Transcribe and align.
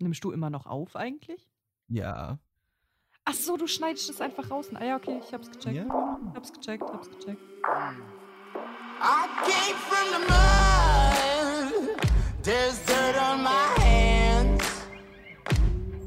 Nimmst 0.00 0.24
du 0.24 0.32
immer 0.32 0.48
noch 0.48 0.66
auf 0.66 0.96
eigentlich? 0.96 1.46
Ja. 1.88 2.38
Ach 3.26 3.34
so, 3.34 3.58
du 3.58 3.66
schneidest 3.66 4.08
es 4.08 4.22
einfach 4.22 4.50
raus. 4.50 4.70
Ah 4.74 4.84
ja, 4.84 4.96
okay, 4.96 5.20
ich 5.22 5.34
hab's 5.34 5.50
gecheckt. 5.50 5.76
Ja. 5.76 6.18
Hab's 6.34 6.52
gecheckt, 6.52 6.84
hab's 6.90 7.10
gecheckt. 7.10 7.38
I 9.02 9.26
came 9.44 9.76
from 9.76 10.08
the 10.14 10.20
mud. 10.26 12.00
There's 12.42 12.82
dirt 12.86 13.16
on 13.20 13.42
my 13.42 13.82
hands. 13.82 14.64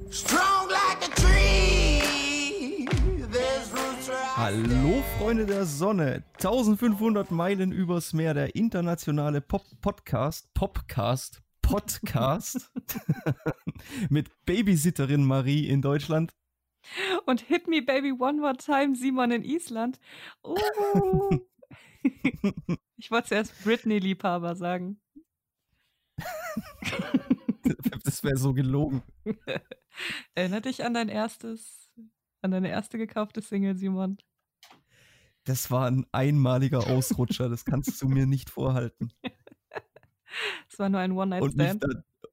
Strong 0.10 0.70
like 0.70 1.07
a 1.07 1.12
tree. 1.21 2.88
There's 3.32 3.71
roots 3.71 4.10
where 4.10 4.36
Hallo 4.36 5.04
Freunde 5.20 5.46
der 5.46 5.66
Sonne, 5.66 6.23
1500 6.38 7.30
Meilen 7.30 7.71
übers 7.71 8.14
Meer, 8.14 8.34
der 8.34 8.55
internationale 8.55 9.41
Pop 9.41 9.64
Podcast, 9.82 10.52
Popcast, 10.55 11.43
Podcast 11.64 12.71
mit 14.09 14.30
Babysitterin 14.45 15.25
Marie 15.25 15.68
in 15.68 15.81
Deutschland. 15.81 16.35
Und 17.26 17.41
Hit 17.41 17.67
Me 17.67 17.81
Baby 17.81 18.12
One 18.12 18.40
More 18.40 18.58
Time, 18.58 18.95
Simon 18.95 19.31
in 19.31 19.44
Island. 19.44 19.99
Oh. 20.44 21.40
ich 22.98 23.09
wollte 23.09 23.30
zuerst 23.30 23.63
Britney-Liebhaber 23.63 24.55
sagen. 24.55 25.02
Das 28.04 28.21
wäre 28.21 28.35
so 28.35 28.54
gelogen. 28.54 29.02
Erinner 30.35 30.59
dich 30.59 30.84
an 30.84 30.93
dein 30.93 31.07
erstes, 31.07 31.90
an 32.41 32.52
deine 32.52 32.70
erste 32.70 32.98
gekaufte 32.98 33.41
Single, 33.41 33.77
Simon. 33.77 34.18
Das 35.45 35.71
war 35.71 35.88
ein 35.88 36.05
einmaliger 36.12 36.88
Ausrutscher, 36.88 37.48
das 37.48 37.63
kannst 37.63 38.02
du 38.02 38.09
mir 38.09 38.26
nicht 38.26 38.49
vorhalten. 38.49 39.13
Es 40.70 40.80
war 40.80 40.90
nur 40.90 41.00
ein 41.00 41.12
One-Night-Stand. 41.12 41.86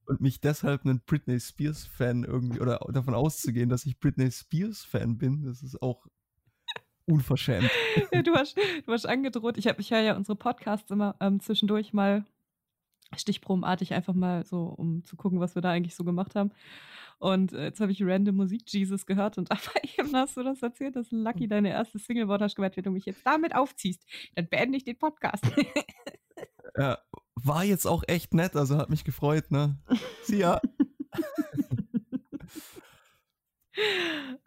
und 0.06 0.20
mich 0.20 0.40
deshalb 0.40 0.84
einen 0.84 1.00
Britney 1.00 1.38
Spears 1.38 1.86
Fan 1.86 2.24
irgendwie 2.24 2.60
oder 2.60 2.78
davon 2.92 3.14
auszugehen, 3.14 3.68
dass 3.68 3.86
ich 3.86 3.98
Britney 3.98 4.30
Spears 4.30 4.84
Fan 4.84 5.18
bin, 5.18 5.44
das 5.44 5.62
ist 5.62 5.80
auch 5.82 6.06
unverschämt. 7.06 7.70
Ja, 8.12 8.22
du, 8.22 8.34
hast, 8.34 8.56
du 8.56 8.92
hast 8.92 9.06
angedroht. 9.06 9.58
Ich, 9.58 9.66
hab, 9.66 9.78
ich 9.78 9.90
höre 9.90 10.00
ja 10.00 10.16
unsere 10.16 10.36
Podcasts 10.36 10.90
immer 10.90 11.16
ähm, 11.20 11.40
zwischendurch 11.40 11.92
mal 11.92 12.24
stichprobenartig 13.16 13.94
einfach 13.94 14.14
mal 14.14 14.44
so, 14.44 14.62
um 14.64 15.04
zu 15.04 15.16
gucken, 15.16 15.40
was 15.40 15.54
wir 15.54 15.62
da 15.62 15.70
eigentlich 15.70 15.94
so 15.94 16.04
gemacht 16.04 16.34
haben. 16.34 16.52
Und 17.18 17.52
äh, 17.52 17.64
jetzt 17.64 17.80
habe 17.80 17.92
ich 17.92 18.02
random 18.02 18.36
Musik 18.36 18.62
Jesus 18.66 19.06
gehört 19.06 19.36
und 19.38 19.50
aber 19.50 19.60
eben 19.98 20.14
hast 20.14 20.36
du 20.36 20.42
das 20.42 20.62
erzählt, 20.62 20.96
dass 20.96 21.10
Lucky 21.10 21.48
deine 21.48 21.70
erste 21.70 21.98
Single 21.98 22.28
war. 22.28 22.40
Hast 22.40 22.56
gemeint, 22.56 22.76
wenn 22.76 22.84
du 22.84 22.90
mich 22.90 23.04
jetzt 23.04 23.26
damit 23.26 23.54
aufziehst, 23.54 24.04
dann 24.34 24.48
beende 24.48 24.76
ich 24.76 24.84
den 24.84 24.98
Podcast. 24.98 25.44
Ja, 26.78 26.98
war 27.46 27.64
jetzt 27.64 27.86
auch 27.86 28.02
echt 28.06 28.34
nett, 28.34 28.56
also 28.56 28.76
hat 28.76 28.90
mich 28.90 29.04
gefreut, 29.04 29.50
ne? 29.50 29.78
Sie 30.24 30.38
ja. 30.38 30.60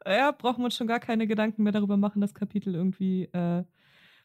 ja, 0.06 0.32
brauchen 0.32 0.60
wir 0.60 0.66
uns 0.66 0.76
schon 0.76 0.88
gar 0.88 1.00
keine 1.00 1.28
Gedanken 1.28 1.64
mehr 1.64 1.72
darüber 1.72 1.98
machen, 1.98 2.22
dass 2.22 2.34
Kapitel 2.34 2.76
irgendwie 2.76 3.26
äh, 3.26 3.64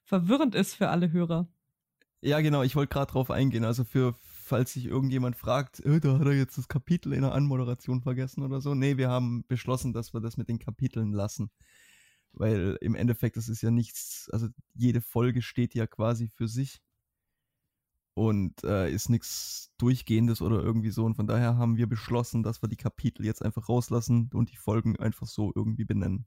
verwirrend 0.04 0.54
ist 0.54 0.74
für 0.74 0.88
alle 0.88 1.12
Hörer. 1.12 1.48
Ja, 2.20 2.40
genau, 2.40 2.62
ich 2.62 2.74
wollte 2.74 2.92
gerade 2.92 3.12
drauf 3.12 3.30
eingehen. 3.30 3.64
Also 3.64 3.84
für, 3.84 4.14
falls 4.18 4.72
sich 4.72 4.86
irgendjemand 4.86 5.36
fragt, 5.36 5.80
äh, 5.80 6.00
da 6.00 6.18
hat 6.18 6.26
er 6.26 6.32
jetzt 6.32 6.58
das 6.58 6.66
Kapitel 6.66 7.12
in 7.12 7.22
der 7.22 7.32
Anmoderation 7.32 8.02
vergessen 8.02 8.42
oder 8.42 8.60
so. 8.60 8.74
Nee, 8.74 8.96
wir 8.96 9.08
haben 9.08 9.44
beschlossen, 9.46 9.92
dass 9.92 10.14
wir 10.14 10.20
das 10.20 10.36
mit 10.36 10.48
den 10.48 10.58
Kapiteln 10.58 11.12
lassen. 11.12 11.50
Weil 12.32 12.76
im 12.80 12.94
Endeffekt, 12.94 13.36
das 13.36 13.48
ist 13.48 13.62
ja 13.62 13.70
nichts, 13.70 14.28
also 14.32 14.48
jede 14.74 15.00
Folge 15.00 15.42
steht 15.42 15.74
ja 15.74 15.86
quasi 15.86 16.28
für 16.28 16.48
sich 16.48 16.80
und 18.18 18.64
äh, 18.64 18.90
ist 18.90 19.08
nichts 19.08 19.72
Durchgehendes 19.78 20.42
oder 20.42 20.60
irgendwie 20.60 20.90
so. 20.90 21.04
Und 21.04 21.14
von 21.14 21.26
daher 21.26 21.56
haben 21.56 21.76
wir 21.76 21.86
beschlossen, 21.86 22.42
dass 22.42 22.62
wir 22.62 22.68
die 22.68 22.76
Kapitel 22.76 23.24
jetzt 23.24 23.42
einfach 23.44 23.68
rauslassen 23.68 24.28
und 24.34 24.50
die 24.50 24.56
Folgen 24.56 24.98
einfach 24.98 25.26
so 25.26 25.52
irgendwie 25.54 25.84
benennen. 25.84 26.26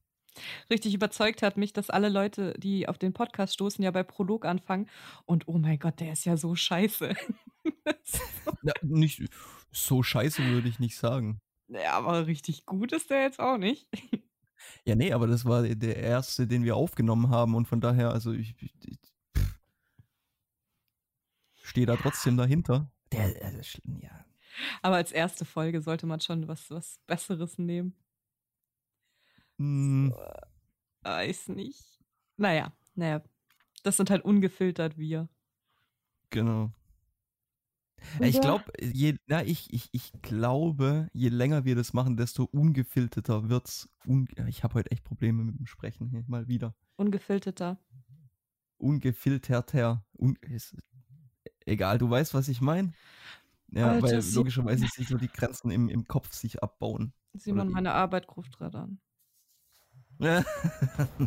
Richtig 0.69 0.94
überzeugt 0.94 1.42
hat 1.42 1.58
mich, 1.58 1.73
dass 1.73 1.89
alle 1.89 2.08
Leute, 2.08 2.53
die 2.58 2.88
auf 2.88 2.97
den 2.97 3.12
Podcast 3.12 3.53
stoßen, 3.53 3.84
ja 3.84 3.92
bei 3.92 4.03
Prolog 4.03 4.46
anfangen. 4.46 4.90
Und 5.25 5.50
oh 5.50 5.57
mein 5.57 5.78
Gott, 5.78 6.00
der 6.00 6.13
ist 6.13 6.25
ja 6.25 6.38
so 6.38 6.56
scheiße. 6.56 7.13
Ja, 8.63 8.73
nicht 8.81 9.23
so 9.72 10.02
scheiße 10.02 10.44
würde 10.44 10.68
ich 10.68 10.79
nicht 10.79 10.97
sagen. 10.97 11.41
ja, 11.68 11.94
aber 11.94 12.25
richtig 12.25 12.66
gut 12.66 12.91
ist 12.91 13.12
der 13.12 13.22
jetzt 13.22 13.40
auch 13.40 13.58
nicht. 13.58 13.88
Ja, 14.85 14.96
nee, 14.96 15.12
aber 15.12 15.25
das 15.25 15.44
war 15.46 15.63
der 15.63 15.96
erste, 15.96 16.46
den 16.46 16.63
wir 16.63 16.75
aufgenommen 16.75 17.29
haben 17.29 17.56
und 17.56 17.68
von 17.68 17.81
daher, 17.81 18.12
also 18.12 18.31
ich, 18.31 18.56
ich, 18.59 18.73
ich 18.85 19.00
stehe 21.72 21.86
da 21.88 21.96
trotzdem 21.96 22.38
dahinter. 22.38 22.92
Der, 23.12 23.34
also, 23.44 23.80
ja. 24.02 24.26
Aber 24.82 24.96
als 24.98 25.12
erste 25.12 25.46
Folge 25.46 25.82
sollte 25.82 26.06
man 26.06 26.20
schon 26.22 26.48
was, 26.48 26.70
was 26.70 27.00
Besseres 27.08 27.58
nehmen. 27.58 27.96
Hm, 29.58 30.14
Weiß 31.04 31.48
nicht. 31.50 32.00
Naja, 32.38 32.74
naja. 32.96 33.24
Das 33.84 33.98
sind 33.98 34.09
halt 34.12 34.24
ungefiltert 34.24 34.98
wir. 34.98 35.28
genau. 36.30 36.72
Ja, 38.20 38.26
Ich 38.26 38.42
glaube, 38.42 38.66
je, 38.82 39.16
na, 39.28 39.44
ich, 39.44 39.72
ich, 39.74 39.90
ich 39.92 40.12
glaube, 40.24 41.08
je 41.14 41.30
länger 41.30 41.66
wir 41.66 41.76
das 41.76 41.94
machen, 41.94 42.18
desto 42.18 42.46
ungefilterter 42.46 43.48
wird's. 43.50 43.90
Un, 44.08 44.28
ich 44.48 44.64
habe 44.64 44.74
heute 44.76 44.90
echt 44.92 45.03
Probleme 45.03 45.44
mit 45.44 45.58
dem 45.59 45.68
Sprechen 45.68 46.08
hier 46.09 46.24
mal 46.28 46.48
wieder. 46.48 46.76
Ungefilterter. 46.96 47.78
Ungefilterter. 48.78 50.03
Un, 50.18 50.36
ist, 50.42 50.76
egal, 51.66 51.97
du 51.97 52.09
weißt, 52.09 52.33
was 52.33 52.47
ich 52.47 52.61
meine. 52.61 52.94
Ja, 53.72 53.91
Alter, 53.91 54.07
weil 54.07 54.23
logischerweise 54.33 54.85
sich 54.88 55.07
so 55.07 55.17
die 55.17 55.29
Grenzen 55.29 55.72
im, 55.72 55.88
im 55.89 56.05
Kopf 56.07 56.33
sich 56.33 56.61
abbauen. 56.61 57.13
Simon, 57.33 57.67
die- 57.69 57.73
meine 57.73 57.94
Arbeit 57.94 58.27
ruft 58.35 58.57
gerade 58.57 58.79
an. 58.79 58.99
Ja. 60.19 60.44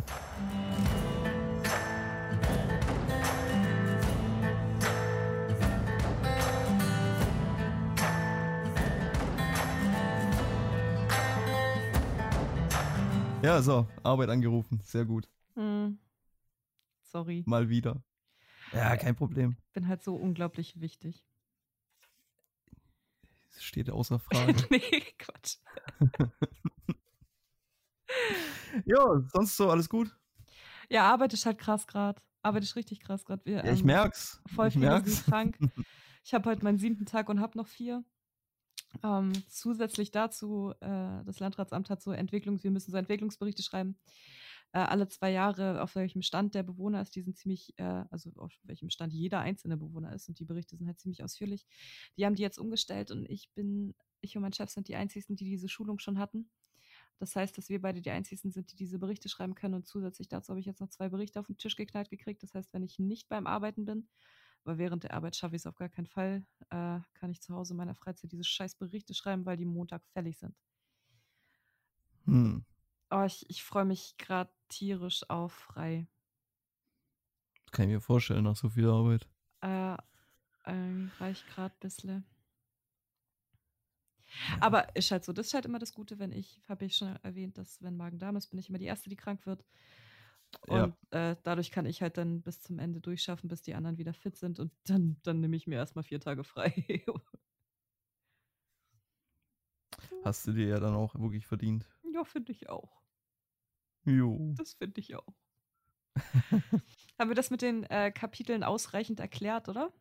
Ja, 13.41 13.61
so, 13.61 13.87
Arbeit 14.03 14.29
angerufen. 14.29 14.79
Sehr 14.83 15.05
gut. 15.05 15.29
Hm. 15.55 15.99
Sorry. 17.03 17.43
Mal 17.45 17.69
wieder. 17.69 18.01
Ja, 18.75 18.97
kein 18.97 19.15
Problem. 19.15 19.55
Bin 19.73 19.87
halt 19.87 20.03
so 20.03 20.15
unglaublich 20.15 20.79
wichtig. 20.81 21.25
Das 23.53 23.63
steht 23.63 23.89
außer 23.89 24.19
Frage. 24.31 24.53
nee, 24.69 25.01
Quatsch. 25.17 25.57
ja, 28.85 29.21
sonst 29.33 29.55
so 29.55 29.69
alles 29.69 29.87
gut? 29.87 30.15
Ja, 30.89 31.09
Arbeit 31.11 31.33
ist 31.33 31.45
halt 31.45 31.57
krass 31.57 31.87
gerade. 31.87 32.21
Arbeit 32.41 32.63
ist 32.63 32.75
richtig 32.75 32.99
krass 32.99 33.25
gerade. 33.25 33.49
Ja, 33.49 33.63
ich 33.63 33.83
merk's. 33.83 34.41
Voll 34.53 34.67
ich 34.67 34.75
merk's. 34.75 35.23
krank. 35.25 35.57
Ich 36.27 36.33
habe 36.33 36.49
heute 36.49 36.63
meinen 36.63 36.79
siebten 36.79 37.05
Tag 37.05 37.29
und 37.29 37.39
habe 37.39 37.55
noch 37.55 37.67
vier. 37.67 38.03
Ähm, 39.03 39.31
zusätzlich 39.47 40.09
dazu, 40.09 40.73
äh, 40.79 41.23
das 41.23 41.39
Landratsamt 41.39 41.91
hat 41.91 42.01
so 42.01 42.11
Entwicklungs, 42.13 42.63
wir 42.63 42.71
müssen 42.71 42.89
so 42.89 42.97
Entwicklungsberichte 42.97 43.61
schreiben. 43.61 43.95
Äh, 44.75 44.79
alle 44.79 45.07
zwei 45.07 45.31
Jahre, 45.31 45.81
auf 45.81 45.95
welchem 45.95 46.21
Stand 46.21 46.53
der 46.53 46.61
Bewohner 46.61 47.01
ist, 47.01 47.15
die 47.15 47.21
sind 47.21 47.37
ziemlich, 47.37 47.73
äh, 47.77 48.03
also 48.11 48.33
auf 48.35 48.51
welchem 48.63 48.89
Stand 48.89 49.13
jeder 49.13 49.39
einzelne 49.39 49.77
Bewohner 49.77 50.13
ist 50.13 50.27
und 50.27 50.37
die 50.37 50.43
Berichte 50.43 50.75
sind 50.75 50.85
halt 50.87 50.99
ziemlich 50.99 51.23
ausführlich. 51.23 51.65
Die 52.17 52.25
haben 52.25 52.35
die 52.35 52.41
jetzt 52.41 52.59
umgestellt 52.59 53.09
und 53.09 53.23
ich 53.29 53.49
bin, 53.53 53.95
ich 54.19 54.35
und 54.35 54.41
mein 54.41 54.51
Chef 54.51 54.69
sind 54.69 54.89
die 54.89 54.97
einzigen, 54.97 55.37
die 55.37 55.45
diese 55.45 55.69
Schulung 55.69 55.99
schon 55.99 56.19
hatten. 56.19 56.49
Das 57.19 57.37
heißt, 57.37 57.57
dass 57.57 57.69
wir 57.69 57.81
beide 57.81 58.01
die 58.01 58.09
einzigen 58.09 58.51
sind, 58.51 58.69
die 58.73 58.75
diese 58.75 58.99
Berichte 58.99 59.29
schreiben 59.29 59.55
können 59.55 59.75
und 59.75 59.87
zusätzlich 59.87 60.27
dazu 60.27 60.49
habe 60.49 60.59
ich 60.59 60.65
jetzt 60.65 60.81
noch 60.81 60.89
zwei 60.89 61.07
Berichte 61.07 61.39
auf 61.39 61.47
den 61.47 61.55
Tisch 61.55 61.77
geknallt 61.77 62.09
gekriegt. 62.09 62.43
Das 62.43 62.53
heißt, 62.53 62.73
wenn 62.73 62.83
ich 62.83 62.99
nicht 62.99 63.29
beim 63.29 63.47
Arbeiten 63.47 63.85
bin, 63.85 64.09
weil 64.65 64.77
während 64.77 65.05
der 65.05 65.13
Arbeit 65.13 65.37
schaffe 65.37 65.55
ich 65.55 65.61
es 65.61 65.67
auf 65.67 65.75
gar 65.75 65.87
keinen 65.87 66.07
Fall, 66.07 66.45
äh, 66.69 66.99
kann 67.13 67.31
ich 67.31 67.41
zu 67.41 67.55
Hause 67.55 67.75
in 67.75 67.77
meiner 67.77 67.95
Freizeit 67.95 68.29
diese 68.29 68.43
scheiß 68.43 68.75
Berichte 68.75 69.13
schreiben, 69.13 69.45
weil 69.45 69.55
die 69.55 69.63
Montag 69.63 70.03
fällig 70.07 70.37
sind. 70.37 70.53
Hm, 72.25 72.65
Oh, 73.17 73.23
ich, 73.23 73.49
ich 73.49 73.63
freue 73.63 73.85
mich 73.85 74.17
gerade 74.17 74.51
tierisch 74.67 75.29
auf 75.29 75.53
frei. 75.53 76.05
kann 77.71 77.85
ich 77.85 77.93
mir 77.95 78.01
vorstellen, 78.01 78.43
nach 78.43 78.57
so 78.57 78.67
viel 78.69 78.89
Arbeit. 78.89 79.25
Äh, 79.61 79.95
ähm, 80.65 81.11
reicht 81.17 81.47
gerade 81.47 81.73
ein 81.73 81.79
bisschen. 81.79 82.25
Aber 84.59 84.93
ist 84.97 85.11
halt 85.11 85.23
so, 85.23 85.31
das 85.31 85.47
ist 85.47 85.53
halt 85.53 85.65
immer 85.65 85.79
das 85.79 85.93
Gute, 85.93 86.19
wenn 86.19 86.33
ich, 86.33 86.61
habe 86.67 86.83
ich 86.83 86.97
schon 86.97 87.15
erwähnt, 87.23 87.57
dass 87.57 87.81
wenn 87.81 87.95
Magen-Darm 87.95 88.35
ist, 88.35 88.47
bin 88.47 88.59
ich 88.59 88.67
immer 88.67 88.79
die 88.79 88.85
Erste, 88.85 89.09
die 89.09 89.15
krank 89.15 89.45
wird. 89.45 89.63
Ja. 90.67 90.83
Und 90.83 90.97
äh, 91.11 91.37
dadurch 91.41 91.71
kann 91.71 91.85
ich 91.85 92.01
halt 92.01 92.17
dann 92.17 92.41
bis 92.41 92.59
zum 92.59 92.79
Ende 92.79 92.99
durchschaffen, 92.99 93.47
bis 93.47 93.61
die 93.61 93.75
anderen 93.75 93.97
wieder 93.97 94.13
fit 94.13 94.35
sind 94.35 94.59
und 94.59 94.73
dann, 94.87 95.21
dann 95.23 95.39
nehme 95.39 95.55
ich 95.55 95.67
mir 95.67 95.75
erstmal 95.75 96.03
vier 96.03 96.19
Tage 96.19 96.43
frei. 96.43 97.05
Hast 100.25 100.45
du 100.47 100.51
dir 100.51 100.67
ja 100.67 100.79
dann 100.81 100.95
auch 100.95 101.15
wirklich 101.15 101.47
verdient. 101.47 101.87
ja, 102.13 102.25
finde 102.25 102.51
ich 102.51 102.69
auch. 102.69 103.04
Jo. 104.05 104.53
Das 104.57 104.73
finde 104.73 104.99
ich 105.01 105.15
auch. 105.15 105.33
Haben 107.19 107.29
wir 107.29 107.35
das 107.35 107.49
mit 107.49 107.61
den 107.61 107.83
äh, 107.85 108.11
Kapiteln 108.11 108.63
ausreichend 108.63 109.19
erklärt, 109.19 109.67
oder? 109.67 109.91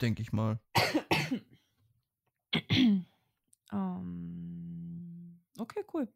Denke 0.00 0.22
ich 0.22 0.32
mal. 0.32 0.60
ähm, 3.72 5.12
Okay, 5.58 5.84
cool. 5.92 6.08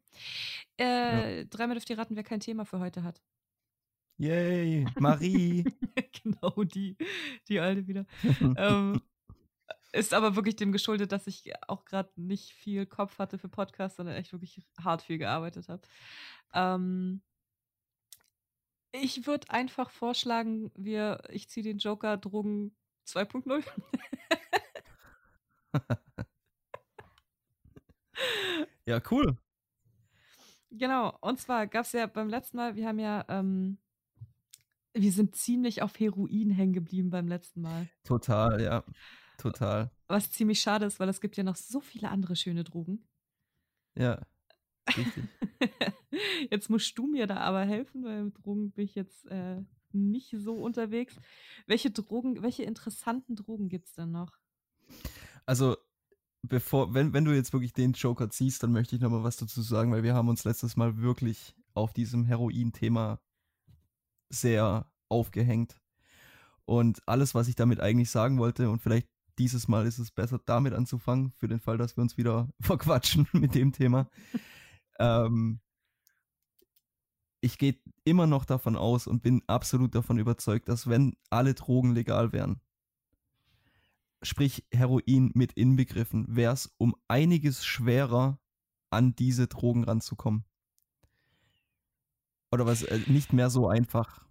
Äh, 0.77 1.45
Dreimal 1.45 1.75
dürft 1.75 1.89
ihr 1.89 1.97
raten, 1.97 2.15
wer 2.15 2.23
kein 2.23 2.39
Thema 2.39 2.65
für 2.65 2.79
heute 2.79 3.03
hat. 3.03 3.21
Yay, 4.17 4.85
Marie. 4.99 5.63
genau, 6.23 6.63
die, 6.63 6.97
die 7.47 7.59
alte 7.59 7.87
wieder. 7.87 8.05
ähm, 8.57 9.01
ist 9.93 10.13
aber 10.13 10.35
wirklich 10.35 10.55
dem 10.55 10.71
geschuldet, 10.71 11.11
dass 11.11 11.27
ich 11.27 11.51
auch 11.67 11.85
gerade 11.85 12.11
nicht 12.15 12.53
viel 12.53 12.85
Kopf 12.85 13.19
hatte 13.19 13.37
für 13.37 13.49
Podcasts, 13.49 13.97
sondern 13.97 14.15
echt 14.15 14.31
wirklich 14.33 14.65
hart 14.79 15.01
viel 15.01 15.17
gearbeitet 15.17 15.69
habe. 15.69 15.81
Ähm, 16.53 17.21
ich 18.91 19.27
würde 19.27 19.49
einfach 19.49 19.89
vorschlagen, 19.89 20.71
wir, 20.75 21.21
ich 21.29 21.49
ziehe 21.49 21.63
den 21.63 21.77
Joker 21.77 22.17
Drogen 22.17 22.75
2.0. 23.07 23.63
ja, 28.85 29.01
cool. 29.11 29.37
Genau, 30.71 31.17
und 31.21 31.39
zwar 31.39 31.67
gab 31.67 31.85
es 31.85 31.93
ja 31.93 32.07
beim 32.07 32.29
letzten 32.29 32.57
Mal, 32.57 32.75
wir 32.75 32.87
haben 32.87 32.99
ja, 32.99 33.25
ähm, 33.29 33.77
wir 34.93 35.11
sind 35.11 35.35
ziemlich 35.35 35.81
auf 35.81 35.99
Heroin 35.99 36.51
hängen 36.51 36.73
geblieben 36.73 37.09
beim 37.09 37.27
letzten 37.27 37.61
Mal. 37.61 37.87
Total, 38.03 38.61
ja. 38.61 38.83
Total. 39.37 39.91
Was 40.07 40.31
ziemlich 40.31 40.61
schade 40.61 40.85
ist, 40.85 40.99
weil 40.99 41.09
es 41.09 41.21
gibt 41.21 41.37
ja 41.37 41.43
noch 41.43 41.55
so 41.55 41.79
viele 41.79 42.09
andere 42.09 42.35
schöne 42.35 42.63
Drogen. 42.63 43.07
Ja. 43.95 44.25
Richtig. 44.95 45.23
jetzt 46.51 46.69
musst 46.69 46.97
du 46.97 47.07
mir 47.07 47.27
da 47.27 47.37
aber 47.37 47.61
helfen, 47.61 48.03
weil 48.03 48.23
mit 48.25 48.37
Drogen 48.37 48.71
bin 48.71 48.85
ich 48.85 48.95
jetzt 48.95 49.25
äh, 49.27 49.61
nicht 49.91 50.33
so 50.37 50.55
unterwegs. 50.55 51.15
Welche 51.65 51.91
Drogen, 51.91 52.41
welche 52.41 52.63
interessanten 52.63 53.35
Drogen 53.35 53.69
gibt 53.69 53.87
es 53.87 53.93
denn 53.93 54.11
noch? 54.11 54.37
Also, 55.45 55.77
bevor, 56.41 56.93
wenn, 56.93 57.13
wenn 57.13 57.25
du 57.25 57.35
jetzt 57.35 57.53
wirklich 57.53 57.73
den 57.73 57.93
Joker 57.93 58.29
ziehst, 58.29 58.63
dann 58.63 58.71
möchte 58.71 58.95
ich 58.95 59.01
noch 59.01 59.09
mal 59.09 59.23
was 59.23 59.37
dazu 59.37 59.61
sagen, 59.61 59.91
weil 59.91 60.03
wir 60.03 60.13
haben 60.13 60.29
uns 60.29 60.43
letztes 60.43 60.75
Mal 60.75 60.97
wirklich 60.97 61.55
auf 61.73 61.93
diesem 61.93 62.25
Heroin-Thema 62.25 63.19
sehr 64.29 64.91
aufgehängt. 65.09 65.79
Und 66.65 67.01
alles, 67.07 67.33
was 67.33 67.47
ich 67.47 67.55
damit 67.55 67.79
eigentlich 67.79 68.09
sagen 68.09 68.39
wollte, 68.39 68.69
und 68.69 68.81
vielleicht 68.81 69.07
dieses 69.37 69.67
Mal 69.67 69.85
ist 69.85 69.99
es 69.99 70.11
besser, 70.11 70.39
damit 70.45 70.73
anzufangen, 70.73 71.31
für 71.31 71.47
den 71.47 71.59
Fall, 71.59 71.77
dass 71.77 71.97
wir 71.97 72.01
uns 72.01 72.17
wieder 72.17 72.49
verquatschen 72.59 73.27
mit 73.33 73.55
dem 73.55 73.71
Thema. 73.71 74.09
ähm, 74.99 75.59
ich 77.41 77.57
gehe 77.57 77.79
immer 78.03 78.27
noch 78.27 78.45
davon 78.45 78.75
aus 78.75 79.07
und 79.07 79.21
bin 79.21 79.43
absolut 79.47 79.93
davon 79.93 80.17
überzeugt, 80.17 80.69
dass 80.69 80.87
wenn 80.87 81.15
alle 81.29 81.53
Drogen 81.53 81.93
legal 81.93 82.31
wären, 82.33 82.61
sprich 84.23 84.65
Heroin 84.71 85.31
mit 85.35 85.53
inbegriffen, 85.53 86.25
wäre 86.35 86.53
es 86.53 86.73
um 86.77 86.95
einiges 87.07 87.65
schwerer, 87.65 88.39
an 88.89 89.15
diese 89.15 89.47
Drogen 89.47 89.83
ranzukommen. 89.83 90.45
Oder 92.51 92.65
was, 92.65 92.83
äh, 92.83 93.01
nicht 93.07 93.33
mehr 93.33 93.49
so 93.49 93.67
einfach. 93.67 94.25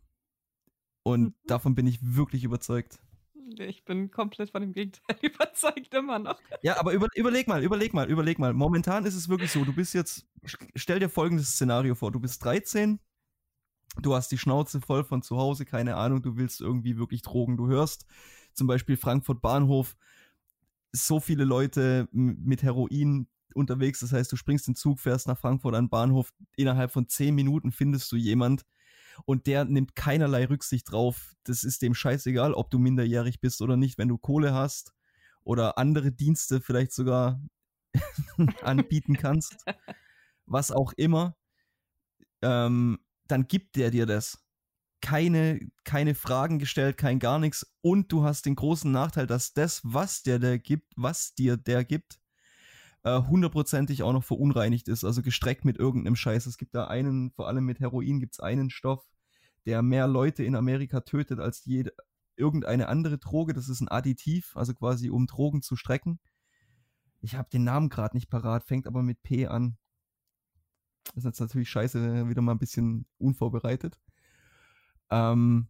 Und 1.02 1.22
mhm. 1.22 1.34
davon 1.46 1.74
bin 1.74 1.86
ich 1.86 1.98
wirklich 2.02 2.44
überzeugt. 2.44 2.98
Ich 3.58 3.84
bin 3.84 4.10
komplett 4.10 4.50
von 4.50 4.62
dem 4.62 4.72
Gegenteil 4.72 5.16
überzeugt 5.22 5.94
immer 5.94 6.18
noch. 6.18 6.40
Ja, 6.62 6.78
aber 6.78 6.92
über, 6.92 7.08
überleg 7.14 7.46
mal, 7.46 7.62
überleg 7.62 7.94
mal, 7.94 8.10
überleg 8.10 8.38
mal. 8.38 8.52
Momentan 8.52 9.06
ist 9.06 9.14
es 9.14 9.28
wirklich 9.28 9.52
so, 9.52 9.64
du 9.64 9.72
bist 9.72 9.94
jetzt, 9.94 10.26
stell 10.74 10.98
dir 10.98 11.08
folgendes 11.08 11.50
Szenario 11.50 11.94
vor, 11.94 12.10
du 12.10 12.20
bist 12.20 12.44
13, 12.44 12.98
du 14.02 14.14
hast 14.14 14.32
die 14.32 14.38
Schnauze 14.38 14.80
voll 14.80 15.04
von 15.04 15.22
zu 15.22 15.36
Hause, 15.36 15.64
keine 15.64 15.96
Ahnung, 15.96 16.22
du 16.22 16.36
willst 16.36 16.60
irgendwie 16.60 16.98
wirklich 16.98 17.22
Drogen, 17.22 17.56
du 17.56 17.68
hörst 17.68 18.06
zum 18.52 18.66
Beispiel 18.66 18.96
Frankfurt 18.96 19.40
Bahnhof, 19.40 19.96
so 20.92 21.20
viele 21.20 21.44
Leute 21.44 22.08
mit 22.12 22.62
Heroin 22.62 23.28
unterwegs, 23.54 24.00
das 24.00 24.12
heißt, 24.12 24.32
du 24.32 24.36
springst 24.36 24.66
den 24.66 24.74
Zug, 24.74 24.98
fährst 24.98 25.28
nach 25.28 25.38
Frankfurt 25.38 25.74
an 25.74 25.84
den 25.84 25.90
Bahnhof, 25.90 26.32
innerhalb 26.56 26.90
von 26.90 27.08
10 27.08 27.34
Minuten 27.34 27.70
findest 27.70 28.10
du 28.12 28.16
jemand, 28.16 28.64
und 29.24 29.46
der 29.46 29.64
nimmt 29.64 29.94
keinerlei 29.94 30.46
Rücksicht 30.46 30.90
drauf. 30.90 31.34
Das 31.44 31.64
ist 31.64 31.82
dem 31.82 31.94
scheißegal, 31.94 32.52
ob 32.54 32.70
du 32.70 32.78
minderjährig 32.78 33.40
bist 33.40 33.62
oder 33.62 33.76
nicht, 33.76 33.98
wenn 33.98 34.08
du 34.08 34.18
Kohle 34.18 34.52
hast 34.52 34.92
oder 35.42 35.78
andere 35.78 36.12
Dienste 36.12 36.60
vielleicht 36.60 36.92
sogar 36.92 37.40
anbieten 38.62 39.16
kannst, 39.18 39.64
was 40.46 40.70
auch 40.70 40.92
immer, 40.96 41.36
ähm, 42.42 42.98
dann 43.28 43.48
gibt 43.48 43.76
der 43.76 43.90
dir 43.90 44.06
das. 44.06 44.42
Keine, 45.00 45.60
keine 45.84 46.14
Fragen 46.14 46.58
gestellt, 46.58 46.96
kein 46.96 47.18
gar 47.18 47.38
nichts. 47.38 47.66
Und 47.80 48.10
du 48.10 48.24
hast 48.24 48.46
den 48.46 48.56
großen 48.56 48.90
Nachteil, 48.90 49.26
dass 49.26 49.52
das, 49.52 49.80
was 49.84 50.22
der 50.22 50.38
der 50.38 50.58
gibt, 50.58 50.92
was 50.96 51.34
dir 51.34 51.56
der 51.56 51.84
gibt, 51.84 52.18
äh, 53.06 53.22
hundertprozentig 53.22 54.02
auch 54.02 54.12
noch 54.12 54.24
verunreinigt 54.24 54.88
ist, 54.88 55.04
also 55.04 55.22
gestreckt 55.22 55.64
mit 55.64 55.78
irgendeinem 55.78 56.16
Scheiß. 56.16 56.46
Es 56.46 56.58
gibt 56.58 56.74
da 56.74 56.88
einen, 56.88 57.30
vor 57.30 57.46
allem 57.46 57.64
mit 57.64 57.78
Heroin 57.78 58.18
gibt 58.18 58.34
es 58.34 58.40
einen 58.40 58.68
Stoff, 58.68 59.06
der 59.64 59.80
mehr 59.82 60.08
Leute 60.08 60.42
in 60.42 60.56
Amerika 60.56 61.02
tötet 61.02 61.38
als 61.38 61.64
jede, 61.66 61.92
irgendeine 62.34 62.88
andere 62.88 63.18
Droge. 63.18 63.52
Das 63.54 63.68
ist 63.68 63.80
ein 63.80 63.86
Additiv, 63.86 64.56
also 64.56 64.74
quasi 64.74 65.08
um 65.08 65.28
Drogen 65.28 65.62
zu 65.62 65.76
strecken. 65.76 66.18
Ich 67.20 67.36
habe 67.36 67.48
den 67.48 67.62
Namen 67.62 67.90
gerade 67.90 68.16
nicht 68.16 68.28
parat, 68.28 68.64
fängt 68.64 68.88
aber 68.88 69.04
mit 69.04 69.22
P 69.22 69.46
an. 69.46 69.78
Das 71.04 71.18
ist 71.18 71.24
jetzt 71.26 71.40
natürlich 71.40 71.70
scheiße, 71.70 72.28
wieder 72.28 72.42
mal 72.42 72.52
ein 72.52 72.58
bisschen 72.58 73.06
unvorbereitet. 73.18 74.00
Ähm, 75.10 75.68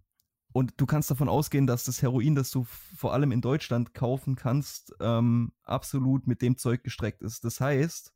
und 0.56 0.72
du 0.78 0.86
kannst 0.86 1.10
davon 1.10 1.28
ausgehen, 1.28 1.66
dass 1.66 1.84
das 1.84 2.00
Heroin, 2.00 2.34
das 2.34 2.50
du 2.50 2.64
vor 2.64 3.12
allem 3.12 3.30
in 3.30 3.42
Deutschland 3.42 3.92
kaufen 3.92 4.36
kannst, 4.36 4.94
ähm, 5.00 5.52
absolut 5.64 6.26
mit 6.26 6.40
dem 6.40 6.56
Zeug 6.56 6.82
gestreckt 6.82 7.20
ist. 7.20 7.44
Das 7.44 7.60
heißt, 7.60 8.14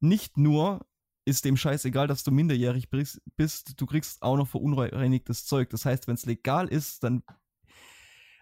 nicht 0.00 0.38
nur 0.38 0.86
ist 1.26 1.44
dem 1.44 1.58
Scheiß 1.58 1.84
egal, 1.84 2.06
dass 2.06 2.24
du 2.24 2.30
minderjährig 2.30 2.88
bist, 2.88 3.78
du 3.78 3.84
kriegst 3.84 4.22
auch 4.22 4.38
noch 4.38 4.48
verunreinigtes 4.48 5.44
Zeug. 5.44 5.68
Das 5.68 5.84
heißt, 5.84 6.08
wenn 6.08 6.14
es 6.14 6.24
legal 6.24 6.68
ist, 6.68 7.04
dann 7.04 7.22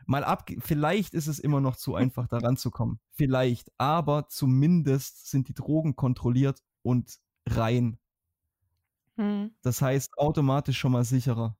mal 0.07 0.23
ab, 0.23 0.49
vielleicht 0.61 1.12
ist 1.12 1.27
es 1.27 1.41
immer 1.41 1.61
noch 1.61 1.75
zu 1.75 1.97
einfach, 1.97 2.29
da 2.29 2.39
ranzukommen. 2.39 3.01
Vielleicht, 3.11 3.73
aber 3.77 4.29
zumindest 4.29 5.29
sind 5.29 5.49
die 5.49 5.55
Drogen 5.55 5.97
kontrolliert 5.97 6.62
und 6.83 7.19
rein. 7.49 7.99
Hm. 9.17 9.51
Das 9.62 9.83
heißt, 9.83 10.17
automatisch 10.17 10.79
schon 10.79 10.93
mal 10.93 11.05
sicherer. 11.05 11.57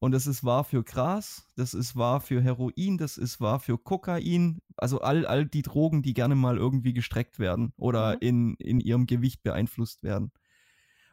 Und 0.00 0.12
das 0.12 0.26
ist 0.26 0.44
wahr 0.44 0.64
für 0.64 0.82
Gras, 0.82 1.46
das 1.56 1.74
ist 1.74 1.94
wahr 1.94 2.22
für 2.22 2.40
Heroin, 2.42 2.96
das 2.96 3.18
ist 3.18 3.38
wahr 3.38 3.60
für 3.60 3.76
Kokain, 3.76 4.62
also 4.76 5.02
all, 5.02 5.26
all 5.26 5.44
die 5.44 5.60
Drogen, 5.60 6.02
die 6.02 6.14
gerne 6.14 6.34
mal 6.34 6.56
irgendwie 6.56 6.94
gestreckt 6.94 7.38
werden 7.38 7.74
oder 7.76 8.14
mhm. 8.14 8.18
in, 8.20 8.54
in 8.54 8.80
ihrem 8.80 9.06
Gewicht 9.06 9.42
beeinflusst 9.42 10.02
werden. 10.02 10.32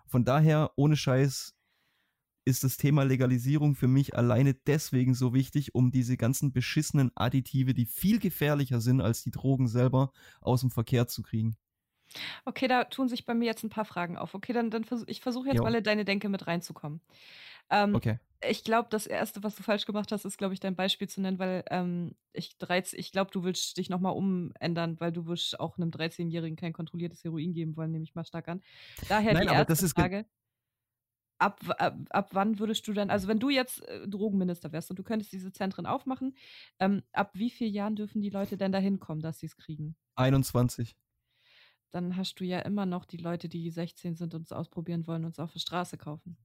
Von 0.05 0.23
daher, 0.23 0.71
ohne 0.77 0.95
Scheiß, 0.95 1.53
ist 2.45 2.63
das 2.63 2.77
Thema 2.77 3.03
Legalisierung 3.03 3.75
für 3.75 3.89
mich 3.89 4.15
alleine 4.15 4.53
deswegen 4.53 5.15
so 5.15 5.33
wichtig, 5.33 5.75
um 5.75 5.91
diese 5.91 6.15
ganzen 6.15 6.53
beschissenen 6.53 7.11
Additive, 7.13 7.73
die 7.73 7.85
viel 7.85 8.19
gefährlicher 8.19 8.79
sind 8.79 9.01
als 9.01 9.21
die 9.21 9.31
Drogen 9.31 9.67
selber, 9.67 10.13
aus 10.39 10.61
dem 10.61 10.71
Verkehr 10.71 11.07
zu 11.07 11.23
kriegen. 11.23 11.57
Okay, 12.45 12.67
da 12.67 12.85
tun 12.85 13.09
sich 13.09 13.25
bei 13.25 13.33
mir 13.33 13.45
jetzt 13.45 13.63
ein 13.63 13.69
paar 13.69 13.85
Fragen 13.85 14.17
auf. 14.17 14.33
Okay, 14.33 14.53
dann, 14.53 14.69
dann 14.69 14.83
vers 14.83 15.03
ich 15.07 15.21
versuche 15.21 15.47
jetzt 15.47 15.57
jo. 15.57 15.63
mal 15.63 15.75
in 15.75 15.83
deine 15.83 16.05
Denke 16.05 16.29
mit 16.29 16.47
reinzukommen. 16.47 17.01
Ähm, 17.69 17.95
okay. 17.95 18.19
Ich 18.47 18.63
glaube, 18.63 18.87
das 18.91 19.07
Erste, 19.07 19.41
was 19.43 19.55
du 19.55 19.63
falsch 19.63 19.85
gemacht 19.85 20.11
hast, 20.11 20.23
ist, 20.23 20.37
glaube 20.37 20.53
ich, 20.53 20.59
dein 20.59 20.75
Beispiel 20.75 21.09
zu 21.09 21.21
nennen, 21.21 21.39
weil 21.39 21.63
ähm, 21.71 22.15
ich, 22.33 22.55
ich 22.93 23.11
glaube, 23.11 23.31
du 23.31 23.43
willst 23.43 23.77
dich 23.77 23.89
nochmal 23.89 24.13
umändern, 24.13 24.99
weil 24.99 25.11
du 25.11 25.25
wirst 25.25 25.59
auch 25.59 25.77
einem 25.77 25.89
13-Jährigen 25.89 26.55
kein 26.55 26.71
kontrolliertes 26.71 27.23
Heroin 27.23 27.53
geben 27.53 27.75
wollen, 27.75 27.91
nehme 27.91 28.03
ich 28.03 28.13
mal 28.13 28.25
stark 28.25 28.47
an. 28.47 28.61
Daher 29.09 29.33
Nein, 29.33 29.47
die 29.47 29.53
erste 29.53 29.89
Frage. 29.89 30.25
Ab, 31.39 31.59
ab, 31.77 31.97
ab, 32.09 32.29
wann 32.33 32.57
würdest 32.57 32.87
du 32.87 32.93
dann, 32.93 33.11
also 33.11 33.27
wenn 33.27 33.39
du 33.39 33.49
jetzt 33.49 33.87
äh, 33.87 34.07
Drogenminister 34.07 34.71
wärst 34.71 34.89
und 34.89 34.97
du 34.97 35.03
könntest 35.03 35.31
diese 35.31 35.51
Zentren 35.51 35.85
aufmachen, 35.85 36.35
ähm, 36.79 37.03
ab 37.13 37.31
wie 37.33 37.51
vielen 37.51 37.73
Jahren 37.73 37.95
dürfen 37.95 38.21
die 38.21 38.31
Leute 38.31 38.57
denn 38.57 38.71
da 38.71 38.79
hinkommen, 38.79 39.21
dass 39.21 39.39
sie 39.39 39.45
es 39.45 39.55
kriegen? 39.55 39.95
21. 40.15 40.95
Dann 41.91 42.17
hast 42.17 42.35
du 42.35 42.43
ja 42.43 42.59
immer 42.59 42.85
noch 42.85 43.05
die 43.05 43.17
Leute, 43.17 43.49
die 43.49 43.69
16 43.69 44.15
sind 44.15 44.33
und 44.33 44.43
es 44.43 44.51
ausprobieren 44.51 45.07
wollen 45.07 45.25
und 45.25 45.31
es 45.31 45.39
auf 45.39 45.53
der 45.53 45.59
Straße 45.59 45.97
kaufen 45.97 46.37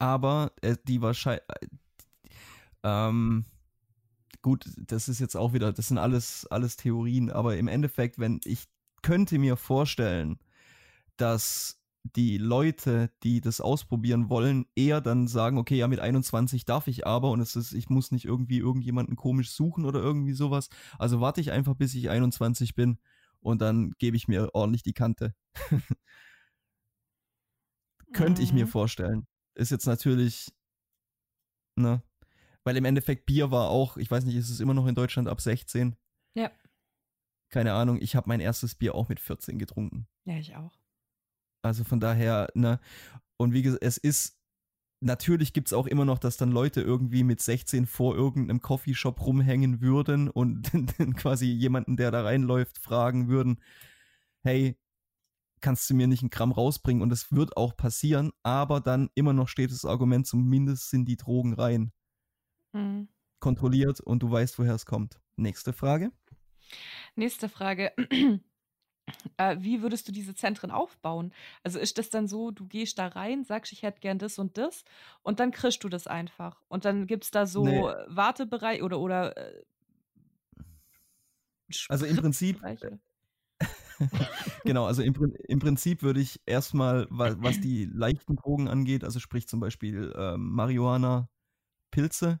aber 0.00 0.52
äh, 0.62 0.76
die 0.88 1.00
wahrscheinlich. 1.00 1.44
Äh, 1.48 1.66
ähm, 2.82 3.44
gut, 4.42 4.64
das 4.78 5.08
ist 5.08 5.20
jetzt 5.20 5.36
auch 5.36 5.52
wieder, 5.52 5.72
das 5.72 5.88
sind 5.88 5.98
alles, 5.98 6.46
alles 6.46 6.76
Theorien, 6.76 7.30
aber 7.30 7.56
im 7.56 7.68
Endeffekt, 7.68 8.18
wenn 8.18 8.40
ich 8.44 8.66
könnte 9.02 9.38
mir 9.38 9.56
vorstellen, 9.56 10.38
dass 11.16 11.78
die 12.02 12.38
Leute, 12.38 13.10
die 13.22 13.42
das 13.42 13.60
ausprobieren 13.60 14.30
wollen, 14.30 14.64
eher 14.74 15.02
dann 15.02 15.28
sagen, 15.28 15.58
okay, 15.58 15.76
ja, 15.76 15.86
mit 15.86 16.00
21 16.00 16.64
darf 16.64 16.86
ich 16.88 17.06
aber 17.06 17.30
und 17.30 17.40
es 17.40 17.56
ist, 17.56 17.74
ich 17.74 17.90
muss 17.90 18.10
nicht 18.10 18.24
irgendwie 18.24 18.58
irgendjemanden 18.58 19.16
komisch 19.16 19.50
suchen 19.52 19.84
oder 19.84 20.00
irgendwie 20.00 20.32
sowas. 20.32 20.70
Also 20.98 21.20
warte 21.20 21.42
ich 21.42 21.52
einfach, 21.52 21.74
bis 21.74 21.94
ich 21.94 22.08
21 22.08 22.74
bin 22.74 22.98
und 23.40 23.60
dann 23.60 23.92
gebe 23.98 24.16
ich 24.16 24.28
mir 24.28 24.54
ordentlich 24.54 24.82
die 24.82 24.94
Kante. 24.94 25.34
Könnte 28.12 28.42
ich 28.42 28.52
mir 28.52 28.66
mhm. 28.66 28.70
vorstellen 28.70 29.26
ist 29.60 29.70
jetzt 29.70 29.86
natürlich, 29.86 30.52
ne? 31.76 32.02
Weil 32.64 32.76
im 32.76 32.84
Endeffekt 32.84 33.26
Bier 33.26 33.50
war 33.50 33.68
auch, 33.68 33.96
ich 33.96 34.10
weiß 34.10 34.24
nicht, 34.24 34.36
ist 34.36 34.50
es 34.50 34.60
immer 34.60 34.74
noch 34.74 34.86
in 34.86 34.94
Deutschland 34.94 35.28
ab 35.28 35.40
16? 35.40 35.96
Ja. 36.34 36.50
Keine 37.50 37.72
Ahnung, 37.72 37.98
ich 38.00 38.16
habe 38.16 38.28
mein 38.28 38.40
erstes 38.40 38.74
Bier 38.74 38.94
auch 38.94 39.08
mit 39.08 39.18
14 39.18 39.58
getrunken. 39.58 40.06
Ja, 40.24 40.36
ich 40.36 40.54
auch. 40.56 40.78
Also 41.62 41.84
von 41.84 42.00
daher, 42.00 42.48
ne, 42.54 42.80
und 43.38 43.52
wie 43.52 43.62
gesagt, 43.62 43.82
es 43.82 43.96
ist, 43.96 44.39
natürlich 45.00 45.52
gibt 45.52 45.68
es 45.68 45.72
auch 45.72 45.86
immer 45.86 46.04
noch, 46.04 46.18
dass 46.18 46.36
dann 46.36 46.52
Leute 46.52 46.80
irgendwie 46.80 47.24
mit 47.24 47.40
16 47.40 47.86
vor 47.86 48.14
irgendeinem 48.14 48.60
Coffeeshop 48.60 49.24
rumhängen 49.24 49.80
würden 49.80 50.28
und 50.28 50.72
dann 50.72 51.14
quasi 51.16 51.46
jemanden, 51.46 51.96
der 51.96 52.10
da 52.10 52.22
reinläuft, 52.22 52.78
fragen 52.78 53.28
würden, 53.28 53.60
hey, 54.42 54.78
kannst 55.60 55.88
du 55.90 55.94
mir 55.94 56.06
nicht 56.06 56.22
einen 56.22 56.30
Gramm 56.30 56.52
rausbringen? 56.52 57.02
Und 57.02 57.10
das 57.10 57.32
wird 57.32 57.56
auch 57.56 57.76
passieren, 57.76 58.32
aber 58.42 58.80
dann 58.80 59.10
immer 59.14 59.32
noch 59.32 59.48
steht 59.48 59.70
das 59.70 59.84
Argument, 59.84 60.26
zumindest 60.26 60.90
sind 60.90 61.06
die 61.06 61.16
Drogen 61.16 61.54
rein. 61.54 61.92
Mhm. 62.72 63.08
Kontrolliert 63.40 64.00
und 64.00 64.22
du 64.22 64.30
weißt, 64.30 64.58
woher 64.58 64.74
es 64.74 64.86
kommt. 64.86 65.20
Nächste 65.36 65.72
Frage. 65.72 66.12
Nächste 67.14 67.48
Frage. 67.48 67.92
Äh, 69.36 69.56
wie 69.60 69.82
würdest 69.82 70.06
du 70.08 70.12
diese 70.12 70.34
Zentren 70.34 70.70
aufbauen? 70.70 71.32
Also 71.62 71.78
ist 71.78 71.98
das 71.98 72.10
dann 72.10 72.28
so, 72.28 72.50
du 72.50 72.66
gehst 72.66 72.98
da 72.98 73.08
rein, 73.08 73.44
sagst, 73.44 73.72
ich 73.72 73.82
hätte 73.82 74.00
gern 74.00 74.18
das 74.18 74.38
und 74.38 74.58
das 74.58 74.84
und 75.22 75.40
dann 75.40 75.50
kriegst 75.50 75.82
du 75.84 75.88
das 75.88 76.06
einfach. 76.06 76.62
Und 76.68 76.84
dann 76.84 77.06
gibt 77.06 77.24
es 77.24 77.30
da 77.30 77.46
so 77.46 77.64
Nee. 77.64 77.78
äh, 77.88 78.04
Wartebereich 78.08 78.82
oder, 78.82 79.00
oder 79.00 79.36
äh, 79.36 79.62
Also 81.88 82.06
im 82.06 82.16
Prinzip, 82.16 82.60
genau, 84.64 84.86
also 84.86 85.02
im, 85.02 85.14
im 85.48 85.58
Prinzip 85.58 86.02
würde 86.02 86.20
ich 86.20 86.40
erstmal, 86.46 87.06
wa- 87.10 87.36
was 87.38 87.60
die 87.60 87.84
leichten 87.84 88.36
Drogen 88.36 88.68
angeht, 88.68 89.04
also 89.04 89.20
sprich 89.20 89.46
zum 89.46 89.60
Beispiel 89.60 90.12
ähm, 90.16 90.52
Marihuana, 90.52 91.28
Pilze, 91.90 92.40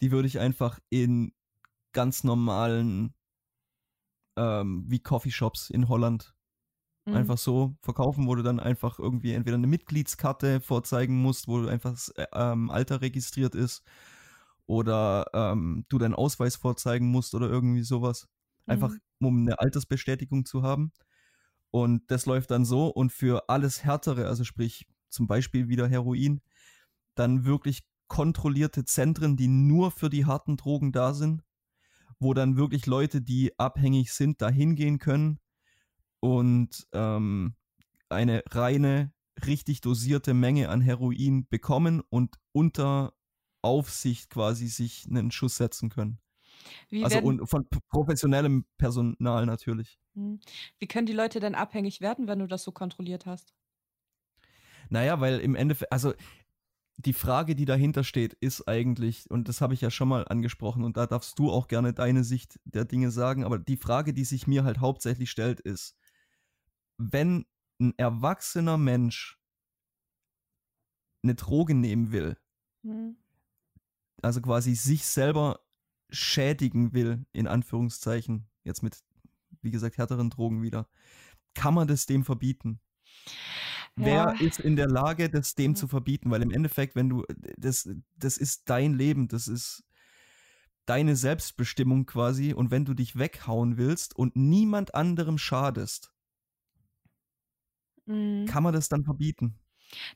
die 0.00 0.10
würde 0.12 0.28
ich 0.28 0.38
einfach 0.40 0.80
in 0.90 1.32
ganz 1.92 2.24
normalen, 2.24 3.14
ähm, 4.38 4.84
wie 4.88 5.00
Coffeeshops 5.00 5.70
in 5.70 5.88
Holland 5.88 6.34
Mhm. 7.06 7.14
einfach 7.14 7.38
so 7.38 7.76
verkaufen, 7.82 8.26
wo 8.26 8.34
du 8.34 8.42
dann 8.42 8.60
einfach 8.60 8.98
irgendwie 8.98 9.32
entweder 9.32 9.56
eine 9.56 9.66
Mitgliedskarte 9.66 10.60
vorzeigen 10.60 11.20
musst, 11.22 11.48
wo 11.48 11.60
du 11.62 11.68
einfach 11.68 11.92
das 11.92 12.10
äh, 12.10 12.26
ähm, 12.34 12.70
Alter 12.70 13.00
registriert 13.00 13.54
ist 13.54 13.82
oder 14.66 15.26
ähm, 15.34 15.86
du 15.88 15.98
deinen 15.98 16.14
Ausweis 16.14 16.56
vorzeigen 16.56 17.06
musst 17.08 17.34
oder 17.34 17.48
irgendwie 17.48 17.82
sowas. 17.82 18.28
Einfach 18.66 18.92
Mhm. 18.92 19.00
um 19.20 19.42
eine 19.42 19.58
Altersbestätigung 19.58 20.44
zu 20.46 20.62
haben. 20.62 20.92
Und 21.70 22.10
das 22.10 22.26
läuft 22.26 22.50
dann 22.50 22.64
so 22.64 22.88
und 22.88 23.12
für 23.12 23.48
alles 23.48 23.84
Härtere, 23.84 24.26
also 24.26 24.44
sprich 24.44 24.86
zum 25.10 25.26
Beispiel 25.26 25.68
wieder 25.68 25.88
Heroin, 25.88 26.40
dann 27.14 27.44
wirklich 27.44 27.86
kontrollierte 28.08 28.84
Zentren, 28.84 29.36
die 29.36 29.48
nur 29.48 29.90
für 29.90 30.10
die 30.10 30.26
harten 30.26 30.56
Drogen 30.56 30.92
da 30.92 31.14
sind, 31.14 31.44
wo 32.20 32.34
dann 32.34 32.56
wirklich 32.56 32.86
Leute, 32.86 33.22
die 33.22 33.58
abhängig 33.58 34.12
sind, 34.12 34.42
da 34.42 34.48
hingehen 34.50 34.98
können 34.98 35.40
und 36.20 36.86
ähm, 36.92 37.54
eine 38.08 38.42
reine, 38.50 39.12
richtig 39.46 39.80
dosierte 39.80 40.34
Menge 40.34 40.68
an 40.70 40.80
Heroin 40.80 41.46
bekommen 41.48 42.02
und 42.10 42.36
unter 42.52 43.14
Aufsicht 43.62 44.30
quasi 44.30 44.68
sich 44.68 45.06
einen 45.08 45.30
Schuss 45.30 45.56
setzen 45.56 45.90
können. 45.90 46.20
Wie, 46.88 47.04
Also 47.04 47.16
werden, 47.16 47.40
und 47.40 47.48
von 47.48 47.68
professionellem 47.90 48.66
Personal 48.78 49.46
natürlich. 49.46 49.98
Mhm. 50.14 50.40
wie 50.78 50.86
können 50.86 51.06
die 51.06 51.14
Leute 51.14 51.40
denn 51.40 51.54
abhängig 51.54 52.02
werden, 52.02 52.26
wenn 52.26 52.40
du 52.40 52.46
das 52.46 52.62
so 52.62 52.72
kontrolliert 52.72 53.24
hast? 53.24 53.54
Naja, 54.90 55.20
weil 55.20 55.40
im 55.40 55.54
Endeffekt, 55.54 55.92
also 55.92 56.14
die 57.00 57.12
Frage, 57.12 57.54
die 57.54 57.64
dahinter 57.64 58.02
steht, 58.02 58.34
ist 58.34 58.66
eigentlich, 58.66 59.30
und 59.30 59.48
das 59.48 59.60
habe 59.60 59.72
ich 59.72 59.80
ja 59.80 59.90
schon 59.90 60.08
mal 60.08 60.26
angesprochen, 60.26 60.82
und 60.82 60.96
da 60.96 61.06
darfst 61.06 61.38
du 61.38 61.50
auch 61.50 61.68
gerne 61.68 61.92
deine 61.92 62.24
Sicht 62.24 62.58
der 62.64 62.84
Dinge 62.84 63.12
sagen, 63.12 63.44
aber 63.44 63.58
die 63.58 63.76
Frage, 63.76 64.12
die 64.12 64.24
sich 64.24 64.48
mir 64.48 64.64
halt 64.64 64.80
hauptsächlich 64.80 65.30
stellt, 65.30 65.60
ist, 65.60 65.96
wenn 66.98 67.46
ein 67.80 67.94
erwachsener 67.96 68.76
Mensch 68.76 69.38
eine 71.22 71.36
Droge 71.36 71.74
nehmen 71.74 72.10
will, 72.10 72.36
Mhm. 72.82 73.16
also 74.22 74.40
quasi 74.40 74.74
sich 74.74 75.04
selber 75.04 75.60
schädigen 76.10 76.92
will, 76.94 77.26
in 77.32 77.46
Anführungszeichen, 77.46 78.48
jetzt 78.64 78.82
mit, 78.82 79.04
wie 79.62 79.70
gesagt, 79.70 79.98
härteren 79.98 80.30
Drogen 80.30 80.62
wieder, 80.62 80.88
kann 81.54 81.74
man 81.74 81.86
das 81.86 82.06
dem 82.06 82.24
verbieten? 82.24 82.80
Wer 83.98 84.14
Ja. 84.14 84.32
ist 84.38 84.60
in 84.60 84.76
der 84.76 84.88
Lage, 84.88 85.28
das 85.30 85.54
dem 85.54 85.74
zu 85.74 85.88
verbieten? 85.88 86.30
Weil 86.30 86.42
im 86.42 86.50
Endeffekt, 86.50 86.94
wenn 86.96 87.08
du, 87.08 87.24
das, 87.56 87.88
das 88.16 88.36
ist 88.38 88.68
dein 88.70 88.94
Leben, 88.94 89.28
das 89.28 89.48
ist 89.48 89.84
deine 90.86 91.16
Selbstbestimmung 91.16 92.06
quasi. 92.06 92.52
Und 92.52 92.70
wenn 92.70 92.84
du 92.84 92.94
dich 92.94 93.18
weghauen 93.18 93.76
willst 93.76 94.16
und 94.16 94.36
niemand 94.36 94.94
anderem 94.94 95.38
schadest, 95.38 96.12
Mhm. 98.06 98.46
kann 98.46 98.62
man 98.64 98.72
das 98.72 98.88
dann 98.88 99.04
verbieten? 99.04 99.58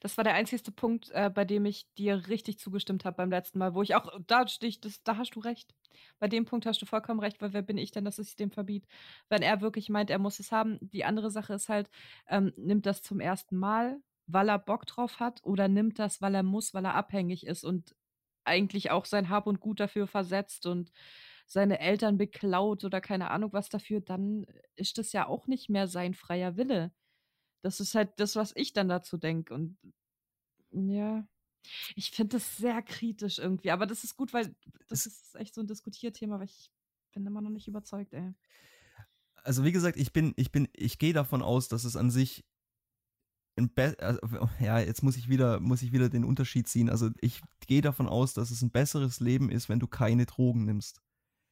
Das 0.00 0.16
war 0.16 0.24
der 0.24 0.34
einzigste 0.34 0.72
Punkt, 0.72 1.10
äh, 1.10 1.30
bei 1.30 1.44
dem 1.44 1.64
ich 1.64 1.86
dir 1.94 2.28
richtig 2.28 2.58
zugestimmt 2.58 3.04
habe 3.04 3.16
beim 3.16 3.30
letzten 3.30 3.58
Mal, 3.58 3.74
wo 3.74 3.82
ich 3.82 3.94
auch, 3.94 4.10
da 4.26 4.46
stich, 4.46 4.80
das, 4.80 5.02
da 5.02 5.16
hast 5.16 5.34
du 5.34 5.40
recht. 5.40 5.74
Bei 6.18 6.28
dem 6.28 6.44
Punkt 6.44 6.66
hast 6.66 6.80
du 6.82 6.86
vollkommen 6.86 7.20
recht, 7.20 7.40
weil 7.40 7.52
wer 7.52 7.62
bin 7.62 7.78
ich 7.78 7.90
denn, 7.90 8.04
dass 8.04 8.18
ich 8.18 8.36
dem 8.36 8.50
verbiet? 8.50 8.86
Wenn 9.28 9.42
er 9.42 9.60
wirklich 9.60 9.88
meint, 9.88 10.10
er 10.10 10.18
muss 10.18 10.40
es 10.40 10.52
haben. 10.52 10.78
Die 10.80 11.04
andere 11.04 11.30
Sache 11.30 11.54
ist 11.54 11.68
halt, 11.68 11.90
ähm, 12.28 12.52
nimmt 12.56 12.86
das 12.86 13.02
zum 13.02 13.20
ersten 13.20 13.56
Mal, 13.56 14.00
weil 14.26 14.48
er 14.48 14.58
Bock 14.58 14.86
drauf 14.86 15.20
hat, 15.20 15.40
oder 15.44 15.68
nimmt 15.68 15.98
das, 15.98 16.20
weil 16.20 16.34
er 16.34 16.42
muss, 16.42 16.74
weil 16.74 16.84
er 16.84 16.94
abhängig 16.94 17.46
ist 17.46 17.64
und 17.64 17.94
eigentlich 18.44 18.90
auch 18.90 19.04
sein 19.04 19.28
Hab 19.28 19.46
und 19.46 19.60
Gut 19.60 19.80
dafür 19.80 20.06
versetzt 20.06 20.66
und 20.66 20.90
seine 21.46 21.80
Eltern 21.80 22.18
beklaut 22.18 22.84
oder 22.84 23.00
keine 23.00 23.30
Ahnung 23.30 23.52
was 23.52 23.68
dafür, 23.68 24.00
dann 24.00 24.46
ist 24.76 24.98
das 24.98 25.12
ja 25.12 25.26
auch 25.28 25.46
nicht 25.46 25.68
mehr 25.68 25.86
sein 25.86 26.14
freier 26.14 26.56
Wille. 26.56 26.92
Das 27.62 27.80
ist 27.80 27.94
halt 27.94 28.18
das, 28.18 28.36
was 28.36 28.52
ich 28.56 28.72
dann 28.72 28.88
dazu 28.88 29.16
denke. 29.16 29.54
Und 29.54 29.78
ja, 30.72 31.26
ich 31.94 32.10
finde 32.10 32.36
das 32.36 32.56
sehr 32.56 32.82
kritisch 32.82 33.38
irgendwie. 33.38 33.70
Aber 33.70 33.86
das 33.86 34.04
ist 34.04 34.16
gut, 34.16 34.32
weil 34.32 34.54
das 34.88 35.06
ist 35.06 35.34
echt 35.36 35.54
so 35.54 35.60
ein 35.60 35.66
Diskutierthema, 35.66 36.34
aber 36.36 36.44
ich 36.44 36.70
bin 37.12 37.26
immer 37.26 37.40
noch 37.40 37.50
nicht 37.50 37.68
überzeugt, 37.68 38.14
ey. 38.14 38.34
Also 39.44 39.64
wie 39.64 39.72
gesagt, 39.72 39.96
ich 39.96 40.12
bin, 40.12 40.34
ich 40.36 40.52
bin, 40.52 40.68
ich 40.72 40.98
gehe 40.98 41.12
davon 41.12 41.42
aus, 41.42 41.68
dass 41.68 41.84
es 41.84 41.96
an 41.96 42.10
sich 42.10 42.44
also, 43.98 44.20
ja, 44.60 44.78
jetzt 44.78 45.02
muss 45.02 45.16
ich 45.16 45.28
wieder, 45.28 45.60
muss 45.60 45.82
ich 45.82 45.92
wieder 45.92 46.08
den 46.08 46.24
Unterschied 46.24 46.68
ziehen. 46.68 46.88
Also 46.88 47.10
ich 47.20 47.42
gehe 47.66 47.82
davon 47.82 48.08
aus, 48.08 48.34
dass 48.34 48.50
es 48.50 48.62
ein 48.62 48.70
besseres 48.70 49.20
Leben 49.20 49.50
ist, 49.50 49.68
wenn 49.68 49.78
du 49.80 49.86
keine 49.86 50.26
Drogen 50.26 50.64
nimmst. 50.64 51.02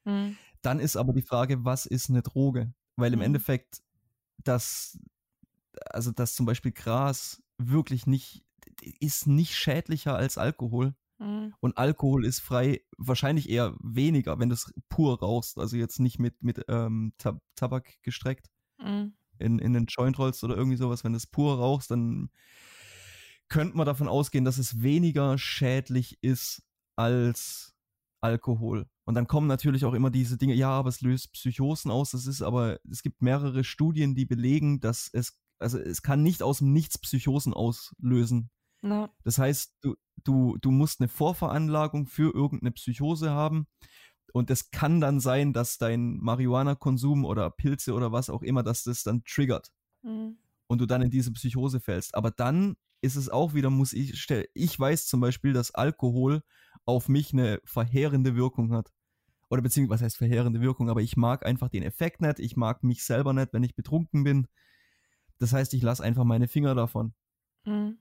Hm. 0.07 0.37
Dann 0.63 0.81
ist 0.81 0.97
aber 0.97 1.13
die 1.13 1.23
Frage, 1.23 1.65
was 1.65 1.87
ist 1.87 2.11
eine 2.11 2.23
Droge? 2.23 2.73
Weil 2.97 3.13
im 3.13 3.19
Mhm. 3.21 3.27
Endeffekt, 3.27 3.83
das, 4.45 4.99
also 5.91 6.11
dass 6.11 6.35
zum 6.35 6.47
Beispiel 6.47 6.73
Gras 6.73 7.43
wirklich 7.59 8.07
nicht, 8.07 8.45
ist 9.01 9.27
nicht 9.27 9.55
schädlicher 9.55 10.17
als 10.17 10.39
Alkohol. 10.39 10.95
Hm. 11.19 11.55
Und 11.61 11.77
Alkohol 11.77 12.25
ist 12.25 12.41
frei, 12.41 12.83
wahrscheinlich 12.97 13.49
eher 13.49 13.75
weniger, 13.81 14.39
wenn 14.39 14.49
du 14.49 14.55
es 14.55 14.73
pur 14.89 15.19
rauchst, 15.21 15.59
also 15.59 15.77
jetzt 15.77 16.01
nicht 16.01 16.19
mit, 16.19 16.43
mit 16.43 16.65
ähm, 16.69 17.13
Tab 17.19 17.43
Tabak 17.57 18.03
gestreckt 18.03 18.51
Hm. 18.81 19.13
in, 19.39 19.59
in 19.59 19.73
den 19.73 19.87
Joint 19.87 20.19
rollst 20.19 20.43
oder 20.43 20.57
irgendwie 20.57 20.77
sowas, 20.77 21.05
wenn 21.05 21.13
du 21.13 21.19
es 21.19 21.27
pur 21.27 21.59
rauchst, 21.59 21.91
dann 21.91 22.31
könnte 23.49 23.77
man 23.77 23.87
davon 23.87 24.09
ausgehen, 24.09 24.45
dass 24.45 24.59
es 24.59 24.83
weniger 24.83 25.37
schädlich 25.39 26.19
ist 26.23 26.63
als 26.97 27.75
Alkohol. 28.21 28.89
Und 29.05 29.15
dann 29.15 29.27
kommen 29.27 29.49
natürlich 29.49 29.85
auch 29.85 29.95
immer 29.95 30.11
diese 30.11 30.39
Dinge, 30.39 30.55
ja, 30.55 30.71
aber 30.71 30.89
es 30.89 31.01
löst 31.01 31.33
Psychosen 31.33 31.91
aus. 31.91 32.13
Das 32.13 32.27
ist 32.27 32.43
aber, 32.43 32.79
es 32.89 33.03
gibt 33.03 33.23
mehrere 33.23 33.65
Studien, 33.65 34.15
die 34.15 34.25
belegen, 34.25 34.81
dass 34.81 35.11
es, 35.13 35.39
also 35.61 35.79
es 35.79 36.03
kann 36.03 36.23
nicht 36.23 36.43
aus 36.43 36.59
dem 36.59 36.73
Nichts 36.73 36.99
Psychosen 36.99 37.55
auslösen. 37.55 38.51
Na, 38.83 39.11
Das 39.25 39.39
heißt, 39.39 39.77
du, 39.83 39.95
du, 40.25 40.57
du 40.61 40.71
musst 40.71 41.01
eine 41.01 41.09
Vorveranlagung 41.09 42.07
für 42.07 42.35
irgendeine 42.35 42.73
Psychose 42.73 43.31
haben. 43.31 43.67
Und 44.33 44.51
es 44.51 44.71
kann 44.71 45.01
dann 45.01 45.21
sein, 45.21 45.53
dass 45.53 45.79
dein 45.79 46.17
Marihuana-Konsum 46.19 47.25
oder 47.25 47.51
Pilze 47.51 47.95
oder 47.95 48.13
was 48.13 48.31
auch 48.31 48.43
immer, 48.43 48.63
dass 48.63 48.85
das 48.85 49.03
dann 49.03 49.25
triggert 49.25 49.73
hm. 50.03 50.39
und 50.69 50.81
du 50.81 50.87
dann 50.87 51.03
in 51.03 51.11
diese 51.11 51.33
Psychose 51.33 51.81
fällst. 51.81 52.15
Aber 52.15 52.31
dann 52.31 52.77
ist 53.03 53.17
es 53.17 53.29
auch 53.29 53.55
wieder, 53.55 53.71
muss 53.71 53.93
ich 53.93 54.21
stellen, 54.21 54.47
ich 54.55 54.79
weiß 54.79 55.07
zum 55.07 55.21
Beispiel, 55.21 55.53
dass 55.53 55.75
Alkohol 55.75 56.43
auf 56.85 57.09
mich 57.09 57.33
eine 57.33 57.61
verheerende 57.65 58.37
Wirkung 58.37 58.73
hat. 58.73 58.93
Oder 59.49 59.63
beziehungsweise, 59.63 59.95
was 59.97 60.03
heißt 60.05 60.17
verheerende 60.19 60.61
Wirkung, 60.61 60.91
aber 60.91 61.01
ich 61.01 61.17
mag 61.17 61.45
einfach 61.45 61.69
den 61.69 61.83
Effekt 61.83 62.21
nicht, 62.21 62.39
ich 62.39 62.57
mag 62.57 62.85
mich 62.85 63.03
selber 63.05 63.33
nicht, 63.33 63.53
wenn 63.53 63.65
ich 63.65 63.75
betrunken 63.75 64.23
bin. 64.23 64.47
Das 65.41 65.53
heißt, 65.53 65.75
ich 65.75 65.83
lasse 65.83 66.05
einfach 66.05 66.25
meine 66.25 66.47
Finger 66.47 66.75
davon. 66.77 67.13
Hm. 67.65 67.99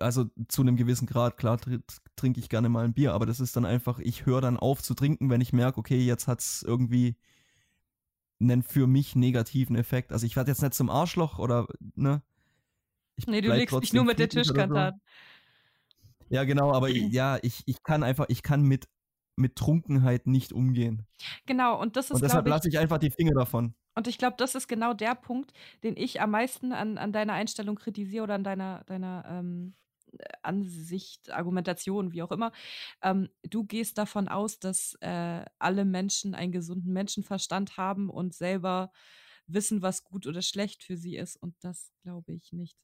Also 0.00 0.24
zu 0.48 0.62
einem 0.62 0.76
gewissen 0.76 1.06
Grad, 1.06 1.36
klar 1.36 1.58
tr- 1.58 1.82
trinke 2.16 2.40
ich 2.40 2.48
gerne 2.48 2.68
mal 2.68 2.84
ein 2.84 2.94
Bier, 2.94 3.12
aber 3.12 3.26
das 3.26 3.40
ist 3.40 3.54
dann 3.56 3.64
einfach, 3.64 3.98
ich 3.98 4.24
höre 4.24 4.40
dann 4.40 4.56
auf 4.56 4.82
zu 4.82 4.94
trinken, 4.94 5.30
wenn 5.30 5.40
ich 5.40 5.52
merke, 5.52 5.78
okay, 5.78 6.00
jetzt 6.00 6.26
hat 6.26 6.40
es 6.40 6.62
irgendwie 6.62 7.16
einen 8.40 8.62
für 8.62 8.86
mich 8.86 9.14
negativen 9.14 9.76
Effekt. 9.76 10.12
Also 10.12 10.26
ich 10.26 10.34
werde 10.34 10.50
jetzt 10.50 10.62
nicht 10.62 10.74
zum 10.74 10.90
Arschloch 10.90 11.38
oder, 11.38 11.66
ne? 11.94 12.22
Ich 13.16 13.26
Nee, 13.26 13.42
du 13.42 13.52
legst 13.52 13.80
dich 13.80 13.92
nur 13.92 14.04
mit 14.04 14.18
der 14.18 14.28
Tischkante 14.28 14.74
so. 14.74 14.80
an. 14.80 15.00
Ja, 16.30 16.44
genau, 16.44 16.72
aber 16.72 16.88
ja, 16.88 17.38
ich, 17.42 17.62
ich 17.66 17.82
kann 17.82 18.02
einfach, 18.02 18.26
ich 18.28 18.42
kann 18.42 18.62
mit, 18.62 18.88
mit 19.36 19.54
Trunkenheit 19.54 20.26
nicht 20.26 20.52
umgehen. 20.52 21.06
Genau, 21.46 21.80
und 21.80 21.96
das 21.96 22.06
ist, 22.06 22.14
Und 22.14 22.22
deshalb 22.22 22.48
lasse 22.48 22.68
ich 22.68 22.78
einfach 22.78 22.98
die 22.98 23.10
Finger 23.10 23.34
davon. 23.34 23.74
Und 23.94 24.06
ich 24.08 24.18
glaube, 24.18 24.36
das 24.38 24.54
ist 24.54 24.68
genau 24.68 24.94
der 24.94 25.14
Punkt, 25.14 25.52
den 25.82 25.96
ich 25.96 26.20
am 26.20 26.30
meisten 26.30 26.72
an, 26.72 26.98
an 26.98 27.12
deiner 27.12 27.34
Einstellung 27.34 27.76
kritisiere 27.76 28.24
oder 28.24 28.34
an 28.34 28.44
deiner, 28.44 28.84
deiner 28.84 29.24
ähm, 29.28 29.74
Ansicht, 30.42 31.30
Argumentation, 31.30 32.12
wie 32.12 32.22
auch 32.22 32.30
immer. 32.30 32.52
Ähm, 33.02 33.28
du 33.42 33.64
gehst 33.64 33.98
davon 33.98 34.28
aus, 34.28 34.58
dass 34.58 34.94
äh, 35.00 35.44
alle 35.58 35.84
Menschen 35.84 36.34
einen 36.34 36.52
gesunden 36.52 36.92
Menschenverstand 36.92 37.76
haben 37.76 38.10
und 38.10 38.34
selber 38.34 38.92
wissen, 39.46 39.82
was 39.82 40.04
gut 40.04 40.26
oder 40.26 40.42
schlecht 40.42 40.82
für 40.82 40.96
sie 40.96 41.16
ist. 41.16 41.36
Und 41.36 41.54
das 41.60 41.92
glaube 42.02 42.32
ich 42.32 42.52
nicht. 42.52 42.76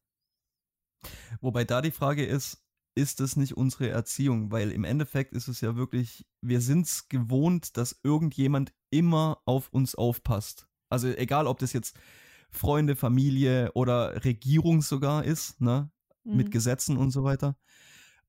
Wobei 1.40 1.64
da 1.64 1.80
die 1.80 1.90
Frage 1.90 2.24
ist, 2.24 2.64
ist 2.94 3.20
das 3.20 3.36
nicht 3.36 3.56
unsere 3.56 3.88
Erziehung? 3.88 4.50
Weil 4.50 4.72
im 4.72 4.84
Endeffekt 4.84 5.32
ist 5.32 5.48
es 5.48 5.60
ja 5.60 5.76
wirklich, 5.76 6.26
wir 6.40 6.60
sind 6.60 6.86
es 6.86 7.08
gewohnt, 7.08 7.76
dass 7.76 8.00
irgendjemand 8.02 8.72
immer 8.90 9.40
auf 9.44 9.68
uns 9.68 9.94
aufpasst. 9.94 10.68
Also 10.88 11.08
egal, 11.08 11.46
ob 11.46 11.58
das 11.58 11.72
jetzt 11.72 11.98
Freunde, 12.50 12.96
Familie 12.96 13.72
oder 13.74 14.24
Regierung 14.24 14.82
sogar 14.82 15.24
ist, 15.24 15.60
ne? 15.60 15.90
Mhm. 16.24 16.36
Mit 16.36 16.50
Gesetzen 16.50 16.96
und 16.96 17.10
so 17.10 17.24
weiter. 17.24 17.56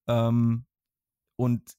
Ähm, 0.07 0.65
und 1.35 1.77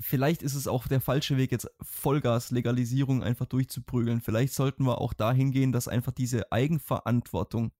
vielleicht 0.00 0.42
ist 0.42 0.54
es 0.54 0.68
auch 0.68 0.86
der 0.86 1.00
falsche 1.00 1.36
Weg, 1.36 1.50
jetzt 1.50 1.68
Vollgas-Legalisierung 1.80 3.22
einfach 3.22 3.46
durchzuprügeln. 3.46 4.20
Vielleicht 4.20 4.54
sollten 4.54 4.84
wir 4.84 5.00
auch 5.00 5.12
dahin 5.12 5.50
gehen, 5.50 5.72
dass 5.72 5.88
einfach 5.88 6.12
diese 6.12 6.52
Eigenverantwortung 6.52 7.72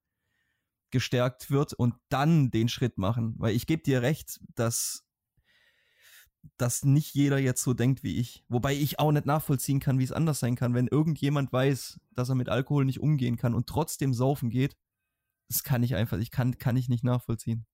gestärkt 0.91 1.51
wird 1.51 1.75
und 1.75 1.95
dann 2.09 2.51
den 2.51 2.69
Schritt 2.69 2.99
machen. 2.99 3.35
Weil 3.39 3.55
ich 3.55 3.67
gebe 3.67 3.83
dir 3.83 4.03
recht, 4.03 4.41
dass, 4.55 5.07
dass 6.57 6.85
nicht 6.85 7.15
jeder 7.15 7.39
jetzt 7.39 7.63
so 7.63 7.75
denkt 7.75 8.03
wie 8.03 8.17
ich. 8.17 8.45
Wobei 8.49 8.75
ich 8.75 8.99
auch 8.99 9.13
nicht 9.13 9.27
nachvollziehen 9.27 9.81
kann, 9.81 9.99
wie 9.99 10.05
es 10.05 10.13
anders 10.13 10.41
sein 10.41 10.57
kann. 10.57 10.75
Wenn 10.75 10.87
irgendjemand 10.87 11.53
weiß, 11.53 12.01
dass 12.15 12.29
er 12.29 12.35
mit 12.35 12.49
Alkohol 12.49 12.85
nicht 12.85 13.01
umgehen 13.01 13.37
kann 13.37 13.55
und 13.55 13.67
trotzdem 13.67 14.15
saufen 14.15 14.51
geht, 14.51 14.77
das 15.49 15.65
kann 15.65 15.83
ich 15.83 15.95
einfach, 15.95 16.19
ich 16.19 16.31
kann, 16.31 16.59
kann 16.59 16.77
ich 16.77 16.89
nicht 16.89 17.05
nachvollziehen. 17.05 17.67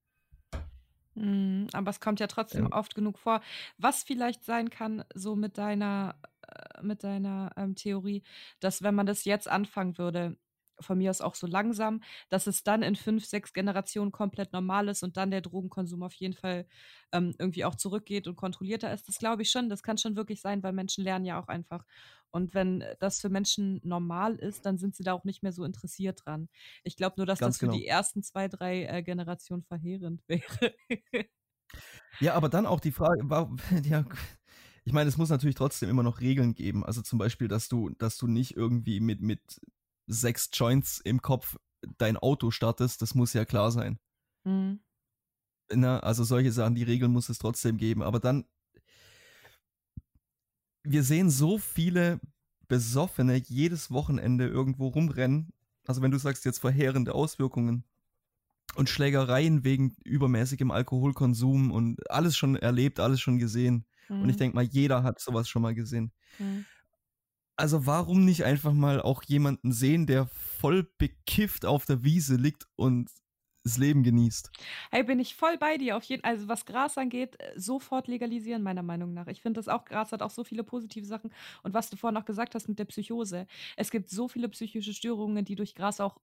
Mhm, 1.15 1.69
aber 1.73 1.91
es 1.91 2.01
kommt 2.01 2.21
ja 2.21 2.27
trotzdem 2.27 2.67
ja. 2.67 2.73
oft 2.73 2.95
genug 2.95 3.19
vor. 3.19 3.41
Was 3.79 4.03
vielleicht 4.03 4.45
sein 4.45 4.71
kann, 4.71 5.05
so 5.15 5.37
mit 5.37 5.59
deiner, 5.59 6.17
äh, 6.43 6.83
mit 6.83 7.05
deiner 7.05 7.53
ähm, 7.57 7.75
Theorie, 7.77 8.23
dass 8.61 8.83
wenn 8.83 8.95
man 8.95 9.07
das 9.07 9.25
jetzt 9.25 9.49
anfangen 9.49 9.97
würde, 9.99 10.37
von 10.81 10.99
mir 10.99 11.11
aus 11.11 11.21
auch 11.21 11.35
so 11.35 11.47
langsam, 11.47 12.03
dass 12.29 12.47
es 12.47 12.63
dann 12.63 12.83
in 12.83 12.97
fünf, 12.97 13.25
sechs 13.25 13.53
Generationen 13.53 14.13
komplett 14.13 14.53
normal 14.53 14.89
ist 14.89 15.03
und 15.03 15.17
dann 15.17 15.31
der 15.31 15.41
Drogenkonsum 15.41 16.03
auf 16.03 16.15
jeden 16.15 16.35
Fall 16.35 16.67
ähm, 17.13 17.35
irgendwie 17.39 17.65
auch 17.65 17.75
zurückgeht 17.75 18.27
und 18.27 18.37
kontrollierter 18.37 18.93
ist. 18.93 19.09
Das 19.09 19.19
glaube 19.19 19.43
ich 19.43 19.51
schon. 19.51 19.69
Das 19.69 19.83
kann 19.83 19.99
schon 19.99 20.17
wirklich 20.17 20.41
sein, 20.41 20.63
weil 20.63 20.73
Menschen 20.73 21.05
lernen 21.05 21.25
ja 21.25 21.41
auch 21.41 21.49
einfach. 21.49 21.85
Und 22.31 22.53
wenn 22.53 22.83
das 22.99 23.21
für 23.21 23.29
Menschen 23.29 23.81
normal 23.85 24.35
ist, 24.35 24.67
dann 24.67 24.77
sind 24.77 24.97
sie 24.97 25.05
da 25.05 25.13
auch 25.13 25.25
nicht 25.25 25.43
mehr 25.45 25.53
so 25.53 25.65
interessiert 25.65 26.23
dran. 26.25 26.49
Ich 26.83 26.97
glaube 26.97 27.15
nur, 27.17 27.27
dass 27.27 27.39
Ganz 27.39 27.55
das 27.55 27.61
für 27.61 27.67
genau. 27.67 27.79
die 27.79 27.87
ersten 27.87 28.23
zwei, 28.25 28.49
drei 28.49 28.87
äh, 28.87 29.03
Generationen 29.03 29.63
verheerend 29.63 30.21
wäre. 30.29 30.75
ja, 32.21 32.35
aber 32.35 32.49
dann 32.49 32.67
auch 32.67 32.81
die 32.81 32.91
Frage, 32.91 33.21
warum, 33.25 33.59
ja, 33.85 34.05
ich 34.85 34.93
meine, 34.93 35.09
es 35.09 35.17
muss 35.17 35.31
natürlich 35.31 35.55
trotzdem 35.55 35.89
immer 35.89 36.03
noch 36.03 36.21
Regeln 36.21 36.55
geben. 36.55 36.85
Also 36.85 37.03
zum 37.03 37.19
Beispiel, 37.19 37.49
dass 37.49 37.69
du, 37.69 37.91
dass 37.91 38.19
du 38.19 38.27
nicht 38.27 38.57
irgendwie 38.57 39.01
mit, 39.01 39.23
mit 39.23 39.61
sechs 40.07 40.51
Joints 40.53 41.01
im 41.01 41.23
Kopf 41.23 41.57
dein 41.99 42.17
Auto 42.17 42.51
startest, 42.51 43.03
das 43.03 43.15
muss 43.15 43.33
ja 43.33 43.45
klar 43.45 43.71
sein. 43.71 43.99
Mhm. 44.45 44.81
Na, 45.73 46.01
also 46.01 46.25
solche 46.25 46.53
Sachen, 46.53 46.75
die 46.75 46.83
Regeln 46.83 47.13
muss 47.13 47.29
es 47.29 47.39
trotzdem 47.39 47.79
geben. 47.79 48.03
Aber 48.03 48.21
dann, 48.21 48.45
wir 50.83 51.03
sehen 51.03 51.31
so 51.31 51.59
viele 51.59 52.21
Besoffene 52.69 53.37
jedes 53.37 53.91
Wochenende 53.91 54.47
irgendwo 54.47 54.89
rumrennen. 54.89 55.53
Also 55.87 56.03
wenn 56.03 56.11
du 56.11 56.19
sagst 56.19 56.45
jetzt 56.45 56.59
verheerende 56.59 57.15
Auswirkungen 57.15 57.85
und 58.75 58.89
Schlägereien 58.89 59.65
wegen 59.65 59.97
übermäßigem 60.05 60.71
Alkoholkonsum 60.71 61.71
und 61.71 62.11
alles 62.11 62.37
schon 62.37 62.57
erlebt, 62.57 63.01
alles 63.01 63.21
schon 63.21 63.39
gesehen. 63.39 63.87
Mhm. 64.09 64.23
Und 64.23 64.29
ich 64.29 64.37
mhm. 64.37 64.41
denke 64.41 64.55
mal, 64.57 64.65
jeder 64.65 65.03
hat 65.03 65.21
sowas 65.21 65.49
schon 65.49 65.63
mal 65.63 65.75
gesehen. 65.75 66.13
Mhm. 66.39 66.65
Also 67.57 67.87
warum 67.87 68.25
nicht 68.25 68.45
einfach 68.45 68.73
mal 68.73 69.01
auch 69.01 69.23
jemanden 69.23 69.73
sehen, 69.73 70.07
der 70.07 70.27
voll 70.27 70.89
bekifft 70.99 71.65
auf 71.65 71.85
der 71.87 72.03
Wiese 72.03 72.37
liegt 72.37 72.67
und 72.77 73.11
das 73.63 73.79
Leben 73.79 74.03
genießt. 74.03 74.51
Hey, 74.91 75.05
bin 75.05 75.19
ich 75.21 75.35
voll 75.35 75.57
bei 75.57 75.79
dir. 75.79 75.97
Auf 75.97 76.05
jeden, 76.05 76.23
also 76.23 76.49
was 76.49 76.67
Gras 76.67 76.99
angeht, 76.99 77.41
äh, 77.41 77.59
sofort 77.59 78.09
legalisieren, 78.09 78.63
meiner 78.63 78.83
Meinung 78.83 79.15
nach. 79.15 79.27
Ich 79.29 79.41
finde 79.41 79.59
das 79.59 79.69
auch, 79.69 79.85
Gras 79.87 80.13
hat 80.13 80.21
auch 80.21 80.31
so 80.31 80.45
viele 80.45 80.65
positive 80.65 81.07
Sachen. 81.07 81.33
Und 81.63 81.73
was 81.73 81.89
du 81.89 81.97
vorhin 81.97 82.15
noch 82.15 82.27
gesagt 82.27 82.55
hast 82.55 82.69
mit 82.69 82.79
der 82.79 82.85
Psychose. 82.85 83.47
Es 83.77 83.91
gibt 83.91 84.11
so 84.11 84.29
viele 84.29 84.49
psychische 84.51 84.93
Störungen, 84.93 85.45
die 85.45 85.55
durch 85.55 85.75
Gras 85.75 86.01
auch 86.01 86.21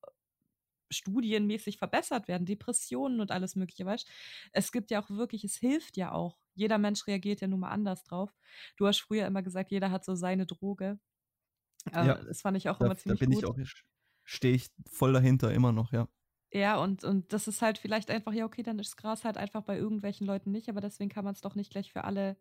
studienmäßig 0.92 1.78
verbessert 1.78 2.28
werden. 2.28 2.46
Depressionen 2.46 3.22
und 3.22 3.32
alles 3.32 3.56
mögliche, 3.56 3.86
weißt 3.86 4.08
Es 4.52 4.72
gibt 4.72 4.92
ja 4.92 5.02
auch 5.02 5.10
wirklich, 5.10 5.44
es 5.44 5.56
hilft 5.56 5.98
ja 5.98 6.12
auch. 6.12 6.38
Jeder 6.54 6.78
Mensch 6.78 7.08
reagiert 7.08 7.42
ja 7.42 7.48
nun 7.48 7.62
mal 7.62 7.70
anders 7.70 8.04
drauf. 8.04 8.36
Du 8.78 8.86
hast 8.88 9.00
früher 9.00 9.26
immer 9.26 9.42
gesagt, 9.42 9.72
jeder 9.72 9.90
hat 9.92 10.06
so 10.06 10.16
seine 10.16 10.46
Droge. 10.46 11.00
Äh, 11.88 12.08
ja, 12.08 12.16
das 12.16 12.42
fand 12.42 12.58
ich 12.58 12.70
auch 12.70 12.78
da, 12.78 12.86
immer 12.86 12.98
ziemlich 12.98 13.20
gut. 13.20 13.28
Da 13.28 13.30
bin 13.30 13.36
gut. 13.36 13.60
ich 13.60 13.68
auch, 13.68 13.84
stehe 14.24 14.56
ich 14.56 14.70
voll 14.90 15.14
dahinter 15.14 15.54
immer 15.54 15.72
noch, 15.72 15.92
ja. 15.92 16.08
Ja, 16.54 16.78
und, 16.78 17.04
und 17.04 17.32
das 17.32 17.48
ist 17.48 17.62
halt 17.62 17.78
vielleicht 17.78 18.12
einfach, 18.12 18.34
ja, 18.34 18.46
okay, 18.46 18.62
dann 18.62 18.78
ist 18.78 18.98
Gras 18.98 19.24
halt 19.24 19.38
einfach 19.38 19.64
bei 19.64 19.78
irgendwelchen 19.78 20.28
Leuten 20.28 20.52
nicht, 20.52 20.68
aber 20.70 20.82
deswegen 20.82 21.10
kann 21.10 21.24
man 21.24 21.34
es 21.34 21.42
doch 21.42 21.56
nicht 21.56 21.72
gleich 21.72 21.94
für 21.94 22.04
alle, 22.04 22.36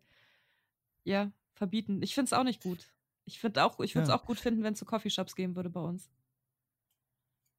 ja, 1.03 1.31
verbieten. 1.53 2.01
Ich 2.01 2.13
finde 2.13 2.25
es 2.25 2.33
auch 2.33 2.43
nicht 2.43 2.61
gut. 2.61 2.91
Ich 3.23 3.41
würde 3.41 3.63
auch, 3.63 3.79
ich 3.79 3.95
würde 3.95 4.03
es 4.03 4.09
ja. 4.09 4.15
auch 4.15 4.25
gut 4.25 4.39
finden, 4.39 4.63
wenn 4.63 4.73
es 4.73 4.79
so 4.79 4.85
Coffeeshops 4.85 5.35
geben 5.35 5.55
würde 5.55 5.69
bei 5.69 5.79
uns. 5.79 6.11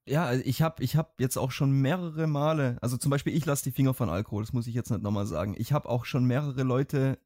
Ja, 0.05 0.25
also 0.25 0.43
ich 0.45 0.61
habe 0.63 0.83
ich 0.83 0.97
hab 0.97 1.21
jetzt 1.21 1.37
auch 1.37 1.53
schon 1.53 1.71
mehrere 1.71 2.27
Male, 2.27 2.77
also 2.83 2.97
zum 2.97 3.11
Beispiel 3.11 3.35
ich 3.35 3.47
lasse 3.47 3.63
die 3.65 3.71
Finger 3.71 3.95
von 3.95 4.09
Alkohol, 4.09 4.43
das 4.43 4.53
muss 4.53 4.67
ich 4.67 4.75
jetzt 4.75 4.91
nicht 4.91 5.03
nochmal 5.03 5.27
sagen. 5.27 5.55
Ich 5.57 5.73
habe 5.73 5.89
auch 5.89 6.05
schon 6.05 6.25
mehrere 6.25 6.65
Leute 6.65 7.19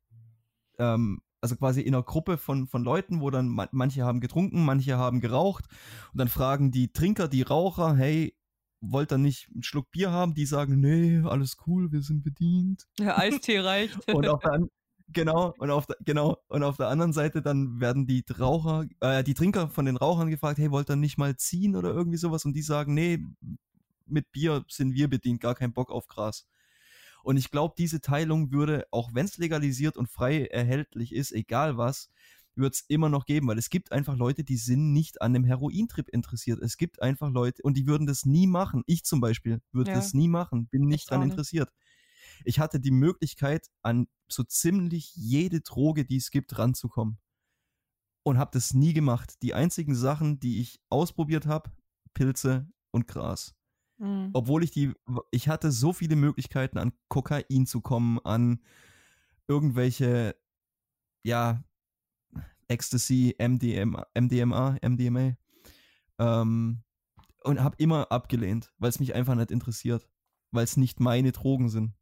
ähm, 0.79 1.23
also 1.41 1.57
quasi 1.57 1.81
in 1.81 1.95
einer 1.95 2.03
Gruppe 2.03 2.39
von, 2.39 2.67
von 2.67 2.83
Leuten, 2.83 3.21
wo 3.21 3.31
dann 3.31 3.49
manche 3.73 4.05
haben 4.05 4.21
getrunken, 4.21 4.65
manche 4.65 4.97
haben 4.97 5.21
geraucht 5.21 5.67
und 6.13 6.19
dann 6.19 6.29
fragen 6.29 6.71
die 6.71 6.93
Trinker, 6.93 7.29
die 7.29 7.43
Raucher, 7.43 7.95
hey, 7.95 8.37
wollt 8.81 9.13
ihr 9.13 9.19
nicht 9.19 9.49
einen 9.53 9.63
Schluck 9.63 9.91
Bier 9.91 10.11
haben? 10.11 10.35
Die 10.35 10.47
sagen, 10.47 10.81
nee, 10.81 11.21
alles 11.25 11.57
cool, 11.67 11.93
wir 11.93 12.03
sind 12.03 12.23
bedient. 12.23 12.87
Ja, 12.99 13.19
Eistee 13.19 13.61
reicht. 13.61 13.97
und 14.15 14.29
auf 14.29 14.41
der, 14.41 14.67
genau, 15.09 15.55
und 15.59 15.71
auf 15.71 15.87
der, 15.87 15.97
genau, 16.01 16.39
und 16.49 16.63
auf 16.63 16.77
der 16.77 16.89
anderen 16.89 17.13
Seite 17.13 17.43
dann 17.43 17.81
werden 17.81 18.07
die 18.07 18.25
Raucher, 18.39 18.87
äh, 19.01 19.25
die 19.25 19.35
Trinker 19.35 19.69
von 19.69 19.87
den 19.87 19.97
Rauchern 19.97 20.31
gefragt, 20.31 20.59
hey, 20.59 20.71
wollt 20.71 20.91
ihr 20.91 20.97
nicht 20.97 21.19
mal 21.19 21.37
ziehen 21.37 21.77
oder 21.77 21.91
irgendwie 21.91 22.19
sowas? 22.19 22.45
Und 22.45 22.55
die 22.55 22.63
sagen, 22.63 22.95
nee, 22.95 23.19
mit 24.07 24.31
Bier 24.33 24.65
sind 24.69 24.95
wir 24.95 25.09
bedient, 25.09 25.41
gar 25.41 25.55
kein 25.55 25.73
Bock 25.73 25.91
auf 25.91 26.07
Gras. 26.07 26.47
Und 27.27 27.39
ich 27.39 27.51
glaube, 27.51 27.75
diese 27.77 28.01
Teilung 28.01 28.53
würde, 28.53 28.87
auch 28.93 29.13
wenn 29.13 29.27
es 29.27 29.37
legalisiert 29.37 29.97
und 29.97 30.09
frei 30.09 30.45
erhältlich 30.45 31.13
ist, 31.13 31.33
egal 31.33 31.77
was, 31.77 32.09
wird 32.55 32.75
es 32.75 32.85
immer 32.87 33.09
noch 33.09 33.27
geben, 33.27 33.49
weil 33.49 33.59
es 33.59 33.69
gibt 33.69 33.91
einfach 33.91 34.17
Leute, 34.17 34.45
die 34.45 34.57
sind 34.57 34.93
nicht 34.93 35.21
an 35.23 35.35
dem 35.35 35.43
Herointrip 35.43 36.09
interessiert. 36.09 36.63
Es 36.63 36.77
gibt 36.77 37.03
einfach 37.03 37.29
Leute, 37.29 37.63
und 37.65 37.77
die 37.77 37.89
würden 37.89 38.07
das 38.07 38.27
nie 38.27 38.47
machen. 38.47 38.85
Ich 38.87 39.03
zum 39.03 39.21
Beispiel 39.21 39.61
würde 39.73 39.91
ja. 39.91 39.97
das 39.97 40.15
nie 40.15 40.29
machen, 40.29 40.69
bin 40.69 40.83
nicht 40.83 41.11
daran 41.11 41.29
interessiert. 41.29 41.69
Ich 42.45 42.61
hatte 42.61 42.79
die 42.79 42.93
Möglichkeit, 42.93 43.73
an 43.83 44.07
so 44.31 44.45
ziemlich 44.45 45.13
jede 45.17 45.63
Droge, 45.63 46.05
die 46.05 46.19
es 46.19 46.31
gibt, 46.31 46.57
ranzukommen. 46.57 47.19
Und 48.23 48.39
habe 48.39 48.53
das 48.53 48.73
nie 48.73 48.93
gemacht. 48.93 49.43
Die 49.43 49.53
einzigen 49.53 49.97
Sachen, 49.97 50.39
die 50.39 50.61
ich 50.61 50.81
ausprobiert 50.91 51.47
habe, 51.47 51.73
Pilze 52.15 52.71
und 52.93 53.09
Gras. 53.09 53.57
Mhm. 53.99 54.31
Obwohl 54.33 54.63
ich 54.63 54.71
die, 54.71 54.93
ich 55.31 55.49
hatte 55.49 55.73
so 55.73 55.93
viele 55.93 56.17
Möglichkeiten, 56.17 56.79
an 56.79 56.93
Kokain 57.09 57.67
zu 57.67 57.81
kommen, 57.81 58.19
an 58.21 58.61
irgendwelche, 59.49 60.37
ja, 61.23 61.63
Ecstasy, 62.69 63.37
MDMA, 63.39 64.07
MDMA, 64.15 64.79
MDMA. 64.83 65.37
Ähm, 66.19 66.83
und 67.45 67.63
habe 67.63 67.77
immer 67.79 68.11
abgelehnt, 68.11 68.73
weil 68.79 68.89
es 68.89 68.99
mich 68.99 69.15
einfach 69.15 69.37
nicht 69.37 69.53
interessiert, 69.53 70.09
weil 70.51 70.65
es 70.65 70.77
nicht 70.77 70.99
meine 70.99 71.33
Drogen 71.33 71.69
sind. 71.69 71.95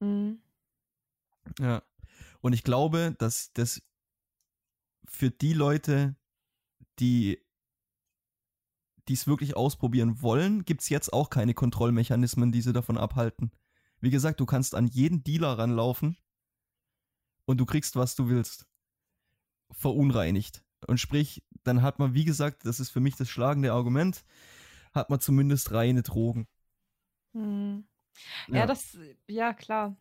Mhm. 0.00 0.42
Ja. 1.58 1.82
Und 2.42 2.52
ich 2.52 2.62
glaube, 2.64 3.14
dass 3.18 3.52
das 3.54 3.82
für 5.06 5.30
die 5.30 5.54
Leute, 5.54 6.16
die 6.98 7.42
die 9.10 9.14
es 9.14 9.26
wirklich 9.26 9.56
ausprobieren 9.56 10.22
wollen, 10.22 10.64
gibt 10.64 10.82
es 10.82 10.88
jetzt 10.88 11.12
auch 11.12 11.30
keine 11.30 11.52
Kontrollmechanismen, 11.52 12.52
die 12.52 12.62
sie 12.62 12.72
davon 12.72 12.96
abhalten. 12.96 13.50
Wie 14.00 14.10
gesagt, 14.10 14.38
du 14.38 14.46
kannst 14.46 14.76
an 14.76 14.86
jeden 14.86 15.24
Dealer 15.24 15.58
ranlaufen 15.58 16.16
und 17.44 17.58
du 17.58 17.66
kriegst, 17.66 17.96
was 17.96 18.14
du 18.14 18.28
willst. 18.28 18.68
Verunreinigt. 19.72 20.64
Und 20.86 21.00
sprich, 21.00 21.42
dann 21.64 21.82
hat 21.82 21.98
man, 21.98 22.14
wie 22.14 22.24
gesagt, 22.24 22.64
das 22.64 22.78
ist 22.78 22.90
für 22.90 23.00
mich 23.00 23.16
das 23.16 23.28
schlagende 23.28 23.72
Argument, 23.72 24.24
hat 24.92 25.10
man 25.10 25.18
zumindest 25.18 25.72
reine 25.72 26.04
Drogen. 26.04 26.46
Hm. 27.32 27.82
Ja, 28.46 28.58
ja, 28.58 28.66
das, 28.66 28.96
ja, 29.26 29.52
klar. 29.54 29.96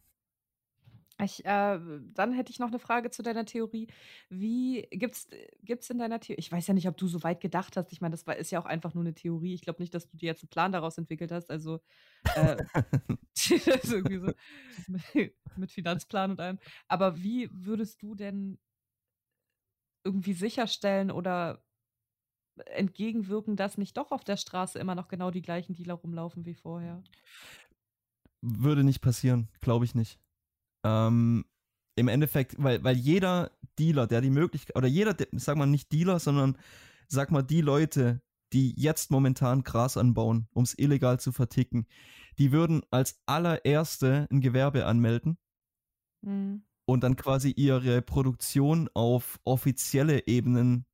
Ich, 1.22 1.46
äh, 1.46 1.80
dann 2.14 2.34
hätte 2.34 2.52
ich 2.52 2.60
noch 2.60 2.70
eine 2.70 2.80
Frage 2.80 3.10
zu 3.10 3.22
deiner 3.22 3.46
Theorie. 3.46 3.88
Wie 4.30 4.88
gibt's 4.92 5.28
gibt's 5.64 5.90
in 5.90 6.00
deiner 6.00 6.20
Theorie 6.20 6.40
ich 6.40 6.52
weiß 6.52 6.68
ja 6.68 6.74
nicht, 6.74 6.88
ob 6.88 6.98
du 6.98 7.08
so 7.08 7.24
weit 7.24 7.42
gedacht 7.42 7.76
hast. 7.76 7.92
Ich 7.92 8.00
meine, 8.00 8.14
das 8.14 8.26
war 8.26 8.38
ist 8.38 8.52
ja 8.52 8.60
auch 8.60 8.66
einfach 8.66 8.94
nur 8.94 9.04
eine 9.04 9.14
Theorie. 9.14 9.54
Ich 9.54 9.62
glaube 9.62 9.82
nicht, 9.82 9.94
dass 9.94 10.08
du 10.08 10.16
dir 10.16 10.28
jetzt 10.28 10.44
einen 10.44 10.50
Plan 10.50 10.72
daraus 10.72 10.98
entwickelt 10.98 11.32
hast. 11.32 11.50
Also, 11.50 11.82
äh, 12.36 12.56
ist 13.36 13.92
irgendwie 13.92 14.20
so 14.20 14.32
mit 14.88 15.36
mit 15.58 15.72
Finanzplan 15.72 16.32
und 16.32 16.40
allem. 16.40 16.60
Aber 16.88 17.18
wie 17.22 17.50
würdest 17.52 18.02
du 18.02 18.16
denn 18.16 18.58
irgendwie 20.04 20.34
sicherstellen 20.34 21.12
oder 21.12 21.62
entgegenwirken, 22.66 23.56
dass 23.56 23.78
nicht 23.78 23.98
doch 23.98 24.12
auf 24.12 24.24
der 24.24 24.38
Straße 24.38 24.80
immer 24.80 24.96
noch 24.96 25.08
genau 25.08 25.32
die 25.32 25.42
gleichen 25.42 25.76
Dealer 25.76 25.96
rumlaufen 25.96 26.46
wie 26.46 26.56
vorher? 26.56 27.04
Würde 28.42 28.84
nicht 28.84 29.02
passieren, 29.02 29.50
glaube 29.62 29.86
ich 29.86 29.96
nicht. 29.96 30.20
Ähm, 30.84 31.46
Im 31.96 32.08
Endeffekt, 32.08 32.56
weil, 32.58 32.84
weil 32.84 32.96
jeder 32.98 33.52
Dealer, 33.78 34.08
der 34.08 34.22
die 34.22 34.30
Möglichkeit, 34.30 34.76
oder 34.76 34.88
jeder, 34.88 35.16
sag 35.34 35.58
mal 35.58 35.66
nicht 35.68 35.92
Dealer, 35.92 36.20
sondern 36.20 36.58
sag 37.08 37.32
mal 37.32 37.42
die 37.44 37.62
Leute, 37.62 38.22
die 38.54 38.74
jetzt 38.80 39.12
momentan 39.12 39.64
Gras 39.64 39.98
anbauen, 39.98 40.48
um 40.54 40.64
es 40.64 40.78
illegal 40.78 41.20
zu 41.20 41.32
verticken, 41.32 41.88
die 42.40 42.52
würden 42.52 42.82
als 42.92 43.22
allererste 43.26 44.28
ein 44.32 44.42
Gewerbe 44.42 44.86
anmelden 44.86 45.38
Mhm. 46.22 46.64
und 46.86 47.04
dann 47.04 47.16
quasi 47.16 47.52
ihre 47.52 48.02
Produktion 48.02 48.90
auf 48.94 49.40
offizielle 49.46 50.28
Ebenen 50.28 50.86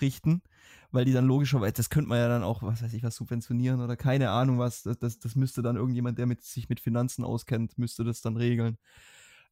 richten, 0.00 0.42
weil 0.90 1.04
die 1.04 1.12
dann 1.12 1.26
logischerweise, 1.26 1.74
das 1.74 1.90
könnte 1.90 2.08
man 2.08 2.18
ja 2.18 2.28
dann 2.28 2.42
auch, 2.42 2.62
was 2.62 2.82
weiß 2.82 2.92
ich, 2.94 3.02
was 3.02 3.16
subventionieren 3.16 3.80
oder 3.80 3.96
keine 3.96 4.30
Ahnung 4.30 4.58
was, 4.58 4.82
das, 4.82 4.98
das, 4.98 5.18
das 5.18 5.34
müsste 5.34 5.62
dann 5.62 5.76
irgendjemand, 5.76 6.18
der 6.18 6.26
mit, 6.26 6.42
sich 6.42 6.68
mit 6.68 6.80
Finanzen 6.80 7.24
auskennt, 7.24 7.78
müsste 7.78 8.04
das 8.04 8.20
dann 8.22 8.36
regeln. 8.36 8.78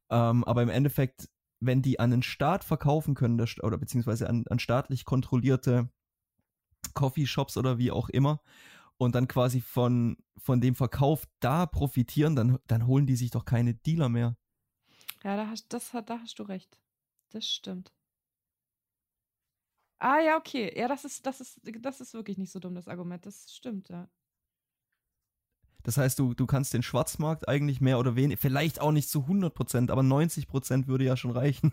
Ähm, 0.09 0.43
aber 0.43 0.63
im 0.63 0.69
Endeffekt, 0.69 1.29
wenn 1.59 1.81
die 1.81 1.99
an 1.99 2.11
den 2.11 2.23
Staat 2.23 2.63
verkaufen 2.63 3.13
können, 3.13 3.37
der, 3.37 3.47
oder 3.61 3.77
beziehungsweise 3.77 4.29
an, 4.29 4.45
an 4.49 4.59
staatlich 4.59 5.05
kontrollierte 5.05 5.89
Coffeeshops 6.93 7.57
oder 7.57 7.77
wie 7.77 7.91
auch 7.91 8.09
immer, 8.09 8.41
und 8.97 9.13
dann 9.15 9.27
quasi 9.27 9.61
von, 9.61 10.17
von 10.37 10.59
dem 10.59 10.75
Verkauf 10.75 11.27
da 11.39 11.65
profitieren, 11.65 12.35
dann, 12.35 12.57
dann 12.67 12.87
holen 12.87 13.05
die 13.05 13.15
sich 13.15 13.31
doch 13.31 13.45
keine 13.45 13.75
Dealer 13.75 14.09
mehr. 14.09 14.35
Ja, 15.23 15.35
da 15.35 15.47
hast, 15.47 15.71
das, 15.73 15.91
da 15.91 16.19
hast 16.19 16.39
du 16.39 16.43
recht. 16.43 16.79
Das 17.29 17.45
stimmt. 17.45 17.91
Ah 19.99 20.19
ja, 20.19 20.37
okay. 20.37 20.71
Ja, 20.77 20.87
das 20.87 21.05
ist, 21.05 21.25
das 21.25 21.41
ist, 21.41 21.59
das 21.81 22.01
ist 22.01 22.13
wirklich 22.13 22.37
nicht 22.37 22.51
so 22.51 22.59
dumm, 22.59 22.75
das 22.75 22.87
Argument. 22.87 23.25
Das 23.25 23.51
stimmt, 23.51 23.89
ja. 23.89 24.07
Das 25.83 25.97
heißt, 25.97 26.19
du, 26.19 26.33
du 26.33 26.45
kannst 26.45 26.73
den 26.73 26.83
Schwarzmarkt 26.83 27.47
eigentlich 27.47 27.79
mehr 27.79 27.97
oder 27.97 28.15
weniger, 28.15 28.39
vielleicht 28.39 28.81
auch 28.81 28.91
nicht 28.91 29.09
zu 29.09 29.21
100%, 29.21 29.89
aber 29.89 30.01
90% 30.01 30.87
würde 30.87 31.05
ja 31.05 31.15
schon 31.15 31.31
reichen. 31.31 31.71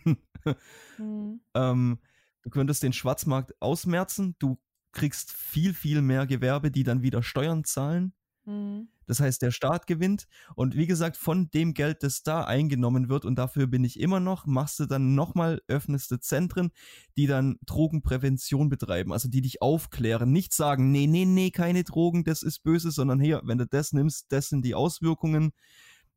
Mhm. 0.98 1.40
ähm, 1.54 1.98
du 2.42 2.50
könntest 2.50 2.82
den 2.82 2.92
Schwarzmarkt 2.92 3.60
ausmerzen, 3.60 4.36
du 4.38 4.58
kriegst 4.92 5.32
viel, 5.32 5.74
viel 5.74 6.00
mehr 6.00 6.26
Gewerbe, 6.26 6.70
die 6.70 6.84
dann 6.84 7.02
wieder 7.02 7.22
Steuern 7.22 7.64
zahlen. 7.64 8.14
Mhm. 8.46 8.88
Das 9.06 9.20
heißt, 9.20 9.42
der 9.42 9.50
Staat 9.50 9.86
gewinnt. 9.86 10.26
Und 10.54 10.74
wie 10.76 10.86
gesagt, 10.86 11.16
von 11.16 11.50
dem 11.50 11.74
Geld, 11.74 12.02
das 12.02 12.22
da 12.22 12.44
eingenommen 12.44 13.08
wird, 13.08 13.24
und 13.24 13.36
dafür 13.36 13.66
bin 13.66 13.84
ich 13.84 14.00
immer 14.00 14.18
noch, 14.20 14.46
machst 14.46 14.80
du 14.80 14.86
dann 14.86 15.14
nochmal, 15.14 15.60
öffnest 15.68 16.10
du 16.10 16.18
Zentren, 16.18 16.70
die 17.16 17.26
dann 17.26 17.58
Drogenprävention 17.66 18.68
betreiben, 18.70 19.12
also 19.12 19.28
die 19.28 19.42
dich 19.42 19.60
aufklären. 19.60 20.32
Nicht 20.32 20.54
sagen, 20.54 20.90
nee, 20.90 21.06
nee, 21.06 21.26
nee, 21.26 21.50
keine 21.50 21.84
Drogen, 21.84 22.24
das 22.24 22.42
ist 22.42 22.60
böse, 22.62 22.90
sondern 22.90 23.20
hier, 23.20 23.42
wenn 23.44 23.58
du 23.58 23.66
das 23.66 23.92
nimmst, 23.92 24.32
das 24.32 24.48
sind 24.48 24.64
die 24.64 24.74
Auswirkungen. 24.74 25.52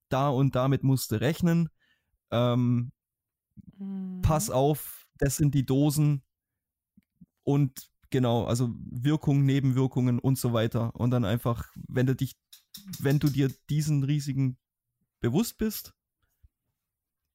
Da 0.10 0.30
und 0.30 0.56
damit 0.56 0.84
musst 0.84 1.12
du 1.12 1.20
rechnen. 1.20 1.70
Ähm, 2.32 2.92
Mhm. 3.80 4.22
pass 4.22 4.50
auf, 4.50 5.08
das 5.18 5.38
sind 5.38 5.54
die 5.56 5.66
Dosen 5.66 6.24
und 7.44 7.90
genau, 8.10 8.46
also 8.46 8.74
Wirkungen, 8.90 9.46
Nebenwirkungen 9.46 10.20
und 10.20 10.38
so 10.38 10.54
weiter. 10.54 10.96
Und 10.96 11.12
dann 11.12 11.26
einfach, 11.26 11.72
wenn 11.88 12.06
du 12.06 12.16
dich, 12.16 12.36
wenn 13.00 13.20
du 13.20 13.30
dir 13.30 13.50
diesen 13.70 14.04
Risiken 14.04 14.58
bewusst 15.20 15.58
bist, 15.58 15.94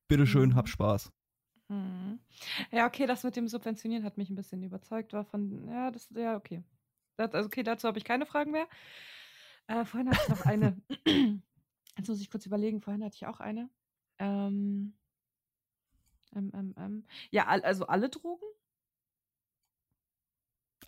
bitteschön, 0.08 0.50
Mhm. 0.50 0.54
hab 0.54 0.68
Spaß. 0.68 1.12
Mhm. 1.68 2.20
Ja, 2.70 2.86
okay, 2.86 3.06
das 3.06 3.24
mit 3.24 3.36
dem 3.36 3.48
Subventionieren 3.48 4.04
hat 4.04 4.18
mich 4.18 4.30
ein 4.30 4.36
bisschen 4.36 4.62
überzeugt. 4.62 5.12
War 5.12 5.24
von, 5.24 5.66
ja, 5.68 5.90
das, 5.90 6.08
ja, 6.14 6.36
okay. 6.36 6.62
Das, 7.16 7.32
also, 7.32 7.46
okay, 7.46 7.62
dazu 7.62 7.88
habe 7.88 7.98
ich 7.98 8.04
keine 8.04 8.26
Fragen 8.26 8.50
mehr. 8.50 8.66
Äh, 9.68 9.84
vorhin 9.84 10.08
hatte 10.10 10.20
ich 10.22 10.28
noch 10.28 10.46
eine. 10.46 10.76
Jetzt 11.96 12.08
muss 12.08 12.20
ich 12.20 12.30
kurz 12.30 12.46
überlegen. 12.46 12.80
Vorhin 12.80 13.04
hatte 13.04 13.16
ich 13.16 13.26
auch 13.26 13.40
eine. 13.40 13.68
Ähm, 14.18 14.94
ähm, 16.34 16.50
ähm, 16.54 16.74
ähm. 16.78 17.04
Ja, 17.30 17.46
al- 17.46 17.62
also 17.62 17.86
alle 17.86 18.08
Drogen? 18.08 18.44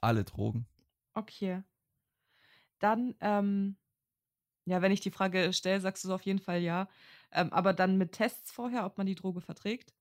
Alle 0.05 0.25
Drogen. 0.25 0.67
Okay. 1.15 1.63
Dann, 2.79 3.15
ähm, 3.21 3.77
ja, 4.67 4.83
wenn 4.83 4.93
ich 4.93 5.01
die 5.01 5.11
Frage 5.11 5.53
stelle, 5.53 5.81
sagst 5.81 6.05
du 6.05 6.09
so 6.09 6.15
auf 6.15 6.23
jeden 6.23 6.41
Fall 6.41 6.61
ja. 6.61 6.89
Ähm, 7.33 7.53
aber 7.53 7.73
dann 7.73 7.97
mit 7.97 8.13
Tests 8.13 8.53
vorher, 8.53 8.85
ob 8.85 8.99
man 8.99 9.07
die 9.07 9.15
Droge 9.15 9.41
verträgt? 9.41 9.95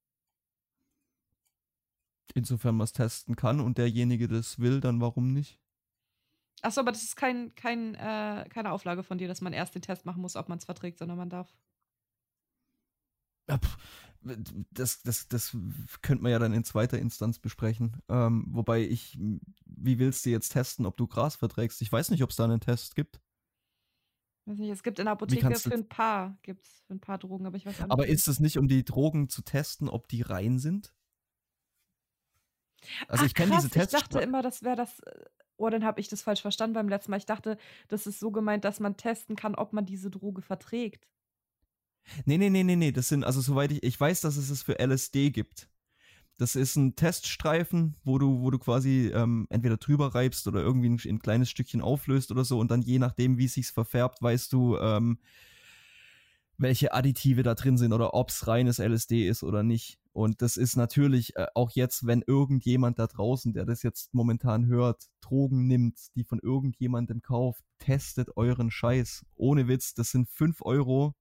Insofern 2.34 2.76
man 2.76 2.86
es 2.86 2.94
testen 2.94 3.36
kann 3.36 3.60
und 3.60 3.78
derjenige 3.78 4.28
das 4.28 4.60
will, 4.60 4.82
dann 4.82 5.00
warum 5.00 5.32
nicht? 5.34 5.60
Achso, 6.62 6.82
aber 6.82 6.92
das 6.92 7.04
ist 7.04 7.16
kein, 7.16 7.54
kein, 7.56 7.96
äh, 7.96 8.46
keine 8.50 8.72
Auflage 8.72 9.04
von 9.04 9.18
dir, 9.18 9.28
dass 9.28 9.42
man 9.42 9.54
erst 9.54 9.76
den 9.76 9.82
Test 9.82 10.06
machen 10.06 10.22
muss, 10.22 10.36
ob 10.36 10.50
man 10.50 10.58
es 10.58 10.66
verträgt, 10.66 10.98
sondern 10.98 11.18
man 11.18 11.30
darf. 11.30 11.54
Ja, 13.50 13.58
pff, 13.58 13.78
Das, 14.72 15.02
das, 15.02 15.28
das 15.28 15.58
könnte 16.02 16.24
man 16.24 16.32
ja 16.32 16.40
dann 16.40 16.54
in 16.54 16.64
zweiter 16.64 16.98
Instanz 16.98 17.40
besprechen. 17.40 18.02
Ähm, 18.10 18.46
wobei 18.50 18.82
ich, 18.82 19.18
wie 19.66 20.00
willst 20.00 20.26
du 20.26 20.30
jetzt 20.30 20.50
testen, 20.50 20.86
ob 20.86 20.96
du 20.98 21.08
Gras 21.08 21.36
verträgst? 21.36 21.82
Ich 21.82 21.92
weiß 21.92 22.10
nicht, 22.12 22.24
ob 22.24 22.30
es 22.30 22.38
da 22.38 22.46
einen 22.46 22.62
Test 22.62 22.96
gibt. 22.96 23.20
Weiß 24.46 24.58
nicht, 24.58 24.72
es 24.72 24.84
gibt 24.84 25.00
in 25.00 25.06
der 25.06 25.14
Apotheke 25.14 25.56
für 25.56 25.74
ein 25.74 25.88
paar, 25.88 26.38
gibt's 26.42 26.84
für 26.88 26.94
ein 26.94 27.00
paar 27.00 27.18
Drogen, 27.18 27.46
aber 27.46 27.58
ich 27.58 27.66
weiß 27.66 27.80
nicht. 27.80 27.92
Aber 27.92 28.08
ist 28.08 28.28
es 28.28 28.40
nicht, 28.40 28.58
um 28.58 28.68
die 28.68 28.84
Drogen 28.84 29.30
zu 29.30 29.42
testen, 29.42 29.88
ob 29.88 30.08
die 30.08 30.22
rein 30.22 30.60
sind? 30.60 30.94
Also 33.08 33.24
Ach, 33.24 33.28
ich 33.28 33.34
kenne 33.34 33.56
diese 33.56 33.70
Tests. 33.70 33.94
Ich 33.94 34.00
dachte 34.00 34.20
immer, 34.20 34.42
das 34.42 34.64
wäre 34.64 34.76
das. 34.76 35.02
Oh, 35.56 35.70
dann 35.70 35.86
habe 35.86 36.02
ich 36.02 36.10
das 36.10 36.22
falsch 36.22 36.42
verstanden 36.42 36.74
beim 36.74 36.90
letzten 36.90 37.12
Mal. 37.12 37.18
Ich 37.18 37.26
dachte, 37.26 37.58
das 37.88 38.08
ist 38.08 38.20
so 38.20 38.32
gemeint, 38.32 38.66
dass 38.66 38.80
man 38.80 38.98
testen 38.98 39.36
kann, 39.36 39.56
ob 39.56 39.72
man 39.72 39.86
diese 39.86 40.10
Droge 40.10 40.42
verträgt. 40.42 41.08
Nee, 42.26 42.38
nee, 42.38 42.50
nee, 42.50 42.64
nee, 42.64 42.76
nee. 42.76 42.92
Das 42.92 43.10
sind, 43.10 43.24
also 43.24 43.42
soweit 43.42 43.72
ich, 43.72 43.84
ich 43.84 44.00
weiß, 44.00 44.22
dass 44.22 44.38
es 44.38 44.50
es 44.50 44.64
für 44.64 44.80
LSD 44.80 45.32
gibt. 45.32 45.70
Das 46.38 46.56
ist 46.56 46.76
ein 46.76 46.96
Teststreifen, 46.96 47.96
wo 48.04 48.18
du, 48.18 48.42
wo 48.42 48.50
du 48.50 48.58
quasi 48.60 49.12
ähm, 49.14 49.48
entweder 49.50 49.78
drüber 49.78 50.16
reibst 50.16 50.48
oder 50.48 50.62
irgendwie 50.62 50.90
ein, 50.90 51.00
ein 51.06 51.20
kleines 51.20 51.50
Stückchen 51.50 51.82
auflöst 51.82 52.32
oder 52.32 52.44
so 52.44 52.60
und 52.60 52.72
dann 52.72 52.82
je 52.82 53.00
nachdem, 53.00 53.38
wie 53.38 53.46
es 53.46 53.54
sich 53.54 53.68
verfärbt, 53.68 54.22
weißt 54.22 54.52
du, 54.52 54.78
ähm, 54.78 55.20
welche 56.58 56.94
Additive 56.94 57.44
da 57.44 57.56
drin 57.56 57.78
sind 57.78 57.94
oder 57.94 58.14
ob 58.14 58.30
es 58.30 58.48
reines 58.48 58.80
LSD 58.80 59.28
ist 59.28 59.44
oder 59.44 59.64
nicht. 59.64 60.00
Und 60.12 60.42
das 60.42 60.58
ist 60.58 60.76
natürlich 60.76 61.36
äh, 61.36 61.48
auch 61.56 61.72
jetzt, 61.72 62.06
wenn 62.06 62.24
irgendjemand 62.26 63.00
da 63.00 63.08
draußen, 63.08 63.54
der 63.54 63.66
das 63.66 63.84
jetzt 63.84 64.14
momentan 64.14 64.68
hört, 64.68 65.10
Drogen 65.22 65.68
nimmt, 65.68 66.16
die 66.16 66.24
von 66.24 66.40
irgendjemandem 66.40 67.22
kauft, 67.22 67.64
testet 67.80 68.38
euren 68.38 68.70
Scheiß. 68.70 69.26
Ohne 69.36 69.68
Witz, 69.68 69.94
das 69.94 70.12
sind 70.12 70.30
5 70.30 70.62
Euro 70.62 71.16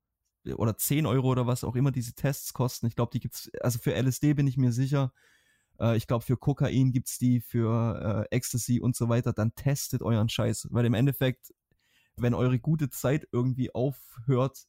oder 0.56 0.76
10 0.76 1.06
Euro 1.06 1.28
oder 1.28 1.46
was 1.46 1.64
auch 1.64 1.76
immer 1.76 1.92
diese 1.92 2.14
Tests 2.14 2.52
kosten. 2.52 2.86
Ich 2.86 2.96
glaube, 2.96 3.10
die 3.12 3.20
gibt's, 3.20 3.50
also 3.60 3.78
für 3.78 3.94
LSD 3.94 4.34
bin 4.34 4.46
ich 4.46 4.56
mir 4.56 4.72
sicher. 4.72 5.12
Äh, 5.78 5.96
ich 5.96 6.06
glaube, 6.06 6.24
für 6.24 6.36
Kokain 6.36 6.92
gibt's 6.92 7.18
die, 7.18 7.40
für 7.40 8.26
äh, 8.30 8.34
Ecstasy 8.36 8.80
und 8.80 8.96
so 8.96 9.08
weiter. 9.08 9.32
Dann 9.32 9.54
testet 9.54 10.02
euren 10.02 10.28
Scheiß. 10.28 10.68
Weil 10.70 10.86
im 10.86 10.94
Endeffekt, 10.94 11.54
wenn 12.16 12.34
eure 12.34 12.58
gute 12.58 12.90
Zeit 12.90 13.28
irgendwie 13.32 13.74
aufhört, 13.74 14.66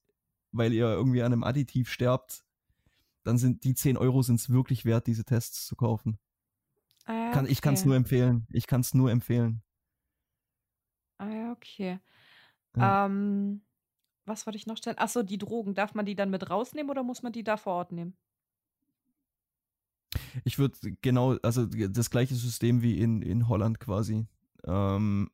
weil 0.51 0.73
ihr 0.73 0.87
irgendwie 0.87 1.23
an 1.23 1.33
einem 1.33 1.43
Additiv 1.43 1.89
sterbt, 1.89 2.45
dann 3.23 3.37
sind 3.37 3.63
die 3.63 3.73
10 3.73 3.97
Euro 3.97 4.21
sind's 4.21 4.49
wirklich 4.49 4.85
wert, 4.85 5.07
diese 5.07 5.23
Tests 5.23 5.65
zu 5.65 5.75
kaufen. 5.75 6.19
Ah, 7.05 7.31
Kann, 7.31 7.47
Ich 7.47 7.61
kann 7.61 7.73
es 7.73 7.81
okay. 7.81 7.87
nur 7.87 7.97
empfehlen. 7.97 8.47
Ich 8.51 8.67
kann 8.67 8.81
es 8.81 8.93
nur 8.93 9.11
empfehlen. 9.11 9.63
Ah, 11.17 11.51
okay. 11.51 11.99
Ja. 12.75 13.05
Ähm, 13.05 13.61
was 14.25 14.45
wollte 14.45 14.57
ich 14.57 14.67
noch 14.67 14.77
stellen? 14.77 14.97
Achso, 14.97 15.23
die 15.23 15.37
Drogen. 15.37 15.75
Darf 15.75 15.93
man 15.93 16.05
die 16.05 16.15
dann 16.15 16.29
mit 16.29 16.49
rausnehmen 16.49 16.89
oder 16.89 17.03
muss 17.03 17.23
man 17.23 17.33
die 17.33 17.43
da 17.43 17.57
vor 17.57 17.73
Ort 17.73 17.91
nehmen? 17.91 18.15
Ich 20.43 20.59
würde 20.59 20.77
genau, 21.01 21.37
also 21.43 21.65
das 21.65 22.09
gleiche 22.09 22.35
System 22.35 22.81
wie 22.81 22.99
in, 22.99 23.21
in 23.21 23.47
Holland 23.47 23.79
quasi. 23.79 24.27
Ähm, 24.65 25.29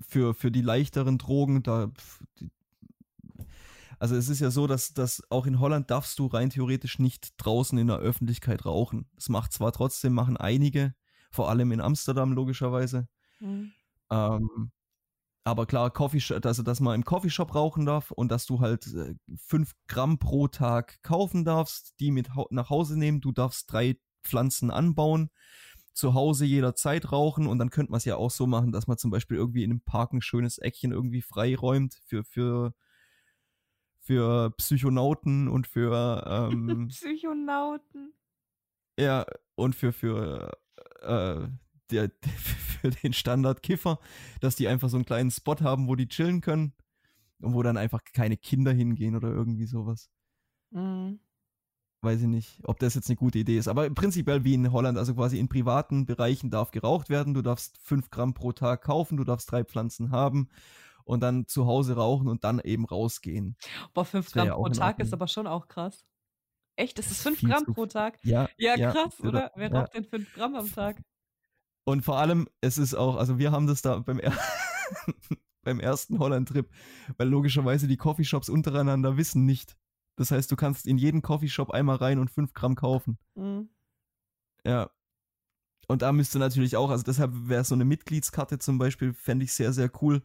für, 0.00 0.34
für 0.34 0.50
die 0.50 0.62
leichteren 0.62 1.18
Drogen, 1.18 1.62
da. 1.62 1.92
die, 2.38 2.50
also 3.98 4.16
es 4.16 4.28
ist 4.28 4.40
ja 4.40 4.50
so, 4.50 4.66
dass, 4.66 4.92
dass 4.92 5.22
auch 5.30 5.46
in 5.46 5.60
Holland 5.60 5.90
darfst 5.90 6.18
du 6.18 6.26
rein 6.26 6.50
theoretisch 6.50 6.98
nicht 6.98 7.34
draußen 7.38 7.78
in 7.78 7.86
der 7.86 7.98
Öffentlichkeit 7.98 8.64
rauchen. 8.64 9.08
Das 9.14 9.28
macht 9.28 9.52
zwar 9.52 9.72
trotzdem, 9.72 10.12
machen 10.12 10.36
einige, 10.36 10.94
vor 11.30 11.48
allem 11.48 11.72
in 11.72 11.80
Amsterdam 11.80 12.32
logischerweise. 12.32 13.08
Hm. 13.38 13.72
Ähm, 14.10 14.72
aber 15.44 15.66
klar, 15.66 15.90
Coffeeshop, 15.90 16.44
also 16.46 16.62
dass 16.62 16.80
man 16.80 16.94
im 16.94 17.04
Coffeeshop 17.04 17.54
rauchen 17.54 17.84
darf 17.84 18.10
und 18.10 18.30
dass 18.32 18.46
du 18.46 18.60
halt 18.60 18.88
5 19.36 19.72
Gramm 19.86 20.18
pro 20.18 20.48
Tag 20.48 21.02
kaufen 21.02 21.44
darfst, 21.44 22.00
die 22.00 22.10
mit 22.10 22.30
nach 22.50 22.70
Hause 22.70 22.98
nehmen. 22.98 23.20
Du 23.20 23.30
darfst 23.30 23.70
drei 23.70 23.98
Pflanzen 24.22 24.70
anbauen, 24.70 25.30
zu 25.92 26.14
Hause 26.14 26.46
jederzeit 26.46 27.12
rauchen 27.12 27.46
und 27.46 27.58
dann 27.58 27.68
könnte 27.68 27.92
man 27.92 27.98
es 27.98 28.06
ja 28.06 28.16
auch 28.16 28.30
so 28.30 28.46
machen, 28.46 28.72
dass 28.72 28.86
man 28.86 28.96
zum 28.96 29.10
Beispiel 29.10 29.36
irgendwie 29.36 29.64
in 29.64 29.70
einem 29.70 29.82
Park 29.82 30.14
ein 30.14 30.22
schönes 30.22 30.56
Eckchen 30.56 30.92
irgendwie 30.92 31.20
freiräumt 31.20 32.00
für, 32.06 32.24
für, 32.24 32.74
für 34.00 34.50
Psychonauten 34.56 35.48
und 35.48 35.66
für 35.66 36.50
ähm, 36.52 36.88
Psychonauten. 36.88 38.14
Ja, 38.98 39.26
und 39.56 39.74
für, 39.74 39.92
für 39.92 40.56
äh, 41.02 41.48
der, 41.90 42.10
für 42.84 42.90
den 42.90 43.12
Standard-Kiffer, 43.12 43.98
dass 44.40 44.56
die 44.56 44.68
einfach 44.68 44.88
so 44.88 44.96
einen 44.96 45.06
kleinen 45.06 45.30
Spot 45.30 45.56
haben, 45.60 45.88
wo 45.88 45.94
die 45.94 46.08
chillen 46.08 46.40
können 46.40 46.74
und 47.40 47.54
wo 47.54 47.62
dann 47.62 47.76
einfach 47.76 48.00
keine 48.12 48.36
Kinder 48.36 48.72
hingehen 48.72 49.16
oder 49.16 49.28
irgendwie 49.28 49.66
sowas. 49.66 50.10
Mhm. 50.70 51.20
Weiß 52.02 52.20
ich 52.20 52.26
nicht, 52.26 52.60
ob 52.64 52.78
das 52.80 52.94
jetzt 52.94 53.08
eine 53.08 53.16
gute 53.16 53.38
Idee 53.38 53.56
ist. 53.56 53.68
Aber 53.68 53.88
prinzipiell 53.88 54.44
wie 54.44 54.52
in 54.52 54.72
Holland, 54.72 54.98
also 54.98 55.14
quasi 55.14 55.38
in 55.38 55.48
privaten 55.48 56.04
Bereichen 56.04 56.50
darf 56.50 56.70
geraucht 56.70 57.08
werden. 57.08 57.32
Du 57.32 57.40
darfst 57.40 57.78
fünf 57.82 58.10
Gramm 58.10 58.34
pro 58.34 58.52
Tag 58.52 58.82
kaufen, 58.82 59.16
du 59.16 59.24
darfst 59.24 59.50
drei 59.50 59.64
Pflanzen 59.64 60.10
haben 60.10 60.50
und 61.04 61.20
dann 61.20 61.46
zu 61.46 61.66
Hause 61.66 61.96
rauchen 61.96 62.28
und 62.28 62.44
dann 62.44 62.60
eben 62.60 62.84
rausgehen. 62.84 63.56
Boah, 63.94 64.04
fünf 64.04 64.30
Gramm 64.32 64.48
ja 64.48 64.54
pro 64.54 64.68
Tag 64.68 64.98
ist 64.98 65.14
aber 65.14 65.28
schon 65.28 65.46
auch 65.46 65.68
krass. 65.68 66.04
Echt? 66.76 66.98
Ist 66.98 67.10
es 67.10 67.22
5 67.22 67.40
Gramm 67.40 67.64
pro 67.66 67.86
Tag? 67.86 68.18
Ja. 68.24 68.48
Ja, 68.58 68.76
krass, 68.90 69.14
ja, 69.22 69.28
oder? 69.28 69.52
Wer 69.54 69.72
raucht 69.72 69.94
denn 69.94 70.04
5 70.04 70.34
Gramm 70.34 70.56
am 70.56 70.70
Tag? 70.70 71.00
Und 71.84 72.02
vor 72.02 72.18
allem, 72.18 72.48
es 72.60 72.78
ist 72.78 72.94
auch, 72.94 73.16
also 73.16 73.38
wir 73.38 73.52
haben 73.52 73.66
das 73.66 73.82
da 73.82 73.98
beim, 73.98 74.18
er 74.18 74.32
beim 75.62 75.80
ersten 75.80 76.18
Holland-Trip, 76.18 76.68
weil 77.16 77.28
logischerweise 77.28 77.86
die 77.86 77.96
Coffeeshops 77.96 78.48
untereinander 78.48 79.16
wissen 79.16 79.44
nicht. 79.44 79.76
Das 80.16 80.30
heißt, 80.30 80.50
du 80.50 80.56
kannst 80.56 80.86
in 80.86 80.98
jeden 80.98 81.22
Coffeeshop 81.22 81.70
einmal 81.70 81.96
rein 81.96 82.18
und 82.18 82.30
5 82.30 82.52
Gramm 82.54 82.74
kaufen. 82.74 83.18
Mhm. 83.34 83.68
Ja. 84.64 84.90
Und 85.86 86.02
da 86.02 86.12
müsste 86.12 86.38
natürlich 86.38 86.76
auch, 86.76 86.90
also 86.90 87.04
deshalb 87.04 87.32
wäre 87.34 87.64
so 87.64 87.74
eine 87.74 87.84
Mitgliedskarte 87.84 88.58
zum 88.58 88.78
Beispiel, 88.78 89.12
fände 89.12 89.44
ich 89.44 89.52
sehr, 89.52 89.72
sehr 89.72 89.90
cool, 90.00 90.22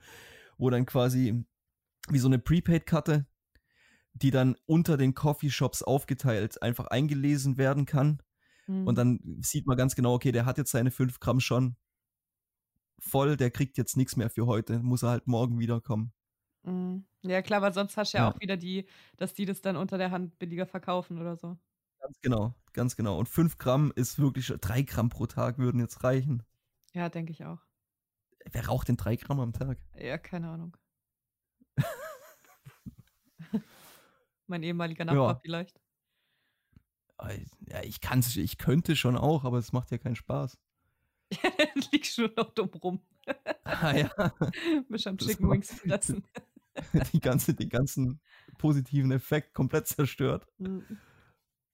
wo 0.57 0.69
dann 0.69 0.85
quasi 0.85 1.43
wie 2.09 2.19
so 2.19 2.27
eine 2.27 2.39
Prepaid-Karte, 2.39 3.25
die 4.13 4.31
dann 4.31 4.55
unter 4.65 4.95
den 4.95 5.15
Coffeeshops 5.15 5.83
aufgeteilt 5.83 6.61
einfach 6.61 6.87
eingelesen 6.87 7.57
werden 7.57 7.85
kann. 7.85 8.21
Mhm. 8.69 8.87
Und 8.87 8.97
dann 8.97 9.19
sieht 9.41 9.65
man 9.65 9.77
ganz 9.77 9.95
genau, 9.95 10.13
okay, 10.13 10.31
der 10.31 10.45
hat 10.45 10.59
jetzt 10.59 10.71
seine 10.71 10.91
5 10.91 11.19
Gramm 11.19 11.39
schon 11.39 11.75
voll, 12.99 13.35
der 13.35 13.49
kriegt 13.49 13.77
jetzt 13.77 13.97
nichts 13.97 14.15
mehr 14.15 14.29
für 14.29 14.45
heute, 14.45 14.79
muss 14.79 15.01
er 15.03 15.09
halt 15.09 15.25
morgen 15.27 15.57
wiederkommen. 15.59 16.13
Mhm. 16.63 17.05
Ja, 17.23 17.41
klar, 17.41 17.63
weil 17.63 17.73
sonst 17.73 17.97
hast 17.97 18.13
du 18.13 18.19
ja, 18.19 18.25
ja, 18.25 18.31
auch 18.31 18.39
wieder 18.39 18.57
die, 18.57 18.87
dass 19.17 19.33
die 19.33 19.45
das 19.45 19.61
dann 19.61 19.75
unter 19.75 19.97
der 19.97 20.11
Hand 20.11 20.37
billiger 20.37 20.67
verkaufen 20.67 21.19
oder 21.19 21.35
so. 21.35 21.57
Ganz 21.99 22.21
genau, 22.21 22.53
ganz 22.73 22.95
genau. 22.95 23.17
Und 23.17 23.27
5 23.27 23.57
Gramm 23.57 23.91
ist 23.95 24.19
wirklich, 24.19 24.47
3 24.47 24.83
Gramm 24.83 25.09
pro 25.09 25.25
Tag 25.25 25.57
würden 25.57 25.81
jetzt 25.81 26.03
reichen. 26.03 26.43
Ja, 26.93 27.09
denke 27.09 27.31
ich 27.31 27.43
auch. 27.45 27.59
Wer 28.51 28.67
raucht 28.67 28.87
denn 28.87 28.97
3 28.97 29.15
Gramm 29.15 29.39
am 29.39 29.53
Tag? 29.53 29.79
Ja, 29.97 30.17
keine 30.19 30.49
Ahnung. 30.49 30.77
Mein 34.47 34.63
ehemaliger 34.63 35.05
Nachbar 35.05 35.33
ja. 35.33 35.39
vielleicht. 35.41 35.81
Ja, 37.67 37.83
ich 37.83 38.01
kann 38.01 38.23
ich 38.35 38.57
könnte 38.57 38.95
schon 38.95 39.17
auch, 39.17 39.43
aber 39.43 39.57
es 39.57 39.73
macht 39.73 39.91
ja 39.91 39.97
keinen 39.97 40.15
Spaß. 40.15 40.57
Ja, 41.31 41.39
dann 41.57 41.83
liegst 41.91 42.17
du 42.17 42.27
noch 42.35 42.51
dumm 42.53 42.69
rum. 42.69 43.01
Ah 43.63 43.95
ja. 43.95 44.09
Bist 44.89 45.07
am 45.07 45.17
Chicken 45.17 45.49
Wings 45.49 45.73
fressen. 45.73 46.23
Die 47.13 47.19
ganze, 47.19 47.53
den 47.53 47.69
ganzen 47.69 48.21
positiven 48.57 49.11
Effekt 49.11 49.53
komplett 49.53 49.87
zerstört. 49.87 50.47
Mhm. 50.57 50.85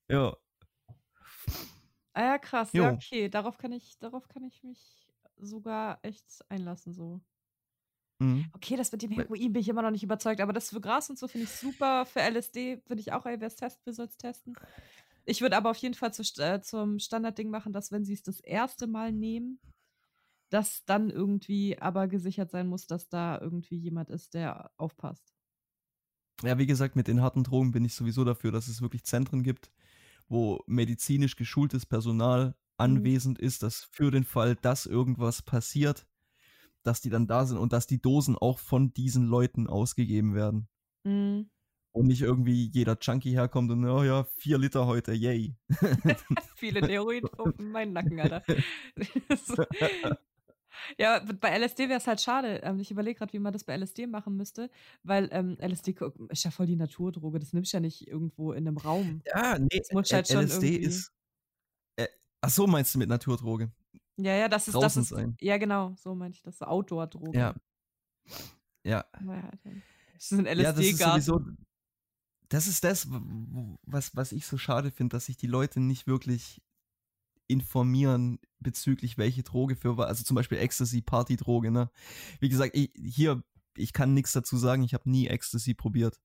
Ja. 0.10 0.36
Ah 2.14 2.22
ja, 2.22 2.38
krass. 2.38 2.74
Jo. 2.74 2.84
Ja, 2.84 2.94
okay. 2.94 3.30
Darauf 3.30 3.58
kann 3.58 3.72
ich, 3.72 4.00
darauf 4.00 4.28
kann 4.28 4.44
ich 4.44 4.64
mich 4.64 5.08
sogar 5.38 6.00
echt 6.02 6.26
einlassen, 6.50 6.94
so. 6.94 7.22
Mhm. 8.20 8.46
Okay, 8.54 8.78
das 8.78 8.92
mit 8.92 9.02
dem 9.02 9.12
Heroin 9.12 9.52
bin 9.52 9.62
ich 9.62 9.68
immer 9.68 9.82
noch 9.82 9.92
nicht 9.92 10.04
überzeugt, 10.04 10.40
aber 10.40 10.54
das 10.54 10.70
für 10.70 10.80
Gras 10.80 11.10
und 11.10 11.20
so 11.20 11.28
finde 11.28 11.46
ich 11.46 11.52
super. 11.52 12.06
Für 12.06 12.22
LSD 12.22 12.82
würde 12.88 13.02
ich 13.02 13.12
auch, 13.12 13.26
ey, 13.26 13.40
wer 13.40 13.48
es 13.48 13.56
testen 13.56 13.86
will, 13.86 13.94
soll 13.94 14.06
es 14.06 14.18
testen. 14.18 14.56
Ich 15.26 15.42
würde 15.42 15.58
aber 15.58 15.72
auf 15.72 15.78
jeden 15.78 15.96
Fall 15.96 16.14
zu, 16.14 16.24
äh, 16.42 16.62
zum 16.62 17.00
Standardding 17.00 17.50
machen, 17.50 17.74
dass 17.74 17.92
wenn 17.92 18.06
sie 18.06 18.14
es 18.14 18.24
das 18.24 18.40
erste 18.40 18.88
Mal 18.88 19.12
nehmen, 19.12 19.60
dass 20.50 20.86
dann 20.86 21.10
irgendwie 21.10 21.80
aber 21.80 22.08
gesichert 22.08 22.52
sein 22.52 22.68
muss, 22.68 22.86
dass 22.86 23.10
da 23.10 23.40
irgendwie 23.42 23.78
jemand 23.78 24.10
ist, 24.10 24.36
der 24.36 24.72
aufpasst. 24.78 25.34
Ja, 26.44 26.58
wie 26.58 26.68
gesagt, 26.68 26.96
mit 26.96 27.08
den 27.08 27.22
harten 27.22 27.44
Drogen 27.44 27.72
bin 27.72 27.86
ich 27.86 27.96
sowieso 27.96 28.24
dafür, 28.24 28.52
dass 28.52 28.68
es 28.68 28.82
wirklich 28.82 29.04
Zentren 29.04 29.42
gibt, 29.42 29.72
wo 30.28 30.64
medizinisch 30.68 31.36
geschultes 31.36 31.86
Personal 31.86 32.50
mhm. 32.50 32.54
anwesend 32.78 33.40
mhm. 33.40 33.48
ist, 33.48 33.64
dass 33.64 33.84
für 33.92 34.12
den 34.12 34.24
Fall, 34.24 34.56
dass 34.56 34.86
irgendwas 34.86 35.42
passiert, 35.42 36.06
dass 36.84 37.02
die 37.02 37.10
dann 37.10 37.26
da 37.26 37.46
sind 37.46 37.58
und 37.58 37.74
dass 37.74 37.88
die 37.88 38.02
Dosen 38.02 38.38
auch 38.38 38.60
von 38.60 38.94
diesen 38.94 39.26
Leuten 39.26 39.68
ausgegeben 39.68 40.36
werden. 40.36 40.68
Mhm. 41.04 41.50
Und 41.96 42.08
nicht 42.08 42.22
irgendwie 42.22 42.70
jeder 42.74 42.98
Junkie 43.00 43.32
herkommt 43.32 43.72
und, 43.72 43.86
oh 43.86 44.04
ja, 44.04 44.26
vier 44.36 44.58
Liter 44.58 44.86
heute, 44.86 45.14
yay. 45.14 45.56
Viele 46.58 46.82
Heroin 46.90 47.24
auf 47.38 47.58
meinen 47.58 47.94
Nacken, 47.94 48.20
Alter. 48.20 48.44
ja, 51.00 51.22
bei 51.40 51.58
LSD 51.58 51.88
wäre 51.88 52.00
es 52.00 52.06
halt 52.06 52.20
schade. 52.20 52.60
Ähm, 52.64 52.82
ich 52.82 52.92
überlege 52.92 53.20
gerade, 53.20 53.32
wie 53.32 53.40
man 53.40 53.54
das 53.54 53.64
bei 53.64 53.78
LSD 53.78 54.08
machen 54.08 54.36
müsste, 54.36 54.70
weil 55.04 55.30
ähm, 55.32 55.56
LSD 55.62 55.96
ist 56.28 56.44
ja 56.44 56.52
voll 56.52 56.66
die 56.66 56.76
Naturdroge. 56.76 57.40
Das 57.40 57.54
nimmst 57.54 57.72
du 57.72 57.78
ja 57.78 57.82
nicht 57.82 58.06
irgendwo 58.06 58.52
in 58.52 58.68
einem 58.68 58.76
Raum. 58.76 59.22
Ja, 59.28 59.58
nee, 59.58 59.80
das 59.80 59.94
muss 59.94 60.12
halt 60.12 60.28
schon 60.28 60.44
LSD 60.44 60.68
irgendwie... 60.68 60.88
ist. 60.88 61.14
Äh, 61.96 62.08
ach 62.42 62.50
so, 62.50 62.68
meinst 62.68 62.94
du 62.94 63.00
mit 63.00 63.08
Naturdroge? 63.08 63.72
Ja, 64.18 64.36
ja, 64.36 64.50
das 64.50 64.68
ist, 64.68 64.76
das 64.76 64.98
ist, 64.98 65.10
sein. 65.10 65.38
ja 65.40 65.58
genau, 65.58 65.96
so 65.96 66.14
meinte 66.14 66.36
ich 66.36 66.44
das, 66.44 66.58
so 66.58 66.66
Outdoor-Drogen. 66.66 67.40
Ja. 67.40 67.56
Ja. 68.84 69.06
Das 70.14 70.30
ist 70.32 70.34
ein 70.34 70.46
LSD-Garten. 70.46 70.98
Ja, 71.00 71.16
das 71.16 71.66
das 72.50 72.68
ist 72.68 72.84
das, 72.84 73.08
was, 73.10 74.16
was 74.16 74.32
ich 74.32 74.46
so 74.46 74.58
schade 74.58 74.92
finde, 74.92 75.16
dass 75.16 75.26
sich 75.26 75.38
die 75.38 75.48
Leute 75.48 75.80
nicht 75.80 76.08
wirklich 76.08 76.62
informieren 77.48 78.40
bezüglich 78.60 79.20
welche 79.20 79.44
Droge 79.44 79.76
für 79.76 80.00
also 80.00 80.24
zum 80.24 80.34
Beispiel 80.34 80.58
Ecstasy 80.58 81.02
Partydroge 81.02 81.70
ne 81.70 81.92
wie 82.40 82.50
gesagt 82.50 82.72
ich, 82.76 82.92
hier 82.96 83.44
ich 83.78 83.94
kann 83.94 84.16
nichts 84.16 84.32
dazu 84.32 84.58
sagen 84.58 84.82
ich 84.82 84.96
habe 84.96 85.08
nie 85.08 85.28
Ecstasy 85.28 85.76
probiert 85.76 86.20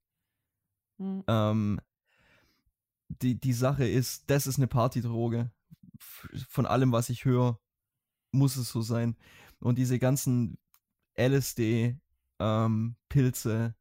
mhm. 0.97 1.23
ähm, 1.27 1.81
die 3.09 3.39
die 3.39 3.53
Sache 3.53 3.87
ist 3.87 4.31
das 4.31 4.47
ist 4.47 4.57
eine 4.57 4.67
Partydroge 4.67 5.53
von 6.49 6.65
allem 6.65 6.91
was 6.91 7.11
ich 7.11 7.27
höre 7.27 7.61
muss 8.33 8.57
es 8.57 8.71
so 8.71 8.83
sein. 8.83 9.17
Und 9.61 9.79
diese 9.79 9.99
ganzen 9.99 10.59
LSD, 11.19 11.97
ähm, 12.39 12.97
Pilze, 13.09 13.75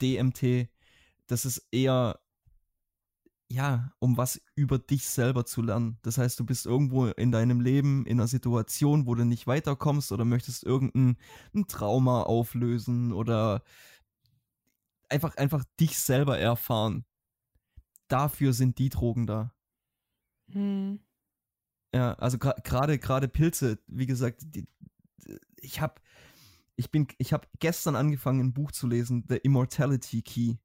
DMT, 0.00 0.68
das 1.26 1.44
ist 1.44 1.66
eher, 1.70 2.20
ja, 3.50 3.92
um 3.98 4.16
was 4.16 4.40
über 4.54 4.78
dich 4.78 5.06
selber 5.06 5.44
zu 5.44 5.62
lernen. 5.62 5.98
Das 6.02 6.18
heißt, 6.18 6.40
du 6.40 6.44
bist 6.44 6.66
irgendwo 6.66 7.06
in 7.06 7.32
deinem 7.32 7.60
Leben 7.60 8.06
in 8.06 8.18
einer 8.18 8.28
Situation, 8.28 9.06
wo 9.06 9.14
du 9.14 9.24
nicht 9.24 9.46
weiterkommst 9.46 10.12
oder 10.12 10.24
möchtest 10.24 10.64
irgendein 10.64 11.16
Trauma 11.68 12.22
auflösen 12.22 13.12
oder 13.12 13.62
einfach, 15.08 15.36
einfach 15.36 15.64
dich 15.78 15.98
selber 15.98 16.38
erfahren. 16.38 17.04
Dafür 18.08 18.52
sind 18.52 18.78
die 18.78 18.88
Drogen 18.88 19.26
da. 19.26 19.54
Hm. 20.50 21.00
Ja, 21.94 22.14
also 22.14 22.38
gerade 22.38 22.98
gerade 22.98 23.28
Pilze, 23.28 23.78
wie 23.86 24.06
gesagt, 24.06 24.42
die, 24.46 24.66
ich 25.56 25.80
habe 25.80 26.00
ich 26.76 26.90
bin 26.90 27.06
ich 27.18 27.32
habe 27.32 27.46
gestern 27.58 27.96
angefangen 27.96 28.40
ein 28.40 28.54
Buch 28.54 28.72
zu 28.72 28.86
lesen, 28.86 29.24
The 29.28 29.36
Immortality 29.36 30.22
Key. 30.22 30.56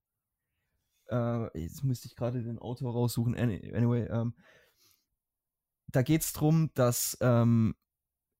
Äh, 1.10 1.60
jetzt 1.60 1.84
müsste 1.84 2.08
ich 2.08 2.16
gerade 2.16 2.44
den 2.44 2.60
Autor 2.60 2.94
raussuchen. 2.94 3.36
Anyway, 3.36 4.06
ähm, 4.06 4.34
da 5.88 6.02
geht 6.02 6.22
es 6.22 6.34
darum, 6.34 6.72
dass 6.74 7.18
ähm, 7.22 7.76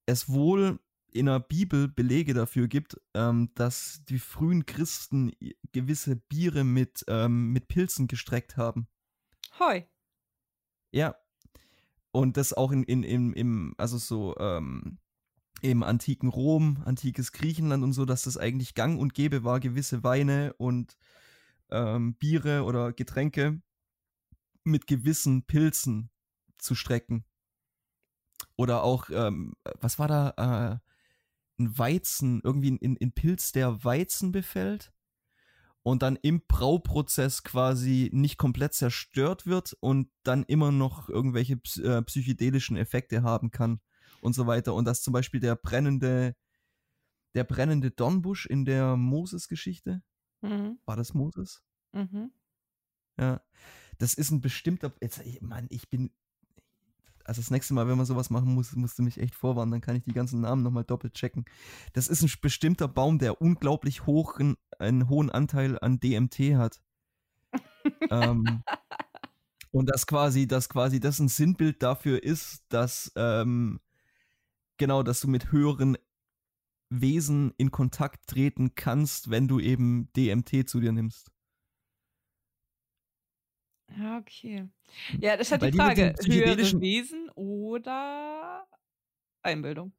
es 0.06 0.30
wohl 0.30 0.80
in 1.12 1.28
der 1.28 1.40
Bibel 1.40 1.88
Belege 1.88 2.34
dafür 2.34 2.68
gibt, 2.68 3.00
ähm, 3.14 3.52
dass 3.56 4.04
die 4.10 4.20
frühen 4.20 4.66
Christen 4.66 5.32
gewisse 5.72 6.16
Biere 6.16 6.64
mit, 6.64 7.06
ähm, 7.08 7.54
mit 7.54 7.68
Pilzen 7.68 8.08
gestreckt 8.08 8.58
haben. 8.58 8.88
Hoi. 9.60 9.88
Ja, 10.92 11.16
und 12.12 12.38
das 12.38 12.54
auch 12.54 12.72
in, 12.72 12.84
in, 12.84 13.04
in, 13.04 13.34
im, 13.34 13.76
also 13.78 13.98
so, 13.98 14.36
ähm, 14.38 15.00
im 15.62 15.84
antiken 15.84 16.30
Rom, 16.30 16.82
antikes 16.86 17.32
Griechenland 17.32 17.84
und 17.84 17.94
so, 17.94 18.06
dass 18.06 18.24
das 18.24 18.38
eigentlich 18.38 18.76
gang 18.76 19.00
und 19.00 19.14
gäbe 19.14 19.44
war, 19.44 19.60
gewisse 19.60 20.04
Weine 20.04 20.54
und 20.58 20.98
ähm, 21.72 22.16
Biere 22.16 22.64
oder 22.64 22.94
Getränke 22.94 23.62
mit 24.64 24.88
gewissen 24.88 25.44
Pilzen 25.44 26.10
zu 26.58 26.76
strecken. 26.76 27.26
Oder 28.56 28.84
auch, 28.84 29.10
ähm, 29.10 29.54
was 29.80 30.00
war 30.00 30.08
da? 30.08 30.80
Äh, 30.82 30.88
ein 31.60 31.78
Weizen, 31.78 32.42
irgendwie 32.44 32.72
ein, 32.72 32.98
ein 33.02 33.12
Pilz, 33.14 33.52
der 33.52 33.84
Weizen 33.84 34.32
befällt 34.32 34.92
und 35.82 36.02
dann 36.04 36.18
im 36.18 36.42
Brauprozess 36.48 37.44
quasi 37.44 38.10
nicht 38.14 38.38
komplett 38.38 38.74
zerstört 38.74 39.46
wird 39.46 39.74
und 39.80 40.10
dann 40.24 40.44
immer 40.44 40.72
noch 40.72 41.10
irgendwelche 41.10 41.60
äh, 41.82 42.02
psychedelischen 42.04 42.78
Effekte 42.78 43.24
haben 43.24 43.52
kann 43.52 43.80
und 44.22 44.34
so 44.34 44.48
weiter. 44.48 44.74
Und 44.74 44.86
dass 44.86 45.02
zum 45.02 45.14
Beispiel 45.14 45.40
der 45.40 45.56
brennende, 45.56 46.36
der 47.36 47.44
brennende 47.44 47.90
Dornbusch 47.90 48.46
in 48.46 48.66
der 48.66 48.98
Moses-Geschichte, 48.98 50.04
Mhm. 50.42 50.78
war 50.86 50.96
das 50.96 51.14
Moses? 51.14 51.64
Mhm. 51.94 52.32
Ja. 53.20 53.42
Das 53.98 54.14
ist 54.14 54.30
ein 54.32 54.42
bestimmter, 54.42 54.94
jetzt, 55.02 55.20
ich- 55.26 55.42
Mann, 55.42 55.66
ich 55.70 55.90
bin, 55.90 56.12
also 57.26 57.42
das 57.42 57.52
nächste 57.52 57.74
Mal, 57.74 57.88
wenn 57.88 57.98
man 57.98 58.06
sowas 58.06 58.30
machen 58.30 58.54
muss, 58.54 58.76
musst 58.76 59.00
du 59.00 59.04
mich 59.04 59.20
echt 59.20 59.36
vorwarnen, 59.36 59.72
dann 59.72 59.82
kann 59.82 59.96
ich 59.96 60.04
die 60.04 60.14
ganzen 60.14 60.42
Namen 60.42 60.64
nochmal 60.64 60.84
doppelt 60.86 61.14
checken. 61.16 61.46
Das 61.94 62.08
ist 62.08 62.22
ein 62.22 62.32
bestimmter 62.42 62.88
Baum, 62.88 63.20
der 63.20 63.42
unglaublich 63.42 64.06
hoch, 64.06 64.40
einen 64.80 65.10
hohen 65.10 65.30
Anteil 65.30 65.80
an 65.80 66.00
DMT 66.00 66.56
hat. 66.56 66.80
ähm, 68.12 68.64
und 69.72 69.90
das 69.90 70.08
quasi, 70.08 70.48
dass 70.48 70.70
quasi 70.70 71.00
das 71.00 71.20
ein 71.20 71.28
Sinnbild 71.28 71.82
dafür 71.84 72.24
ist, 72.24 72.64
dass, 72.70 73.12
ähm, 73.16 73.80
genau, 74.78 75.04
dass 75.04 75.20
du 75.20 75.28
mit 75.28 75.52
höheren 75.52 75.98
Wesen 76.90 77.54
in 77.58 77.72
Kontakt 77.72 78.28
treten 78.28 78.76
kannst, 78.76 79.30
wenn 79.30 79.48
du 79.48 79.60
eben 79.60 80.12
DMT 80.14 80.68
zu 80.70 80.80
dir 80.80 80.92
nimmst. 80.92 81.32
Ja, 83.98 84.18
okay. 84.18 84.68
Ja, 85.20 85.38
das 85.38 85.48
ist 85.48 85.52
halt 85.52 85.62
Weil 85.62 85.72
die 85.72 85.78
die 85.78 85.84
Frage. 85.84 86.02
Höhere 86.02 86.14
psychedelischen- 86.16 86.82
Wesen 86.82 87.30
oder 87.36 88.68
Einbildung? 89.42 89.94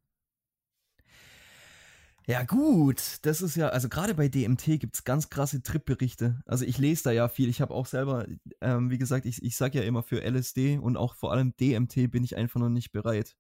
Ja, 2.27 2.45
gut, 2.45 3.21
das 3.23 3.41
ist 3.41 3.57
ja, 3.57 3.71
also 3.71 3.89
gerade 3.89 4.15
bei 4.15 4.29
DMT 4.29 4.79
gibt 4.79 4.95
es 4.97 5.05
ganz 5.05 5.31
krasse 5.31 5.63
Trip-Berichte. 5.63 6.43
Also 6.45 6.67
ich 6.67 6.77
lese 6.77 7.05
da 7.05 7.11
ja 7.11 7.27
viel. 7.31 7.49
Ich 7.49 7.63
habe 7.63 7.73
auch 7.73 7.87
selber, 7.87 8.27
ähm, 8.61 8.91
wie 8.91 8.99
gesagt, 8.99 9.25
ich, 9.25 9.43
ich 9.43 9.57
sag 9.57 9.75
ja 9.75 9.81
immer 9.83 10.03
für 10.03 10.23
LSD 10.23 10.77
und 10.79 10.99
auch 10.99 11.15
vor 11.15 11.33
allem 11.33 11.57
DMT 11.57 12.07
bin 12.11 12.25
ich 12.25 12.37
einfach 12.37 12.61
noch 12.61 12.69
nicht 12.69 12.93
bereit. 12.93 13.35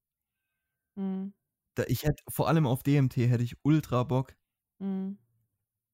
Mhm. 0.96 1.34
Da, 1.78 1.84
ich 1.86 2.02
hätte, 2.02 2.24
vor 2.28 2.48
allem 2.48 2.66
auf 2.66 2.82
DMT 2.82 3.16
hätte 3.18 3.44
ich 3.44 3.56
ultra 3.62 4.02
Bock. 4.02 4.34
Mhm. 4.80 5.16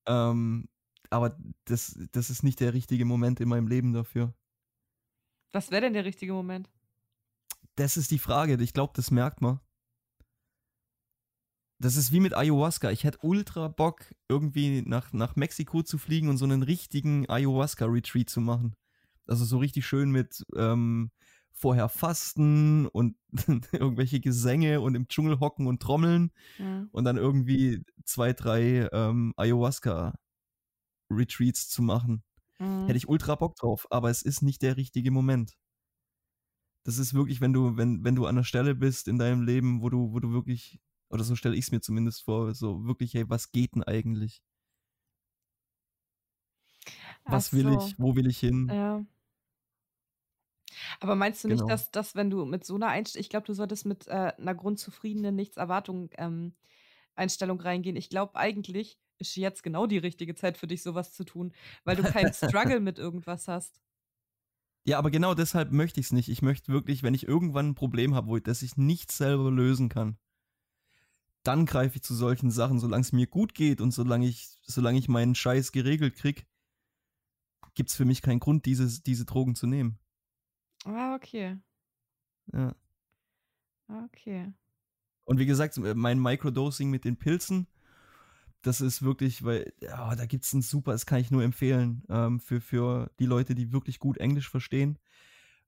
Ähm, 0.07 0.69
aber 1.11 1.37
das, 1.67 1.99
das 2.13 2.31
ist 2.31 2.43
nicht 2.43 2.61
der 2.61 2.73
richtige 2.73 3.05
Moment 3.05 3.39
in 3.39 3.51
meinem 3.51 3.69
Leben 3.69 3.93
dafür. 3.93 4.35
Was 5.53 5.71
wäre 5.71 5.83
denn 5.83 5.93
der 5.93 6.07
richtige 6.07 6.33
Moment? 6.33 6.71
Das 7.77 7.99
ist 7.99 8.11
die 8.11 8.19
Frage. 8.19 8.57
Ich 8.63 8.73
glaube, 8.73 8.95
das 8.97 9.11
merkt 9.11 9.43
man. 9.43 9.61
Das 11.79 11.97
ist 11.97 12.13
wie 12.13 12.21
mit 12.21 12.35
Ayahuasca. 12.35 12.91
Ich 12.91 13.05
hätte 13.05 13.19
ultra 13.21 13.69
Bock, 13.69 14.15
irgendwie 14.27 14.81
nach, 14.81 15.13
nach 15.13 15.37
Mexiko 15.37 15.83
zu 15.83 15.99
fliegen 15.99 16.31
und 16.31 16.39
so 16.39 16.47
einen 16.47 16.63
richtigen 16.63 17.29
Ayahuasca-Retreat 17.29 18.31
zu 18.31 18.41
machen. 18.41 18.75
Also 19.27 19.45
so 19.45 19.59
richtig 19.59 19.87
schön 19.87 20.11
mit 20.11 20.47
ähm, 20.57 21.11
vorher 21.55 21.89
Fasten 21.89 22.87
und 22.87 23.17
irgendwelche 23.73 24.21
Gesänge 24.21 24.81
und 24.81 24.95
im 24.95 25.09
Dschungel 25.09 25.41
hocken 25.41 25.67
und 25.67 25.81
trommeln 25.83 26.31
Mhm. 26.59 26.91
und 26.93 27.05
dann 27.05 27.17
irgendwie 27.19 27.85
zwei, 28.05 28.33
drei 28.35 28.89
ähm, 28.93 29.35
Ayahuasca-Retreats 29.37 30.19
zu 31.69 31.83
machen. 31.83 32.23
Mhm. 32.61 32.87
Hätte 32.87 32.99
ich 32.99 33.09
ultra 33.09 33.37
Bock 33.37 33.57
drauf, 33.57 33.87
aber 33.91 34.11
es 34.11 34.23
ist 34.23 34.43
nicht 34.43 34.63
der 34.63 34.77
richtige 34.77 35.11
Moment. 35.11 35.57
Das 36.85 36.99
ist 36.99 37.15
wirklich, 37.15 37.41
wenn 37.41 37.53
du, 37.53 37.77
wenn, 37.77 38.05
wenn 38.05 38.15
du 38.15 38.27
an 38.27 38.37
der 38.37 38.43
Stelle 38.45 38.75
bist 38.75 39.09
in 39.09 39.19
deinem 39.19 39.43
Leben, 39.43 39.81
wo 39.83 39.89
du, 39.91 40.13
wo 40.13 40.21
du 40.21 40.33
wirklich, 40.33 40.81
oder 41.09 41.25
so 41.25 41.35
stelle 41.37 41.57
ich 41.57 41.67
es 41.67 41.71
mir 41.73 41.81
zumindest 41.81 42.23
vor, 42.25 42.55
so 42.55 42.85
wirklich, 42.87 43.15
hey, 43.15 43.29
was 43.29 43.53
geht 43.53 43.75
denn 43.75 43.83
eigentlich? 43.83 44.43
Was 47.29 47.53
Ach 47.53 47.53
will 47.53 47.71
so, 47.71 47.71
ich? 47.73 47.99
Wo 47.99 48.17
will 48.17 48.27
ich 48.27 48.39
hin? 48.39 48.77
Ja. 48.77 49.05
Aber 51.01 51.15
meinst 51.15 51.45
du 51.45 51.49
nicht, 51.49 51.59
Genau. 51.59 51.69
dass, 51.69 51.91
dass 51.91 52.15
wenn 52.15 52.31
du 52.31 52.45
mit 52.45 52.65
so 52.65 52.75
einer 52.75 52.89
Einstellung, 52.89 53.21
ich 53.23 53.29
glaube, 53.31 53.47
du 53.47 53.55
solltest 53.55 53.87
mit 53.87 54.07
äh, 54.09 54.33
einer 54.39 54.55
grundzufriedenen 54.55 55.35
Nichtserwartung 55.35 56.11
ähm, 56.19 56.55
Einstellung 57.15 57.61
reingehen. 57.61 57.97
Ich 57.97 58.09
glaube, 58.09 58.37
eigentlich 58.37 58.99
ist 59.19 59.37
jetzt 59.37 59.63
genau 59.63 59.87
die 59.87 59.99
richtige 59.99 60.35
Zeit 60.35 60.59
für 60.59 60.67
dich, 60.67 60.83
sowas 60.83 61.13
zu 61.13 61.25
tun, 61.25 61.53
weil 61.85 61.97
du 61.97 62.03
keinen 62.03 62.33
Struggle 62.35 62.81
mit 62.81 62.99
irgendwas 62.99 63.49
hast. 63.49 63.81
Ja, 64.87 64.99
aber 64.99 65.11
genau 65.11 65.35
deshalb 65.35 65.73
möchte 65.73 66.01
ich 66.01 66.07
es 66.07 66.13
nicht. 66.13 66.29
Ich 66.29 66.43
möchte 66.43 66.73
wirklich, 66.73 67.03
wenn 67.03 67.15
ich 67.15 67.27
irgendwann 67.27 67.71
ein 67.71 67.75
Problem 67.75 68.15
habe, 68.15 68.29
wo 68.29 68.39
das 68.39 68.63
ich 68.63 68.77
nicht 68.77 69.13
selber 69.13 69.51
lösen 69.51 69.89
kann, 69.89 70.19
dann 71.43 71.67
greife 71.67 71.97
ich 71.97 72.03
zu 72.03 72.15
solchen 72.15 72.51
Sachen, 72.51 72.79
solange 72.79 73.03
es 73.03 73.13
mir 73.13 73.27
gut 73.27 73.55
geht 73.55 73.81
und 73.81 73.93
solange 73.93 74.27
ich, 74.27 74.49
solange 74.63 74.99
ich 74.99 75.09
meinen 75.09 75.35
Scheiß 75.35 75.73
geregelt 75.73 76.17
krieg, 76.17 76.47
gibt 77.75 77.91
es 77.91 77.97
für 77.97 78.05
mich 78.05 78.23
keinen 78.23 78.41
Grund, 78.41 78.67
dieses, 78.67 79.03
diese 79.03 79.25
Drogen 79.25 79.55
zu 79.55 79.67
nehmen. 79.67 79.99
Ah, 80.85 81.15
okay. 81.15 81.59
Ja. 82.53 82.75
Ah, 83.89 84.05
Okay. 84.05 84.53
Und 85.27 85.39
wie 85.39 85.47
gesagt, 85.47 85.79
mein 85.79 86.21
Microdosing 86.21 86.91
mit 86.91 87.05
den 87.07 87.17
Pilzen, 87.17 87.67
das 88.61 88.83
ist 88.83 89.03
wirklich, 89.03 89.43
weil, 89.43 89.73
ja, 89.81 90.15
da 90.15 90.27
gibt 90.27 90.45
es 90.45 90.53
ein 90.53 90.61
super, 90.61 90.93
das 90.93 91.07
kann 91.07 91.21
ich 91.21 91.31
nur 91.31 91.43
empfehlen, 91.43 92.03
ähm, 92.11 92.41
für, 92.41 92.61
für 92.61 93.11
die 93.19 93.25
Leute, 93.27 93.55
die 93.55 93.73
wirklich 93.73 93.99
gut 93.99 94.19
Englisch 94.19 94.51
verstehen. 94.51 94.99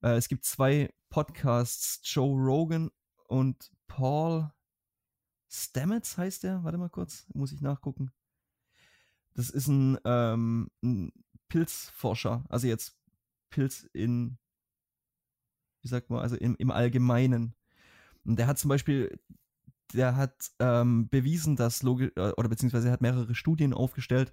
Äh, 0.02 0.16
es 0.16 0.28
gibt 0.28 0.44
zwei 0.44 0.92
Podcasts, 1.08 2.00
Joe 2.04 2.34
Rogan 2.38 2.90
und 3.28 3.70
Paul 3.86 4.50
Stamets 5.48 6.18
heißt 6.18 6.42
der, 6.42 6.62
warte 6.64 6.76
mal 6.76 6.90
kurz, 6.90 7.26
muss 7.32 7.52
ich 7.52 7.62
nachgucken. 7.62 8.12
Das 9.34 9.48
ist 9.48 9.68
ein, 9.68 9.98
ähm, 10.04 10.70
ein 10.82 11.12
Pilzforscher, 11.48 12.44
also 12.48 12.66
jetzt 12.66 12.94
Pilz 13.50 13.88
in, 13.92 14.38
wie 15.86 15.90
sagt 15.90 16.10
man, 16.10 16.18
also 16.18 16.34
im, 16.34 16.56
im 16.58 16.72
Allgemeinen. 16.72 17.54
Und 18.24 18.40
der 18.40 18.48
hat 18.48 18.58
zum 18.58 18.70
Beispiel, 18.70 19.20
der 19.94 20.16
hat 20.16 20.50
ähm, 20.58 21.08
bewiesen, 21.08 21.54
dass 21.54 21.84
logisch, 21.84 22.10
oder 22.16 22.48
beziehungsweise 22.48 22.88
er 22.88 22.92
hat 22.94 23.02
mehrere 23.02 23.36
Studien 23.36 23.72
aufgestellt, 23.72 24.32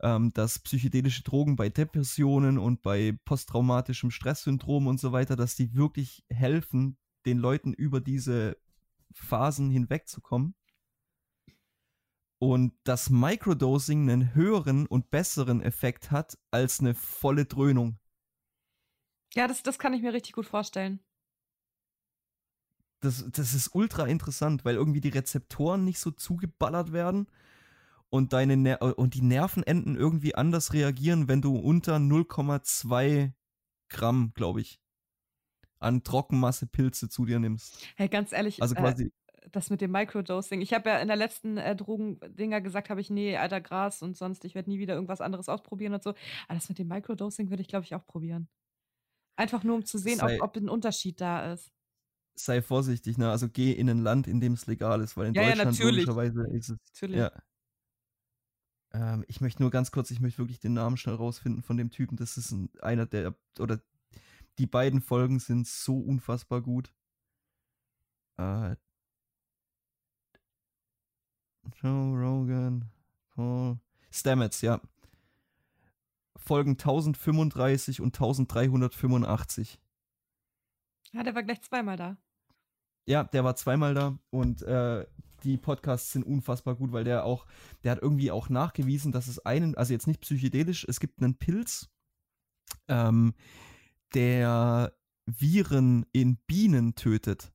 ähm, 0.00 0.32
dass 0.32 0.60
psychedelische 0.60 1.24
Drogen 1.24 1.56
bei 1.56 1.68
Depressionen 1.70 2.56
und 2.56 2.82
bei 2.82 3.18
posttraumatischem 3.24 4.12
Stresssyndrom 4.12 4.86
und 4.86 5.00
so 5.00 5.10
weiter, 5.10 5.34
dass 5.34 5.56
die 5.56 5.74
wirklich 5.74 6.24
helfen, 6.30 6.96
den 7.26 7.38
Leuten 7.38 7.72
über 7.72 8.00
diese 8.00 8.56
Phasen 9.12 9.70
hinwegzukommen. 9.70 10.54
Und 12.38 12.74
dass 12.84 13.10
Microdosing 13.10 14.08
einen 14.08 14.36
höheren 14.36 14.86
und 14.86 15.10
besseren 15.10 15.62
Effekt 15.62 16.12
hat 16.12 16.38
als 16.52 16.78
eine 16.78 16.94
volle 16.94 17.44
Dröhnung. 17.44 17.98
Ja, 19.34 19.46
das, 19.46 19.62
das 19.62 19.78
kann 19.78 19.94
ich 19.94 20.02
mir 20.02 20.12
richtig 20.12 20.32
gut 20.32 20.46
vorstellen. 20.46 21.00
Das, 23.00 23.24
das 23.32 23.52
ist 23.52 23.74
ultra 23.74 24.06
interessant, 24.06 24.64
weil 24.64 24.76
irgendwie 24.76 25.00
die 25.00 25.08
Rezeptoren 25.08 25.84
nicht 25.84 25.98
so 25.98 26.10
zugeballert 26.12 26.92
werden 26.92 27.26
und, 28.10 28.32
deine 28.32 28.56
Ner 28.56 28.80
und 28.96 29.14
die 29.14 29.22
Nervenenden 29.22 29.96
irgendwie 29.96 30.34
anders 30.34 30.72
reagieren, 30.72 31.26
wenn 31.28 31.42
du 31.42 31.56
unter 31.56 31.96
0,2 31.96 33.32
Gramm, 33.88 34.32
glaube 34.34 34.60
ich, 34.60 34.80
an 35.80 36.04
Trockenmasse 36.04 36.66
Pilze 36.66 37.08
zu 37.08 37.24
dir 37.24 37.40
nimmst. 37.40 37.84
Hey, 37.96 38.08
ganz 38.08 38.32
ehrlich, 38.32 38.62
Also 38.62 38.74
äh, 38.76 38.78
quasi, 38.78 39.12
das 39.50 39.70
mit 39.70 39.80
dem 39.80 39.90
Microdosing. 39.90 40.60
Ich 40.60 40.72
habe 40.72 40.90
ja 40.90 40.98
in 40.98 41.08
der 41.08 41.16
letzten 41.16 41.56
äh, 41.56 41.74
Drogendinger 41.74 42.60
gesagt, 42.60 42.90
habe 42.90 43.00
ich, 43.00 43.10
nee, 43.10 43.36
alter 43.36 43.60
Gras 43.60 44.02
und 44.02 44.16
sonst, 44.16 44.44
ich 44.44 44.54
werde 44.54 44.70
nie 44.70 44.78
wieder 44.78 44.94
irgendwas 44.94 45.20
anderes 45.20 45.48
ausprobieren 45.48 45.94
und 45.94 46.02
so. 46.02 46.10
Aber 46.10 46.54
das 46.54 46.68
mit 46.68 46.78
dem 46.78 46.88
Microdosing 46.88 47.50
würde 47.50 47.62
ich, 47.62 47.68
glaube 47.68 47.84
ich, 47.84 47.94
auch 47.94 48.06
probieren. 48.06 48.48
Einfach 49.36 49.64
nur, 49.64 49.76
um 49.76 49.84
zu 49.84 49.98
sehen, 49.98 50.20
ob, 50.20 50.28
Sei- 50.28 50.40
ob 50.40 50.56
ein 50.56 50.68
Unterschied 50.68 51.20
da 51.20 51.52
ist. 51.52 51.72
sei 52.34 52.62
vorsichtig, 52.62 53.18
ne? 53.18 53.30
Also 53.30 53.48
geh 53.48 53.72
in 53.72 53.88
ein 53.88 53.98
Land, 54.02 54.26
in 54.26 54.40
dem 54.40 54.52
es 54.54 54.66
legal 54.66 55.00
ist, 55.02 55.16
weil 55.16 55.28
in 55.28 55.34
Ja, 55.34 55.42
ja, 55.42 55.48
Deutschland 55.50 55.78
natürlich. 55.78 56.06
logischerweise 56.06 56.46
ist 56.56 56.70
es. 56.70 56.78
Natürlich. 56.94 57.16
Ja. 57.18 57.32
Ähm, 58.92 59.24
ich 59.28 59.40
möchte 59.40 59.62
nur 59.62 59.70
ganz 59.70 59.90
kurz, 59.90 60.10
ich 60.10 60.20
möchte 60.20 60.38
wirklich 60.38 60.60
den 60.60 60.74
Namen 60.74 60.96
schnell 60.96 61.14
rausfinden 61.16 61.62
von 61.62 61.76
dem 61.76 61.90
Typen. 61.90 62.16
Das 62.16 62.36
ist 62.36 62.50
ein, 62.52 62.70
einer 62.80 63.06
der, 63.06 63.34
oder 63.58 63.80
die 64.58 64.66
beiden 64.66 65.00
Folgen 65.00 65.40
sind 65.40 65.66
so 65.66 65.98
unfassbar 65.98 66.62
gut. 66.62 66.92
Äh, 68.38 68.76
Joe 71.80 72.14
Rogan, 72.16 72.84
Paul 73.34 73.78
Stamets, 74.10 74.60
ja. 74.62 74.80
Folgen 76.42 76.72
1035 76.72 78.00
und 78.00 78.14
1385. 78.14 79.78
Ja, 81.12 81.22
der 81.22 81.34
war 81.34 81.42
gleich 81.42 81.62
zweimal 81.62 81.96
da. 81.96 82.16
Ja, 83.06 83.24
der 83.24 83.44
war 83.44 83.56
zweimal 83.56 83.94
da 83.94 84.18
und 84.30 84.62
äh, 84.62 85.06
die 85.44 85.56
Podcasts 85.56 86.12
sind 86.12 86.24
unfassbar 86.24 86.76
gut, 86.76 86.92
weil 86.92 87.04
der 87.04 87.24
auch, 87.24 87.46
der 87.82 87.92
hat 87.92 88.02
irgendwie 88.02 88.30
auch 88.30 88.48
nachgewiesen, 88.48 89.12
dass 89.12 89.26
es 89.26 89.40
einen, 89.40 89.74
also 89.74 89.92
jetzt 89.92 90.06
nicht 90.06 90.20
psychedelisch, 90.20 90.86
es 90.88 91.00
gibt 91.00 91.20
einen 91.20 91.36
Pilz, 91.36 91.90
ähm, 92.88 93.34
der 94.14 94.92
Viren 95.26 96.06
in 96.12 96.36
Bienen 96.46 96.94
tötet. 96.94 97.52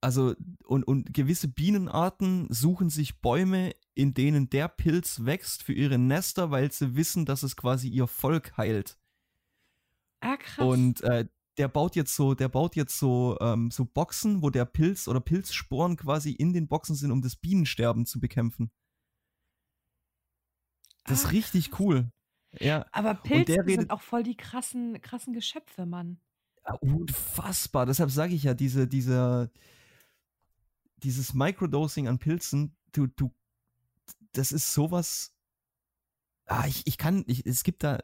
Also, 0.00 0.34
und, 0.64 0.84
und 0.84 1.12
gewisse 1.12 1.48
Bienenarten 1.48 2.46
suchen 2.50 2.88
sich 2.90 3.20
Bäume, 3.20 3.74
in 3.94 4.14
denen 4.14 4.48
der 4.50 4.68
Pilz 4.68 5.24
wächst 5.24 5.62
für 5.62 5.72
ihre 5.74 5.98
Nester, 5.98 6.50
weil 6.50 6.72
sie 6.72 6.96
wissen, 6.96 7.26
dass 7.26 7.42
es 7.42 7.56
quasi 7.56 7.88
ihr 7.88 8.06
Volk 8.06 8.56
heilt. 8.56 8.98
Ah, 10.20 10.36
krass. 10.36 10.64
Und 10.66 11.00
äh, 11.02 11.26
der 11.58 11.68
baut 11.68 11.96
jetzt 11.96 12.14
so, 12.14 12.34
der 12.34 12.48
baut 12.48 12.76
jetzt 12.76 12.98
so, 12.98 13.36
ähm, 13.40 13.70
so 13.70 13.84
Boxen, 13.84 14.42
wo 14.42 14.48
der 14.50 14.64
Pilz 14.64 15.08
oder 15.08 15.20
Pilzsporen 15.20 15.96
quasi 15.96 16.30
in 16.32 16.52
den 16.52 16.68
Boxen 16.68 16.94
sind, 16.94 17.10
um 17.10 17.20
das 17.20 17.36
Bienensterben 17.36 18.06
zu 18.06 18.20
bekämpfen. 18.20 18.70
Das 21.04 21.24
Ah, 21.24 21.28
ist 21.28 21.32
richtig 21.32 21.70
krass. 21.70 21.80
cool. 21.80 22.12
Ja, 22.58 22.86
Aber 22.92 23.14
Pilze 23.14 23.52
redet- 23.52 23.80
sind 23.80 23.90
auch 23.90 24.00
voll 24.02 24.22
die 24.22 24.36
krassen, 24.36 25.00
krassen 25.00 25.32
Geschöpfe, 25.32 25.86
Mann. 25.86 26.18
unfassbar. 26.80 27.86
Deshalb 27.86 28.10
sage 28.10 28.34
ich 28.34 28.42
ja, 28.44 28.54
diese, 28.54 28.86
diese, 28.86 29.50
dieses 31.04 31.34
Microdosing 31.34 32.08
an 32.08 32.18
Pilzen, 32.18 32.76
du, 32.92 33.06
du, 33.06 33.34
das 34.32 34.52
ist 34.52 34.72
sowas. 34.72 35.34
Ah, 36.46 36.66
ich, 36.66 36.86
ich 36.86 36.98
kann, 36.98 37.24
ich, 37.26 37.46
es 37.46 37.62
gibt 37.62 37.84
da, 37.84 37.98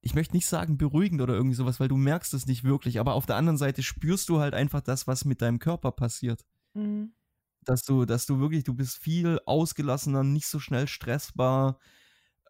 ich 0.00 0.14
möchte 0.14 0.34
nicht 0.34 0.46
sagen 0.46 0.76
beruhigend 0.76 1.20
oder 1.22 1.34
irgendwie 1.34 1.56
sowas, 1.56 1.80
weil 1.80 1.88
du 1.88 1.96
merkst 1.96 2.34
es 2.34 2.46
nicht 2.46 2.64
wirklich, 2.64 3.00
aber 3.00 3.14
auf 3.14 3.26
der 3.26 3.36
anderen 3.36 3.56
Seite 3.56 3.82
spürst 3.82 4.28
du 4.28 4.38
halt 4.40 4.54
einfach 4.54 4.80
das, 4.80 5.06
was 5.06 5.24
mit 5.24 5.40
deinem 5.40 5.58
Körper 5.58 5.92
passiert. 5.92 6.44
Mhm. 6.74 7.14
Dass 7.62 7.84
du, 7.84 8.04
dass 8.04 8.26
du 8.26 8.38
wirklich, 8.38 8.64
du 8.64 8.74
bist 8.74 8.98
viel 8.98 9.40
ausgelassener, 9.46 10.22
nicht 10.22 10.46
so 10.46 10.60
schnell 10.60 10.86
stressbar, 10.86 11.78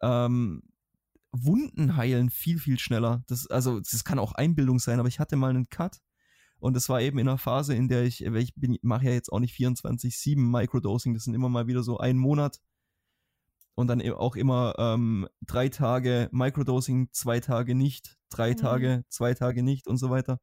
ähm, 0.01 0.63
Wunden 1.31 1.95
heilen 1.95 2.29
viel, 2.29 2.59
viel 2.59 2.79
schneller. 2.79 3.23
Das, 3.27 3.47
also, 3.47 3.79
das 3.79 4.03
kann 4.03 4.19
auch 4.19 4.33
Einbildung 4.33 4.79
sein, 4.79 4.99
aber 4.99 5.07
ich 5.07 5.19
hatte 5.19 5.35
mal 5.35 5.49
einen 5.49 5.69
Cut 5.69 6.01
und 6.65 6.73
das 6.75 6.89
war 6.89 6.99
eben 6.99 7.19
in 7.19 7.27
einer 7.27 7.37
Phase, 7.37 7.75
in 7.75 7.87
der 7.87 8.03
ich, 8.05 8.25
ich 8.25 8.55
bin, 8.55 8.79
mache 8.81 9.05
ja 9.05 9.11
jetzt 9.11 9.31
auch 9.31 9.39
nicht 9.39 9.53
24-7 9.53 10.49
Microdosing, 10.49 11.13
das 11.13 11.25
sind 11.25 11.35
immer 11.35 11.47
mal 11.47 11.67
wieder 11.67 11.83
so 11.83 11.99
ein 11.99 12.17
Monat 12.17 12.59
und 13.75 13.85
dann 13.87 13.99
e- 13.99 14.11
auch 14.11 14.35
immer 14.35 14.73
ähm, 14.79 15.27
drei 15.41 15.69
Tage 15.69 16.27
Microdosing, 16.31 17.09
zwei 17.11 17.39
Tage 17.39 17.75
nicht, 17.75 18.17
drei 18.29 18.53
Mhm. 18.53 18.57
Tage, 18.57 19.05
zwei 19.09 19.35
Tage 19.35 19.61
nicht 19.61 19.87
und 19.87 19.97
so 19.97 20.09
weiter. 20.09 20.39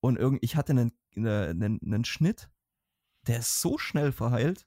Und 0.00 0.18
irgend, 0.18 0.42
ich 0.44 0.54
hatte 0.54 0.72
einen, 0.72 0.92
einen, 1.16 1.80
einen 1.82 2.04
Schnitt, 2.04 2.50
der 3.26 3.38
ist 3.38 3.62
so 3.62 3.78
schnell 3.78 4.12
verheilt. 4.12 4.66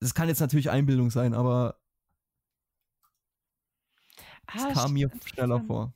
Das 0.00 0.12
kann 0.14 0.28
jetzt 0.28 0.40
natürlich 0.40 0.68
Einbildung 0.70 1.10
sein, 1.10 1.32
aber 1.32 1.80
es 4.54 4.62
Ah, 4.62 4.72
kam 4.74 4.92
mir 4.92 5.10
schneller 5.24 5.60
vor. 5.62 5.94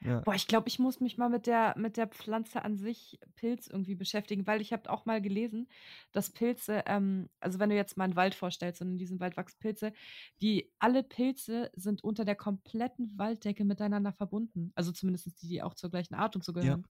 Ja. 0.00 0.20
Boah, 0.20 0.34
ich 0.34 0.46
glaube, 0.46 0.68
ich 0.68 0.78
muss 0.78 1.00
mich 1.00 1.18
mal 1.18 1.28
mit 1.28 1.46
der, 1.46 1.74
mit 1.76 1.96
der 1.96 2.06
Pflanze 2.06 2.62
an 2.62 2.76
sich, 2.76 3.18
Pilz, 3.34 3.66
irgendwie 3.66 3.96
beschäftigen, 3.96 4.46
weil 4.46 4.60
ich 4.60 4.72
habe 4.72 4.88
auch 4.90 5.06
mal 5.06 5.20
gelesen, 5.20 5.68
dass 6.12 6.30
Pilze, 6.30 6.84
ähm, 6.86 7.28
also 7.40 7.58
wenn 7.58 7.70
du 7.70 7.74
jetzt 7.74 7.96
mal 7.96 8.04
einen 8.04 8.16
Wald 8.16 8.36
vorstellst 8.36 8.80
und 8.80 8.92
in 8.92 8.98
diesem 8.98 9.18
Wald 9.18 9.36
wachsen 9.36 9.58
Pilze, 9.58 9.92
die 10.40 10.70
alle 10.78 11.02
Pilze 11.02 11.70
sind 11.74 12.04
unter 12.04 12.24
der 12.24 12.36
kompletten 12.36 13.18
Walddecke 13.18 13.64
miteinander 13.64 14.12
verbunden. 14.12 14.70
Also 14.76 14.92
zumindest 14.92 15.42
die, 15.42 15.48
die 15.48 15.62
auch 15.62 15.74
zur 15.74 15.90
gleichen 15.90 16.14
Art 16.14 16.36
und 16.36 16.44
so 16.44 16.52
gehören. 16.52 16.86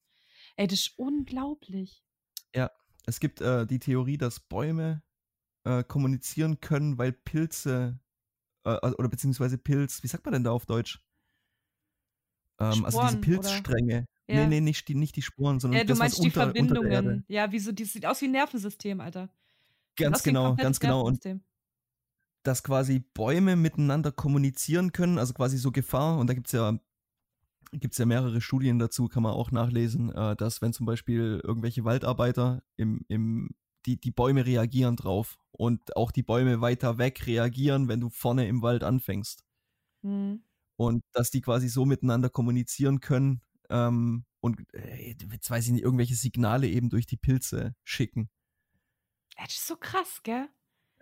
Ey, 0.57 0.67
das 0.67 0.81
ist 0.81 0.99
unglaublich. 0.99 2.05
Es 3.09 3.21
gibt 3.21 3.41
äh, 3.41 3.67
die 3.67 3.79
Theorie, 3.79 4.19
dass 4.19 4.39
Bäume 4.39 5.03
äh, 5.65 5.83
kommunizieren 5.83 6.61
können, 6.61 6.99
weil 6.99 7.13
Pilze 7.13 7.99
äh, 8.65 8.77
oder 8.87 9.09
beziehungsweise 9.09 9.57
Pilz, 9.57 10.03
wie 10.03 10.09
sagt 10.09 10.27
man 10.27 10.35
denn 10.35 10.45
da 10.45 10.51
auf 10.51 10.67
Deutsch? 10.67 11.03
Ähm, 12.61 12.85
also 12.85 13.01
diese 13.01 13.13
Sporen, 13.13 13.15
oder? 13.15 13.21
Pilzstränge. 13.21 14.07
Nee, 14.27 14.35
Ja. 14.37 14.47
nee, 14.47 14.61
nicht 14.61 14.89
die, 14.89 14.95
nicht 14.95 15.17
die 15.17 15.23
Sporen, 15.23 15.61
sondern 15.61 15.79
Ja, 15.79 15.85
du 15.85 15.89
das, 15.89 15.99
was 15.99 16.05
meinst 16.05 16.19
die 16.19 16.27
unter, 16.27 16.47
unter 16.47 16.53
der 16.53 16.63
Erde. 16.63 16.83
Verbindungen. 16.93 17.25
Ja, 17.29 17.51
wie 17.53 17.59
so, 17.59 17.73
die 17.73 17.85
sieht 17.85 18.05
aus 18.05 18.21
wie 18.21 18.27
ein 18.27 18.33
Nervensystem, 18.33 19.01
Alter. 19.01 19.31
Ganz 19.97 20.23
genau, 20.23 20.55
ganz 20.55 20.81
genau. 20.81 21.03
Und 21.05 21.25
dass 22.45 22.63
quasi 22.63 23.01
Bäume 23.01 23.57
miteinander 23.57 24.13
kommunizieren 24.13 24.93
können, 24.93 25.19
also 25.19 25.35
quasi 25.35 25.59
so 25.59 25.73
Gefahr, 25.73 26.19
und 26.19 26.29
da 26.29 26.35
gibt 26.35 26.47
es 26.47 26.53
ja, 26.53 26.79
gibt's 27.73 27.99
ja 27.99 28.07
mehrere 28.07 28.41
Studien 28.41 28.79
dazu, 28.79 29.09
kann 29.09 29.23
man 29.23 29.33
auch 29.33 29.51
nachlesen, 29.51 30.11
äh, 30.15 30.37
dass 30.37 30.63
wenn 30.63 30.73
zum 30.73 30.87
Beispiel 30.87 31.41
irgendwelche 31.43 31.85
Waldarbeiter 31.85 32.63
im, 32.77 33.05
im, 33.09 33.51
die, 33.87 34.01
die 34.01 34.11
Bäume 34.11 34.47
reagieren 34.47 34.97
drauf 34.97 35.39
und 35.51 35.97
auch 35.97 36.11
die 36.11 36.23
Bäume 36.23 36.61
weiter 36.61 36.99
weg 36.99 37.27
reagieren, 37.27 37.89
wenn 37.89 38.01
du 38.01 38.09
vorne 38.09 38.47
im 38.49 38.63
Wald 38.63 38.85
anfängst. 38.85 39.45
Mhm. 40.03 40.43
Und 40.79 41.03
dass 41.13 41.31
die 41.31 41.41
quasi 41.41 41.69
so 41.69 41.85
miteinander 41.85 42.31
kommunizieren 42.31 43.01
können 43.01 43.43
ähm, 43.69 44.25
und 44.41 44.63
äh, 44.75 45.15
jetzt 45.33 45.51
weiß 45.51 45.67
ich 45.67 45.73
nicht, 45.73 45.83
irgendwelche 45.83 46.15
Signale 46.15 46.69
eben 46.69 46.89
durch 46.89 47.07
die 47.07 47.17
Pilze 47.17 47.75
schicken. 47.85 48.31
Das 49.37 49.55
ist 49.55 49.67
so 49.67 49.77
krass, 49.77 50.21
gell? 50.23 50.49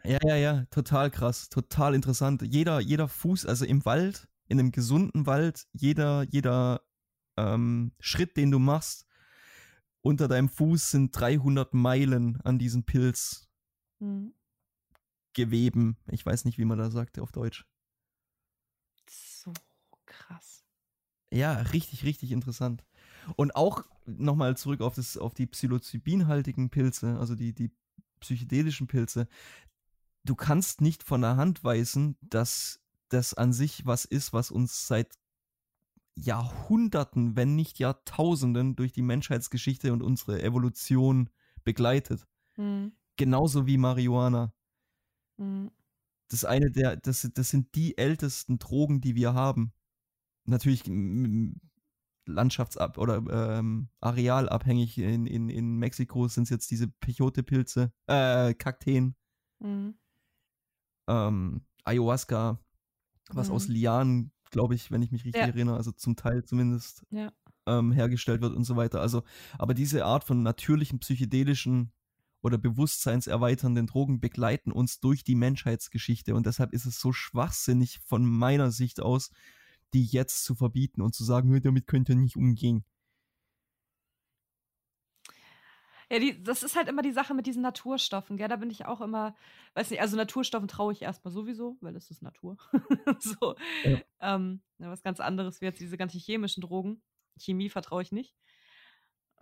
Ja, 0.05 0.19
ja, 0.27 0.37
ja, 0.37 0.65
total 0.71 1.11
krass, 1.11 1.49
total 1.49 1.95
interessant. 1.95 2.43
Jeder, 2.43 2.81
jeder 2.81 3.09
Fuß, 3.09 3.47
also 3.47 3.65
im 3.65 3.85
Wald, 3.85 4.29
in 4.49 4.59
einem 4.59 4.73
gesunden 4.73 5.27
Wald, 5.27 5.67
jeder, 5.73 6.23
jeder 6.23 6.83
ähm, 7.37 7.93
Schritt, 8.01 8.37
den 8.37 8.51
du 8.51 8.59
machst, 8.59 9.07
unter 10.03 10.29
deinem 10.29 10.49
Fuß 10.49 10.91
sind 10.91 11.11
300 11.19 11.75
Meilen 11.75 12.41
an 12.43 12.59
diesen 12.59 12.85
Pilz 12.85 13.49
Mhm. 14.01 14.33
geweben. 15.35 15.97
Ich 16.11 16.25
weiß 16.25 16.45
nicht, 16.45 16.59
wie 16.59 16.65
man 16.65 16.79
da 16.79 16.91
sagt 16.91 17.19
auf 17.19 17.31
Deutsch. 17.33 17.65
Krass. 20.27 20.65
Ja, 21.33 21.55
richtig, 21.55 22.05
richtig 22.05 22.33
interessant. 22.33 22.85
Und 23.37 23.57
auch 23.57 23.85
nochmal 24.07 24.57
zurück 24.57 24.81
auf, 24.81 24.95
das, 24.95 25.17
auf 25.17 25.35
die 25.35 25.47
psilocybinhaltigen 25.47 26.71
Pilze, 26.71 27.19
also 27.19 27.35
die, 27.35 27.53
die 27.53 27.73
psychedelischen 28.21 28.87
Pilze. 28.87 29.29
Du 30.25 30.35
kannst 30.35 30.81
nicht 30.81 31.03
von 31.03 31.21
der 31.21 31.37
Hand 31.37 31.65
weisen, 31.65 32.17
dass 32.21 32.81
das 33.09 33.35
an 33.35 33.53
sich 33.53 33.87
was 33.87 34.05
ist, 34.05 34.33
was 34.33 34.51
uns 34.51 34.87
seit 34.87 35.19
Jahrhunderten, 36.17 37.37
wenn 37.37 37.55
nicht 37.57 37.79
Jahrtausenden 37.79 38.75
durch 38.75 38.93
die 38.93 39.03
Menschheitsgeschichte 39.03 39.93
und 39.93 40.03
unsere 40.03 40.43
Evolution 40.43 41.31
begleitet. 41.63 42.27
Mhm. 42.57 42.93
Genauso 43.17 43.67
wie 43.67 43.77
Marihuana. 43.77 44.53
Mhm. 45.37 45.71
Das 46.29 46.45
eine 46.45 46.71
der, 46.71 46.97
das, 46.97 47.29
das 47.35 47.51
sind 47.51 47.75
die 47.75 47.99
ältesten 47.99 48.59
Drogen, 48.59 49.01
die 49.01 49.15
wir 49.15 49.35
haben. 49.35 49.73
Natürlich 50.47 50.85
landschaftsab 52.27 52.99
oder 52.99 53.23
ähm, 53.59 53.89
arealabhängig. 54.01 54.99
In, 54.99 55.27
in, 55.27 55.49
in 55.49 55.77
Mexiko 55.77 56.27
sind 56.29 56.45
es 56.45 56.51
jetzt 56.51 56.71
diese 56.71 56.89
Peyote-Pilze, 56.89 57.93
äh, 58.07 58.55
Kakteen, 58.55 59.15
Mhm. 59.61 59.95
ähm, 61.09 61.63
Ayahuasca, 61.85 62.59
was 63.31 63.51
aus 63.51 63.69
Mhm. 63.69 63.75
Lianen, 63.75 64.33
glaube 64.51 64.75
ich, 64.75 64.91
wenn 64.91 65.03
ich 65.03 65.13
mich 65.13 65.25
richtig 65.25 65.43
Ja. 65.43 65.49
erinnere, 65.49 65.77
also 65.77 65.93
zum 65.93 66.17
Teil 66.17 66.45
zumindest 66.45 67.05
Ja. 67.11 67.33
ähm, 67.67 67.93
hergestellt 67.93 68.41
wird 68.43 68.55
und 68.57 68.65
so 68.65 68.77
weiter. 68.77 69.01
Also, 69.01 69.25
aber 69.59 69.75
diese 69.75 70.05
Art 70.05 70.25
von 70.25 70.43
natürlichen 70.43 71.01
psychedelischen 71.01 71.93
oder 72.43 72.59
bewusstseinserweiternden 72.59 73.87
Drogen 73.89 74.21
begleiten 74.21 74.73
uns 74.73 75.01
durch 75.01 75.25
die 75.25 75.35
Menschheitsgeschichte 75.35 76.35
und 76.35 76.47
deshalb 76.47 76.73
ist 76.73 76.87
es 76.87 77.01
so 77.01 77.13
schwachsinnig 77.13 78.01
von 78.01 78.25
meiner 78.27 78.71
Sicht 78.71 79.01
aus, 79.01 79.31
die 79.95 80.05
jetzt 80.05 80.45
zu 80.45 80.55
verbieten 80.55 81.01
und 81.03 81.15
zu 81.15 81.25
sagen, 81.25 81.49
"Hö, 81.51 81.61
damit 81.61 81.87
könnt 81.87 82.09
ihr 82.09 82.17
nicht 82.17 82.37
umgehen. 82.37 82.85
Ja, 86.09 86.21
die, 86.21 86.41
das 86.41 86.63
ist 86.63 86.77
halt 86.77 86.87
immer 86.89 87.03
die 87.03 87.11
Sache 87.13 87.35
mit 87.35 87.47
diesen 87.47 87.63
Naturstoffen, 87.63 88.37
gell? 88.37 88.47
Da 88.49 88.57
bin 88.57 88.71
ich 88.71 88.85
auch 88.87 89.01
immer, 89.01 89.35
weiß 89.75 89.91
nicht, 89.91 90.01
also 90.01 90.17
Naturstoffen 90.17 90.69
traue 90.69 90.93
ich 90.93 91.03
erstmal 91.03 91.33
sowieso, 91.33 91.77
weil 91.81 91.97
es 91.97 92.11
ist 92.11 92.23
Natur. 92.23 92.57
so. 93.19 93.57
Ja. 93.83 93.99
Ähm, 94.21 94.63
ja, 94.79 94.89
was 94.89 95.03
ganz 95.03 95.19
anderes 95.19 95.61
wie 95.61 95.65
jetzt 95.65 95.81
diese 95.81 95.97
ganzen 95.97 96.21
chemischen 96.21 96.61
Drogen. 96.61 97.03
Chemie 97.39 97.69
vertraue 97.69 98.03
ich 98.03 98.13
nicht. 98.13 98.37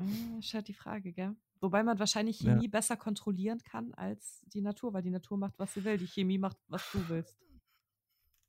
Äh, 0.01 0.39
Ist 0.39 0.55
halt 0.55 0.69
die 0.69 0.75
Frage, 0.75 1.13
gell? 1.13 1.37
Wobei 1.61 1.83
man 1.83 1.99
wahrscheinlich 1.99 2.41
Ja. 2.41 2.55
Chemie 2.55 2.69
besser 2.69 2.97
kontrollieren 2.97 3.63
kann 3.63 3.93
als 3.95 4.41
die 4.47 4.63
Natur, 4.63 4.95
weil 4.95 5.03
die 5.03 5.11
Natur 5.11 5.37
macht, 5.37 5.59
was 5.59 5.75
sie 5.75 5.85
will. 5.85 5.99
Die 5.99 6.07
Chemie 6.09 6.39
macht, 6.39 6.57
was 6.69 6.83
du 6.93 7.09
willst. 7.11 7.37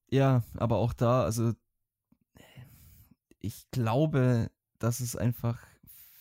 Ja, 0.10 0.42
aber 0.56 0.78
auch 0.78 0.94
da, 0.94 1.24
also 1.24 1.54
ich 3.46 3.70
glaube, 3.70 4.50
dass 4.80 5.00
es 5.00 5.16
einfach 5.16 5.62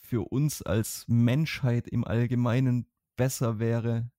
für 0.01 0.31
uns 0.31 0.61
als 0.61 1.05
Menschheit 1.07 1.87
im 1.87 2.05
Allgemeinen 2.05 2.85
besser 3.15 3.57
wäre, 3.57 4.11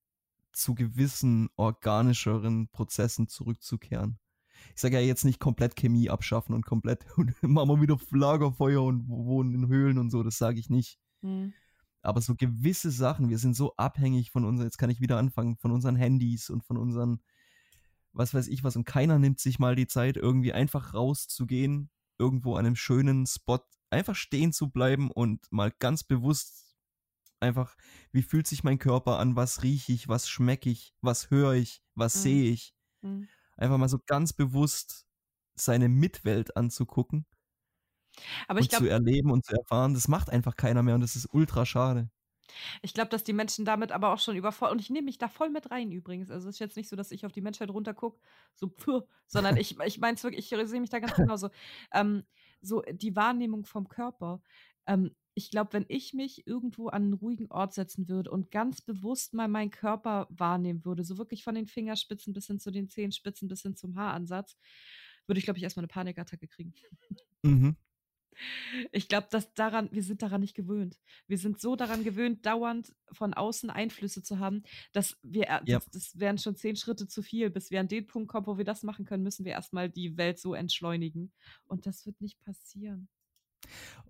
zu 0.53 0.75
gewissen 0.75 1.49
organischeren 1.57 2.69
Prozessen 2.69 3.29
zurückzukehren. 3.29 4.19
Ich 4.75 4.81
sage 4.81 4.97
ja 4.97 5.03
jetzt 5.03 5.25
nicht 5.25 5.39
komplett 5.39 5.77
Chemie 5.77 6.11
abschaffen 6.11 6.55
und 6.55 6.67
komplett 6.67 7.07
und 7.17 7.41
machen 7.43 7.69
wir 7.69 7.81
wieder 7.81 7.99
Lagerfeuer 8.11 8.83
und 8.83 9.09
wohnen 9.09 9.55
in 9.55 9.69
Höhlen 9.69 9.99
und 9.99 10.11
so, 10.11 10.23
das 10.23 10.39
sage 10.39 10.59
ich 10.59 10.69
nicht. 10.69 10.99
Hm. 11.23 11.53
Aber 12.03 12.21
so 12.21 12.35
gewisse 12.35 12.91
Sachen, 12.91 13.29
wir 13.29 13.39
sind 13.39 13.55
so 13.55 13.75
abhängig 13.77 14.33
von 14.33 14.45
unseren, 14.45 14.67
jetzt 14.67 14.79
kann 14.79 14.91
ich 14.91 15.01
wieder 15.01 15.19
anfangen, 15.19 15.57
von 15.57 15.71
unseren 15.71 15.97
Handys 15.97 16.51
und 16.51 16.65
von 16.65 16.77
unseren, 16.77 17.21
was 18.13 18.35
weiß 18.35 18.49
ich 18.49 18.65
was, 18.65 18.77
und 18.77 18.85
keiner 18.85 19.19
nimmt 19.19 19.39
sich 19.39 19.59
mal 19.59 19.77
die 19.77 19.87
Zeit, 19.87 20.17
irgendwie 20.17 20.53
einfach 20.53 20.95
rauszugehen, 20.95 21.91
irgendwo 22.19 22.55
an 22.57 22.67
einem 22.67 22.77
schönen 22.77 23.27
Spot, 23.27 23.61
einfach 23.91 24.15
stehen 24.17 24.53
zu 24.53 24.71
bleiben 24.71 25.11
und 25.11 25.47
mal 25.51 25.73
ganz 25.79 26.05
bewusst 26.05 26.65
Einfach, 27.41 27.77
wie 28.13 28.23
fühlt 28.23 28.47
sich 28.47 28.65
mein 28.65 28.79
Körper 28.79 29.19
an? 29.19 29.37
Was 29.37 29.63
rieche 29.63 29.93
ich? 29.93 30.09
Was 30.09 30.29
schmecke 30.29 30.71
ich? 30.71 30.95
Was 31.03 31.31
höre 31.31 31.55
ich? 31.55 31.83
Was 31.95 32.15
Mhm. 32.15 32.23
sehe 32.23 32.51
ich? 32.53 32.75
Mhm. 33.03 33.29
Einfach 33.57 33.79
mal 33.79 33.89
so 33.89 33.99
ganz 34.07 34.33
bewusst 34.33 35.07
seine 35.57 35.89
Mitwelt 35.89 36.57
anzugucken 36.57 37.27
Aber 38.49 38.61
ich 38.61 38.69
und 38.69 38.73
zu 38.73 38.87
glaube, 38.87 38.87
erleben 38.87 39.31
und 39.31 39.45
zu 39.45 39.55
erfahren. 39.55 39.95
Das 39.95 40.09
macht 40.09 40.31
einfach 40.31 40.57
keiner 40.57 40.83
mehr 40.83 40.95
und 40.95 41.01
das 41.03 41.17
ist 41.17 41.29
ultra 41.33 41.67
schade. 41.67 42.11
Ich 42.83 42.95
glaube, 42.95 43.11
dass 43.11 43.25
die 43.25 43.33
Menschen 43.33 43.65
damit 43.65 43.93
aber 43.93 44.13
auch 44.13 44.19
schon 44.19 44.37
überfordert. 44.37 44.75
Und 44.75 44.81
ich 44.81 44.91
nehme 44.91 45.07
mich 45.07 45.19
da 45.19 45.29
voll 45.29 45.51
mit 45.51 45.71
rein 45.71 45.91
übrigens. 45.93 46.31
Also 46.31 46.49
es 46.49 46.57
ist 46.57 46.61
jetzt 46.61 46.77
nicht 46.77 46.89
so, 46.89 46.97
dass 46.97 47.11
ich 47.11 47.27
auf 47.27 47.33
die 47.33 47.41
Menschheit 47.41 47.71
runtergucke, 47.71 48.21
so 48.55 48.69
pfuh, 48.69 49.03
sondern 49.27 49.57
ich, 49.57 49.79
ich 49.81 49.99
meine 49.99 50.17
es 50.17 50.25
wirklich, 50.25 50.51
ich 50.51 50.69
sehe 50.69 50.81
mich 50.81 50.91
da 50.91 50.99
ganz 50.99 51.15
genauso. 51.15 51.51
Ähm, 51.93 52.25
so 52.61 52.83
die 52.91 53.17
Wahrnehmung 53.17 53.65
vom 53.65 53.89
Körper. 53.89 54.43
Ähm, 54.87 55.15
ich 55.35 55.51
glaube, 55.51 55.75
wenn 55.75 55.85
ich 55.89 56.15
mich 56.15 56.47
irgendwo 56.47 56.89
an 56.89 57.03
einen 57.03 57.13
ruhigen 57.13 57.51
Ort 57.51 57.75
setzen 57.75 58.09
würde 58.09 58.31
und 58.31 58.51
ganz 58.51 58.81
bewusst 58.81 59.35
mal 59.35 59.49
meinen 59.49 59.71
Körper 59.71 60.27
wahrnehmen 60.31 60.85
würde, 60.85 61.05
so 61.05 61.19
wirklich 61.19 61.45
von 61.45 61.55
den 61.55 61.67
Fingerspitzen 61.67 62.33
bis 62.33 62.47
hin 62.47 62.59
zu 62.59 62.71
den 62.71 62.89
Zehenspitzen 62.89 63.47
bis 63.47 63.61
hin 63.61 63.77
zum 63.77 63.97
Haaransatz, 63.97 64.57
würde 65.27 65.39
ich, 65.39 65.45
glaube 65.45 65.59
ich, 65.59 65.65
erstmal 65.65 65.83
eine 65.83 65.89
Panikattacke 65.89 66.49
kriegen. 66.49 66.73
Mhm. 67.43 67.77
Ich 68.93 69.09
glaube, 69.09 69.29
dass 69.31 69.53
daran, 69.55 69.89
wir 69.93 70.03
sind 70.03 70.23
daran 70.23 70.41
nicht 70.41 70.55
gewöhnt. 70.55 70.99
Wir 71.27 71.39
sind 71.39 71.61
so 71.61 71.77
daran 71.77 72.05
gewöhnt, 72.05 72.45
dauernd 72.47 72.95
von 73.13 73.35
außen 73.35 73.71
Einflüsse 73.71 74.23
zu 74.23 74.39
haben, 74.39 74.63
dass 74.93 75.17
wir, 75.23 75.45
Ja. 75.45 75.61
das, 75.79 75.91
das 75.91 76.19
wären 76.19 76.39
schon 76.39 76.57
zehn 76.57 76.77
Schritte 76.77 77.09
zu 77.09 77.23
viel. 77.23 77.51
Bis 77.51 77.71
wir 77.71 77.81
an 77.81 77.89
den 77.89 78.07
Punkt 78.07 78.29
kommen, 78.29 78.47
wo 78.47 78.59
wir 78.59 78.65
das 78.65 78.83
machen 78.83 79.05
können, 79.05 79.23
müssen 79.23 79.45
wir 79.45 79.53
erstmal 79.53 79.89
die 79.91 80.17
Welt 80.17 80.39
so 80.39 80.55
entschleunigen. 80.55 81.33
Und 81.65 81.87
das 81.87 82.07
wird 82.07 82.21
nicht 82.21 82.41
passieren. 82.43 83.09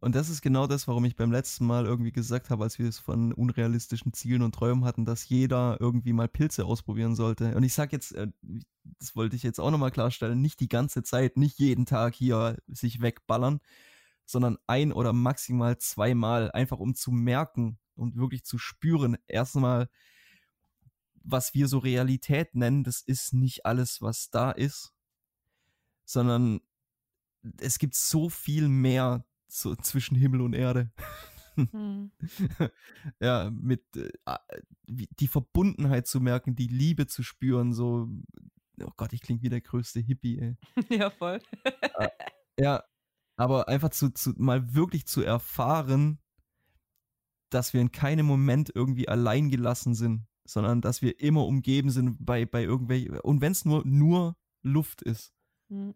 Und 0.00 0.14
das 0.14 0.28
ist 0.28 0.42
genau 0.42 0.66
das, 0.66 0.86
warum 0.86 1.04
ich 1.04 1.16
beim 1.16 1.32
letzten 1.32 1.66
Mal 1.66 1.86
irgendwie 1.86 2.12
gesagt 2.12 2.50
habe, 2.50 2.64
als 2.64 2.78
wir 2.78 2.88
es 2.88 2.98
von 2.98 3.32
unrealistischen 3.32 4.12
Zielen 4.12 4.42
und 4.42 4.54
Träumen 4.54 4.84
hatten, 4.84 5.04
dass 5.04 5.28
jeder 5.28 5.78
irgendwie 5.80 6.12
mal 6.12 6.28
Pilze 6.28 6.64
ausprobieren 6.66 7.14
sollte. 7.14 7.54
Und 7.54 7.62
ich 7.62 7.72
sage 7.72 7.96
jetzt, 7.96 8.12
äh, 8.12 8.28
das 8.98 9.16
wollte 9.16 9.36
ich 9.36 9.42
jetzt 9.42 9.58
auch 9.58 9.70
nochmal 9.70 9.90
klarstellen, 9.90 10.42
nicht 10.42 10.60
die 10.60 10.68
ganze 10.68 11.02
Zeit, 11.02 11.36
nicht 11.36 11.58
jeden 11.58 11.86
Tag 11.86 12.14
hier 12.14 12.58
sich 12.66 13.00
wegballern, 13.00 13.60
sondern 14.26 14.58
ein 14.66 14.92
oder 14.92 15.12
maximal 15.12 15.78
zweimal, 15.78 16.50
einfach 16.50 16.78
um 16.78 16.94
zu 16.94 17.12
merken 17.12 17.78
und 17.94 18.16
wirklich 18.16 18.44
zu 18.44 18.58
spüren. 18.58 19.16
Erstmal, 19.26 19.88
was 21.22 21.54
wir 21.54 21.68
so 21.68 21.78
Realität 21.78 22.54
nennen, 22.54 22.84
das 22.84 23.00
ist 23.00 23.32
nicht 23.32 23.64
alles, 23.64 24.02
was 24.02 24.30
da 24.30 24.50
ist, 24.50 24.92
sondern 26.04 26.60
es 27.60 27.78
gibt 27.78 27.94
so 27.94 28.28
viel 28.28 28.68
mehr 28.68 29.24
so 29.46 29.76
zwischen 29.76 30.16
Himmel 30.16 30.40
und 30.40 30.54
Erde. 30.54 30.90
Hm. 31.54 32.10
ja, 33.20 33.50
mit 33.50 33.84
äh, 33.96 34.10
die 34.86 35.28
Verbundenheit 35.28 36.06
zu 36.08 36.20
merken, 36.20 36.56
die 36.56 36.66
Liebe 36.66 37.06
zu 37.06 37.22
spüren, 37.22 37.72
so, 37.72 38.08
oh 38.82 38.92
Gott, 38.96 39.12
ich 39.12 39.22
klinge 39.22 39.42
wie 39.42 39.48
der 39.48 39.60
größte 39.60 40.00
Hippie, 40.00 40.38
ey. 40.38 40.56
ja, 40.98 41.10
voll. 41.10 41.40
Ja, 42.58 42.82
aber 43.36 43.68
einfach 43.68 43.90
zu, 43.90 44.10
zu 44.10 44.32
mal 44.36 44.74
wirklich 44.74 45.06
zu 45.06 45.22
erfahren, 45.22 46.18
dass 47.50 47.72
wir 47.72 47.80
in 47.80 47.92
keinem 47.92 48.26
Moment 48.26 48.72
irgendwie 48.74 49.08
allein 49.08 49.50
gelassen 49.50 49.94
sind, 49.94 50.26
sondern 50.44 50.80
dass 50.80 51.02
wir 51.02 51.20
immer 51.20 51.46
umgeben 51.46 51.90
sind 51.90 52.24
bei, 52.24 52.46
bei 52.46 52.64
irgendwelchen, 52.64 53.20
und 53.20 53.40
wenn 53.40 53.52
es 53.52 53.64
nur, 53.64 53.84
nur 53.86 54.36
Luft 54.62 55.02
ist. 55.02 55.32
Hm. 55.68 55.94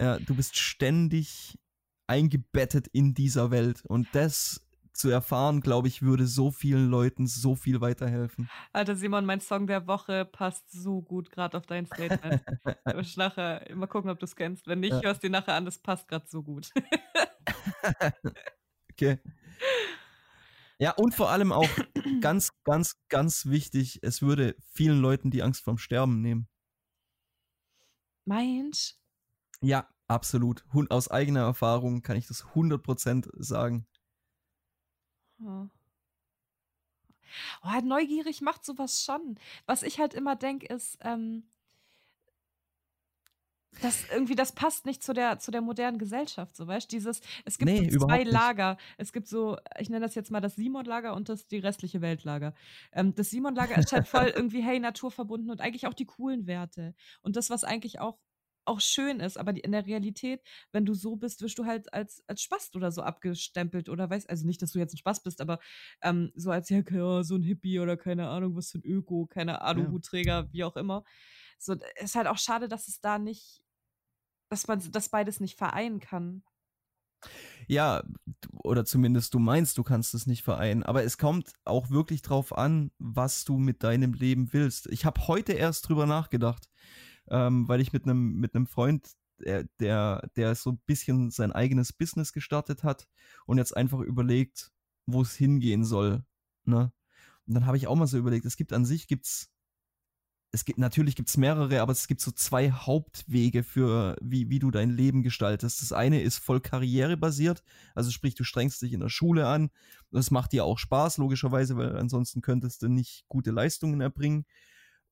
Ja, 0.00 0.18
du 0.18 0.34
bist 0.34 0.56
ständig 0.56 1.58
eingebettet 2.06 2.88
in 2.88 3.14
dieser 3.14 3.50
Welt. 3.50 3.82
Und 3.86 4.08
das 4.12 4.65
zu 4.96 5.08
erfahren, 5.10 5.60
glaube 5.60 5.88
ich, 5.88 6.02
würde 6.02 6.26
so 6.26 6.50
vielen 6.50 6.88
Leuten 6.88 7.26
so 7.26 7.54
viel 7.54 7.80
weiterhelfen. 7.80 8.48
Alter 8.72 8.96
Simon, 8.96 9.24
mein 9.26 9.40
Song 9.40 9.66
der 9.66 9.86
Woche 9.86 10.24
passt 10.24 10.70
so 10.70 11.02
gut 11.02 11.30
gerade 11.30 11.56
auf 11.56 11.66
dein 11.66 11.86
Statement. 11.86 12.42
Ich 13.00 13.16
nachher 13.16 13.66
mal 13.74 13.86
gucken, 13.86 14.10
ob 14.10 14.18
du 14.18 14.24
es 14.24 14.36
kennst. 14.36 14.66
Wenn 14.66 14.80
nicht, 14.80 14.92
Ja. 14.92 15.02
hörst 15.02 15.22
du 15.22 15.28
dir 15.28 15.32
nachher 15.32 15.54
an, 15.54 15.64
das 15.64 15.78
passt 15.78 16.08
gerade 16.08 16.26
so 16.28 16.42
gut. 16.42 16.70
Okay. 18.92 19.18
Ja, 20.78 20.92
und 20.92 21.14
vor 21.14 21.30
allem 21.30 21.52
auch 21.52 21.68
ganz, 22.20 22.50
ganz, 22.64 22.94
ganz 23.08 23.46
wichtig, 23.46 24.00
es 24.02 24.22
würde 24.22 24.56
vielen 24.72 25.00
Leuten 25.00 25.30
die 25.30 25.42
Angst 25.42 25.62
vorm 25.62 25.76
Sterben 25.78 26.22
nehmen. 26.22 26.48
Mensch. 28.24 28.94
Ja, 29.60 29.88
absolut. 30.08 30.64
Aus 30.90 31.08
eigener 31.08 31.40
Erfahrung 31.40 32.02
kann 32.02 32.16
ich 32.16 32.26
das 32.26 32.44
100% 32.54 33.28
sagen. 33.36 33.86
Ja. 35.38 35.68
Oh, 37.62 37.80
neugierig 37.82 38.40
macht 38.40 38.64
sowas 38.64 39.04
schon. 39.04 39.38
Was 39.66 39.82
ich 39.82 39.98
halt 39.98 40.14
immer 40.14 40.36
denke, 40.36 40.66
ist, 40.66 40.98
ähm, 41.02 41.44
dass 43.82 44.08
irgendwie 44.10 44.34
das 44.34 44.52
passt 44.52 44.86
nicht 44.86 45.02
zu 45.02 45.12
der, 45.12 45.38
zu 45.38 45.50
der 45.50 45.60
modernen 45.60 45.98
Gesellschaft, 45.98 46.56
so 46.56 46.66
weißt 46.66 46.90
Dieses, 46.90 47.20
es 47.44 47.58
gibt 47.58 47.70
Nee, 47.70 47.90
so 47.90 48.06
zwei. 48.06 48.22
Lager. 48.22 48.78
Es 48.96 49.12
gibt 49.12 49.28
so, 49.28 49.58
ich 49.78 49.90
nenne 49.90 50.04
das 50.04 50.14
jetzt 50.14 50.30
mal 50.30 50.40
das 50.40 50.56
Simon-Lager 50.56 51.14
und 51.14 51.28
das 51.28 51.46
die 51.46 51.58
restliche 51.58 52.00
Weltlager. 52.00 52.54
Ähm, 52.92 53.14
das 53.14 53.30
Simon-Lager 53.30 53.76
ist 53.76 53.92
halt 53.92 54.08
voll 54.08 54.32
irgendwie, 54.34 54.62
hey, 54.62 54.80
naturverbunden 54.80 55.50
und 55.50 55.60
eigentlich 55.60 55.86
auch 55.86 55.94
die 55.94 56.06
coolen 56.06 56.46
Werte. 56.46 56.94
Und 57.20 57.36
das, 57.36 57.50
was 57.50 57.64
eigentlich 57.64 58.00
auch 58.00 58.18
auch 58.66 58.80
schön 58.80 59.20
ist, 59.20 59.38
aber 59.38 59.52
die, 59.52 59.60
in 59.60 59.72
der 59.72 59.86
Realität, 59.86 60.42
wenn 60.72 60.84
du 60.84 60.94
so 60.94 61.16
bist, 61.16 61.42
wirst 61.42 61.58
du 61.58 61.64
halt 61.64 61.92
als, 61.92 62.22
als 62.26 62.42
Spast 62.42 62.76
oder 62.76 62.92
so 62.92 63.02
abgestempelt 63.02 63.88
oder 63.88 64.08
weißt, 64.10 64.28
also 64.28 64.46
nicht, 64.46 64.62
dass 64.62 64.72
du 64.72 64.78
jetzt 64.78 64.94
ein 64.94 64.98
Spaß 64.98 65.22
bist, 65.22 65.40
aber 65.40 65.58
ähm, 66.02 66.32
so 66.34 66.50
als 66.50 66.68
ja, 66.68 66.80
ja, 66.90 67.22
so 67.24 67.36
ein 67.36 67.42
Hippie 67.42 67.80
oder 67.80 67.96
keine 67.96 68.28
Ahnung, 68.28 68.56
was 68.56 68.70
für 68.70 68.78
ein 68.78 68.84
Öko, 68.84 69.26
keine 69.26 69.62
Aluhutträger, 69.62 70.52
wie 70.52 70.64
auch 70.64 70.76
immer. 70.76 71.04
So, 71.58 71.74
ist 71.96 72.14
halt 72.14 72.26
auch 72.26 72.38
schade, 72.38 72.68
dass 72.68 72.88
es 72.88 73.00
da 73.00 73.18
nicht, 73.18 73.62
dass 74.50 74.66
man 74.68 74.82
das 74.92 75.08
beides 75.08 75.40
nicht 75.40 75.56
vereinen 75.56 76.00
kann. 76.00 76.42
Ja, 77.66 78.02
oder 78.52 78.84
zumindest 78.84 79.34
du 79.34 79.38
meinst, 79.38 79.78
du 79.78 79.82
kannst 79.82 80.14
es 80.14 80.26
nicht 80.26 80.42
vereinen. 80.42 80.82
Aber 80.82 81.02
es 81.04 81.18
kommt 81.18 81.52
auch 81.64 81.90
wirklich 81.90 82.22
drauf 82.22 82.56
an, 82.56 82.90
was 82.98 83.44
du 83.44 83.58
mit 83.58 83.82
deinem 83.82 84.12
Leben 84.12 84.52
willst. 84.52 84.86
Ich 84.88 85.04
habe 85.04 85.26
heute 85.26 85.52
erst 85.52 85.88
drüber 85.88 86.06
nachgedacht, 86.06 86.68
ähm, 87.30 87.68
weil 87.68 87.80
ich 87.80 87.92
mit 87.92 88.04
einem 88.04 88.34
mit 88.34 88.54
einem 88.54 88.66
Freund, 88.66 89.08
der, 89.38 90.28
der, 90.36 90.54
so 90.54 90.70
ein 90.70 90.80
bisschen 90.86 91.30
sein 91.30 91.52
eigenes 91.52 91.92
Business 91.92 92.32
gestartet 92.32 92.84
hat 92.84 93.06
und 93.44 93.58
jetzt 93.58 93.76
einfach 93.76 94.00
überlegt, 94.00 94.72
wo 95.06 95.22
es 95.22 95.34
hingehen 95.34 95.84
soll. 95.84 96.24
Ne? 96.64 96.92
Und 97.46 97.54
dann 97.54 97.66
habe 97.66 97.76
ich 97.76 97.86
auch 97.86 97.96
mal 97.96 98.06
so 98.06 98.18
überlegt, 98.18 98.46
es 98.46 98.56
gibt 98.56 98.72
an 98.72 98.84
sich 98.84 99.08
gibt's 99.08 99.50
es 100.52 100.64
gibt 100.64 100.78
natürlich 100.78 101.16
gibt's 101.16 101.36
mehrere, 101.36 101.82
aber 101.82 101.92
es 101.92 102.08
gibt 102.08 102.22
so 102.22 102.30
zwei 102.30 102.70
Hauptwege 102.70 103.62
für 103.62 104.16
wie 104.22 104.48
wie 104.48 104.58
du 104.58 104.70
dein 104.70 104.90
Leben 104.90 105.22
gestaltest. 105.22 105.82
Das 105.82 105.92
eine 105.92 106.22
ist 106.22 106.38
voll 106.38 106.60
karrierebasiert, 106.60 107.62
also 107.94 108.10
sprich 108.10 108.34
du 108.36 108.44
strengst 108.44 108.80
dich 108.80 108.94
in 108.94 109.00
der 109.00 109.10
Schule 109.10 109.48
an. 109.48 109.70
Das 110.10 110.30
macht 110.30 110.52
dir 110.52 110.64
auch 110.64 110.78
Spaß 110.78 111.18
logischerweise, 111.18 111.76
weil 111.76 111.96
ansonsten 111.98 112.40
könntest 112.40 112.82
du 112.82 112.88
nicht 112.88 113.26
gute 113.28 113.50
Leistungen 113.50 114.00
erbringen. 114.00 114.46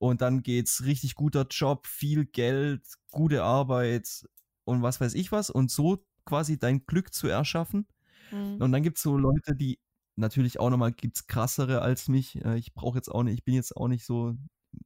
Und 0.04 0.20
dann 0.20 0.42
geht's 0.42 0.84
richtig 0.84 1.14
guter 1.14 1.46
Job, 1.50 1.86
viel 1.86 2.26
Geld, 2.26 2.82
gute 3.10 3.42
Arbeit 3.42 4.26
und 4.64 4.82
was 4.82 5.00
weiß 5.00 5.14
ich 5.14 5.32
was 5.32 5.50
und 5.50 5.70
so 5.70 6.04
quasi 6.26 6.58
dein 6.58 6.84
Glück 6.86 7.14
zu 7.14 7.26
erschaffen. 7.28 7.86
Mhm. 8.30 8.56
Und 8.60 8.72
dann 8.72 8.82
gibt's 8.82 9.02
so 9.02 9.16
Leute, 9.16 9.54
die 9.56 9.78
natürlich 10.16 10.60
auch 10.60 10.70
nochmal 10.70 10.92
gibt's 10.92 11.26
krassere 11.26 11.80
als 11.82 12.08
mich. 12.08 12.36
Äh, 12.44 12.58
Ich 12.58 12.74
brauche 12.74 12.98
jetzt 12.98 13.08
auch 13.08 13.22
nicht, 13.22 13.34
ich 13.38 13.44
bin 13.44 13.54
jetzt 13.54 13.76
auch 13.76 13.88
nicht 13.88 14.04
so, 14.04 14.36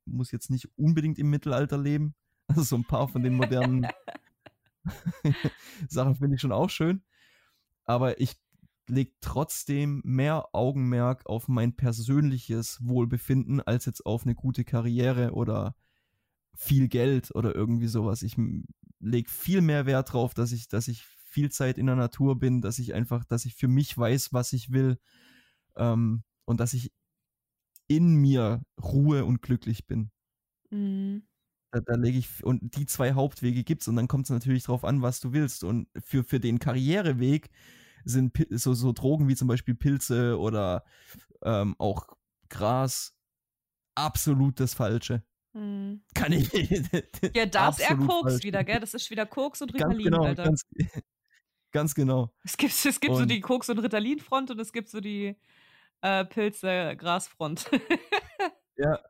muss 0.06 0.30
jetzt 0.30 0.50
nicht 0.50 0.68
unbedingt 0.78 1.18
im 1.18 1.30
Mittelalter 1.30 1.78
leben. 1.78 2.14
Also 2.50 2.62
so 2.62 2.76
ein 2.76 2.84
paar 2.84 3.08
von 3.08 3.22
den 3.22 3.34
modernen 3.34 3.86
Sachen 5.88 6.14
finde 6.16 6.36
ich 6.36 6.40
schon 6.40 6.52
auch 6.52 6.70
schön. 6.70 7.02
Aber 7.84 8.20
ich 8.20 8.36
lege 8.88 9.12
trotzdem 9.20 10.02
mehr 10.04 10.48
Augenmerk 10.54 11.26
auf 11.26 11.48
mein 11.48 11.76
persönliches 11.76 12.78
Wohlbefinden 12.86 13.60
als 13.60 13.86
jetzt 13.86 14.04
auf 14.06 14.24
eine 14.24 14.34
gute 14.34 14.64
Karriere 14.64 15.32
oder 15.32 15.74
viel 16.54 16.88
Geld 16.88 17.34
oder 17.34 17.54
irgendwie 17.54 17.86
sowas. 17.86 18.22
Ich 18.22 18.36
lege 19.00 19.30
viel 19.30 19.60
mehr 19.60 19.86
Wert 19.86 20.12
drauf, 20.12 20.34
dass 20.34 20.52
ich, 20.52 20.68
dass 20.68 20.88
ich 20.88 21.04
viel 21.04 21.50
Zeit 21.50 21.78
in 21.78 21.86
der 21.86 21.96
Natur 21.96 22.38
bin, 22.38 22.60
dass 22.60 22.78
ich 22.78 22.94
einfach, 22.94 23.24
dass 23.24 23.44
ich 23.44 23.54
für 23.54 23.68
mich 23.68 23.96
weiß, 23.96 24.32
was 24.32 24.52
ich 24.52 24.72
will 24.72 24.98
ähm, 25.76 26.24
und 26.44 26.60
dass 26.60 26.72
ich 26.72 26.92
in 27.86 28.16
mir 28.16 28.62
Ruhe 28.82 29.24
und 29.24 29.42
glücklich 29.42 29.86
bin. 29.86 30.10
Mhm. 30.70 31.22
Da, 31.70 31.80
da 31.80 31.96
lege 31.96 32.18
ich, 32.18 32.44
und 32.44 32.76
die 32.76 32.86
zwei 32.86 33.12
Hauptwege 33.12 33.62
gibt's 33.62 33.88
und 33.88 33.96
dann 33.96 34.08
kommt 34.08 34.24
es 34.24 34.30
natürlich 34.30 34.64
drauf 34.64 34.84
an, 34.84 35.02
was 35.02 35.20
du 35.20 35.32
willst. 35.32 35.64
Und 35.64 35.88
für, 35.98 36.24
für 36.24 36.40
den 36.40 36.58
Karriereweg 36.58 37.50
sind 38.08 38.32
so, 38.50 38.74
so 38.74 38.92
Drogen 38.92 39.28
wie 39.28 39.36
zum 39.36 39.48
Beispiel 39.48 39.74
Pilze 39.74 40.38
oder 40.38 40.84
ähm, 41.42 41.74
auch 41.78 42.08
Gras 42.48 43.16
absolut 43.94 44.60
das 44.60 44.74
Falsche. 44.74 45.22
Mhm. 45.52 46.02
Kann 46.14 46.32
ich. 46.32 46.52
Ja, 47.34 47.46
da 47.46 47.70
ist 47.70 47.80
eher 47.80 47.96
Koks 47.96 48.32
falsch. 48.32 48.44
wieder, 48.44 48.64
gell? 48.64 48.80
Das 48.80 48.94
ist 48.94 49.10
wieder 49.10 49.26
Koks 49.26 49.62
und 49.62 49.72
Ganz 49.72 49.84
Ritalin, 49.84 50.04
genau, 50.04 50.24
Alter. 50.24 50.44
ganz, 50.44 50.62
ganz 51.72 51.94
genau. 51.94 52.32
es 52.44 52.56
gibt, 52.56 52.72
es 52.72 53.00
gibt 53.00 53.16
so 53.16 53.24
die 53.24 53.40
Koks- 53.40 53.68
und 53.68 53.78
Ritalin-Front 53.78 54.50
und 54.50 54.60
es 54.60 54.72
gibt 54.72 54.88
so 54.88 55.00
die, 55.00 55.36
äh, 56.02 56.24
Pilze, 56.24 56.96
Grasfront. 56.96 57.70
Ja. 58.80 59.00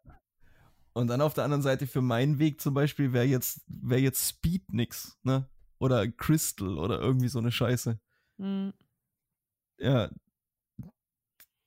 Und 0.94 1.08
dann 1.08 1.20
auf 1.20 1.34
der 1.34 1.44
anderen 1.44 1.62
Seite 1.62 1.86
für 1.86 2.00
meinen 2.00 2.38
Weg 2.38 2.58
zum 2.58 2.72
Beispiel 2.72 3.12
wäre 3.12 3.26
jetzt, 3.26 3.60
wär 3.66 4.00
jetzt 4.00 4.26
Speed 4.26 4.72
nix, 4.72 5.18
ne? 5.22 5.46
Oder 5.78 6.08
Crystal 6.08 6.78
oder 6.78 6.98
irgendwie 6.98 7.28
so 7.28 7.38
eine 7.38 7.52
Scheiße. 7.52 8.00
Hm. 8.38 8.72
Ja. 9.78 10.10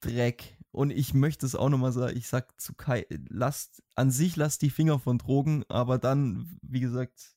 Dreck. 0.02 0.58
Und 0.72 0.90
ich 0.92 1.14
möchte 1.14 1.46
es 1.46 1.56
auch 1.56 1.70
nochmal 1.70 1.92
sagen, 1.92 2.16
ich 2.16 2.28
sag 2.28 2.60
zu 2.60 2.74
Kai, 2.74 3.06
lasst, 3.30 3.84
an 3.96 4.10
sich 4.10 4.36
lasst 4.38 4.62
die 4.62 4.70
Finger 4.70 5.00
von 5.00 5.18
Drogen, 5.18 5.66
aber 5.68 5.98
dann, 5.98 6.58
wie 6.62 6.80
gesagt, 6.80 7.36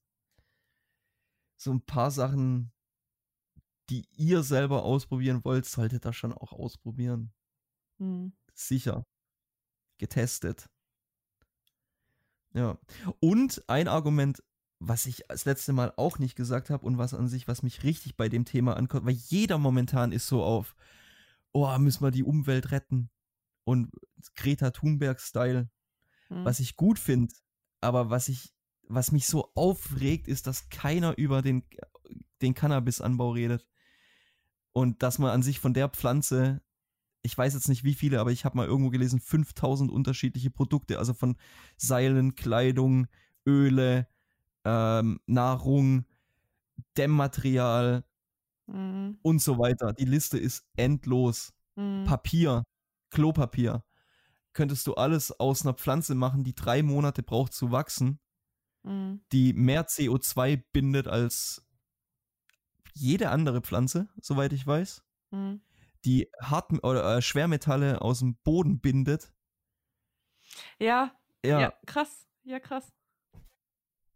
so 1.56 1.72
ein 1.72 1.80
paar 1.80 2.10
Sachen, 2.10 2.72
die 3.90 4.06
ihr 4.12 4.42
selber 4.42 4.84
ausprobieren 4.84 5.44
wollt, 5.44 5.66
solltet 5.66 6.06
ihr 6.06 6.12
schon 6.12 6.32
auch 6.32 6.52
ausprobieren. 6.52 7.32
Hm. 7.98 8.32
Sicher. 8.54 9.06
Getestet. 9.98 10.68
Ja. 12.52 12.78
Und 13.20 13.64
ein 13.68 13.88
Argument, 13.88 14.42
was 14.88 15.06
ich 15.06 15.24
das 15.28 15.44
letzte 15.44 15.72
Mal 15.72 15.92
auch 15.96 16.18
nicht 16.18 16.36
gesagt 16.36 16.70
habe 16.70 16.84
und 16.84 16.98
was 16.98 17.14
an 17.14 17.28
sich, 17.28 17.48
was 17.48 17.62
mich 17.62 17.82
richtig 17.82 18.16
bei 18.16 18.28
dem 18.28 18.44
Thema 18.44 18.76
ankommt, 18.76 19.06
weil 19.06 19.14
jeder 19.14 19.58
momentan 19.58 20.12
ist 20.12 20.26
so 20.26 20.42
auf, 20.42 20.76
oh, 21.52 21.76
müssen 21.78 22.02
wir 22.02 22.10
die 22.10 22.24
Umwelt 22.24 22.70
retten. 22.70 23.10
Und 23.64 23.90
Greta 24.36 24.70
Thunberg-Style, 24.70 25.70
Hm. 26.28 26.44
was 26.44 26.60
ich 26.60 26.76
gut 26.76 26.98
finde, 26.98 27.34
aber 27.80 28.10
was 28.10 28.28
ich, 28.28 28.52
was 28.88 29.12
mich 29.12 29.26
so 29.26 29.52
aufregt, 29.54 30.28
ist, 30.28 30.46
dass 30.46 30.68
keiner 30.68 31.16
über 31.16 31.42
den, 31.42 31.64
den 32.42 32.54
Cannabis-Anbau 32.54 33.30
redet. 33.30 33.66
Und 34.72 35.02
dass 35.02 35.18
man 35.18 35.30
an 35.30 35.42
sich 35.42 35.60
von 35.60 35.74
der 35.74 35.88
Pflanze, 35.88 36.60
ich 37.22 37.36
weiß 37.36 37.54
jetzt 37.54 37.68
nicht 37.68 37.84
wie 37.84 37.94
viele, 37.94 38.20
aber 38.20 38.32
ich 38.32 38.44
habe 38.44 38.56
mal 38.56 38.66
irgendwo 38.66 38.90
gelesen, 38.90 39.20
5000 39.20 39.90
unterschiedliche 39.90 40.50
Produkte, 40.50 40.98
also 40.98 41.14
von 41.14 41.36
Seilen, 41.76 42.34
Kleidung, 42.34 43.06
Öle, 43.46 44.08
ähm, 44.64 45.20
Nahrung, 45.26 46.06
Dämmmaterial 46.96 48.04
Hm. 48.68 49.18
und 49.22 49.40
so 49.42 49.58
weiter. 49.58 49.92
Die 49.92 50.04
Liste 50.04 50.38
ist 50.38 50.66
endlos. 50.76 51.52
Hm. 51.76 52.04
Papier, 52.04 52.64
Klopapier. 53.10 53.84
Könntest 54.54 54.86
du 54.86 54.94
alles 54.94 55.32
aus 55.40 55.62
einer 55.64 55.74
Pflanze 55.74 56.14
machen, 56.14 56.44
die 56.44 56.54
drei 56.54 56.82
Monate 56.82 57.22
braucht 57.22 57.52
zu 57.54 57.72
wachsen, 57.72 58.20
Hm. 58.84 59.20
die 59.32 59.52
mehr 59.52 59.86
CO2 59.86 60.56
bindet 60.72 61.08
als 61.08 61.66
jede 62.94 63.30
andere 63.30 63.60
Pflanze, 63.60 64.08
soweit 64.20 64.52
ich 64.52 64.66
weiß, 64.66 65.02
Hm. 65.32 65.60
die 66.04 66.30
Hart 66.40 66.72
oder 66.84 67.16
äh, 67.16 67.22
Schwermetalle 67.22 68.00
aus 68.02 68.20
dem 68.20 68.36
Boden 68.36 68.80
bindet. 68.80 69.32
Ja, 70.78 71.16
Ja, 71.44 71.60
ja, 71.60 71.72
ja, 72.44 72.60
krass. 72.60 72.92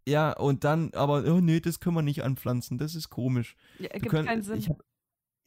Ja, 0.08 0.32
und 0.32 0.64
dann, 0.64 0.92
aber, 0.94 1.24
oh 1.26 1.40
nee, 1.40 1.60
das 1.60 1.80
können 1.80 1.96
wir 1.96 2.02
nicht 2.02 2.22
anpflanzen, 2.24 2.78
das 2.78 2.94
ist 2.94 3.10
komisch. 3.10 3.56
Ja, 3.78 3.84
Wir 3.92 4.00
gibt 4.00 4.08
können- 4.10 4.26
keinen 4.26 4.42
Sinn. 4.42 4.62
Hab, 4.68 4.82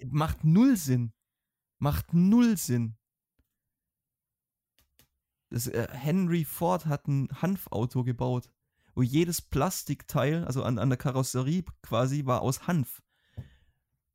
macht 0.06 0.44
null 0.44 0.78
Sinn. 0.78 1.14
Macht 1.80 2.14
null 2.14 2.58
Sinn. 2.58 2.96
Das, 5.50 5.68
äh, 5.68 5.88
Henry 5.92 6.46
Ford 6.46 6.86
hat 6.86 7.08
ein 7.08 7.28
Hanfauto 7.42 8.04
gebaut, 8.04 8.50
wo 8.96 9.02
jedes 9.02 9.42
Plastikteil, 9.42 10.46
also 10.46 10.64
an, 10.64 10.78
an 10.80 10.90
der 10.90 10.98
Karosserie 10.98 11.64
quasi, 11.82 12.26
war 12.26 12.42
aus 12.42 12.68
Hanf. 12.68 13.02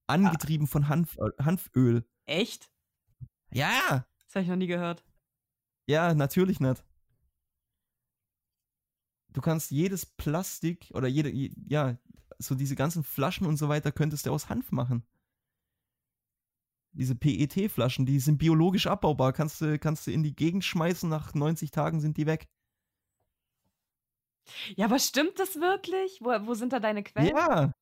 Angetrieben 0.06 0.66
von 0.66 0.88
Hanf, 0.88 1.16
äh, 1.18 1.42
Hanföl. 1.42 2.06
Echt? 2.26 2.70
Ja, 3.52 4.06
Das 4.26 4.34
habe 4.36 4.42
ich 4.44 4.48
noch 4.48 4.56
nie 4.56 4.66
gehört. 4.66 5.04
ja, 5.88 6.14
natürlich 6.14 6.60
nicht. 6.60 6.84
Du 9.36 9.42
kannst 9.42 9.70
jedes 9.70 10.06
Plastik 10.06 10.90
oder 10.94 11.08
jede, 11.08 11.28
je- 11.28 11.52
ja, 11.68 11.98
so 12.38 12.54
diese 12.54 12.74
ganzen 12.74 13.04
Flaschen 13.04 13.46
und 13.46 13.58
so 13.58 13.68
weiter 13.68 13.92
könntest 13.92 14.24
du 14.24 14.32
aus 14.32 14.48
Hanf 14.48 14.72
machen. 14.72 15.06
Diese 16.92 17.14
PET-Flaschen, 17.14 18.06
die 18.06 18.18
sind 18.18 18.38
biologisch 18.38 18.86
abbaubar, 18.86 19.34
kannst 19.34 19.60
du, 19.60 19.78
kannst 19.78 20.06
du 20.06 20.10
in 20.10 20.22
die 20.22 20.34
Gegend 20.34 20.64
schmeißen, 20.64 21.10
nach 21.10 21.34
90 21.34 21.70
Tagen 21.70 22.00
sind 22.00 22.16
die 22.16 22.24
weg. 22.24 22.48
Ja, 24.74 24.86
aber 24.86 24.98
stimmt 24.98 25.38
das 25.38 25.56
wirklich? 25.56 26.18
Wo, 26.22 26.30
wo 26.46 26.54
sind 26.54 26.72
da 26.72 26.80
deine 26.80 27.02
Quellen? 27.02 27.36
Ja. 27.36 27.72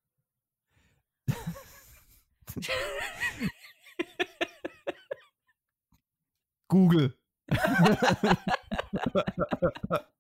Google. 6.69 7.15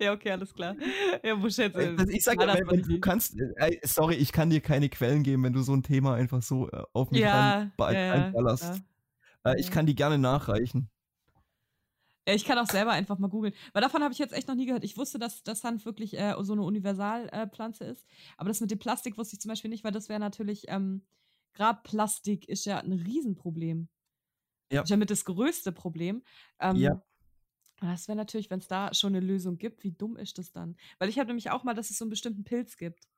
Ja, 0.00 0.12
okay, 0.12 0.30
alles 0.30 0.54
klar. 0.54 0.76
Ja, 1.22 1.36
muss 1.36 1.56
jetzt. 1.56 1.76
Äh, 1.76 1.94
das- 1.96 2.08
Ich 2.08 2.24
sag 2.24 2.40
ja, 2.40 2.46
wenn, 2.54 2.66
wenn 2.70 2.82
du 2.82 3.00
kannst, 3.00 3.38
äh, 3.56 3.78
sorry, 3.82 4.14
ich 4.14 4.32
kann 4.32 4.50
dir 4.50 4.60
keine 4.60 4.88
Quellen 4.88 5.22
geben, 5.22 5.42
wenn 5.44 5.52
du 5.52 5.62
so 5.62 5.74
ein 5.74 5.82
Thema 5.82 6.14
einfach 6.14 6.42
so 6.42 6.70
äh, 6.70 6.82
auf 6.92 7.10
mich 7.10 7.20
ja, 7.20 7.58
rein, 7.60 7.72
ja, 7.78 8.32
ja. 8.32 8.76
Äh, 9.44 9.60
ich 9.60 9.70
kann 9.70 9.86
die 9.86 9.94
gerne 9.94 10.18
nachreichen. 10.18 10.90
Ja, 12.28 12.34
ich 12.34 12.44
kann 12.44 12.58
auch 12.58 12.66
selber 12.66 12.92
einfach 12.92 13.18
mal 13.18 13.28
googeln. 13.28 13.54
Weil 13.72 13.82
davon 13.82 14.02
habe 14.02 14.12
ich 14.12 14.18
jetzt 14.18 14.32
echt 14.34 14.46
noch 14.46 14.54
nie 14.54 14.66
gehört. 14.66 14.84
Ich 14.84 14.96
wusste, 14.96 15.18
dass, 15.18 15.42
dass 15.42 15.64
Hanf 15.64 15.84
wirklich 15.84 16.18
äh, 16.18 16.34
so 16.40 16.52
eine 16.52 16.62
Universalpflanze 16.62 17.84
äh, 17.84 17.92
ist. 17.92 18.06
Aber 18.36 18.48
das 18.48 18.60
mit 18.60 18.70
dem 18.70 18.78
Plastik 18.78 19.16
wusste 19.18 19.34
ich 19.36 19.40
zum 19.40 19.48
Beispiel 19.48 19.70
nicht, 19.70 19.84
weil 19.84 19.92
das 19.92 20.08
wäre 20.08 20.20
natürlich, 20.20 20.64
ähm, 20.68 21.02
gerade 21.54 21.80
Plastik 21.82 22.48
ist 22.48 22.66
ja 22.66 22.78
ein 22.78 22.92
Riesenproblem. 22.92 23.88
Ja. 24.70 24.82
Ist 24.82 24.90
ja 24.90 24.96
mit 24.96 25.10
das 25.10 25.24
größte 25.24 25.72
Problem. 25.72 26.22
Ähm, 26.60 26.76
Ja. 26.76 27.02
Das 27.80 28.08
wäre 28.08 28.16
natürlich, 28.16 28.50
wenn 28.50 28.60
es 28.60 28.68
da 28.68 28.92
schon 28.92 29.14
eine 29.14 29.24
Lösung 29.24 29.56
gibt, 29.58 29.84
wie 29.84 29.92
dumm 29.92 30.16
ist 30.16 30.38
das 30.38 30.52
dann? 30.52 30.76
Weil 30.98 31.08
ich 31.08 31.18
habe 31.18 31.28
nämlich 31.28 31.50
auch 31.50 31.64
mal, 31.64 31.74
dass 31.74 31.90
es 31.90 31.98
so 31.98 32.04
einen 32.04 32.10
bestimmten 32.10 32.44
Pilz 32.44 32.76
gibt, 32.76 33.08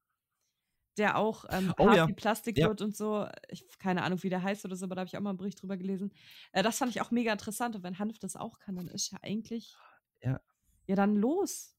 der 0.99 1.17
auch 1.19 1.45
ähm, 1.49 1.73
Oh 1.79 1.91
ja. 1.91 2.07
Plastik 2.07 2.59
Ja. 2.59 2.69
wird 2.69 2.81
und 2.81 2.97
so. 2.97 3.27
Ich 3.49 3.67
keine 3.79 4.03
Ahnung, 4.03 4.23
wie 4.23 4.29
der 4.29 4.43
heißt 4.43 4.65
oder 4.65 4.77
so, 4.77 4.85
aber 4.85 4.95
da 4.95 5.01
habe 5.01 5.09
ich 5.09 5.17
auch 5.17 5.21
mal 5.21 5.31
einen 5.31 5.39
Bericht 5.39 5.61
drüber 5.61 5.77
gelesen. 5.77 6.13
Äh, 6.53 6.63
das 6.63 6.79
fand 6.79 6.91
ich 6.91 7.01
auch 7.01 7.11
mega 7.11 7.33
interessant. 7.33 7.75
Und 7.75 7.83
wenn 7.83 7.99
Hanf 7.99 8.19
das 8.19 8.37
auch 8.37 8.59
kann, 8.61 8.77
dann 8.77 8.89
ist 8.89 9.11
ja 9.11 9.19
eigentlich. 9.23 9.75
Ja. 10.23 10.41
Ja, 10.87 10.97
dann 10.97 11.17
los. 11.17 11.77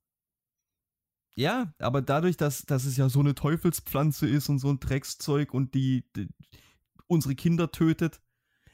Ja, 1.36 1.74
aber 1.80 2.02
dadurch, 2.02 2.38
dass, 2.38 2.64
dass 2.64 2.86
es 2.86 2.98
ja 2.98 3.10
so 3.10 3.20
eine 3.20 3.34
Teufelspflanze 3.34 4.28
ist 4.28 4.50
und 4.50 4.60
so 4.60 4.70
ein 4.70 4.80
Dreckszeug 4.80 5.54
und 5.54 5.74
die, 5.74 6.06
die 6.16 6.28
unsere 7.08 7.36
Kinder 7.36 7.72
tötet. 7.72 8.22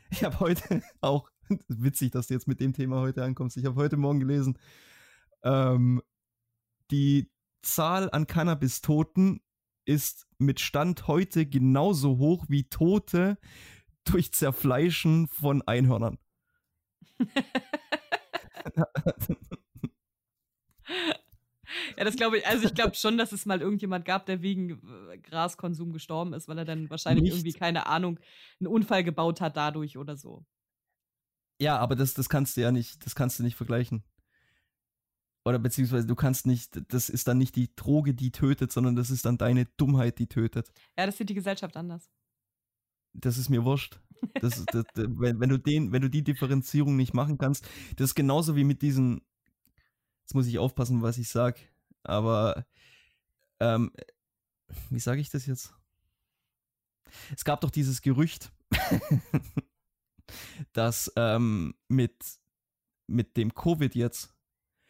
Ich 0.10 0.24
habe 0.24 0.40
heute 0.40 0.82
auch, 1.02 1.30
witzig, 1.68 2.12
dass 2.12 2.28
du 2.28 2.34
jetzt 2.34 2.48
mit 2.48 2.60
dem 2.60 2.74
Thema 2.74 3.02
heute 3.02 3.24
ankommst, 3.24 3.58
ich 3.58 3.66
habe 3.66 3.76
heute 3.76 3.98
Morgen 3.98 4.20
gelesen, 4.20 4.58
ähm, 5.44 6.02
die 6.92 7.30
Zahl 7.62 8.10
an 8.12 8.28
Cannabis-Toten 8.28 9.42
ist 9.86 10.28
mit 10.38 10.60
Stand 10.60 11.08
heute 11.08 11.46
genauso 11.46 12.18
hoch 12.18 12.46
wie 12.48 12.70
Tote 12.70 13.38
durch 14.06 14.32
Zerfleischen 14.34 15.28
von 15.28 15.62
Einhörnern. 15.64 16.18
Ja, 21.98 22.04
das 22.04 22.16
glaube 22.16 22.38
ich. 22.38 22.48
Also 22.48 22.66
ich 22.66 22.74
glaube 22.74 22.96
schon, 22.96 23.18
dass 23.18 23.32
es 23.32 23.46
mal 23.46 23.62
irgendjemand 23.62 24.06
gab, 24.06 24.26
der 24.26 24.42
wegen 24.42 24.72
äh, 25.12 25.18
Graskonsum 25.20 25.94
gestorben 25.94 26.34
ist, 26.34 26.48
weil 26.48 26.58
er 26.58 26.66
dann 26.66 26.90
wahrscheinlich 26.90 27.24
Nicht. 27.24 27.34
irgendwie, 27.34 27.54
keine 27.54 27.88
Ahnung, 27.88 28.20
einen 28.60 28.68
Unfall 28.68 29.04
gebaut 29.04 29.42
hat 29.42 29.58
dadurch 29.58 29.98
oder 29.98 30.18
so. 30.18 30.46
Ja, 31.60 31.78
aber 31.78 31.96
das, 31.96 32.14
das 32.14 32.30
kannst 32.30 32.56
du 32.58 32.62
ja 32.62 32.72
nicht, 32.72 33.06
das 33.06 33.16
kannst 33.16 33.40
du 33.40 33.44
nicht 33.44 33.56
vergleichen. 33.56 34.04
Oder 35.46 35.60
beziehungsweise 35.60 36.08
du 36.08 36.16
kannst 36.16 36.46
nicht, 36.46 36.80
das 36.90 37.10
ist 37.10 37.28
dann 37.28 37.38
nicht 37.38 37.56
die 37.56 37.74
Droge, 37.76 38.14
die 38.14 38.32
tötet, 38.32 38.72
sondern 38.72 38.96
das 38.96 39.10
ist 39.10 39.26
dann 39.26 39.38
deine 39.38 39.66
Dummheit, 39.78 40.20
die 40.20 40.28
tötet. 40.28 40.72
Ja, 40.98 41.06
das 41.06 41.18
sieht 41.18 41.30
die 41.30 41.34
Gesellschaft 41.34 41.76
anders. 41.76 42.10
Das 43.14 43.38
ist 43.38 43.50
mir 43.50 43.64
wurscht. 43.64 44.00
Das, 44.42 44.64
das, 44.72 44.86
wenn, 44.96 45.40
wenn, 45.40 45.50
du 45.50 45.58
den, 45.58 45.92
wenn 45.92 46.02
du 46.02 46.10
die 46.10 46.24
Differenzierung 46.24 46.96
nicht 46.96 47.14
machen 47.14 47.38
kannst, 47.38 47.68
das 47.96 48.12
ist 48.12 48.16
genauso 48.16 48.56
wie 48.56 48.64
mit 48.64 48.82
diesen, 48.82 49.22
jetzt 50.22 50.36
muss 50.36 50.48
ich 50.48 50.60
aufpassen, 50.60 51.02
was 51.02 51.18
ich 51.18 51.30
sag, 51.30 51.58
aber 52.04 52.66
ähm, 53.60 53.92
wie 54.90 55.00
sage 55.00 55.22
ich 55.22 55.30
das 55.30 55.46
jetzt? 55.46 55.74
Es 57.36 57.44
gab 57.44 57.62
doch 57.62 57.72
dieses 57.72 58.02
Gerücht, 58.02 58.52
dass 60.74 61.12
ähm, 61.16 61.76
mit, 61.88 62.16
mit 63.08 63.38
dem 63.38 63.54
Covid 63.54 63.96
jetzt, 63.96 64.36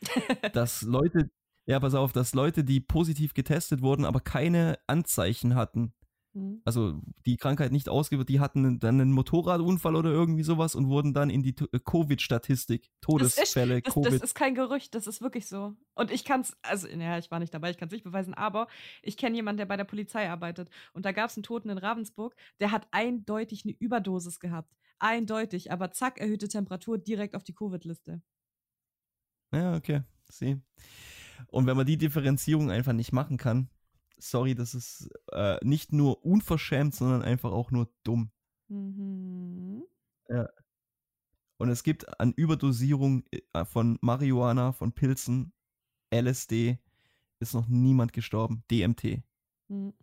dass 0.53 0.81
Leute, 0.81 1.29
ja, 1.67 1.79
pass 1.79 1.93
auf, 1.95 2.13
dass 2.13 2.33
Leute, 2.33 2.63
die 2.63 2.79
positiv 2.79 3.33
getestet 3.33 3.81
wurden, 3.81 4.05
aber 4.05 4.19
keine 4.19 4.79
Anzeichen 4.87 5.55
hatten, 5.55 5.93
Mhm. 6.33 6.61
Also 6.63 7.01
die 7.25 7.37
Krankheit 7.37 7.71
nicht 7.71 7.89
ausgewirkt, 7.89 8.29
die 8.29 8.39
hatten 8.39 8.79
dann 8.79 9.01
einen 9.01 9.11
Motorradunfall 9.11 9.95
oder 9.95 10.11
irgendwie 10.11 10.43
sowas 10.43 10.75
und 10.75 10.87
wurden 10.87 11.13
dann 11.13 11.29
in 11.29 11.41
die 11.41 11.55
äh, 11.71 11.79
Covid-Statistik, 11.79 12.83
Das 12.83 12.89
ist, 12.89 13.01
Todesfälle, 13.01 13.81
das, 13.81 13.93
Covid. 13.93 14.13
das 14.13 14.21
ist 14.21 14.35
kein 14.35 14.55
Gerücht, 14.55 14.93
das 14.95 15.07
ist 15.07 15.21
wirklich 15.21 15.47
so. 15.47 15.75
Und 15.95 16.11
ich 16.11 16.23
kann 16.23 16.41
es, 16.41 16.55
also, 16.61 16.87
naja, 16.87 17.17
ich 17.17 17.31
war 17.31 17.39
nicht 17.39 17.53
dabei, 17.53 17.71
ich 17.71 17.77
kann 17.77 17.87
es 17.87 17.93
nicht 17.93 18.03
beweisen, 18.03 18.33
aber 18.33 18.67
ich 19.01 19.17
kenne 19.17 19.35
jemanden, 19.35 19.57
der 19.57 19.65
bei 19.65 19.77
der 19.77 19.85
Polizei 19.85 20.29
arbeitet. 20.29 20.69
Und 20.93 21.05
da 21.05 21.11
gab 21.11 21.29
es 21.29 21.37
einen 21.37 21.43
Toten 21.43 21.69
in 21.69 21.77
Ravensburg, 21.77 22.35
der 22.59 22.71
hat 22.71 22.87
eindeutig 22.91 23.63
eine 23.65 23.75
Überdosis 23.79 24.39
gehabt. 24.39 24.75
Eindeutig, 24.99 25.71
aber 25.71 25.91
zack, 25.91 26.19
erhöhte 26.19 26.47
Temperatur 26.47 26.97
direkt 26.97 27.35
auf 27.35 27.43
die 27.43 27.53
Covid-Liste. 27.53 28.21
Ja, 29.51 29.75
okay, 29.75 30.03
sehe. 30.29 30.61
Und 31.47 31.65
wenn 31.65 31.77
man 31.77 31.85
die 31.85 31.97
Differenzierung 31.97 32.69
einfach 32.69 32.93
nicht 32.93 33.13
machen 33.13 33.37
kann, 33.37 33.69
sorry, 34.19 34.55
das 34.55 34.75
ist 34.75 35.09
äh, 35.31 35.57
nicht 35.63 35.91
nur 35.91 36.25
unverschämt, 36.25 36.93
sondern 36.95 37.21
einfach 37.21 37.51
auch 37.51 37.71
nur 37.71 37.91
dumm. 38.03 38.31
Mhm. 38.67 39.83
Und 41.57 41.69
es 41.69 41.83
gibt 41.83 42.19
an 42.19 42.33
Überdosierung 42.33 43.25
äh, 43.31 43.65
von 43.65 43.97
Marihuana, 44.01 44.71
von 44.71 44.93
Pilzen, 44.93 45.51
LSD, 46.13 46.79
ist 47.39 47.53
noch 47.53 47.67
niemand 47.67 48.13
gestorben. 48.13 48.63
DMT. 48.71 49.23
Mhm. 49.67 49.93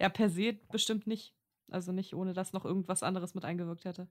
Ja, 0.00 0.08
per 0.08 0.30
se 0.30 0.54
bestimmt 0.70 1.06
nicht. 1.06 1.34
Also 1.70 1.92
nicht, 1.92 2.14
ohne 2.14 2.32
dass 2.32 2.52
noch 2.52 2.64
irgendwas 2.64 3.02
anderes 3.02 3.34
mit 3.34 3.44
eingewirkt 3.44 3.84
hätte. 3.84 4.08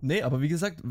Nee, 0.00 0.22
aber 0.22 0.40
wie 0.40 0.48
gesagt, 0.48 0.82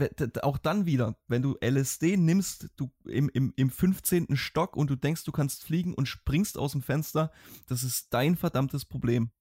auch 0.43 0.57
dann 0.57 0.85
wieder, 0.85 1.15
wenn 1.27 1.41
du 1.41 1.55
LSD 1.61 2.17
nimmst, 2.17 2.69
du 2.75 2.91
im, 3.05 3.29
im, 3.29 3.53
im 3.55 3.69
15. 3.69 4.35
Stock 4.35 4.75
und 4.75 4.89
du 4.89 4.95
denkst, 4.95 5.23
du 5.23 5.31
kannst 5.31 5.63
fliegen 5.63 5.93
und 5.93 6.07
springst 6.07 6.57
aus 6.57 6.71
dem 6.71 6.81
Fenster, 6.81 7.31
das 7.67 7.83
ist 7.83 8.13
dein 8.13 8.35
verdammtes 8.35 8.85
Problem. 8.85 9.31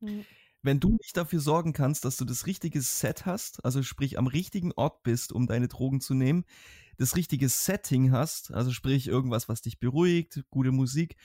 Mhm. 0.00 0.24
Wenn 0.62 0.80
du 0.80 0.90
nicht 1.00 1.16
dafür 1.16 1.38
sorgen 1.38 1.72
kannst, 1.72 2.04
dass 2.04 2.16
du 2.16 2.24
das 2.24 2.46
richtige 2.46 2.82
Set 2.82 3.24
hast, 3.24 3.64
also 3.64 3.82
sprich 3.84 4.18
am 4.18 4.26
richtigen 4.26 4.72
Ort 4.72 5.04
bist, 5.04 5.32
um 5.32 5.46
deine 5.46 5.68
Drogen 5.68 6.00
zu 6.00 6.14
nehmen, 6.14 6.44
das 6.96 7.14
richtige 7.14 7.48
Setting 7.48 8.10
hast, 8.10 8.52
also 8.52 8.72
sprich 8.72 9.06
irgendwas, 9.06 9.48
was 9.48 9.62
dich 9.62 9.78
beruhigt, 9.78 10.42
gute 10.50 10.72
Musik 10.72 11.16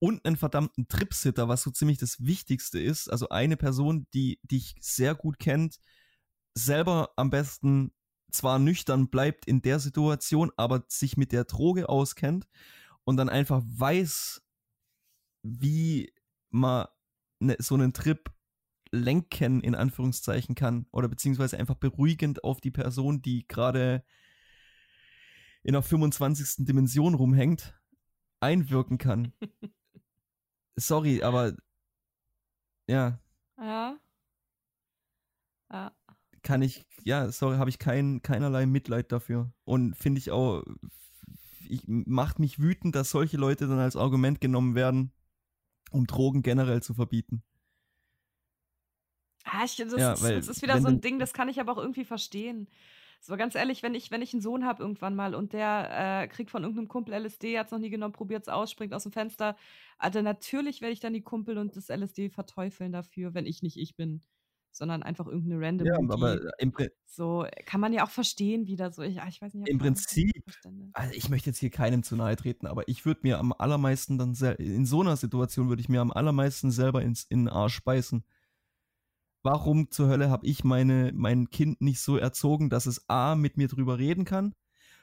und 0.00 0.24
einen 0.24 0.36
verdammten 0.36 0.88
Tripsitter, 0.88 1.48
was 1.48 1.62
so 1.62 1.70
ziemlich 1.70 1.98
das 1.98 2.24
Wichtigste 2.24 2.80
ist, 2.80 3.08
also 3.08 3.28
eine 3.28 3.56
Person, 3.56 4.08
die 4.12 4.40
dich 4.42 4.74
sehr 4.80 5.14
gut 5.14 5.38
kennt, 5.38 5.78
selber 6.54 7.12
am 7.16 7.30
besten 7.30 7.92
zwar 8.30 8.58
nüchtern 8.58 9.08
bleibt 9.08 9.46
in 9.46 9.62
der 9.62 9.80
Situation, 9.80 10.52
aber 10.56 10.84
sich 10.88 11.16
mit 11.16 11.32
der 11.32 11.44
Droge 11.44 11.88
auskennt 11.88 12.48
und 13.04 13.16
dann 13.16 13.28
einfach 13.28 13.62
weiß, 13.66 14.42
wie 15.42 16.12
man 16.50 16.86
ne, 17.40 17.56
so 17.58 17.74
einen 17.74 17.92
Trip 17.92 18.30
lenken, 18.92 19.60
in 19.60 19.74
Anführungszeichen, 19.74 20.54
kann. 20.54 20.86
Oder 20.92 21.08
beziehungsweise 21.08 21.58
einfach 21.58 21.76
beruhigend 21.76 22.44
auf 22.44 22.60
die 22.60 22.70
Person, 22.70 23.22
die 23.22 23.46
gerade 23.46 24.04
in 25.62 25.72
der 25.72 25.82
25. 25.82 26.66
Dimension 26.66 27.14
rumhängt, 27.14 27.78
einwirken 28.40 28.98
kann. 28.98 29.32
Sorry, 30.76 31.22
aber 31.22 31.54
ja, 32.88 33.20
Ja. 33.58 34.00
Ja. 35.70 35.92
Kann 36.42 36.62
ich, 36.62 36.84
ja, 37.04 37.30
sorry, 37.30 37.56
habe 37.56 37.70
ich 37.70 37.78
kein, 37.78 38.22
keinerlei 38.22 38.66
Mitleid 38.66 39.12
dafür. 39.12 39.52
Und 39.64 39.96
finde 39.96 40.18
ich 40.18 40.30
auch, 40.30 40.64
ich, 41.68 41.82
macht 41.86 42.38
mich 42.38 42.60
wütend, 42.60 42.94
dass 42.94 43.10
solche 43.10 43.36
Leute 43.36 43.66
dann 43.66 43.78
als 43.78 43.96
Argument 43.96 44.40
genommen 44.40 44.74
werden, 44.74 45.12
um 45.90 46.06
Drogen 46.06 46.42
generell 46.42 46.82
zu 46.82 46.94
verbieten. 46.94 47.42
Ah, 49.44 49.64
ich, 49.64 49.76
das, 49.76 49.94
Ja, 49.96 50.12
ist, 50.12 50.22
weil 50.22 50.36
das 50.36 50.48
ist 50.48 50.62
wieder 50.62 50.80
so 50.80 50.88
ein 50.88 51.00
Ding, 51.00 51.18
das 51.18 51.32
kann 51.32 51.48
ich 51.48 51.60
aber 51.60 51.72
auch 51.72 51.78
irgendwie 51.78 52.04
verstehen. 52.04 52.68
So 53.22 53.36
ganz 53.36 53.54
ehrlich, 53.54 53.82
wenn 53.82 53.94
ich, 53.94 54.10
wenn 54.10 54.22
ich 54.22 54.32
einen 54.32 54.40
Sohn 54.40 54.64
habe 54.64 54.82
irgendwann 54.82 55.14
mal 55.14 55.34
und 55.34 55.52
der 55.52 56.22
äh, 56.22 56.28
kriegt 56.28 56.50
von 56.50 56.62
irgendeinem 56.62 56.88
Kumpel 56.88 57.14
LSD, 57.14 57.58
hat's 57.58 57.70
noch 57.70 57.78
nie 57.78 57.90
genommen, 57.90 58.14
probiert's 58.14 58.48
aus, 58.48 58.70
springt 58.70 58.94
aus 58.94 59.02
dem 59.02 59.12
Fenster, 59.12 59.56
also 59.98 60.22
natürlich 60.22 60.80
werde 60.80 60.94
ich 60.94 61.00
dann 61.00 61.12
die 61.12 61.20
Kumpel 61.20 61.58
und 61.58 61.76
das 61.76 61.90
LSD 61.90 62.30
verteufeln 62.30 62.92
dafür, 62.92 63.34
wenn 63.34 63.44
ich 63.44 63.62
nicht 63.62 63.76
ich 63.76 63.94
bin, 63.94 64.22
sondern 64.72 65.02
einfach 65.02 65.26
irgendeine 65.26 65.60
random 65.60 65.86
Ja, 65.86 65.94
aber 65.96 66.38
im, 66.58 66.72
Pri- 66.72 66.90
So 67.04 67.46
kann 67.66 67.80
man 67.80 67.92
ja 67.92 68.04
auch 68.04 68.10
verstehen 68.10 68.66
wieder 68.66 68.92
so. 68.92 69.02
Ich, 69.02 69.18
ich 69.28 69.42
weiß 69.42 69.54
nicht. 69.54 69.68
Im 69.68 69.78
Prinzip, 69.78 70.32
also 70.92 71.14
ich 71.14 71.28
möchte 71.28 71.50
jetzt 71.50 71.58
hier 71.58 71.70
keinem 71.70 72.02
zu 72.02 72.16
nahe 72.16 72.36
treten, 72.36 72.66
aber 72.66 72.88
ich 72.88 73.04
würde 73.04 73.20
mir 73.24 73.38
am 73.38 73.52
allermeisten 73.52 74.18
dann, 74.18 74.34
in 74.58 74.86
so 74.86 75.00
einer 75.00 75.16
Situation 75.16 75.68
würde 75.68 75.82
ich 75.82 75.88
mir 75.88 76.00
am 76.00 76.12
allermeisten 76.12 76.70
selber 76.70 77.02
ins, 77.02 77.24
in 77.24 77.44
den 77.46 77.48
Arsch 77.48 77.82
beißen. 77.82 78.24
Warum 79.42 79.90
zur 79.90 80.08
Hölle 80.08 80.28
habe 80.28 80.46
ich 80.46 80.64
meine, 80.64 81.12
mein 81.14 81.48
Kind 81.50 81.80
nicht 81.80 82.00
so 82.00 82.16
erzogen, 82.18 82.68
dass 82.68 82.86
es 82.86 83.08
A, 83.08 83.34
mit 83.34 83.56
mir 83.56 83.68
drüber 83.68 83.98
reden 83.98 84.24
kann 84.24 84.54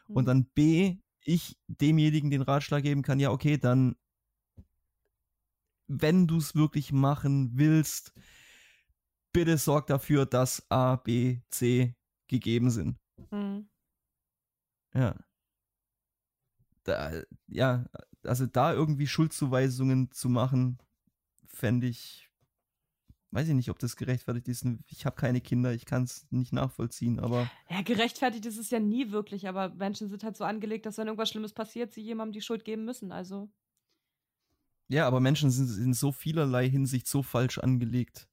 und 0.07 0.19
Hm. 0.21 0.25
dann 0.25 0.45
B, 0.45 0.97
ich 1.23 1.57
demjenigen 1.67 2.29
den 2.29 2.41
Ratschlag 2.43 2.83
geben 2.83 3.01
kann, 3.01 3.19
ja, 3.19 3.31
okay, 3.31 3.57
dann, 3.57 3.95
wenn 5.87 6.27
du 6.27 6.37
es 6.37 6.55
wirklich 6.55 6.91
machen 6.91 7.51
willst, 7.53 8.13
bitte 9.33 9.57
sorg 9.57 9.87
dafür, 9.87 10.25
dass 10.25 10.65
A, 10.69 10.95
B, 10.97 11.41
C 11.49 11.95
gegeben 12.27 12.69
sind. 12.69 12.99
Hm. 13.31 13.69
Ja. 14.93 15.15
Da, 16.83 17.21
ja, 17.47 17.85
also 18.23 18.45
da 18.45 18.73
irgendwie 18.73 19.07
Schuldzuweisungen 19.07 20.11
zu 20.11 20.29
machen, 20.29 20.79
fände 21.47 21.87
ich, 21.87 22.29
weiß 23.31 23.47
ich 23.49 23.53
nicht, 23.55 23.69
ob 23.69 23.79
das 23.79 23.95
gerechtfertigt 23.97 24.47
ist. 24.47 24.65
Ich 24.87 25.05
habe 25.05 25.15
keine 25.17 25.41
Kinder, 25.41 25.73
ich 25.73 25.85
kann 25.85 26.03
es 26.03 26.27
nicht 26.31 26.53
nachvollziehen, 26.53 27.19
aber 27.19 27.51
Ja, 27.69 27.81
gerechtfertigt 27.81 28.45
ist 28.45 28.57
es 28.57 28.69
ja 28.71 28.79
nie 28.79 29.11
wirklich, 29.11 29.47
aber 29.47 29.69
Menschen 29.69 30.09
sind 30.09 30.23
halt 30.23 30.37
so 30.37 30.43
angelegt, 30.43 30.85
dass 30.85 30.97
wenn 30.97 31.07
irgendwas 31.07 31.29
Schlimmes 31.29 31.53
passiert, 31.53 31.93
sie 31.93 32.01
jemandem 32.01 32.33
die 32.33 32.41
Schuld 32.41 32.63
geben 32.65 32.85
müssen. 32.85 33.11
Also. 33.11 33.49
ja, 34.89 35.05
aber 35.07 35.19
Menschen 35.19 35.51
sind 35.51 35.69
in 35.83 35.93
so 35.93 36.11
vielerlei 36.11 36.69
Hinsicht 36.69 37.07
so 37.07 37.23
falsch 37.23 37.57
angelegt. 37.57 38.29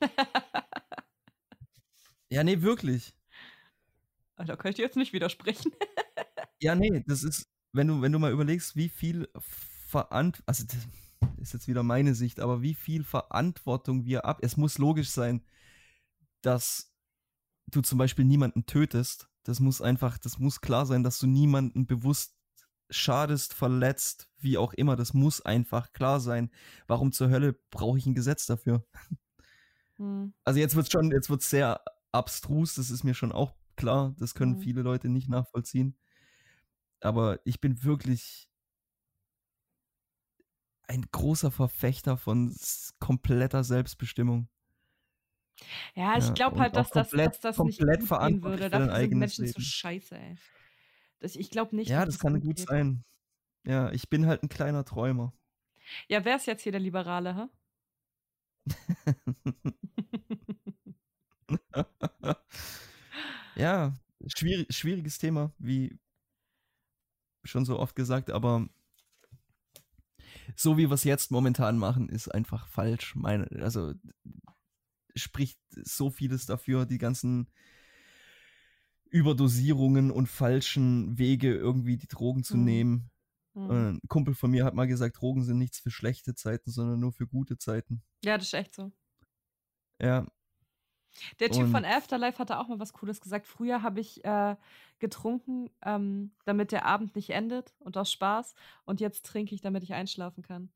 Ja, 2.30 2.44
nee, 2.44 2.60
wirklich. 2.60 3.14
da 4.36 4.56
kann 4.56 4.70
ich 4.70 4.76
dir 4.76 4.82
jetzt 4.82 4.96
nicht 4.96 5.12
widersprechen. 5.12 5.72
Ja, 6.60 6.74
nee, 6.74 7.04
das 7.06 7.22
ist, 7.22 7.48
wenn 7.72 7.86
du, 7.86 8.02
wenn 8.02 8.10
du 8.10 8.18
mal 8.18 8.32
überlegst, 8.32 8.74
wie 8.74 8.88
viel 8.88 9.28
Verantwortung, 9.86 10.42
also 10.48 10.64
das 10.64 10.88
ist 11.40 11.52
jetzt 11.52 11.68
wieder 11.68 11.84
meine 11.84 12.16
Sicht, 12.16 12.40
aber 12.40 12.62
wie 12.62 12.74
viel 12.74 13.04
Verantwortung 13.04 14.04
wir 14.06 14.24
ab, 14.24 14.40
es 14.42 14.56
muss 14.56 14.76
logisch 14.78 15.10
sein, 15.10 15.44
dass 16.42 16.92
du 17.68 17.80
zum 17.80 17.96
Beispiel 17.96 18.24
niemanden 18.24 18.66
tötest. 18.66 19.28
Das 19.44 19.60
muss 19.60 19.80
einfach, 19.80 20.18
das 20.18 20.40
muss 20.40 20.60
klar 20.60 20.84
sein, 20.84 21.04
dass 21.04 21.20
du 21.20 21.28
niemanden 21.28 21.86
bewusst 21.86 22.34
schadest, 22.90 23.54
verletzt, 23.54 24.28
wie 24.38 24.58
auch 24.58 24.72
immer. 24.74 24.96
Das 24.96 25.14
muss 25.14 25.40
einfach 25.40 25.92
klar 25.92 26.18
sein. 26.18 26.50
Warum 26.88 27.12
zur 27.12 27.30
Hölle 27.30 27.52
brauche 27.70 27.98
ich 27.98 28.06
ein 28.06 28.14
Gesetz 28.14 28.46
dafür? 28.46 28.84
Hm. 29.98 30.32
Also 30.44 30.60
jetzt 30.60 30.74
wird's 30.76 30.90
schon, 30.90 31.10
jetzt 31.10 31.30
wird's 31.30 31.50
sehr 31.50 31.82
abstrus, 32.12 32.74
das 32.74 32.90
ist 32.90 33.04
mir 33.04 33.14
schon 33.14 33.32
auch 33.32 33.54
klar. 33.76 34.14
Das 34.18 34.34
können 34.34 34.52
Mhm. 34.54 34.60
viele 34.60 34.82
Leute 34.82 35.08
nicht 35.08 35.28
nachvollziehen. 35.28 35.96
Aber 37.00 37.40
ich 37.44 37.60
bin 37.60 37.82
wirklich 37.84 38.48
ein 40.88 41.04
großer 41.12 41.50
Verfechter 41.50 42.16
von 42.16 42.54
kompletter 42.98 43.62
Selbstbestimmung. 43.62 44.48
Ja, 45.94 46.16
ich 46.16 46.28
Ja, 46.28 46.32
glaube 46.34 46.54
und 46.56 46.62
halt, 46.62 46.76
dass 46.76 46.90
das, 46.90 47.10
komplett- 47.10 47.26
dass 47.34 47.40
das 47.40 47.58
nicht 47.58 47.78
komplett 47.78 48.08
gut 48.08 48.20
gehen 48.20 48.42
würde. 48.42 48.70
Dafür 48.70 48.96
sind 48.96 49.14
Menschen 49.18 49.46
zu 49.46 49.52
Leben. 49.58 49.60
scheiße, 49.62 50.16
ey. 50.16 50.36
Das, 51.20 51.34
ich 51.36 51.50
glaube 51.50 51.74
nicht. 51.76 51.90
Ja, 51.90 52.04
dass 52.04 52.14
das 52.14 52.22
kann 52.22 52.34
gut 52.34 52.42
gut 52.44 52.56
geht. 52.56 52.68
sein. 52.68 53.04
Ja, 53.66 53.90
ich 53.92 54.08
bin 54.08 54.26
halt 54.26 54.42
ein 54.42 54.48
kleiner 54.48 54.84
Träumer. 54.84 55.34
Ja, 56.08 56.24
wer 56.24 56.36
ist 56.36 56.46
jetzt 56.46 56.62
hier 56.62 56.72
der 56.72 56.80
Liberale, 56.80 57.36
hä? 57.36 57.46
Ja, 63.56 63.94
schwierig, 64.26 64.74
schwieriges 64.74 65.18
Thema, 65.18 65.52
wie 65.58 65.98
schon 67.44 67.64
so 67.64 67.78
oft 67.78 67.96
gesagt, 67.96 68.30
aber 68.30 68.68
so 70.56 70.76
wie 70.76 70.88
wir 70.88 70.94
es 70.94 71.04
jetzt 71.04 71.30
momentan 71.30 71.78
machen, 71.78 72.08
ist 72.08 72.28
einfach 72.28 72.66
falsch. 72.66 73.14
Meine, 73.14 73.48
also 73.62 73.94
spricht 75.14 75.58
so 75.70 76.10
vieles 76.10 76.46
dafür, 76.46 76.86
die 76.86 76.98
ganzen 76.98 77.48
Überdosierungen 79.10 80.10
und 80.10 80.26
falschen 80.28 81.18
Wege, 81.18 81.54
irgendwie 81.54 81.96
die 81.96 82.08
Drogen 82.08 82.44
zu 82.44 82.56
Mhm. 82.56 82.64
nehmen. 82.64 83.10
Hm. 83.66 83.70
Äh, 83.70 83.88
Ein 83.90 84.00
Kumpel 84.08 84.34
von 84.34 84.50
mir 84.50 84.64
hat 84.64 84.74
mal 84.74 84.86
gesagt, 84.86 85.20
Drogen 85.20 85.42
sind 85.42 85.58
nichts 85.58 85.80
für 85.80 85.90
schlechte 85.90 86.34
Zeiten, 86.34 86.70
sondern 86.70 87.00
nur 87.00 87.12
für 87.12 87.26
gute 87.26 87.58
Zeiten. 87.58 88.02
Ja, 88.24 88.36
das 88.38 88.46
ist 88.48 88.54
echt 88.54 88.74
so. 88.74 88.92
Ja, 90.00 90.26
Der 91.40 91.50
Typ 91.50 91.64
von 91.66 91.76
Und- 91.76 91.84
Afterlife 91.86 92.38
hatte 92.38 92.58
auch 92.58 92.68
mal 92.68 92.78
was 92.78 92.92
Cooles 92.92 93.20
gesagt. 93.20 93.46
Früher 93.48 93.82
habe 93.82 93.98
ich 94.00 94.24
äh, 94.24 94.54
getrunken, 95.00 95.70
ähm, 95.82 96.30
damit 96.44 96.70
der 96.70 96.84
Abend 96.86 97.16
nicht 97.16 97.30
endet 97.30 97.74
und 97.80 97.96
aus 97.96 98.12
Spaß. 98.12 98.54
Und 98.84 99.00
jetzt 99.00 99.26
trinke 99.26 99.54
ich, 99.54 99.60
damit 99.60 99.82
ich 99.82 99.94
einschlafen 99.94 100.42
kann. 100.42 100.70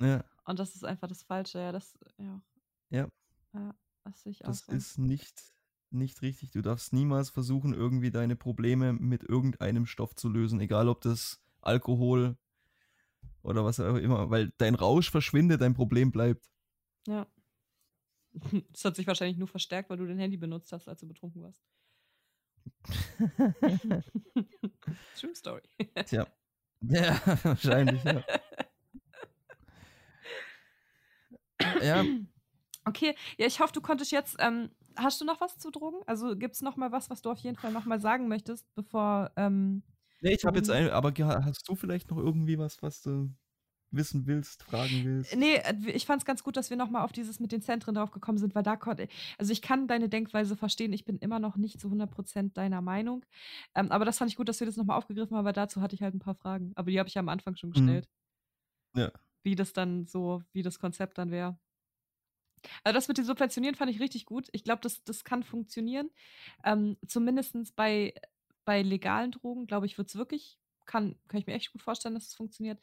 Ja, 0.00 0.24
Und 0.46 0.58
das 0.58 0.74
ist 0.74 0.84
einfach 0.84 1.08
das 1.08 1.22
Falsche. 1.22 1.58
Ja, 1.58 1.72
das, 1.72 1.98
ja. 2.16 2.40
Ja. 2.88 3.08
Ja, 3.52 3.74
das 4.04 4.22
sehe 4.22 4.32
ich 4.32 4.42
auch 4.44 4.48
das 4.48 4.60
so. 4.60 4.72
ist 4.72 4.96
nicht, 4.98 5.52
nicht 5.90 6.22
richtig. 6.22 6.52
Du 6.52 6.62
darfst 6.62 6.94
niemals 6.94 7.28
versuchen, 7.28 7.74
irgendwie 7.74 8.10
deine 8.10 8.36
Probleme 8.36 8.94
mit 8.94 9.24
irgendeinem 9.24 9.84
Stoff 9.84 10.14
zu 10.14 10.30
lösen, 10.30 10.60
egal 10.60 10.88
ob 10.88 11.02
das 11.02 11.42
Alkohol 11.62 12.36
oder 13.42 13.64
was 13.64 13.80
auch 13.80 13.96
immer, 13.96 14.30
weil 14.30 14.52
dein 14.58 14.74
Rausch 14.74 15.10
verschwindet, 15.10 15.60
dein 15.60 15.74
Problem 15.74 16.12
bleibt. 16.12 16.48
Ja. 17.06 17.26
Das 18.72 18.84
hat 18.84 18.94
sich 18.94 19.08
wahrscheinlich 19.08 19.38
nur 19.38 19.48
verstärkt, 19.48 19.90
weil 19.90 19.96
du 19.96 20.06
dein 20.06 20.18
Handy 20.18 20.36
benutzt 20.36 20.70
hast, 20.70 20.86
als 20.86 21.00
du 21.00 21.08
betrunken 21.08 21.42
warst. 21.42 21.60
True 25.18 25.34
Story. 25.34 25.62
Tja. 26.06 26.26
Ja, 26.82 27.20
wahrscheinlich, 27.42 28.02
ja. 28.04 28.24
Ja, 31.82 32.06
Okay, 32.84 33.14
ja, 33.36 33.46
ich 33.46 33.60
hoffe, 33.60 33.72
du 33.72 33.80
konntest 33.80 34.10
jetzt. 34.12 34.36
Ähm, 34.38 34.70
hast 34.96 35.20
du 35.20 35.24
noch 35.24 35.40
was 35.40 35.58
zu 35.58 35.70
Drogen? 35.70 36.00
Also 36.06 36.36
gibt 36.36 36.54
es 36.54 36.62
noch 36.62 36.76
mal 36.76 36.90
was, 36.92 37.10
was 37.10 37.22
du 37.22 37.30
auf 37.30 37.38
jeden 37.38 37.56
Fall 37.56 37.72
noch 37.72 37.84
mal 37.84 38.00
sagen 38.00 38.28
möchtest, 38.28 38.66
bevor. 38.74 39.30
Ähm, 39.36 39.82
nee, 40.20 40.32
ich 40.34 40.44
habe 40.44 40.58
jetzt 40.58 40.68
Drogen- 40.68 40.86
ein, 40.86 40.90
aber 40.90 41.12
hast 41.44 41.68
du 41.68 41.74
vielleicht 41.74 42.10
noch 42.10 42.18
irgendwie 42.18 42.58
was, 42.58 42.82
was 42.82 43.02
du 43.02 43.30
wissen 43.92 44.26
willst, 44.26 44.62
fragen 44.62 45.04
willst? 45.04 45.34
Nee, 45.36 45.56
äh, 45.56 45.74
ich 45.86 46.06
fand 46.06 46.22
es 46.22 46.26
ganz 46.26 46.44
gut, 46.44 46.56
dass 46.56 46.70
wir 46.70 46.76
nochmal 46.76 47.02
auf 47.04 47.12
dieses 47.12 47.40
mit 47.40 47.50
den 47.52 47.60
Zentren 47.60 47.94
drauf 47.94 48.12
gekommen 48.12 48.38
sind, 48.38 48.54
weil 48.54 48.62
da 48.62 48.76
konnte. 48.76 49.08
Also, 49.38 49.52
ich 49.52 49.62
kann 49.62 49.88
deine 49.88 50.08
Denkweise 50.08 50.56
verstehen. 50.56 50.92
Ich 50.92 51.04
bin 51.04 51.18
immer 51.18 51.40
noch 51.40 51.56
nicht 51.56 51.80
zu 51.80 51.90
100% 51.90 52.56
deiner 52.56 52.80
Meinung. 52.82 53.24
Ähm, 53.74 53.90
aber 53.90 54.04
das 54.04 54.18
fand 54.18 54.30
ich 54.30 54.36
gut, 54.36 54.48
dass 54.48 54.60
wir 54.60 54.66
das 54.66 54.76
nochmal 54.76 54.96
aufgegriffen 54.96 55.36
haben, 55.36 55.44
weil 55.44 55.52
dazu 55.52 55.80
hatte 55.80 55.94
ich 55.96 56.02
halt 56.02 56.14
ein 56.14 56.20
paar 56.20 56.36
Fragen. 56.36 56.72
Aber 56.76 56.90
die 56.90 56.98
habe 56.98 57.08
ich 57.08 57.14
ja 57.14 57.20
am 57.20 57.28
Anfang 57.28 57.56
schon 57.56 57.72
gestellt. 57.72 58.08
Ja. 58.94 59.10
Wie 59.42 59.56
das 59.56 59.72
dann 59.72 60.06
so, 60.06 60.42
wie 60.52 60.62
das 60.62 60.78
Konzept 60.78 61.18
dann 61.18 61.30
wäre. 61.30 61.58
Also, 62.84 62.94
das 62.94 63.08
mit 63.08 63.18
dem 63.18 63.24
Subventionieren 63.24 63.74
fand 63.74 63.90
ich 63.90 64.00
richtig 64.00 64.24
gut. 64.26 64.48
Ich 64.52 64.62
glaube, 64.62 64.82
das, 64.82 65.02
das 65.02 65.24
kann 65.24 65.42
funktionieren. 65.42 66.10
Ähm, 66.64 66.96
Zumindest 67.08 67.74
bei, 67.74 68.14
bei 68.70 68.82
legalen 68.82 69.32
Drogen, 69.32 69.66
glaube 69.66 69.86
ich, 69.86 69.98
wird 69.98 70.10
es 70.10 70.14
wirklich. 70.14 70.56
Kann, 70.86 71.16
kann 71.26 71.40
ich 71.40 71.46
mir 71.48 71.54
echt 71.54 71.72
gut 71.72 71.82
vorstellen, 71.82 72.14
dass 72.14 72.28
es 72.28 72.34
funktioniert. 72.34 72.80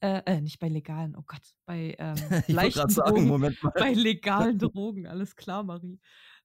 Äh, 0.00 0.22
äh, 0.26 0.40
nicht 0.40 0.58
bei 0.58 0.68
legalen, 0.68 1.14
oh 1.14 1.22
Gott, 1.24 1.54
bei 1.66 1.94
ähm, 2.00 2.16
leichten 2.48 2.90
sagen, 2.90 3.10
Drogen 3.10 3.28
Moment 3.28 3.56
mal. 3.62 3.70
bei 3.76 3.92
legalen 3.92 4.58
Drogen, 4.58 5.06
alles 5.06 5.36
klar, 5.36 5.62
Marie. 5.62 6.00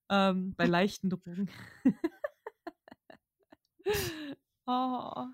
Ähm, 0.08 0.54
bei 0.56 0.68
leichten 0.68 1.10
Drogen. 1.10 1.50
oh. 4.68 5.26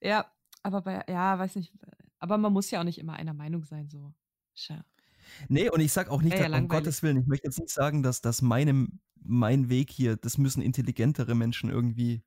Ja, 0.00 0.32
aber 0.62 0.82
bei, 0.82 1.04
ja, 1.08 1.36
weiß 1.36 1.56
nicht, 1.56 1.72
aber 2.20 2.38
man 2.38 2.52
muss 2.52 2.70
ja 2.70 2.78
auch 2.78 2.84
nicht 2.84 2.98
immer 2.98 3.14
einer 3.14 3.34
Meinung 3.34 3.64
sein, 3.64 3.88
so. 3.88 4.14
Tja. 4.54 4.84
Nee, 5.48 5.68
und 5.68 5.80
ich 5.80 5.90
sag 5.90 6.10
auch 6.10 6.22
nicht, 6.22 6.38
ja 6.38 6.48
dass, 6.48 6.60
um. 6.60 6.68
Gottes 6.68 7.02
Willen, 7.02 7.16
ich 7.16 7.26
möchte 7.26 7.48
jetzt 7.48 7.58
nicht 7.58 7.74
sagen, 7.74 8.04
dass, 8.04 8.20
dass 8.20 8.40
meinem, 8.40 9.00
mein 9.16 9.68
Weg 9.68 9.90
hier, 9.90 10.14
das 10.14 10.38
müssen 10.38 10.62
intelligentere 10.62 11.34
Menschen 11.34 11.70
irgendwie 11.70 12.22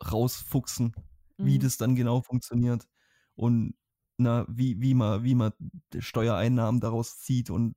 rausfuchsen, 0.00 0.94
wie 1.40 1.58
Mhm. 1.58 1.60
das 1.60 1.76
dann 1.76 1.94
genau 1.94 2.20
funktioniert. 2.22 2.86
Und 3.34 3.74
na, 4.18 4.46
wie, 4.48 4.80
wie 4.80 4.94
man, 4.94 5.24
wie 5.24 5.34
man 5.34 5.52
Steuereinnahmen 5.98 6.80
daraus 6.80 7.18
zieht 7.18 7.50
und 7.50 7.76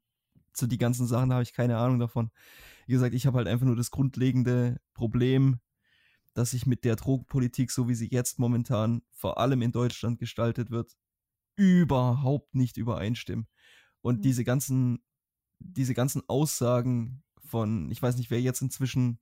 so 0.55 0.67
die 0.67 0.77
ganzen 0.77 1.07
Sachen 1.07 1.31
habe 1.33 1.43
ich 1.43 1.53
keine 1.53 1.77
Ahnung 1.77 1.99
davon. 1.99 2.31
Wie 2.87 2.93
gesagt, 2.93 3.15
ich 3.15 3.25
habe 3.27 3.37
halt 3.39 3.47
einfach 3.47 3.65
nur 3.67 3.75
das 3.77 3.91
grundlegende 3.91 4.81
Problem, 4.93 5.59
dass 6.33 6.53
ich 6.53 6.65
mit 6.65 6.83
der 6.85 6.95
Drogenpolitik, 6.95 7.71
so 7.71 7.87
wie 7.89 7.95
sie 7.95 8.09
jetzt 8.11 8.39
momentan 8.39 9.01
vor 9.11 9.37
allem 9.39 9.61
in 9.61 9.71
Deutschland 9.71 10.19
gestaltet 10.19 10.71
wird, 10.71 10.93
überhaupt 11.55 12.55
nicht 12.55 12.77
übereinstimme. 12.77 13.45
Und 14.01 14.23
Mhm. 14.23 14.25
diese 14.25 14.43
ganzen, 14.43 15.03
diese 15.59 15.93
ganzen 15.93 16.23
Aussagen 16.29 17.23
von, 17.43 17.91
ich 17.91 18.01
weiß 18.01 18.17
nicht, 18.17 18.31
wer 18.31 18.41
jetzt 18.41 18.61
inzwischen, 18.61 19.19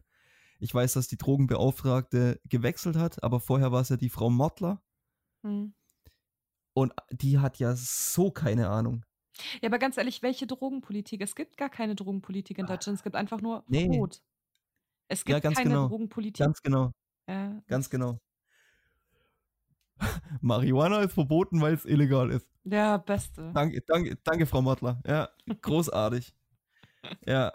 ich 0.59 0.73
weiß, 0.73 0.93
dass 0.93 1.07
die 1.07 1.17
Drogenbeauftragte 1.17 2.39
gewechselt 2.45 2.95
hat, 2.95 3.23
aber 3.23 3.39
vorher 3.39 3.71
war 3.71 3.81
es 3.81 3.89
ja 3.89 3.97
die 3.97 4.09
Frau 4.09 4.29
Mottler 4.29 4.81
Mhm. 5.43 5.73
und 6.73 6.93
die 7.11 7.39
hat 7.39 7.59
ja 7.59 7.75
so 7.75 8.31
keine 8.31 8.69
Ahnung. 8.69 9.03
Ja, 9.61 9.69
aber 9.69 9.77
ganz 9.77 9.97
ehrlich, 9.97 10.23
welche 10.23 10.47
Drogenpolitik? 10.47 11.21
Es 11.21 11.35
gibt 11.35 11.57
gar 11.57 11.69
keine 11.69 11.93
Drogenpolitik 11.95 12.57
in 12.57 12.65
Deutschland. 12.65 12.97
Es 12.97 13.03
gibt 13.03 13.15
einfach 13.15 13.39
nur 13.39 13.59
Ah. 13.59 13.63
Nee. 13.67 13.85
Verbot. 13.87 14.21
Es 15.09 15.19
Ja, 15.27 15.35
gibt 15.35 15.43
ganz 15.43 15.57
keine 15.57 15.69
genau. 15.69 15.87
Drogenpolitik. 15.89 16.43
Ganz 16.43 16.61
genau, 16.61 16.91
Ja, 17.27 17.61
ganz 17.67 17.89
genau. 17.89 18.19
Marihuana 20.41 20.99
ist 21.01 21.13
verboten, 21.13 21.61
weil 21.61 21.73
es 21.73 21.85
illegal 21.85 22.31
ist. 22.31 22.47
Ja, 22.63 22.97
beste. 22.97 23.51
Danke, 23.53 23.81
danke, 23.87 24.15
danke, 24.23 24.45
Frau 24.45 24.61
Mottler. 24.61 25.01
Ja, 25.05 25.29
großartig. 25.61 26.33
Ja. 27.25 27.53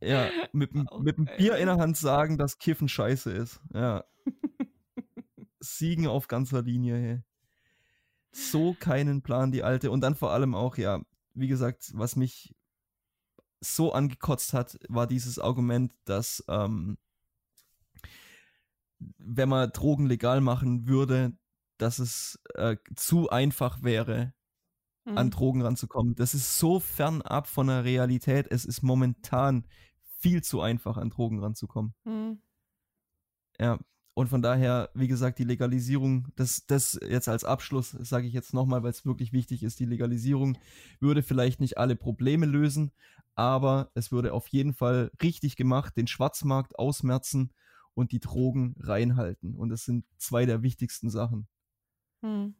Ja, 0.00 0.28
mit, 0.52 0.72
dem- 0.74 0.88
mit 1.00 1.18
Okay. 1.18 1.34
Bier 1.36 1.56
in 1.56 1.66
der 1.66 1.76
Hand 1.76 1.96
sagen, 1.96 2.38
dass 2.38 2.58
Kiffen 2.58 2.88
scheiße 2.88 3.30
ist. 3.30 3.60
Ja. 3.72 4.04
Siegen 5.60 6.06
auf 6.06 6.28
ganzer 6.28 6.62
Linie, 6.62 6.96
hey. 6.96 7.22
So 8.32 8.74
keinen 8.78 9.22
Plan, 9.22 9.52
die 9.52 9.62
alte. 9.62 9.90
Und 9.90 10.00
dann 10.02 10.14
vor 10.14 10.32
allem 10.32 10.54
auch, 10.54 10.76
ja, 10.76 11.00
wie 11.34 11.48
gesagt, 11.48 11.90
was 11.94 12.16
mich 12.16 12.54
so 13.60 13.92
angekotzt 13.92 14.54
hat, 14.54 14.78
war 14.88 15.06
dieses 15.06 15.38
Argument, 15.38 15.92
dass 16.04 16.42
ähm, 16.48 16.96
wenn 19.18 19.48
man 19.48 19.70
Drogen 19.72 20.06
legal 20.06 20.40
machen 20.40 20.86
würde, 20.86 21.32
dass 21.78 21.98
es 21.98 22.38
äh, 22.54 22.76
zu 22.96 23.30
einfach 23.30 23.82
wäre, 23.82 24.32
an 25.06 25.26
Mhm. 25.26 25.30
Drogen 25.30 25.62
ranzukommen. 25.62 26.14
Das 26.14 26.34
ist 26.34 26.58
so 26.58 26.80
fernab 26.80 27.46
von 27.48 27.68
der 27.68 27.84
Realität. 27.84 28.46
Es 28.50 28.64
ist 28.66 28.82
momentan 28.82 29.66
viel 30.20 30.42
zu 30.42 30.60
einfach, 30.60 30.96
an 30.96 31.10
Drogen 31.10 31.40
ranzukommen. 31.40 31.94
Mhm. 32.04 32.40
Ja. 33.58 33.78
Und 34.14 34.28
von 34.28 34.42
daher, 34.42 34.90
wie 34.92 35.08
gesagt, 35.08 35.38
die 35.38 35.44
Legalisierung, 35.44 36.28
das, 36.36 36.66
das 36.66 36.98
jetzt 37.08 37.28
als 37.28 37.44
Abschluss, 37.44 37.90
sage 37.90 38.26
ich 38.26 38.34
jetzt 38.34 38.52
nochmal, 38.52 38.82
weil 38.82 38.90
es 38.90 39.06
wirklich 39.06 39.32
wichtig 39.32 39.62
ist, 39.62 39.80
die 39.80 39.86
Legalisierung 39.86 40.58
würde 40.98 41.22
vielleicht 41.22 41.60
nicht 41.60 41.78
alle 41.78 41.96
Probleme 41.96 42.44
lösen, 42.44 42.92
aber 43.34 43.90
es 43.94 44.12
würde 44.12 44.34
auf 44.34 44.48
jeden 44.48 44.74
Fall 44.74 45.10
richtig 45.22 45.56
gemacht, 45.56 45.96
den 45.96 46.06
Schwarzmarkt 46.06 46.78
ausmerzen 46.78 47.52
und 47.94 48.12
die 48.12 48.20
Drogen 48.20 48.74
reinhalten. 48.80 49.54
Und 49.54 49.70
das 49.70 49.84
sind 49.84 50.04
zwei 50.18 50.44
der 50.44 50.62
wichtigsten 50.62 51.08
Sachen. 51.08 51.48
Mhm. 52.20 52.56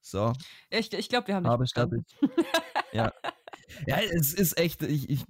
So. 0.00 0.32
Ja, 0.72 0.78
Ich, 0.78 0.92
ich 0.92 1.08
glaube, 1.08 1.28
wir 1.28 1.36
haben 1.36 1.46
Habe 1.46 1.66
verstanden. 1.66 2.04
Ja, 2.92 3.98
es 3.98 4.32
ist 4.34 4.58
echt, 4.58 4.82
ich, 4.82 5.08
ich, 5.08 5.24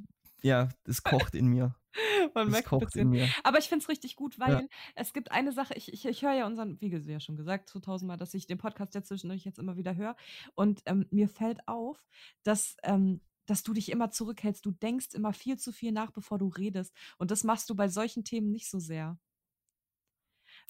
ja, 0.45 0.69
es 0.85 1.03
kocht 1.03 1.35
in 1.35 1.47
mir. 1.49 1.75
Man 2.35 2.47
Es 2.49 2.53
merkt 2.53 2.69
kocht 2.69 2.83
in 2.97 3.11
bisschen. 3.11 3.11
mir. 3.11 3.29
Aber 3.45 3.59
ich 3.59 3.69
finde 3.69 3.83
es 3.83 3.89
richtig 3.89 4.17
gut, 4.17 4.39
weil 4.39 4.53
Ja. 4.53 4.63
es 4.95 5.13
gibt 5.13 5.31
eine 5.31 5.53
Sache, 5.53 5.75
ich, 5.75 5.93
ich, 5.93 6.05
ich 6.07 6.23
höre 6.23 6.35
ja 6.35 6.47
unseren, 6.47 6.81
wie 6.81 6.89
ja 6.91 7.21
schon 7.21 7.37
gesagt, 7.37 7.69
so 7.71 7.79
tausendmal, 7.81 8.17
dass 8.17 8.35
ich 8.35 8.47
den 8.47 8.59
Podcast 8.59 8.95
jetzt 8.95 9.09
zwischendurch 9.09 9.45
jetzt 9.45 9.59
immer 9.59 9.77
wieder 9.77 9.95
höre. 9.97 10.17
Und 10.55 10.83
ähm, 10.87 11.07
mir 11.11 11.29
fällt 11.29 11.67
auf, 11.69 12.05
dass, 12.43 12.77
ähm, 12.83 13.21
dass 13.47 13.63
du 13.63 13.73
dich 13.75 13.91
immer 13.93 14.11
zurückhältst. 14.11 14.65
Du 14.67 14.71
denkst 14.73 15.09
immer 15.15 15.33
viel 15.33 15.57
zu 15.59 15.71
viel 15.73 15.93
nach, 15.93 16.11
bevor 16.11 16.39
du 16.39 16.49
redest. 16.49 16.95
Und 17.19 17.31
das 17.31 17.45
machst 17.45 17.71
du 17.71 17.75
bei 17.77 17.89
solchen 17.89 18.25
Themen 18.25 18.51
nicht 18.51 18.69
so 18.69 18.79
sehr. 18.81 19.19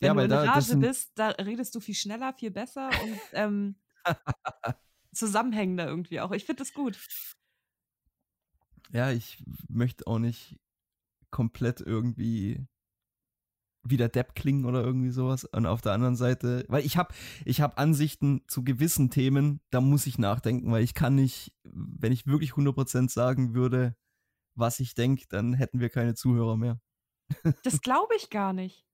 Wenn 0.01 0.09
Ja, 0.09 0.15
du 0.15 0.21
in 0.25 0.31
da- 0.31 0.45
das 0.45 0.69
Rage 0.71 0.77
bist, 0.81 1.13
da 1.15 1.29
redest 1.31 1.75
du 1.75 1.81
viel 1.81 1.95
schneller, 1.95 2.33
viel 2.35 2.51
besser 2.51 2.91
und 3.03 3.21
ähm, 3.33 3.77
zusammenhängender 5.15 5.87
irgendwie 5.87 6.21
auch. 6.21 6.33
Ich 6.33 6.45
finde 6.45 6.63
das 6.63 6.73
gut. 6.75 6.99
Ja, 8.95 9.11
ich 9.11 9.43
möchte 9.69 10.07
auch 10.07 10.21
nicht 10.21 10.61
komplett 11.31 11.81
irgendwie 11.81 12.65
wie 13.87 13.97
der 13.97 14.09
Depp 14.09 14.35
klingen 14.35 14.65
oder 14.65 14.83
irgendwie 14.83 15.11
sowas. 15.11 15.45
Und 15.45 15.67
auf 15.67 15.83
der 15.83 15.93
anderen 15.93 16.17
Seite, 16.17 16.65
weil 16.69 16.87
ich 16.87 16.97
habe 16.97 17.13
ich 17.45 17.61
hab 17.61 17.79
Ansichten 17.79 18.43
zu 18.49 18.65
gewissen 18.65 19.11
Themen, 19.11 19.61
da 19.71 19.81
muss 19.81 20.07
ich 20.07 20.17
nachdenken, 20.17 20.71
weil 20.71 20.83
ich 20.83 20.95
kann 20.95 21.17
nicht, 21.17 21.53
wenn 21.65 22.13
ich 22.13 22.27
wirklich 22.27 22.53
100% 22.53 23.11
sagen 23.11 23.53
würde, 23.53 23.97
was 24.55 24.81
ich 24.81 24.95
denke, 24.95 25.25
dann 25.29 25.55
hätten 25.55 25.81
wir 25.81 25.91
keine 25.91 26.15
Zuhörer 26.15 26.57
mehr. 26.57 26.81
Das 27.65 27.81
glaube 27.81 28.15
ich 28.17 28.31
gar 28.31 28.53
nicht. 28.53 28.87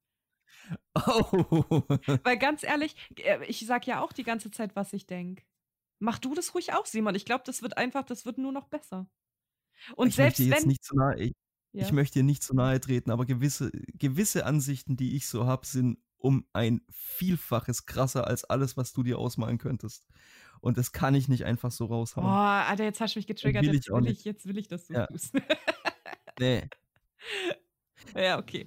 Oh. 0.95 1.83
Weil 2.23 2.39
ganz 2.39 2.63
ehrlich, 2.63 2.95
äh, 3.17 3.45
ich 3.47 3.67
sag 3.67 3.87
ja 3.87 4.01
auch 4.03 4.13
die 4.13 4.23
ganze 4.23 4.51
Zeit, 4.51 4.77
was 4.77 4.93
ich 4.93 5.07
denke. 5.07 5.45
Mach 5.99 6.19
du 6.19 6.35
das 6.35 6.55
ruhig 6.55 6.73
auch, 6.73 6.87
Simon. 6.87 7.15
Ich 7.15 7.25
glaube, 7.25 7.43
das 7.45 7.61
wird 7.61 7.77
einfach, 7.77 8.05
das 8.05 8.25
wird 8.25 8.39
nur 8.39 8.53
noch 8.53 8.69
besser. 8.69 9.09
Und 9.97 10.09
ich 10.09 10.15
selbst 10.17 10.39
möchte 10.39 10.51
jetzt 10.51 10.63
wenn. 10.63 10.69
nicht 10.69 10.85
zu 10.85 10.97
nahe, 10.97 11.17
ich, 11.19 11.33
ja. 11.73 11.85
ich 11.85 11.93
möchte 11.93 12.19
dir 12.21 12.25
nicht 12.25 12.43
zu 12.43 12.55
nahe 12.55 12.81
treten, 12.81 13.11
aber 13.11 13.27
gewisse, 13.27 13.71
gewisse 13.95 14.45
Ansichten, 14.47 14.97
die 14.97 15.17
ich 15.17 15.27
so 15.29 15.47
habe, 15.47 15.67
sind 15.67 15.99
um 16.19 16.47
ein 16.53 16.83
Vielfaches 16.91 17.87
krasser 17.87 18.27
als 18.27 18.45
alles, 18.45 18.77
was 18.77 18.93
du 18.93 19.03
dir 19.03 19.19
ausmalen 19.19 19.59
könntest. 19.59 20.07
Und 20.61 20.77
das 20.77 20.93
kann 20.93 21.15
ich 21.15 21.29
nicht 21.29 21.45
einfach 21.47 21.71
so 21.71 21.89
Boah, 21.89 21.97
raushauen. 21.97 22.27
Alter, 22.27 22.85
jetzt 22.85 23.01
hast 23.01 23.15
du 23.15 23.19
mich 23.19 23.27
getriggert. 23.27 23.65
will 23.65 23.75
jetzt, 23.75 23.89
will 23.89 24.07
ich, 24.09 24.25
jetzt 24.25 24.47
will 24.47 24.59
ich, 24.59 24.69
dass 24.69 24.87
du 24.87 24.95
Ja. 24.95 25.07
tust. 25.07 25.35
Nee. 26.39 26.69
Ja, 28.17 28.39
okay. 28.39 28.67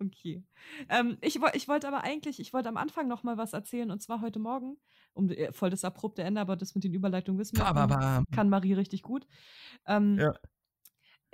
Okay. 0.00 0.42
Ähm, 0.88 1.18
ich, 1.20 1.38
ich 1.52 1.68
wollte 1.68 1.88
aber 1.88 2.04
eigentlich, 2.04 2.40
ich 2.40 2.52
wollte 2.52 2.68
am 2.70 2.76
Anfang 2.78 3.06
noch 3.06 3.22
mal 3.22 3.36
was 3.36 3.52
erzählen 3.52 3.90
und 3.90 4.00
zwar 4.02 4.22
heute 4.22 4.38
Morgen, 4.38 4.78
um 5.14 5.28
äh, 5.30 5.52
voll 5.52 5.70
das 5.70 5.84
abrupte 5.84 6.22
Ende, 6.22 6.40
aber 6.40 6.56
das 6.56 6.74
mit 6.74 6.84
den 6.84 6.94
Überleitungen 6.94 7.38
wissen 7.40 7.56
wir. 7.56 7.64
kann- 7.64 7.74
Bababam. 7.74 8.24
Kann 8.32 8.48
Marie 8.48 8.72
richtig 8.74 9.02
gut. 9.02 9.26
Ähm, 9.86 10.18
Ja. 10.18 10.32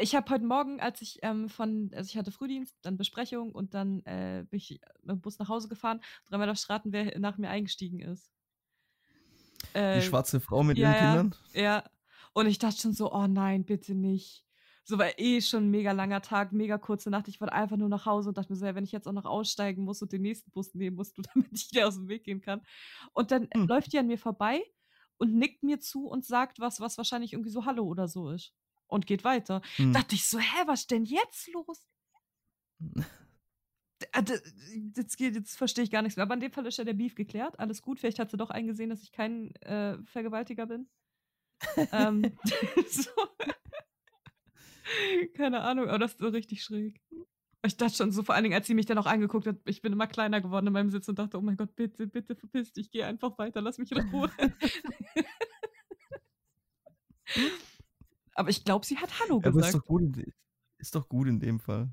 Ich 0.00 0.14
habe 0.14 0.30
heute 0.30 0.44
Morgen, 0.44 0.78
als 0.80 1.02
ich 1.02 1.18
ähm, 1.22 1.48
von, 1.48 1.90
also 1.92 2.06
ich 2.08 2.16
hatte 2.16 2.30
Frühdienst, 2.30 2.76
dann 2.82 2.96
Besprechung 2.96 3.50
und 3.50 3.74
dann 3.74 4.00
äh, 4.04 4.44
bin 4.48 4.58
ich 4.58 4.80
mit 5.02 5.10
dem 5.16 5.20
Bus 5.20 5.40
nach 5.40 5.48
Hause 5.48 5.68
gefahren. 5.68 6.00
Dreimal 6.26 6.46
darf 6.46 6.70
raten, 6.70 6.92
wer 6.92 7.18
nach 7.18 7.36
mir 7.36 7.50
eingestiegen 7.50 7.98
ist. 8.00 8.30
Äh, 9.74 9.98
Die 10.00 10.06
schwarze 10.06 10.38
Frau 10.38 10.62
mit 10.62 10.78
ja, 10.78 10.92
ihren. 10.92 10.98
Kindern? 11.30 11.34
Ja. 11.52 11.84
Und 12.32 12.46
ich 12.46 12.58
dachte 12.60 12.80
schon 12.80 12.92
so, 12.92 13.12
oh 13.12 13.26
nein, 13.26 13.64
bitte 13.64 13.94
nicht. 13.96 14.44
So 14.88 14.96
war 14.96 15.18
eh 15.18 15.42
schon 15.42 15.64
ein 15.64 15.70
mega 15.70 15.92
langer 15.92 16.22
Tag, 16.22 16.52
mega 16.52 16.78
kurze 16.78 17.10
Nacht. 17.10 17.28
Ich 17.28 17.42
wollte 17.42 17.52
einfach 17.52 17.76
nur 17.76 17.90
nach 17.90 18.06
Hause 18.06 18.30
und 18.30 18.38
dachte 18.38 18.50
mir 18.50 18.56
so, 18.56 18.64
ja, 18.64 18.74
wenn 18.74 18.84
ich 18.84 18.92
jetzt 18.92 19.06
auch 19.06 19.12
noch 19.12 19.26
aussteigen 19.26 19.84
muss 19.84 20.00
und 20.00 20.12
den 20.12 20.22
nächsten 20.22 20.50
Bus 20.50 20.74
nehmen 20.74 20.96
musst 20.96 21.18
du, 21.18 21.22
damit 21.34 21.52
ich 21.52 21.68
dir 21.68 21.86
aus 21.86 21.96
dem 21.96 22.08
Weg 22.08 22.24
gehen 22.24 22.40
kann. 22.40 22.62
Und 23.12 23.30
dann 23.30 23.48
Hm. 23.52 23.66
läuft 23.68 23.92
die 23.92 23.98
an 23.98 24.06
mir 24.06 24.16
vorbei 24.18 24.62
und 25.18 25.34
nickt 25.34 25.62
mir 25.62 25.78
zu 25.78 26.06
und 26.06 26.24
sagt 26.24 26.58
was, 26.58 26.80
was 26.80 26.96
wahrscheinlich 26.96 27.34
irgendwie 27.34 27.50
so 27.50 27.66
Hallo 27.66 27.84
oder 27.84 28.08
so 28.08 28.30
ist. 28.30 28.54
Und 28.86 29.06
geht 29.06 29.24
weiter. 29.24 29.60
Hm. 29.76 29.92
Dachte 29.92 30.14
ich 30.14 30.24
so, 30.26 30.38
hä, 30.38 30.62
was 30.66 30.86
denn 30.86 31.04
jetzt 31.04 31.52
los? 31.52 31.86
D- 32.80 34.06
Jetzt, 34.96 35.18
geht- 35.18 35.34
jetzt 35.34 35.56
verstehe 35.58 35.84
ich 35.84 35.90
gar 35.90 36.00
nichts 36.00 36.16
mehr. 36.16 36.22
Aber 36.24 36.32
in 36.34 36.40
dem 36.40 36.52
Fall 36.52 36.64
ist 36.64 36.78
ja 36.78 36.84
der 36.84 36.94
Beef 36.94 37.14
geklärt. 37.14 37.58
Alles 37.58 37.82
gut. 37.82 38.00
Vielleicht 38.00 38.18
hat 38.18 38.30
sie 38.30 38.38
doch 38.38 38.48
eingesehen, 38.48 38.88
dass 38.88 39.02
ich 39.02 39.12
kein 39.12 39.54
äh, 39.56 39.98
Vergewaltiger 40.04 40.64
bin. 40.66 40.88
ähm, 41.92 42.22
so. 42.88 43.10
Keine 45.34 45.62
Ahnung, 45.62 45.88
aber 45.88 45.98
das 45.98 46.12
ist 46.12 46.20
so 46.20 46.28
richtig 46.28 46.62
schräg. 46.62 47.00
Ich 47.64 47.76
dachte 47.76 47.96
schon 47.96 48.12
so, 48.12 48.22
vor 48.22 48.34
allen 48.34 48.44
Dingen, 48.44 48.54
als 48.54 48.68
sie 48.68 48.74
mich 48.74 48.86
dann 48.86 48.98
auch 48.98 49.06
angeguckt 49.06 49.46
hat, 49.46 49.56
ich 49.64 49.82
bin 49.82 49.92
immer 49.92 50.06
kleiner 50.06 50.40
geworden 50.40 50.68
in 50.68 50.72
meinem 50.72 50.90
Sitz 50.90 51.08
und 51.08 51.18
dachte, 51.18 51.38
oh 51.38 51.40
mein 51.40 51.56
Gott, 51.56 51.74
bitte, 51.74 52.06
bitte 52.06 52.36
verpiss 52.36 52.72
dich, 52.72 52.90
geh 52.90 53.02
einfach 53.02 53.36
weiter, 53.36 53.60
lass 53.60 53.78
mich 53.78 53.90
in 53.90 54.08
Ruhe. 54.10 54.30
aber 58.34 58.48
ich 58.48 58.64
glaube, 58.64 58.86
sie 58.86 58.96
hat 58.96 59.20
Hallo 59.20 59.38
Aber 59.38 59.48
ist 59.48 59.56
gesagt. 59.56 59.74
doch, 59.74 59.84
gut 59.84 60.02
in, 60.02 60.32
ist 60.78 60.94
doch 60.94 61.08
gut 61.08 61.26
in 61.26 61.40
dem 61.40 61.58
Fall. 61.58 61.90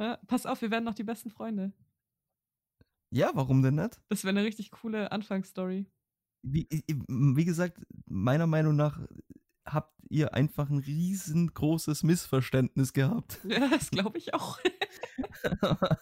Ja, 0.00 0.18
pass 0.26 0.46
auf, 0.46 0.60
wir 0.62 0.72
werden 0.72 0.84
noch 0.84 0.94
die 0.94 1.04
besten 1.04 1.30
Freunde. 1.30 1.72
Ja, 3.10 3.30
warum 3.34 3.62
denn 3.62 3.76
nicht? 3.76 4.02
Das 4.08 4.24
wäre 4.24 4.36
eine 4.36 4.44
richtig 4.44 4.72
coole 4.72 5.12
Anfangsstory. 5.12 5.86
Wie, 6.42 6.66
wie 6.88 7.44
gesagt, 7.44 7.80
meiner 8.06 8.48
Meinung 8.48 8.74
nach 8.74 9.00
habt 9.66 9.94
ihr 10.08 10.34
einfach 10.34 10.70
ein 10.70 10.78
riesengroßes 10.78 12.02
Missverständnis 12.02 12.92
gehabt. 12.92 13.40
Ja, 13.48 13.68
das 13.68 13.90
glaube 13.90 14.18
ich 14.18 14.34
auch. 14.34 14.58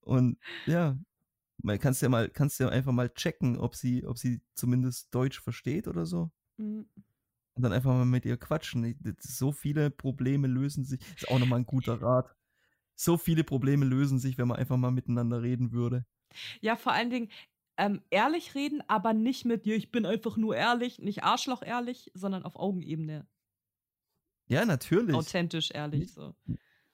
Und 0.00 0.38
ja, 0.66 0.98
man 1.62 1.78
kannst 1.78 2.02
ja 2.02 2.08
mal, 2.08 2.28
kannst 2.28 2.60
ja 2.60 2.68
einfach 2.68 2.92
mal 2.92 3.10
checken, 3.10 3.58
ob 3.58 3.74
sie, 3.74 4.06
ob 4.06 4.18
sie 4.18 4.40
zumindest 4.54 5.14
Deutsch 5.14 5.40
versteht 5.40 5.88
oder 5.88 6.06
so. 6.06 6.30
Mhm. 6.58 6.88
Und 7.54 7.62
dann 7.62 7.72
einfach 7.72 7.90
mal 7.92 8.04
mit 8.04 8.24
ihr 8.24 8.36
quatschen. 8.36 8.98
So 9.18 9.50
viele 9.50 9.90
Probleme 9.90 10.46
lösen 10.46 10.84
sich. 10.84 11.00
Ist 11.16 11.28
auch 11.28 11.38
nochmal 11.38 11.60
ein 11.60 11.66
guter 11.66 12.00
Rat. 12.02 12.34
So 12.94 13.16
viele 13.16 13.44
Probleme 13.44 13.84
lösen 13.84 14.18
sich, 14.18 14.38
wenn 14.38 14.48
man 14.48 14.58
einfach 14.58 14.76
mal 14.76 14.90
miteinander 14.90 15.42
reden 15.42 15.72
würde. 15.72 16.06
Ja, 16.60 16.76
vor 16.76 16.92
allen 16.92 17.10
Dingen 17.10 17.30
ähm, 17.78 18.02
ehrlich 18.10 18.54
reden, 18.54 18.82
aber 18.88 19.12
nicht 19.12 19.44
mit, 19.44 19.66
ja, 19.66 19.74
ich 19.74 19.90
bin 19.92 20.06
einfach 20.06 20.36
nur 20.36 20.56
ehrlich, 20.56 20.98
nicht 20.98 21.22
Arschloch 21.24 21.62
ehrlich, 21.62 22.10
sondern 22.14 22.42
auf 22.44 22.56
Augenebene. 22.56 23.26
Ja, 24.48 24.64
natürlich. 24.64 25.14
Authentisch 25.14 25.70
ehrlich. 25.72 26.00
Nicht- 26.00 26.14
So. 26.14 26.34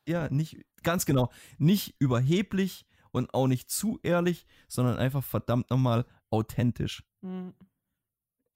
Ja, 0.09 0.29
nicht, 0.31 0.57
ganz 0.83 1.07
genau. 1.07 1.31
Nicht 1.59 1.95
überheblich 2.01 2.87
und 3.13 3.33
auch 3.35 3.47
nicht 3.47 3.71
zu 3.71 4.01
ehrlich, 4.03 4.47
sondern 4.69 4.97
einfach 4.99 5.23
verdammt 5.23 5.71
nochmal 5.71 6.05
authentisch. 6.31 7.05
Mhm. 7.21 7.55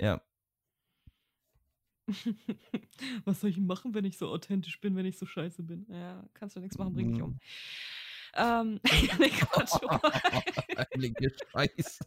Ja. 0.00 0.20
Was 3.24 3.40
soll 3.40 3.50
ich 3.50 3.58
machen, 3.58 3.94
wenn 3.94 4.04
ich 4.04 4.16
so 4.16 4.28
authentisch 4.28 4.80
bin, 4.80 4.96
wenn 4.96 5.06
ich 5.06 5.18
so 5.18 5.26
scheiße 5.26 5.62
bin? 5.62 5.86
Ja, 5.88 6.24
kannst 6.34 6.56
du 6.56 6.60
nichts 6.60 6.78
machen, 6.78 6.94
bring 6.94 7.12
dich 7.12 7.22
um. 7.22 7.38
Ähm, 8.37 8.80
nee, 9.18 9.30
Quatsch. 9.30 9.80
Heilige 10.95 11.32
Scheiße. 11.53 12.05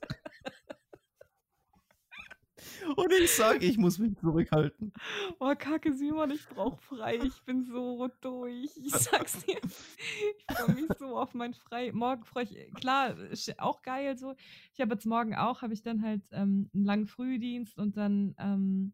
Und 2.95 3.11
ich 3.11 3.31
sage, 3.31 3.65
ich 3.65 3.77
muss 3.77 3.99
mich 3.99 4.17
zurückhalten. 4.17 4.93
Oh, 5.39 5.53
Kacke, 5.57 5.93
Simon, 5.93 6.31
ich 6.31 6.47
brauch 6.47 6.79
frei. 6.79 7.19
Ich 7.23 7.41
bin 7.43 7.63
so 7.63 8.09
durch. 8.21 8.71
Ich 8.77 8.91
sag's 8.91 9.45
dir. 9.45 9.59
Ich 9.63 10.55
freue 10.55 10.75
mich 10.75 10.89
so 10.97 11.17
auf 11.17 11.33
mein 11.33 11.53
Frei. 11.53 11.91
Morgen 11.91 12.23
freue 12.25 12.45
ich, 12.45 12.73
klar, 12.73 13.17
ist 13.17 13.59
auch 13.59 13.81
geil 13.81 14.17
so. 14.17 14.35
Ich 14.73 14.81
habe 14.81 14.93
jetzt 14.93 15.05
morgen 15.05 15.35
auch, 15.35 15.61
habe 15.61 15.73
ich 15.73 15.83
dann 15.83 16.01
halt 16.01 16.23
ähm, 16.31 16.69
einen 16.73 16.85
langen 16.85 17.07
Frühdienst 17.07 17.77
und 17.77 17.97
dann 17.97 18.35
ähm, 18.37 18.93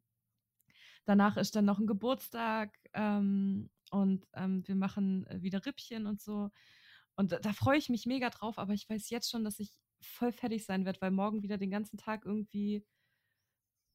danach 1.06 1.38
ist 1.38 1.56
dann 1.56 1.66
noch 1.66 1.80
ein 1.80 1.88
Geburtstag 1.88 2.78
ähm, 2.94 3.70
und 3.92 4.28
ähm, 4.34 4.64
wir 4.68 4.76
machen 4.76 5.26
äh, 5.28 5.42
wieder 5.42 5.66
Rippchen 5.66 6.08
und 6.08 6.22
so. 6.22 6.50
Und 7.16 7.32
da, 7.32 7.40
da 7.40 7.54
freue 7.54 7.78
ich 7.78 7.90
mich 7.90 8.06
mega 8.06 8.30
drauf, 8.30 8.58
aber 8.58 8.74
ich 8.74 8.90
weiß 8.90 9.10
jetzt 9.10 9.30
schon, 9.30 9.44
dass 9.44 9.60
ich 9.60 9.72
voll 10.02 10.32
fertig 10.32 10.66
sein 10.66 10.86
werde, 10.86 11.00
weil 11.02 11.12
morgen 11.12 11.42
wieder 11.44 11.58
den 11.58 11.72
ganzen 11.72 11.98
Tag 11.98 12.26
irgendwie 12.26 12.86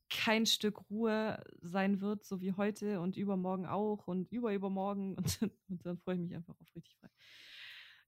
kein 0.08 0.44
Stück 0.46 0.90
Ruhe 0.90 1.42
sein 1.60 2.00
wird, 2.00 2.24
so 2.24 2.40
wie 2.40 2.52
heute 2.54 3.00
und 3.00 3.16
übermorgen 3.16 3.66
auch 3.66 4.08
und 4.08 4.30
überübermorgen. 4.32 5.16
Und, 5.18 5.40
dann- 5.42 5.52
und 5.68 5.86
dann 5.86 5.98
freue 5.98 6.16
ich 6.16 6.20
mich 6.22 6.34
einfach 6.34 6.58
auf 6.58 6.74
richtig 6.74 6.96
frei. 6.96 7.08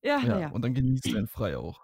Ja, 0.02 0.18
Ja, 0.20 0.26
naja. 0.34 0.48
und 0.50 0.62
dann 0.62 0.74
genießt 0.74 1.14
dein 1.14 1.28
Frei 1.28 1.56
auch. 1.56 1.80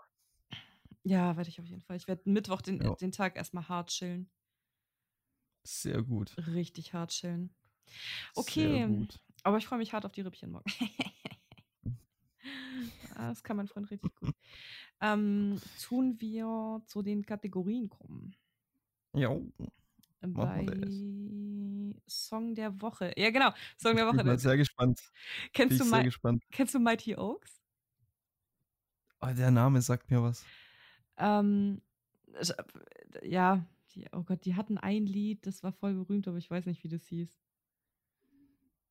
Ja, 1.05 1.37
werde 1.37 1.49
ich 1.49 1.61
auf 1.61 1.67
jeden 1.67 1.83
Fall. 1.83 1.97
Ich 1.97 2.09
werde 2.09 2.29
Mittwoch 2.29 2.61
den, 2.63 2.83
Ja. 2.83 2.95
den 2.97 3.13
Tag 3.13 3.37
erstmal 3.37 3.69
hart 3.69 3.91
chillen. 3.91 4.29
Sehr 5.65 6.03
gut. 6.03 6.35
Richtig 6.49 6.93
hart 6.95 7.11
chillen. 7.13 7.55
Okay. 8.35 9.07
Aber 9.45 9.59
ich 9.59 9.67
freue 9.67 9.79
mich 9.79 9.93
hart 9.93 10.05
auf 10.05 10.13
die 10.13 10.23
Rippchen 10.23 10.51
morgen. 10.51 10.65
Ah, 13.19 13.29
das 13.31 13.43
kann 13.43 13.57
mein 13.57 13.67
Freund 13.67 13.91
richtig 13.91 14.15
gut. 14.15 14.35
Ähm, 15.01 15.61
tun 15.83 16.21
wir 16.21 16.83
zu 16.87 17.03
den 17.03 17.25
Kategorien 17.27 17.89
kommen. 17.89 18.35
Ja. 19.13 19.37
Bei 20.21 20.67
Song 22.09 22.55
der 22.55 22.81
Woche. 22.81 23.13
Ja, 23.17 23.31
genau. 23.31 23.51
Song 23.77 23.97
der 23.97 24.05
Ich 24.07 24.09
Woche. 24.09 24.17
bin 24.19 24.27
mal 24.27 24.39
sehr 24.39 24.57
gespannt. 24.57 25.01
Bin 25.01 25.51
Kennst 25.53 25.73
ich 25.73 25.79
du, 25.83 25.85
sehr 25.85 26.05
gespannt. 26.05 26.45
kennst 26.51 26.75
du 26.75 26.79
Mighty 26.79 27.17
Oaks? 27.17 27.61
Oh, 29.21 29.33
der 29.37 29.51
Name 29.51 29.83
sagt 29.83 30.11
mir 30.11 30.23
was. 30.23 30.45
Ähm, 31.17 31.83
ja, 33.23 33.65
die, 33.95 34.07
oh 34.13 34.23
Gott, 34.23 34.45
die 34.45 34.55
hatten 34.55 34.79
ein 34.79 35.07
Lied, 35.07 35.45
das 35.47 35.63
war 35.63 35.73
voll 35.73 35.95
berühmt, 35.95 36.29
aber 36.29 36.39
ich 36.39 36.51
weiß 36.51 36.67
nicht, 36.67 36.85
wie 36.85 36.89
das 36.89 37.05
hieß. 37.07 37.37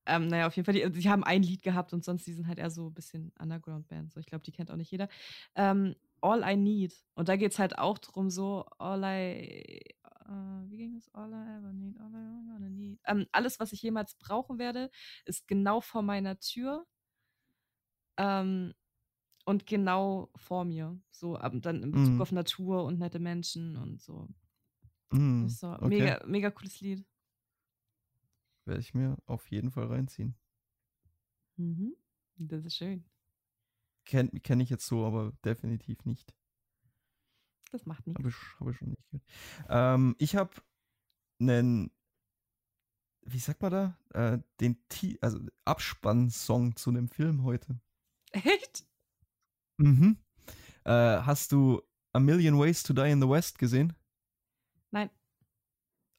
Ähm, 0.08 0.28
naja, 0.28 0.48
auf 0.48 0.56
jeden 0.56 0.66
Fall, 0.66 0.74
die, 0.74 0.90
die 1.02 1.10
haben 1.10 1.24
ein 1.24 1.44
Lied 1.44 1.62
gehabt 1.62 1.94
und 1.94 2.04
sonst, 2.04 2.26
die 2.26 2.34
sind 2.34 2.48
halt 2.48 2.60
eher 2.60 2.72
so 2.72 2.88
ein 2.88 2.94
bisschen 2.94 3.34
Underground-Band. 3.40 4.14
So, 4.14 4.20
ich 4.20 4.26
glaube, 4.26 4.44
die 4.44 4.52
kennt 4.52 4.72
auch 4.72 4.78
nicht 4.78 4.92
jeder. 4.92 5.10
Ähm, 5.56 5.96
All 6.22 6.44
I 6.50 6.56
Need. 6.56 6.96
Und 7.14 7.30
da 7.30 7.36
geht 7.36 7.52
es 7.52 7.60
halt 7.60 7.78
auch 7.78 7.98
drum, 8.00 8.30
so, 8.30 8.66
All 8.80 9.04
I, 9.04 9.82
äh, 10.26 10.70
wie 10.70 10.78
ging 10.78 10.96
es? 10.96 11.14
All 11.14 11.30
I 11.32 11.58
ever 11.58 11.74
need, 11.74 12.00
all 12.00 12.12
I 12.12 12.56
ever 12.56 12.70
need. 12.70 13.00
Ähm, 13.06 13.28
alles, 13.32 13.60
was 13.60 13.74
ich 13.74 13.82
jemals 13.82 14.16
brauchen 14.16 14.58
werde, 14.60 14.90
ist 15.26 15.48
genau 15.48 15.82
vor 15.82 16.02
meiner 16.02 16.40
Tür. 16.40 16.86
Ähm, 18.18 18.74
und 19.46 19.66
genau 19.66 20.30
vor 20.36 20.66
mir. 20.66 21.00
So, 21.12 21.38
dann 21.38 21.84
in 21.84 21.92
Bezug 21.92 22.16
Mhm. 22.16 22.22
auf 22.22 22.32
Natur 22.32 22.84
und 22.84 23.00
nette 23.00 23.20
Menschen 23.20 23.78
und 23.78 24.02
so. 24.02 24.28
Das 25.12 25.54
ist 25.54 25.60
so 25.60 25.68
okay. 25.70 25.88
mega, 25.88 26.26
mega 26.26 26.52
cooles 26.52 26.82
Lied. 26.82 27.06
Werde 28.68 28.82
ich 28.82 28.94
mir 28.94 29.18
auf 29.26 29.50
jeden 29.50 29.72
Fall 29.72 29.88
reinziehen. 29.88 30.36
Mhm. 31.56 31.96
Das 32.36 32.66
ist 32.66 32.76
schön. 32.76 33.06
Kenne 34.06 34.30
kenn 34.42 34.60
ich 34.60 34.70
jetzt 34.70 34.86
so, 34.86 35.06
aber 35.06 35.32
definitiv 35.46 36.04
nicht. 36.04 36.36
Das 37.72 37.86
macht 37.86 38.06
nichts. 38.06 38.20
Habe 38.20 38.30
ich, 38.30 38.36
hab 38.60 38.68
ich 38.70 38.78
schon 38.78 38.90
nicht 38.90 39.04
gehört. 39.06 39.26
Ähm, 39.70 40.16
ich 40.20 40.36
habe 40.36 40.52
einen, 41.40 41.92
wie 43.22 43.40
sagt 43.40 43.62
man 43.62 43.72
da? 43.72 44.00
Äh, 44.14 44.40
den 44.60 44.78
Ti 44.90 45.18
also 45.22 45.40
Abspann-Song 45.64 46.76
zu 46.76 46.90
einem 46.90 47.08
Film 47.08 47.44
heute. 47.44 47.80
Echt? 48.32 48.86
Mhm. 49.78 50.18
Äh, 50.84 50.92
hast 50.92 51.54
du 51.54 51.82
A 52.12 52.20
Million 52.20 52.60
Ways 52.60 52.84
to 52.84 52.94
Die 52.94 53.10
in 53.12 53.22
the 53.22 53.30
West 53.30 53.60
gesehen? 53.60 53.94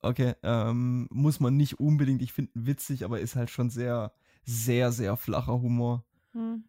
Okay, 0.01 0.35
ähm, 0.43 1.09
muss 1.11 1.41
man 1.41 1.57
nicht 1.57 1.81
unbedingt, 1.81 2.23
ich 2.23 2.33
finde 2.33 2.53
witzig, 2.55 3.05
aber 3.05 3.21
ist 3.21 3.35
halt 3.37 3.51
schon 3.51 3.69
sehr, 3.69 4.13
sehr, 4.45 4.93
sehr 4.93 5.17
flacher 5.17 5.61
Humor. 5.61 6.05
Hm. 6.33 6.65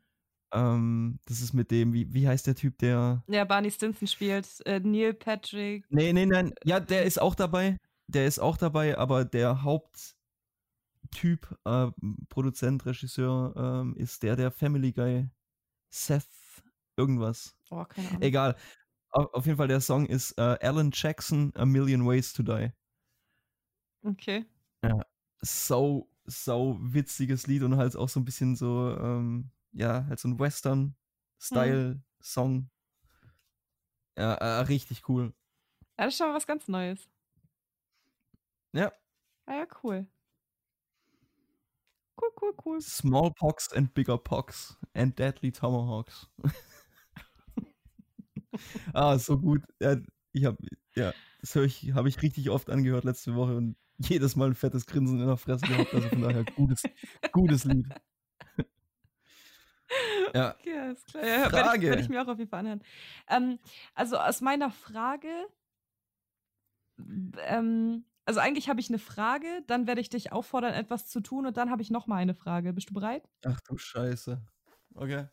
Ähm, 0.51 1.19
das 1.25 1.41
ist 1.41 1.53
mit 1.53 1.69
dem, 1.69 1.93
wie, 1.93 2.11
wie 2.11 2.27
heißt 2.27 2.47
der 2.47 2.55
Typ, 2.55 2.79
der. 2.79 3.23
Ja, 3.27 3.45
Barney 3.45 3.69
Stinson 3.69 4.07
spielt. 4.07 4.47
Äh, 4.65 4.79
Neil 4.79 5.13
Patrick. 5.13 5.85
Nee, 5.89 6.11
nee, 6.11 6.25
nein, 6.25 6.53
ja, 6.63 6.79
der 6.79 7.03
ist 7.03 7.21
auch 7.21 7.35
dabei. 7.35 7.77
Der 8.07 8.25
ist 8.25 8.39
auch 8.39 8.57
dabei, 8.57 8.97
aber 8.97 9.25
der 9.25 9.61
Haupttyp, 9.61 10.15
äh, 11.65 11.91
Produzent, 12.29 12.87
Regisseur, 12.87 13.53
ähm, 13.55 13.95
ist 13.95 14.23
der, 14.23 14.35
der 14.35 14.49
Family 14.49 14.91
Guy 14.91 15.29
Seth 15.91 16.25
irgendwas. 16.97 17.55
Oh, 17.69 17.85
keine 17.85 18.09
Ahnung. 18.09 18.21
Egal. 18.23 18.55
Auf, 19.11 19.33
auf 19.33 19.45
jeden 19.45 19.57
Fall, 19.57 19.67
der 19.67 19.81
Song 19.81 20.07
ist 20.07 20.31
äh, 20.39 20.57
Alan 20.61 20.89
Jackson, 20.91 21.51
A 21.55 21.65
Million 21.65 22.07
Ways 22.07 22.33
to 22.33 22.41
Die. 22.41 22.71
Okay. 24.03 24.45
So, 25.41 26.09
so 26.25 26.77
witziges 26.81 27.47
Lied 27.47 27.63
und 27.63 27.77
halt 27.77 27.95
auch 27.95 28.09
so 28.09 28.19
ein 28.19 28.25
bisschen 28.25 28.55
so, 28.55 28.95
ähm, 28.99 29.51
ja, 29.71 30.05
halt 30.07 30.19
so 30.19 30.27
ein 30.27 30.39
Western-Style-Song. 30.39 32.69
Ja, 34.17 34.33
äh, 34.33 34.61
richtig 34.63 35.07
cool. 35.07 35.33
Ja, 35.97 36.05
das 36.05 36.13
ist 36.13 36.17
schon 36.17 36.27
mal 36.27 36.35
was 36.35 36.45
ganz 36.45 36.67
Neues. 36.67 37.09
Ja, 38.73 38.91
Ah 39.49 39.55
ja, 39.55 39.67
cool. 39.81 40.05
Cool, 42.17 42.29
cool, 42.39 42.53
cool. 42.63 42.81
Smallpox 42.81 43.73
and 43.73 43.91
Bigger 43.95 44.19
Pox 44.19 44.77
and 44.93 45.17
Deadly 45.17 45.51
Tomahawks. 45.51 46.27
ah, 48.93 49.17
so 49.17 49.39
gut. 49.39 49.63
Ja, 49.79 49.95
ich 50.33 50.45
habe, 50.45 50.57
ja, 50.95 51.13
das 51.41 51.55
höre 51.55 51.63
ich, 51.63 51.93
habe 51.93 52.09
ich 52.09 52.21
richtig 52.21 52.51
oft 52.51 52.69
angehört 52.69 53.05
letzte 53.05 53.33
Woche 53.33 53.57
und 53.57 53.75
jedes 53.99 54.35
Mal 54.35 54.49
ein 54.49 54.55
fettes 54.55 54.85
Grinsen 54.85 55.19
in 55.19 55.27
der 55.27 55.37
Fresse 55.37 55.65
gehabt. 55.67 55.93
Also 55.93 56.09
von 56.09 56.21
daher 56.21 56.43
gutes, 56.55 56.83
gutes 57.31 57.63
Lied. 57.65 57.87
Ja, 60.35 60.51
Okay, 60.59 60.77
alles 60.77 61.03
klar. 61.05 61.23
Ja, 61.25 61.29
werde 61.29 61.47
ich, 61.47 61.63
Frage. 61.65 61.89
werd 61.89 61.99
ich 62.01 62.09
mir 62.09 62.21
auch 62.21 62.27
auf 62.27 62.37
jeden 62.37 62.49
Fall 62.51 62.59
anhören. 62.59 62.83
Ähm, 63.27 63.57
also 63.95 64.17
aus 64.17 64.39
meiner 64.41 64.69
Frage, 64.69 65.29
ähm, 67.39 68.05
also 68.25 68.39
eigentlich 68.39 68.69
habe 68.69 68.79
ich 68.79 68.89
eine 68.89 68.99
Frage, 68.99 69.63
dann 69.65 69.87
werde 69.87 70.01
ich 70.01 70.09
dich 70.09 70.31
auffordern, 70.31 70.75
etwas 70.75 71.07
zu 71.07 71.21
tun 71.21 71.47
und 71.47 71.57
dann 71.57 71.71
habe 71.71 71.81
ich 71.81 71.89
noch 71.89 72.05
mal 72.05 72.17
eine 72.17 72.35
Frage. 72.35 72.73
Bist 72.73 72.91
du 72.91 72.93
bereit? 72.93 73.27
ach 73.43 73.59
du 73.61 73.77
Scheiße. 73.79 74.39
Okay. 74.93 75.27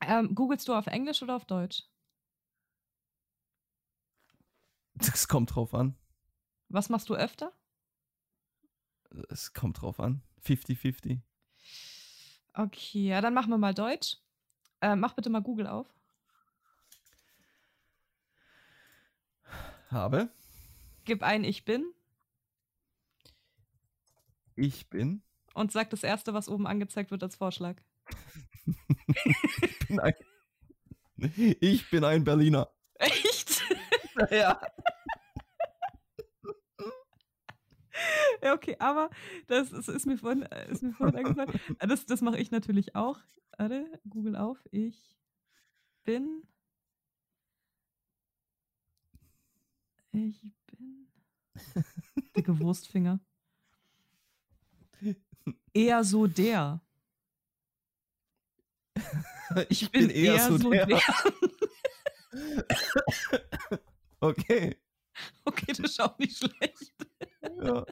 Ähm, 0.00 0.34
googelst 0.34 0.66
du 0.66 0.74
auf 0.74 0.88
Englisch 0.88 1.22
oder 1.22 1.36
auf 1.36 1.44
Deutsch? 1.44 1.84
Es 4.98 5.28
kommt 5.28 5.54
drauf 5.54 5.74
an. 5.74 5.94
Was 6.68 6.88
machst 6.88 7.08
du 7.08 7.14
öfter? 7.14 7.52
Es 9.28 9.52
kommt 9.52 9.80
drauf 9.80 10.00
an. 10.00 10.22
50-50. 10.44 11.20
Okay, 12.54 13.08
ja, 13.08 13.20
dann 13.20 13.34
machen 13.34 13.50
wir 13.50 13.58
mal 13.58 13.74
Deutsch. 13.74 14.18
Äh, 14.80 14.96
mach 14.96 15.14
bitte 15.14 15.30
mal 15.30 15.42
Google 15.42 15.66
auf. 15.66 15.86
Habe. 19.90 20.28
Gib 21.04 21.22
ein 21.22 21.44
Ich 21.44 21.64
bin 21.64 21.84
Ich 24.56 24.88
bin. 24.90 25.22
und 25.54 25.70
sag 25.70 25.90
das 25.90 26.02
erste, 26.02 26.34
was 26.34 26.48
oben 26.48 26.66
angezeigt 26.66 27.10
wird 27.10 27.22
als 27.22 27.36
Vorschlag. 27.36 27.76
Ich 29.62 29.88
bin 29.88 30.00
ein, 30.00 30.14
ich 31.60 31.88
bin 31.90 32.04
ein 32.04 32.24
Berliner. 32.24 32.68
Echt? 32.94 33.62
Ja. 34.30 34.60
Ja, 38.46 38.54
okay, 38.54 38.76
aber 38.78 39.10
das 39.48 39.72
ist, 39.72 39.88
ist 39.88 40.06
mir 40.06 40.16
vorhin, 40.18 40.42
äh, 40.42 40.70
ist 40.70 40.80
mir 40.80 40.92
vorhin 40.92 41.16
eingefallen. 41.16 41.50
Äh, 41.80 41.88
Das, 41.88 42.06
das 42.06 42.20
mache 42.20 42.38
ich 42.38 42.52
natürlich 42.52 42.94
auch. 42.94 43.18
Warte, 43.58 43.84
Google 44.08 44.36
auf. 44.36 44.64
Ich 44.70 45.18
bin. 46.04 46.44
Ich 50.12 50.40
bin. 50.66 51.08
Dicke 52.36 52.56
Wurstfinger. 52.60 53.18
Eher 55.74 56.04
so 56.04 56.28
der. 56.28 56.80
Ich 59.68 59.90
bin 59.90 60.10
eher, 60.10 60.38
so 60.58 60.58
der. 60.58 61.00
Okay. 64.20 64.76
Okay, 65.44 65.66
das 65.68 65.78
ist 65.78 66.00
auch 66.00 66.18
nicht 66.18 66.36
schlecht. 66.36 66.94
Ja. 67.62 67.86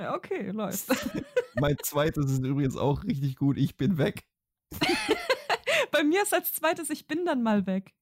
Ja, 0.00 0.14
okay, 0.14 0.50
läuft. 0.50 0.88
Mein 1.60 1.76
zweites 1.82 2.30
ist 2.30 2.42
übrigens 2.42 2.76
auch 2.76 3.04
richtig 3.04 3.36
gut. 3.36 3.58
Ich 3.58 3.76
bin 3.76 3.98
weg. 3.98 4.24
Bei 5.92 6.02
mir 6.02 6.22
ist 6.22 6.32
als 6.32 6.54
zweites, 6.54 6.88
ich 6.88 7.06
bin 7.06 7.26
dann 7.26 7.42
mal 7.42 7.66
weg. 7.66 7.94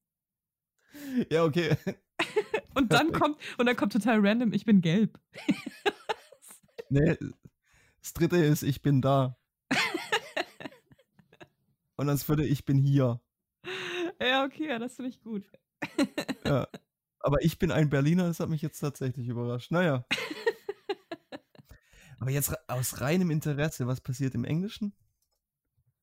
Ja, 1.29 1.43
okay. 1.43 1.75
Und 2.73 2.93
dann 2.93 3.11
Perfekt. 3.11 3.19
kommt, 3.21 3.37
und 3.57 3.65
dann 3.65 3.75
kommt 3.75 3.91
total 3.91 4.25
random, 4.25 4.53
ich 4.53 4.63
bin 4.63 4.81
gelb. 4.81 5.19
Nee, 6.89 7.17
das 8.01 8.13
dritte 8.13 8.37
ist, 8.37 8.63
ich 8.63 8.81
bin 8.81 9.01
da. 9.01 9.37
Und 11.97 12.07
das 12.07 12.23
vierte, 12.23 12.45
ich 12.45 12.63
bin 12.65 12.77
hier. 12.77 13.19
Ja, 14.21 14.45
okay, 14.45 14.67
ja, 14.67 14.79
das 14.79 14.95
finde 14.95 15.09
ich 15.09 15.19
gut. 15.21 15.45
Ja. 16.45 16.67
Aber 17.19 17.43
ich 17.43 17.59
bin 17.59 17.71
ein 17.71 17.89
Berliner, 17.89 18.27
das 18.27 18.39
hat 18.39 18.49
mich 18.49 18.61
jetzt 18.61 18.79
tatsächlich 18.79 19.27
überrascht. 19.27 19.71
Naja. 19.71 20.05
Aber 22.19 22.31
jetzt 22.31 22.53
aus 22.69 23.01
reinem 23.01 23.31
Interesse, 23.31 23.87
was 23.87 24.01
passiert 24.01 24.35
im 24.35 24.43
Englischen? 24.43 24.93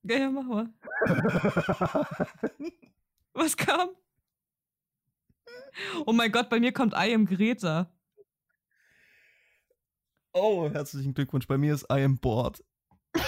Ja, 0.02 0.18
ja, 0.18 0.30
mach 0.30 0.44
mal. 0.44 0.68
Was 3.32 3.56
kam? 3.56 3.90
Oh 6.06 6.12
mein 6.12 6.32
Gott, 6.32 6.48
bei 6.48 6.58
mir 6.58 6.72
kommt 6.72 6.94
I 6.94 7.12
am 7.12 7.26
Greta. 7.26 7.92
oh, 10.32 10.70
herzlichen 10.70 11.12
Glückwunsch. 11.12 11.46
Bei 11.46 11.58
mir 11.58 11.74
ist 11.74 11.84
I 11.90 12.02
am 12.02 12.18
bored. 12.18 12.64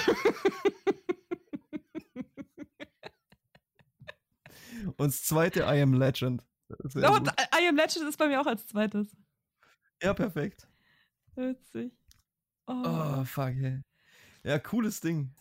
Und 4.97 5.09
das 5.09 5.25
zweite, 5.25 5.61
I 5.61 5.83
am 5.83 5.93
legend. 5.93 6.43
Oh. 6.71 6.97
I 6.97 7.69
am 7.69 7.77
Legend 7.77 8.09
ist 8.09 8.19
bei 8.19 8.29
mir 8.29 8.41
auch 8.41 8.47
als 8.47 8.67
zweites. 8.67 9.15
Ja, 10.03 10.15
perfekt. 10.15 10.67
Witzig. 11.35 11.93
Oh. 12.69 12.83
Oh, 12.85 13.25
fuck, 13.25 13.55
hey. 13.55 13.83
Ja, 14.45 14.59
cooles 14.59 15.01
Ding. 15.01 15.35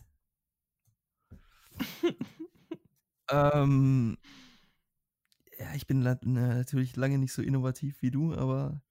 ähm, 3.30 4.16
ja, 5.58 5.74
ich 5.74 5.86
bin 5.86 6.00
natürlich 6.00 6.96
lange 6.96 7.18
nicht 7.18 7.32
so 7.32 7.42
innovativ 7.42 8.00
wie 8.02 8.10
du, 8.10 8.34
aber 8.34 8.82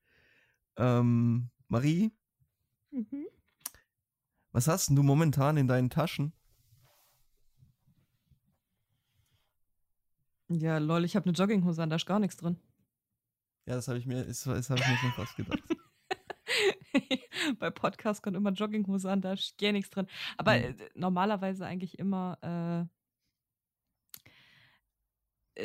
ähm, 0.77 1.49
Marie, 1.67 2.11
Mhm. 2.91 3.27
was 4.51 4.67
hast 4.67 4.87
denn 4.89 4.95
du 4.95 5.03
momentan 5.03 5.57
in 5.57 5.67
deinen 5.67 5.89
Taschen? 5.89 6.31
Ja, 10.49 10.77
lol, 10.77 11.03
ich 11.03 11.15
habe 11.15 11.25
eine 11.25 11.33
Jogginghose 11.37 11.83
an, 11.83 11.89
da 11.89 11.97
ist 11.97 12.05
gar 12.05 12.19
nichts 12.19 12.37
drin. 12.37 12.57
Ja, 13.65 13.75
das 13.75 13.87
habe 13.89 13.99
ich 13.99 14.05
mir, 14.05 14.23
das, 14.25 14.43
das 14.43 14.69
habe 14.69 14.79
ich 14.79 14.87
mir 14.87 14.97
schon 14.97 15.11
fast 15.11 15.35
gedacht. 15.35 15.59
Bei 17.59 17.69
Podcast 17.69 18.21
kommt 18.23 18.35
immer 18.35 18.51
Jogginghose 18.51 19.09
an, 19.11 19.21
da 19.21 19.33
ist 19.33 19.57
gar 19.57 19.71
nichts 19.71 19.89
drin. 19.89 20.07
Aber 20.37 20.53
Mhm. 20.57 20.63
äh, 20.63 20.75
normalerweise 20.95 21.65
eigentlich 21.65 21.97
immer 21.99 22.37
äh, 22.41 22.85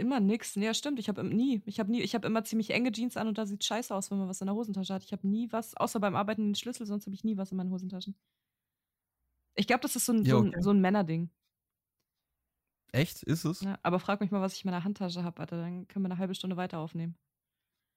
immer 0.01 0.21
nix. 0.21 0.55
Ja, 0.55 0.73
stimmt, 0.75 0.99
ich 0.99 1.09
habe 1.09 1.23
nie, 1.25 1.63
ich 1.67 1.79
habe 1.79 1.91
nie, 1.91 2.01
ich 2.01 2.15
habe 2.15 2.27
immer 2.27 2.45
ziemlich 2.45 2.71
enge 2.71 2.93
Jeans 2.93 3.17
an 3.17 3.29
und 3.29 3.37
da 3.39 3.45
sieht 3.47 3.63
scheiße 3.65 3.95
aus, 3.95 4.11
wenn 4.11 4.19
man 4.19 4.29
was 4.29 4.41
in 4.41 4.47
der 4.47 4.55
Hosentasche 4.55 4.95
hat. 4.95 5.05
Ich 5.05 5.13
habe 5.13 5.27
nie 5.29 5.51
was, 5.53 5.75
außer 5.77 6.01
beim 6.01 6.17
Arbeiten 6.17 6.47
den 6.49 6.55
Schlüssel, 6.55 6.87
sonst 6.87 7.07
habe 7.07 7.15
ich 7.15 7.25
nie 7.25 7.37
was 7.37 7.51
in 7.51 7.59
meinen 7.59 7.71
Hosentaschen. 7.71 8.17
Ich 9.55 9.67
glaube, 9.67 9.83
das 9.83 9.97
ist 9.97 10.07
so 10.07 10.13
ein, 10.15 10.25
Ja, 10.25 10.31
so, 10.37 10.43
ein, 10.43 10.49
okay. 10.49 10.63
so 10.63 10.71
ein 10.71 10.81
Männerding. 10.81 11.31
Echt? 12.93 13.23
Ist 13.23 13.45
es? 13.45 13.61
Ja, 13.63 13.79
aber 13.83 14.01
frag 14.01 14.21
mich 14.21 14.31
mal, 14.31 14.41
was 14.41 14.55
ich 14.55 14.65
in 14.65 14.71
meiner 14.71 14.85
Handtasche 14.85 15.25
habe, 15.25 15.41
Alter. 15.41 15.57
Dann 15.59 15.89
können 15.89 16.05
wir 16.05 16.11
eine 16.11 16.19
halbe 16.19 16.35
Stunde 16.35 16.57
weiter 16.57 16.79
aufnehmen. 16.79 17.17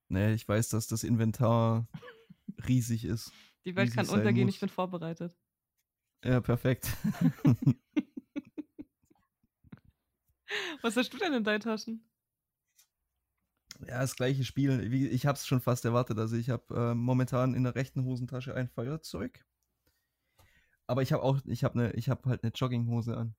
Nee, 0.10 0.34
ich 0.34 0.48
weiß, 0.48 0.70
dass 0.70 0.88
das 0.88 1.04
Inventar 1.04 1.88
riesig 2.68 3.06
ist. 3.06 3.32
Die 3.66 3.76
Welt 3.76 3.94
kann 3.94 4.08
untergehen, 4.08 4.46
muss. 4.46 4.56
ich 4.56 4.60
bin 4.60 4.70
vorbereitet. 4.70 5.36
Ja, 6.24 6.40
perfekt. 6.42 6.90
Was 10.82 10.96
hast 10.96 11.14
du 11.14 11.18
denn 11.18 11.34
in 11.34 11.44
deinen 11.44 11.60
Taschen? 11.60 12.08
Ja, 13.88 14.00
das 14.00 14.16
gleiche 14.16 14.46
Spiel. 14.46 14.94
Ich 15.12 15.26
habe 15.26 15.36
es 15.36 15.46
schon 15.46 15.60
fast 15.62 15.84
erwartet. 15.86 16.18
Also 16.18 16.38
ich 16.38 16.50
habe 16.50 16.76
äh, 16.76 16.96
momentan 16.96 17.54
in 17.54 17.64
der 17.64 17.76
rechten 17.76 18.06
Hosentasche 18.06 18.56
ein 18.56 18.70
Feuerzeug. 18.70 19.46
Aber 20.88 21.02
ich 21.02 21.12
habe 21.12 21.24
auch, 21.24 21.40
ich 21.46 21.64
habe 21.64 21.78
ne, 21.78 21.92
ich 21.94 22.10
habe 22.10 22.30
halt 22.30 22.44
eine 22.44 22.54
Jogginghose 22.54 23.18
an. 23.18 23.36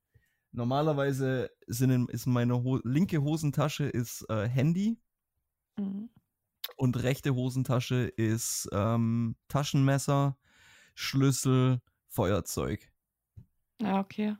Normalerweise 0.52 1.50
sind 1.66 1.90
in, 1.90 2.08
ist 2.08 2.26
meine 2.26 2.62
Ho 2.62 2.80
linke 2.84 3.22
Hosentasche 3.22 3.84
ist 3.84 4.28
äh, 4.28 4.48
Handy 4.48 4.98
Mhm. 5.78 6.08
Und 6.76 7.02
rechte 7.02 7.34
Hosentasche 7.34 8.04
ist 8.04 8.68
ähm, 8.72 9.36
Taschenmesser, 9.48 10.36
Schlüssel, 10.94 11.80
Feuerzeug. 12.08 12.90
Ja, 13.80 14.00
okay. 14.00 14.36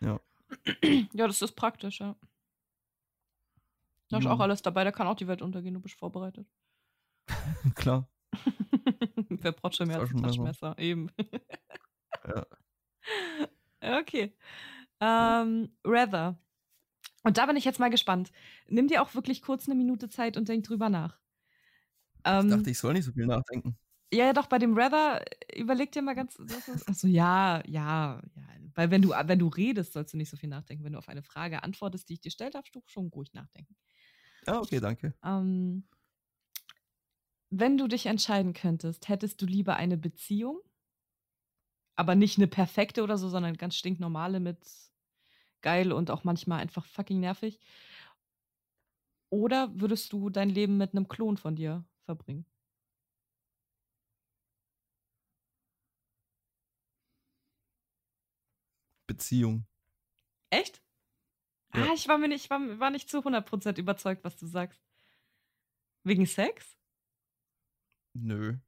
Ja. 0.00 0.20
Ja, 1.12 1.26
das 1.26 1.42
ist 1.42 1.52
praktisch, 1.52 2.00
ja. 2.00 2.16
Da 4.08 4.18
ist 4.18 4.24
Jo. 4.24 4.30
auch 4.30 4.40
alles 4.40 4.62
dabei, 4.62 4.82
da 4.82 4.90
kann 4.90 5.06
auch 5.06 5.14
die 5.14 5.28
Welt 5.28 5.42
untergehen, 5.42 5.74
du 5.74 5.80
bist 5.80 5.94
vorbereitet. 5.94 6.48
Klar. 7.76 8.08
Wer 9.28 9.52
braucht 9.52 9.76
schon 9.76 9.88
mehr 9.88 10.00
als 10.00 10.10
ein 10.10 10.22
Taschenmesser. 10.22 10.76
Eben. 10.78 11.10
Ja. 12.26 12.46
Ja, 13.82 13.98
okay. 14.00 14.36
Ähm, 15.00 15.76
Rather. 15.84 16.38
Und 17.22 17.38
da 17.38 17.46
bin 17.46 17.56
ich 17.56 17.64
jetzt 17.64 17.80
mal 17.80 17.90
gespannt. 17.90 18.32
Nimm 18.68 18.88
dir 18.88 19.02
auch 19.02 19.14
wirklich 19.14 19.42
kurz 19.42 19.66
eine 19.66 19.74
Minute 19.76 20.08
Zeit 20.08 20.36
und 20.36 20.48
denk 20.48 20.64
drüber 20.64 20.88
nach. 20.88 21.20
Ich 22.38 22.44
Ähm, 22.44 22.48
dachte, 22.48 22.70
ich 22.70 22.78
soll 22.78 22.94
nicht 22.94 23.04
so 23.04 23.12
viel 23.12 23.26
nachdenken. 23.26 23.78
ja, 24.12 24.26
ja, 24.26 24.32
doch, 24.32 24.46
bei 24.46 24.58
dem 24.58 24.76
Rather, 24.76 25.22
äh, 25.52 25.60
überleg 25.60 25.92
dir 25.92 26.02
mal 26.02 26.14
ganz. 26.14 26.36
Achso, 26.86 27.06
ja, 27.06 27.62
ja, 27.66 28.20
ja. 28.34 28.42
Weil 28.74 28.90
wenn 28.90 29.02
du, 29.02 29.10
wenn 29.10 29.38
du 29.38 29.48
redest, 29.48 29.92
sollst 29.92 30.12
du 30.14 30.16
nicht 30.16 30.30
so 30.30 30.36
viel 30.36 30.48
nachdenken. 30.48 30.84
Wenn 30.84 30.92
du 30.92 30.98
auf 30.98 31.08
eine 31.08 31.22
Frage 31.22 31.62
antwortest, 31.62 32.08
die 32.08 32.14
ich 32.14 32.20
dir 32.20 32.30
stelle, 32.30 32.50
darfst 32.50 32.74
du 32.74 32.82
schon 32.86 33.08
ruhig 33.08 33.32
nachdenken. 33.34 33.76
Ah, 34.46 34.60
okay, 34.60 34.80
danke. 34.80 35.14
Ähm, 35.24 35.84
wenn 37.50 37.78
du 37.78 37.86
dich 37.86 38.06
entscheiden 38.06 38.54
könntest, 38.54 39.08
hättest 39.08 39.40
du 39.40 39.46
lieber 39.46 39.76
eine 39.76 39.96
Beziehung, 39.96 40.60
aber 41.96 42.14
nicht 42.14 42.38
eine 42.38 42.46
perfekte 42.48 43.02
oder 43.02 43.18
so, 43.18 43.28
sondern 43.28 43.56
ganz 43.56 43.76
stinknormale 43.76 44.40
mit 44.40 44.58
geil 45.62 45.92
und 45.92 46.10
auch 46.10 46.24
manchmal 46.24 46.60
einfach 46.60 46.86
fucking 46.86 47.20
nervig. 47.20 47.60
Oder 49.30 49.70
würdest 49.80 50.12
du 50.12 50.30
dein 50.30 50.48
Leben 50.50 50.76
mit 50.76 50.92
einem 50.92 51.08
Klon 51.08 51.36
von 51.36 51.54
dir 51.56 51.84
verbringen? 52.04 52.44
Beziehung. 59.06 59.66
Echt? 60.50 60.82
Ja. 61.74 61.84
Ah, 61.84 61.94
ich 61.94 62.08
war 62.08 62.18
mir 62.18 62.28
nicht, 62.28 62.44
ich 62.44 62.50
war, 62.50 62.60
war 62.80 62.90
nicht 62.90 63.08
zu 63.08 63.22
100% 63.22 63.78
überzeugt, 63.78 64.24
was 64.24 64.36
du 64.36 64.46
sagst. 64.46 64.80
Wegen 66.04 66.26
Sex? 66.26 66.76
Nö. 68.14 68.58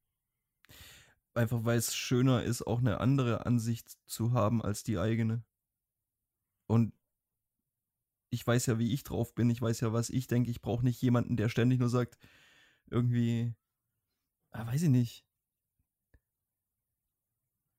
Einfach 1.34 1.64
weil 1.64 1.78
es 1.78 1.94
schöner 1.94 2.42
ist, 2.42 2.62
auch 2.62 2.80
eine 2.80 3.00
andere 3.00 3.46
Ansicht 3.46 3.96
zu 4.06 4.32
haben 4.32 4.62
als 4.62 4.82
die 4.82 4.98
eigene. 4.98 5.42
Und 6.72 6.94
ich 8.30 8.46
weiß 8.46 8.64
ja, 8.64 8.78
wie 8.78 8.94
ich 8.94 9.04
drauf 9.04 9.34
bin. 9.34 9.50
Ich 9.50 9.60
weiß 9.60 9.80
ja, 9.80 9.92
was 9.92 10.08
ich 10.08 10.26
denke. 10.26 10.50
Ich 10.50 10.62
brauche 10.62 10.82
nicht 10.82 11.02
jemanden, 11.02 11.36
der 11.36 11.50
ständig 11.50 11.78
nur 11.80 11.90
sagt, 11.90 12.16
irgendwie, 12.86 13.52
ah, 14.52 14.66
weiß 14.66 14.80
ich 14.80 14.88
nicht. 14.88 15.26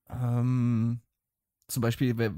Ähm, 0.09 1.01
zum 1.67 1.81
Beispiel, 1.81 2.15
we- 2.19 2.35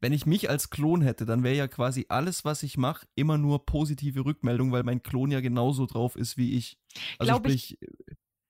wenn 0.00 0.14
ich 0.14 0.24
mich 0.24 0.48
als 0.48 0.70
Klon 0.70 1.02
hätte, 1.02 1.26
dann 1.26 1.42
wäre 1.42 1.54
ja 1.56 1.68
quasi 1.68 2.06
alles, 2.08 2.46
was 2.46 2.62
ich 2.62 2.78
mache, 2.78 3.06
immer 3.14 3.36
nur 3.36 3.66
positive 3.66 4.24
Rückmeldung, 4.24 4.72
weil 4.72 4.84
mein 4.84 5.02
Klon 5.02 5.30
ja 5.30 5.40
genauso 5.40 5.84
drauf 5.84 6.16
ist 6.16 6.38
wie 6.38 6.54
ich. 6.56 6.78
Also 7.18 7.32
Glaub 7.32 7.46
ich- 7.46 7.76
sprich, 7.78 7.90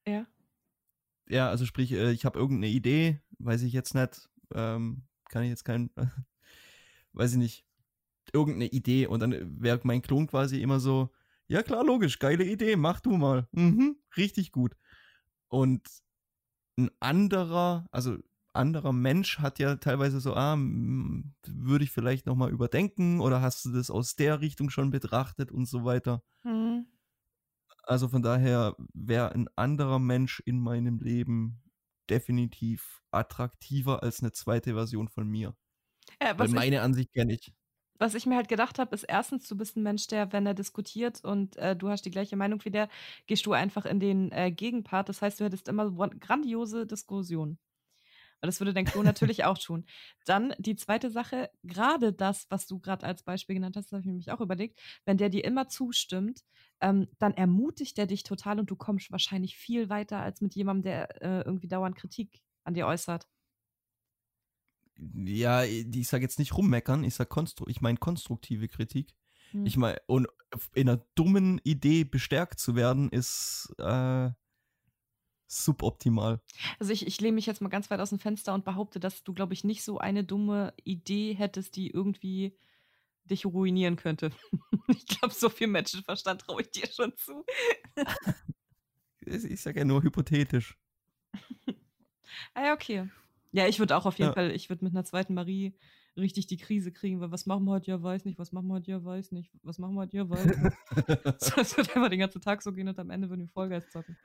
Ja. 0.06 0.24
ja, 1.28 1.48
also 1.50 1.66
sprich, 1.66 1.90
äh, 1.90 2.12
ich 2.12 2.24
habe 2.24 2.38
irgendeine 2.38 2.72
Idee, 2.72 3.20
weiß 3.40 3.62
ich 3.62 3.72
jetzt 3.72 3.94
nicht, 3.96 4.29
ähm, 4.54 5.02
kann 5.28 5.42
ich 5.42 5.50
jetzt 5.50 5.64
kein, 5.64 5.90
weiß 7.12 7.32
ich 7.32 7.38
nicht, 7.38 7.66
irgendeine 8.32 8.66
Idee 8.66 9.06
und 9.06 9.20
dann 9.20 9.60
wäre 9.60 9.80
mein 9.84 10.02
Klon 10.02 10.26
quasi 10.26 10.60
immer 10.60 10.80
so, 10.80 11.10
ja 11.48 11.62
klar, 11.62 11.84
logisch, 11.84 12.18
geile 12.18 12.44
Idee, 12.44 12.76
mach 12.76 13.00
du 13.00 13.16
mal. 13.16 13.48
Mhm, 13.52 13.96
richtig 14.16 14.52
gut. 14.52 14.76
Und 15.48 15.82
ein 16.78 16.90
anderer, 17.00 17.86
also 17.90 18.16
anderer 18.52 18.92
Mensch 18.92 19.38
hat 19.38 19.58
ja 19.58 19.76
teilweise 19.76 20.20
so, 20.20 20.34
ah, 20.34 20.56
würde 20.56 21.84
ich 21.84 21.90
vielleicht 21.90 22.26
nochmal 22.26 22.50
überdenken 22.50 23.20
oder 23.20 23.40
hast 23.40 23.64
du 23.64 23.72
das 23.72 23.90
aus 23.90 24.16
der 24.16 24.40
Richtung 24.40 24.70
schon 24.70 24.90
betrachtet 24.90 25.52
und 25.52 25.66
so 25.66 25.84
weiter. 25.84 26.22
Hm. 26.42 26.86
Also 27.82 28.08
von 28.08 28.22
daher 28.22 28.76
wäre 28.92 29.32
ein 29.32 29.48
anderer 29.56 29.98
Mensch 29.98 30.40
in 30.40 30.60
meinem 30.60 31.00
Leben 31.00 31.62
definitiv 32.10 33.02
attraktiver 33.10 34.02
als 34.02 34.20
eine 34.20 34.32
zweite 34.32 34.74
Version 34.74 35.08
von 35.08 35.28
mir. 35.28 35.54
Ja, 36.22 36.38
Weil 36.38 36.38
was, 36.38 36.54
ich, 36.54 36.54
meine 36.54 36.82
Ansicht 36.82 37.12
kenne 37.12 37.34
ich. 37.34 37.52
was 37.98 38.14
ich 38.14 38.26
mir 38.26 38.36
halt 38.36 38.48
gedacht 38.48 38.78
habe, 38.78 38.94
ist 38.94 39.04
erstens, 39.04 39.46
du 39.48 39.56
bist 39.56 39.76
ein 39.76 39.82
Mensch, 39.82 40.06
der, 40.06 40.32
wenn 40.32 40.46
er 40.46 40.54
diskutiert 40.54 41.22
und 41.24 41.56
äh, 41.56 41.76
du 41.76 41.88
hast 41.90 42.02
die 42.04 42.10
gleiche 42.10 42.36
Meinung 42.36 42.64
wie 42.64 42.70
der, 42.70 42.88
gehst 43.26 43.46
du 43.46 43.52
einfach 43.52 43.84
in 43.86 44.00
den 44.00 44.32
äh, 44.32 44.50
Gegenpart. 44.50 45.08
Das 45.08 45.22
heißt, 45.22 45.40
du 45.40 45.44
hättest 45.44 45.68
immer 45.68 45.90
grandiose 45.90 46.86
Diskussionen. 46.86 47.58
Und 48.42 48.46
das 48.46 48.60
würde 48.60 48.72
dein 48.72 48.86
Klon 48.86 49.04
natürlich 49.04 49.44
auch 49.44 49.58
tun. 49.58 49.84
Dann 50.24 50.54
die 50.58 50.76
zweite 50.76 51.10
Sache, 51.10 51.50
gerade 51.62 52.12
das, 52.12 52.46
was 52.48 52.66
du 52.66 52.78
gerade 52.78 53.06
als 53.06 53.22
Beispiel 53.22 53.54
genannt 53.54 53.76
hast, 53.76 53.86
das 53.86 53.92
habe 53.92 54.00
ich 54.00 54.06
nämlich 54.06 54.32
auch 54.32 54.40
überlegt, 54.40 54.80
wenn 55.04 55.18
der 55.18 55.28
dir 55.28 55.44
immer 55.44 55.68
zustimmt, 55.68 56.42
ähm, 56.80 57.08
dann 57.18 57.34
ermutigt 57.34 57.98
er 57.98 58.06
dich 58.06 58.22
total 58.22 58.58
und 58.58 58.70
du 58.70 58.76
kommst 58.76 59.10
wahrscheinlich 59.10 59.56
viel 59.56 59.88
weiter 59.88 60.20
als 60.20 60.40
mit 60.40 60.54
jemandem, 60.54 60.84
der 60.84 61.22
äh, 61.22 61.42
irgendwie 61.42 61.68
dauernd 61.68 61.96
Kritik 61.96 62.42
an 62.64 62.74
dir 62.74 62.86
äußert. 62.86 63.28
Ja, 64.96 65.64
ich 65.64 66.08
sage 66.08 66.22
jetzt 66.22 66.38
nicht 66.38 66.56
rummeckern, 66.56 67.04
ich 67.04 67.14
sag 67.14 67.28
konstru 67.30 67.66
ich 67.68 67.80
meine 67.80 67.98
konstruktive 67.98 68.68
Kritik. 68.68 69.14
Hm. 69.52 69.64
Ich 69.64 69.76
meine, 69.76 69.98
und 70.06 70.28
in 70.74 70.88
einer 70.88 71.04
dummen 71.14 71.58
Idee 71.64 72.04
bestärkt 72.04 72.60
zu 72.60 72.74
werden, 72.74 73.08
ist 73.10 73.72
äh, 73.78 74.30
suboptimal. 75.50 76.40
Also 76.78 76.92
ich, 76.92 77.06
ich 77.06 77.20
lehne 77.20 77.34
mich 77.34 77.46
jetzt 77.46 77.60
mal 77.60 77.68
ganz 77.68 77.90
weit 77.90 77.98
aus 78.00 78.10
dem 78.10 78.20
Fenster 78.20 78.54
und 78.54 78.64
behaupte, 78.64 79.00
dass 79.00 79.24
du, 79.24 79.34
glaube 79.34 79.52
ich, 79.52 79.64
nicht 79.64 79.82
so 79.82 79.98
eine 79.98 80.22
dumme 80.22 80.72
Idee 80.84 81.34
hättest, 81.34 81.74
die 81.76 81.90
irgendwie 81.90 82.56
dich 83.24 83.44
ruinieren 83.44 83.96
könnte. 83.96 84.30
ich 84.88 85.06
glaube, 85.06 85.34
so 85.34 85.48
viel 85.48 85.66
Menschenverstand 85.66 86.42
traue 86.42 86.62
ich 86.62 86.70
dir 86.70 86.86
schon 86.86 87.16
zu. 87.16 87.44
Ich 89.26 89.60
sage 89.60 89.80
ja 89.80 89.84
nur 89.84 90.02
hypothetisch. 90.02 90.78
Ah 92.54 92.66
ja, 92.66 92.74
okay. 92.74 93.10
Ja, 93.52 93.66
ich 93.66 93.80
würde 93.80 93.96
auch 93.96 94.06
auf 94.06 94.18
jeden 94.18 94.30
Ja. 94.30 94.34
Fall, 94.34 94.52
ich 94.52 94.70
würde 94.70 94.84
mit 94.84 94.94
einer 94.94 95.04
zweiten 95.04 95.34
Marie 95.34 95.74
richtig 96.16 96.46
die 96.46 96.56
Krise 96.56 96.92
kriegen, 96.92 97.20
weil 97.20 97.32
was 97.32 97.44
machen 97.44 97.64
wir 97.64 97.72
heute? 97.72 97.90
Ja, 97.90 98.02
weiß 98.02 98.24
nicht. 98.24 98.38
Was 98.38 98.52
machen 98.52 98.68
wir 98.68 98.74
heute? 98.74 98.92
Ja, 98.92 99.04
weiß 99.04 99.32
nicht. 99.32 99.50
Was 99.62 99.78
machen 99.78 99.94
wir 99.94 100.02
heute? 100.02 100.16
Ja, 100.16 100.30
weiß 100.30 100.44
nicht. 100.46 100.76
So, 101.42 101.60
Es 101.60 101.76
wird 101.76 101.94
einfach 101.94 102.08
den 102.08 102.20
ganzen 102.20 102.40
Tag 102.40 102.62
so 102.62 102.72
gehen 102.72 102.88
und 102.88 102.98
am 102.98 103.10
Ende 103.10 103.28
würden 103.28 103.40
wir 103.42 103.48
Vollgeist 103.48 103.90
zocken. 103.90 104.16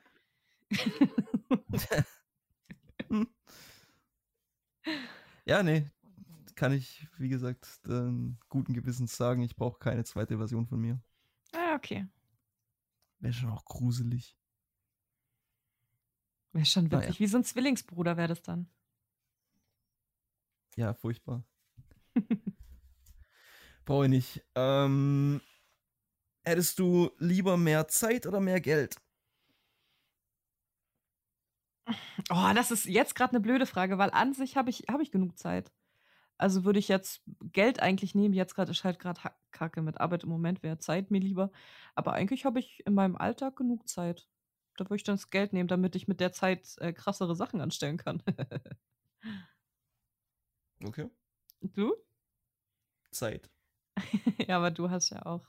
Ja, 5.45 5.63
nee, 5.63 5.89
kann 6.55 6.71
ich, 6.73 7.07
wie 7.17 7.29
gesagt, 7.29 7.79
ähm, 7.87 8.37
guten 8.49 8.73
Gewissens 8.73 9.15
sagen, 9.15 9.41
ich 9.41 9.55
brauche 9.55 9.79
keine 9.79 10.03
zweite 10.03 10.37
Version 10.37 10.65
von 10.67 10.79
mir. 10.79 11.01
ah, 11.53 11.75
okay. 11.75 12.07
Wäre 13.19 13.33
schon 13.33 13.49
auch 13.49 13.65
gruselig. 13.65 14.37
Wäre 16.51 16.65
schon 16.65 16.85
Naja. 16.87 17.01
witzig. 17.01 17.19
Wie 17.19 17.27
so 17.27 17.37
ein 17.37 17.43
Zwillingsbruder 17.43 18.17
wäre 18.17 18.29
das 18.29 18.41
dann. 18.41 18.69
Ja, 20.77 20.93
furchtbar. 20.93 21.43
Brauche 23.85 24.05
ich 24.05 24.09
nicht. 24.09 24.45
Ähm, 24.55 25.41
hättest 26.43 26.79
du 26.79 27.11
lieber 27.17 27.55
mehr 27.57 27.87
Zeit 27.87 28.25
oder 28.25 28.39
mehr 28.39 28.59
Geld? 28.61 28.97
Oh, 32.29 32.51
das 32.55 32.71
ist 32.71 32.85
jetzt 32.85 33.15
gerade 33.15 33.31
eine 33.31 33.39
blöde 33.39 33.65
Frage, 33.65 33.97
weil 33.97 34.09
an 34.11 34.33
sich 34.33 34.57
habe 34.57 34.69
ich, 34.69 34.85
hab 34.89 35.01
ich 35.01 35.11
genug 35.11 35.37
Zeit. 35.37 35.71
Also 36.37 36.65
würde 36.65 36.79
ich 36.79 36.87
jetzt 36.87 37.21
Geld 37.53 37.79
eigentlich 37.79 38.15
nehmen. 38.15 38.33
Jetzt 38.33 38.55
gerade 38.55 38.71
ist 38.71 38.83
halt 38.83 38.99
gerade 38.99 39.21
Kacke 39.51 39.81
mit 39.81 40.01
Arbeit 40.01 40.23
im 40.23 40.29
Moment, 40.29 40.63
wäre 40.63 40.79
Zeit 40.79 41.11
mir 41.11 41.21
lieber. 41.21 41.51
Aber 41.93 42.13
eigentlich 42.13 42.45
habe 42.45 42.59
ich 42.59 42.85
in 42.85 42.93
meinem 42.93 43.15
Alltag 43.15 43.55
genug 43.55 43.87
Zeit. 43.87 44.27
Da 44.77 44.85
würde 44.85 44.97
ich 44.97 45.03
dann 45.03 45.15
das 45.15 45.29
Geld 45.29 45.53
nehmen, 45.53 45.69
damit 45.69 45.95
ich 45.95 46.07
mit 46.07 46.19
der 46.19 46.33
Zeit 46.33 46.77
äh, 46.79 46.91
krassere 46.91 47.35
Sachen 47.35 47.61
anstellen 47.61 47.97
kann. 47.97 48.21
Okay. 50.83 51.09
du? 51.61 51.95
Zeit. 53.11 53.49
ja, 54.47 54.57
aber 54.57 54.71
du 54.71 54.89
hast 54.89 55.09
ja 55.09 55.25
auch. 55.25 55.47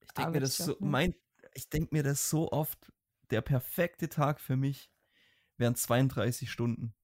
Ich 0.00 0.10
denke 0.12 0.32
mir 0.32 0.40
das 0.40 0.56
so, 0.56 0.76
mein, 0.80 1.14
ich 1.54 1.70
denke 1.70 1.94
mir 1.94 2.02
das 2.02 2.28
so 2.28 2.50
oft, 2.50 2.92
der 3.30 3.40
perfekte 3.42 4.08
Tag 4.08 4.40
für 4.40 4.56
mich 4.56 4.90
wären 5.56 5.74
32 5.74 6.50
Stunden. 6.50 6.94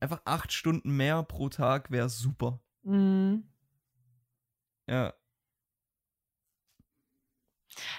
Einfach 0.00 0.22
acht 0.24 0.52
Stunden 0.52 0.96
mehr 0.96 1.22
pro 1.22 1.48
Tag 1.48 1.90
wäre 1.90 2.08
super. 2.08 2.60
Mhm. 2.84 3.44
Ja, 4.86 5.14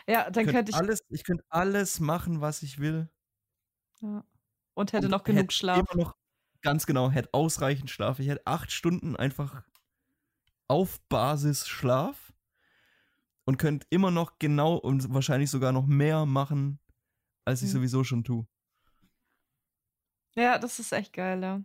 Ja, 0.07 0.29
dann 0.29 0.45
könnt 0.45 0.55
könnte 0.55 0.71
ich. 0.71 0.75
alles, 0.75 0.99
ich 1.09 1.23
könnte 1.23 1.43
alles 1.49 1.99
machen, 1.99 2.41
was 2.41 2.63
ich 2.63 2.79
will. 2.79 3.09
Ja. 4.01 4.23
Und 4.73 4.93
hätte 4.93 5.05
und 5.05 5.11
noch 5.11 5.23
genug 5.23 5.43
hätte 5.43 5.55
Schlaf. 5.55 5.79
Immer 5.79 6.03
noch, 6.03 6.15
ganz 6.61 6.85
genau, 6.85 7.09
hätte 7.09 7.33
ausreichend 7.33 7.89
Schlaf. 7.89 8.19
Ich 8.19 8.27
hätte 8.27 8.45
acht 8.45 8.71
Stunden 8.71 9.15
einfach 9.15 9.63
auf 10.67 10.99
Basis 11.09 11.67
Schlaf 11.67 12.24
und 13.45 13.57
könnte 13.57 13.87
immer 13.89 14.11
noch 14.11 14.39
genau 14.39 14.75
und 14.75 15.13
wahrscheinlich 15.13 15.49
sogar 15.49 15.71
noch 15.71 15.85
mehr 15.87 16.25
machen, 16.25 16.79
als 17.45 17.61
ich 17.63 17.69
Mhm. 17.69 17.73
sowieso 17.73 18.03
schon 18.03 18.23
tue. 18.23 18.47
Ja, 20.35 20.57
das 20.59 20.79
ist 20.79 20.91
echt 20.93 21.11
geil, 21.13 21.41
ja. 21.41 21.63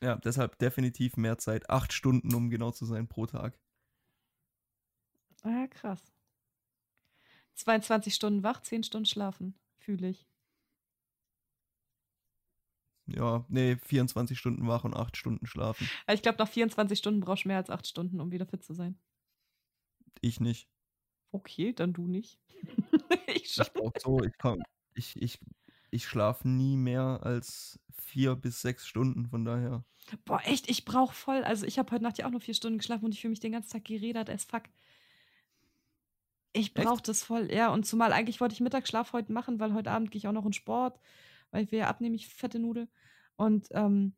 Ja, 0.00 0.14
deshalb 0.16 0.56
definitiv 0.60 1.16
mehr 1.16 1.36
Zeit. 1.38 1.68
Acht 1.68 1.92
Stunden, 1.92 2.32
um 2.34 2.48
genau 2.50 2.70
zu 2.70 2.84
sein, 2.84 3.08
pro 3.08 3.26
Tag. 3.26 3.58
Ah, 5.44 5.68
krass. 5.68 6.12
22 7.54 8.14
Stunden 8.14 8.42
wach, 8.42 8.62
10 8.62 8.82
Stunden 8.82 9.04
schlafen, 9.06 9.58
fühle 9.78 10.08
ich. 10.08 10.26
Ja, 13.06 13.44
nee, 13.48 13.76
24 13.76 14.38
Stunden 14.38 14.66
wach 14.68 14.84
und 14.84 14.94
8 14.94 15.16
Stunden 15.16 15.46
schlafen. 15.46 15.90
Ich 16.10 16.22
glaube, 16.22 16.38
nach 16.38 16.48
24 16.48 16.98
Stunden 16.98 17.20
brauchst 17.20 17.44
du 17.44 17.48
mehr 17.48 17.58
als 17.58 17.68
8 17.70 17.86
Stunden, 17.86 18.20
um 18.20 18.30
wieder 18.32 18.46
fit 18.46 18.62
zu 18.64 18.72
sein. 18.74 18.98
Ich 20.24 20.40
nicht. 20.40 20.70
Okay, 21.32 21.74
dann 21.74 21.92
du 21.92 22.06
nicht. 22.06 22.38
ich 23.26 23.44
Ich 23.44 23.52
schon. 23.52 23.66
brauch 23.74 23.92
so, 24.00 24.22
ich 24.22 24.32
komm, 24.38 24.62
ich, 24.94 25.20
ich, 25.20 25.38
ich 25.90 26.06
schlafe 26.06 26.48
nie 26.48 26.76
mehr 26.76 27.20
als 27.22 27.78
vier 27.90 28.34
bis 28.34 28.62
sechs 28.62 28.86
Stunden, 28.86 29.26
von 29.26 29.44
daher. 29.44 29.84
Boah, 30.24 30.40
echt, 30.44 30.70
ich 30.70 30.86
brauche 30.86 31.14
voll. 31.14 31.44
Also, 31.44 31.66
ich 31.66 31.78
habe 31.78 31.90
heute 31.92 32.02
Nacht 32.04 32.16
ja 32.18 32.26
auch 32.26 32.30
nur 32.30 32.40
vier 32.40 32.54
Stunden 32.54 32.78
geschlafen 32.78 33.04
und 33.04 33.12
ich 33.12 33.20
fühle 33.20 33.30
mich 33.30 33.40
den 33.40 33.52
ganzen 33.52 33.70
Tag 33.72 33.84
geredet 33.84 34.30
as 34.30 34.44
fuck. 34.44 34.62
Ich 36.54 36.72
brauche 36.72 37.02
das 37.02 37.22
voll, 37.22 37.52
ja. 37.52 37.70
Und 37.70 37.84
zumal 37.84 38.12
eigentlich 38.12 38.40
wollte 38.40 38.54
ich 38.54 38.60
Mittagsschlaf 38.60 39.12
heute 39.12 39.32
machen, 39.32 39.60
weil 39.60 39.74
heute 39.74 39.90
Abend 39.90 40.10
gehe 40.10 40.18
ich 40.18 40.28
auch 40.28 40.32
noch 40.32 40.46
in 40.46 40.52
Sport, 40.54 41.00
weil 41.50 41.70
wir 41.70 41.80
ja 41.80 41.88
abnehmen, 41.88 42.14
ich 42.14 42.28
fette 42.28 42.58
Nudel. 42.58 42.88
Und, 43.36 43.68
ähm, 43.72 44.14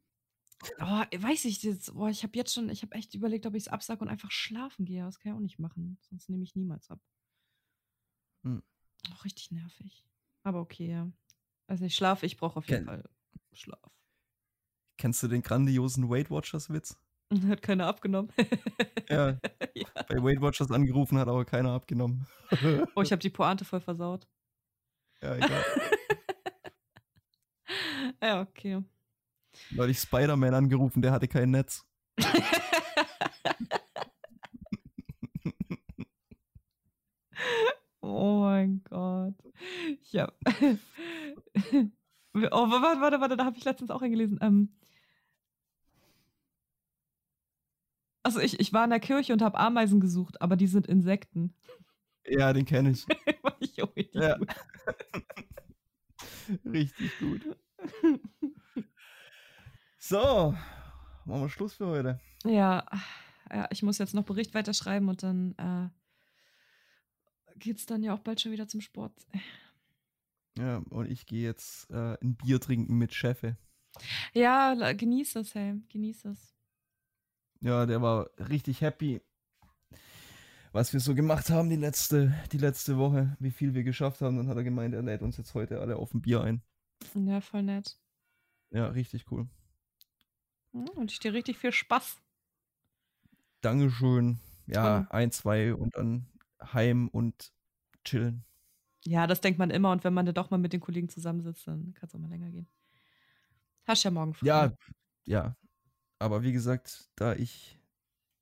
oh, 0.81 0.85
weiß 1.19 1.45
ich 1.47 1.63
jetzt, 1.63 1.95
boah, 1.95 2.09
ich 2.09 2.23
habe 2.23 2.37
jetzt 2.37 2.55
schon, 2.55 2.69
ich 2.71 2.83
habe 2.83 2.95
echt 2.95 3.15
überlegt, 3.15 3.47
ob 3.47 3.55
ich 3.55 3.65
es 3.65 3.69
absage 3.69 4.01
und 4.01 4.09
einfach 4.09 4.31
schlafen 4.31 4.85
gehe. 4.85 5.05
Das 5.05 5.19
kann 5.19 5.33
ich 5.33 5.37
auch 5.37 5.43
nicht 5.43 5.59
machen, 5.59 5.99
sonst 6.03 6.29
nehme 6.29 6.45
ich 6.45 6.55
niemals 6.57 6.91
ab. 6.91 7.01
Hm. 8.45 8.63
Auch 9.13 9.25
richtig 9.25 9.51
nervig. 9.51 10.05
Aber 10.43 10.61
okay, 10.61 10.89
ja. 10.91 11.11
Also 11.67 11.85
ich 11.85 11.95
schlafe, 11.95 12.27
ich 12.27 12.37
brauche 12.37 12.59
auf 12.59 12.69
jeden 12.69 12.87
Ken- 12.87 12.87
Fall 12.87 13.09
Schlaf. 13.53 13.81
Kennst 14.99 15.23
du 15.23 15.29
den 15.29 15.43
grandiosen 15.43 16.09
Weight 16.09 16.31
Watchers 16.31 16.71
Witz? 16.71 16.99
Hat 17.49 17.61
keiner 17.63 17.87
abgenommen. 17.87 18.33
Ja, 19.09 19.39
ja. 19.75 19.87
bei 20.09 20.23
Weight 20.23 20.41
Watchers 20.41 20.71
angerufen, 20.71 21.19
hat 21.19 21.29
aber 21.29 21.45
keiner 21.45 21.73
abgenommen. 21.73 22.27
Oh, 22.95 23.03
ich 23.03 23.11
habe 23.11 23.21
die 23.21 23.31
Pointe 23.31 23.65
voll 23.65 23.81
versaut. 23.81 24.27
ja, 25.21 25.35
egal. 25.37 25.65
Ja, 28.23 28.41
okay. 28.43 28.83
Weil 29.71 29.91
ich 29.91 29.99
Spider-Man 29.99 30.55
angerufen, 30.55 31.03
der 31.03 31.13
hatte 31.13 31.29
kein 31.29 31.51
Netz. 31.51 31.85
oh 38.01 38.41
mein 38.41 38.83
Gott. 38.89 39.35
Ja. 40.11 40.33
oh, 42.35 42.71
warte, 42.71 43.01
warte, 43.01 43.21
warte, 43.21 43.37
da 43.37 43.45
habe 43.45 43.57
ich 43.59 43.65
letztens 43.65 43.91
auch 43.91 44.03
eingelesen. 44.03 44.39
Ähm, 44.41 44.71
also 48.23 48.41
ich, 48.41 48.59
ich 48.59 48.73
war 48.73 48.85
in 48.85 48.91
der 48.91 49.01
Kirche 49.01 49.33
und 49.33 49.43
habe 49.43 49.59
Ameisen 49.59 50.01
gesucht, 50.01 50.41
aber 50.43 50.57
die 50.57 50.67
sind 50.67 50.87
Insekten. 50.87 51.55
Ja, 52.27 52.53
den 52.53 52.65
kenne 52.65 52.91
ich. 52.91 53.07
Ich 53.59 53.79
richtig 53.97 54.15
Ja. 54.15 54.37
gut. 54.37 54.49
Richtig 56.65 57.19
gut. 57.19 57.57
So, 60.09 60.55
machen 61.25 61.41
wir 61.41 61.49
Schluss 61.49 61.75
für 61.75 61.89
heute. 61.89 62.21
Ja, 62.45 62.87
ja, 63.51 63.67
ich 63.73 63.83
muss 63.83 63.99
jetzt 63.99 64.15
noch 64.15 64.23
Bericht 64.23 64.55
weiterschreiben 64.55 65.09
und 65.09 65.25
dann 65.25 65.57
äh, 65.59 65.89
geht's 67.59 67.87
dann 67.87 68.05
ja 68.05 68.15
auch 68.15 68.21
bald 68.21 68.41
schon 68.41 68.53
wieder 68.53 68.69
zum 68.69 68.81
Sport. 68.81 69.13
Ja, 70.57 70.77
und 70.91 71.11
ich 71.11 71.27
gehe 71.27 71.43
jetzt 71.43 71.91
äh, 71.91 72.17
ein 72.23 72.37
Bier 72.37 72.61
trinken 72.61 72.97
mit 72.97 73.15
Chefe. 73.15 73.57
Ja, 74.33 74.93
genieß 74.93 75.35
es, 75.35 75.57
hey, 75.57 75.75
genieß 75.89 76.27
es. 76.27 76.55
Ja, 77.61 77.85
der 77.85 78.01
war 78.01 78.31
richtig 78.39 78.83
happy, 78.83 79.21
was 80.71 80.93
wir 80.93 81.01
so 81.01 81.17
gemacht 81.17 81.51
haben 81.51 81.69
die 81.69 81.75
letzte, 81.75 82.33
die 82.53 82.59
letzte 82.59 82.97
Woche, 82.97 83.37
wie 83.41 83.51
viel 83.51 83.75
wir 83.75 83.83
geschafft 83.83 84.21
haben. 84.21 84.37
Dann 84.37 84.47
hat 84.47 84.57
er 84.57 84.63
gemeint, 84.63 84.95
er 84.95 85.03
lädt 85.03 85.23
uns 85.23 85.37
jetzt 85.37 85.55
heute 85.55 85.81
alle 85.81 85.97
auf 85.97 86.15
ein 86.15 86.23
Bier 86.23 86.43
ein. 86.43 86.63
Ja, 87.17 87.41
voll 87.41 87.65
nett. 87.65 87.99
Ja, 88.71 88.87
richtig 88.87 89.33
cool. 89.33 89.49
Hm, 90.77 90.89
Und 90.97 91.11
ich 91.13 91.19
dir 91.19 91.33
richtig 91.33 91.59
viel 91.59 91.73
Spaß. 91.73 92.21
Dankeschön. 93.63 94.39
Ja, 94.67 95.01
Toll. 95.01 95.07
ein, 95.11 95.31
zwei 95.33 95.75
und 95.75 95.97
dann 95.97 96.27
heim 96.63 97.09
und 97.09 97.53
chillen. 98.05 98.45
Ja, 99.05 99.27
das 99.27 99.41
denkt 99.41 99.59
man 99.59 99.71
immer 99.71 99.93
und 99.93 100.03
wenn 100.05 100.13
man 100.15 100.27
dann 100.27 100.35
doch 100.35 100.51
mal 100.51 100.59
mit 100.59 100.73
den 100.73 100.81
Kollegen 100.81 101.09
zusammensitzt, 101.09 101.67
dann 101.67 101.95
kann 101.95 102.09
es 102.09 102.15
auch 102.15 102.19
mal 102.19 102.29
länger 102.29 102.51
gehen. 102.51 102.69
Hast 103.87 104.03
ja 104.05 104.11
morgen 104.11 104.35
frei. 104.35 104.47
Ja, 104.47 104.73
ja. 105.27 105.57
Aber 106.19 106.43
wie 106.43 106.53
gesagt, 106.53 107.11
da 107.17 107.35
ich, 107.35 107.79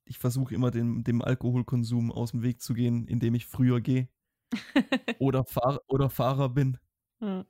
ich 0.05 0.17
versuche 0.17 0.55
immer 0.55 0.71
dem, 0.71 1.03
dem 1.03 1.21
Alkoholkonsum 1.21 2.11
aus 2.11 2.31
dem 2.31 2.41
Weg 2.41 2.61
zu 2.61 2.73
gehen, 2.73 3.07
indem 3.07 3.35
ich 3.35 3.45
früher 3.45 3.81
gehe 3.81 4.09
oder, 5.19 5.43
Fahr 5.45 5.79
oder 5.87 6.09
Fahrer 6.09 6.49
bin. 6.49 6.77
Ja. 7.19 7.45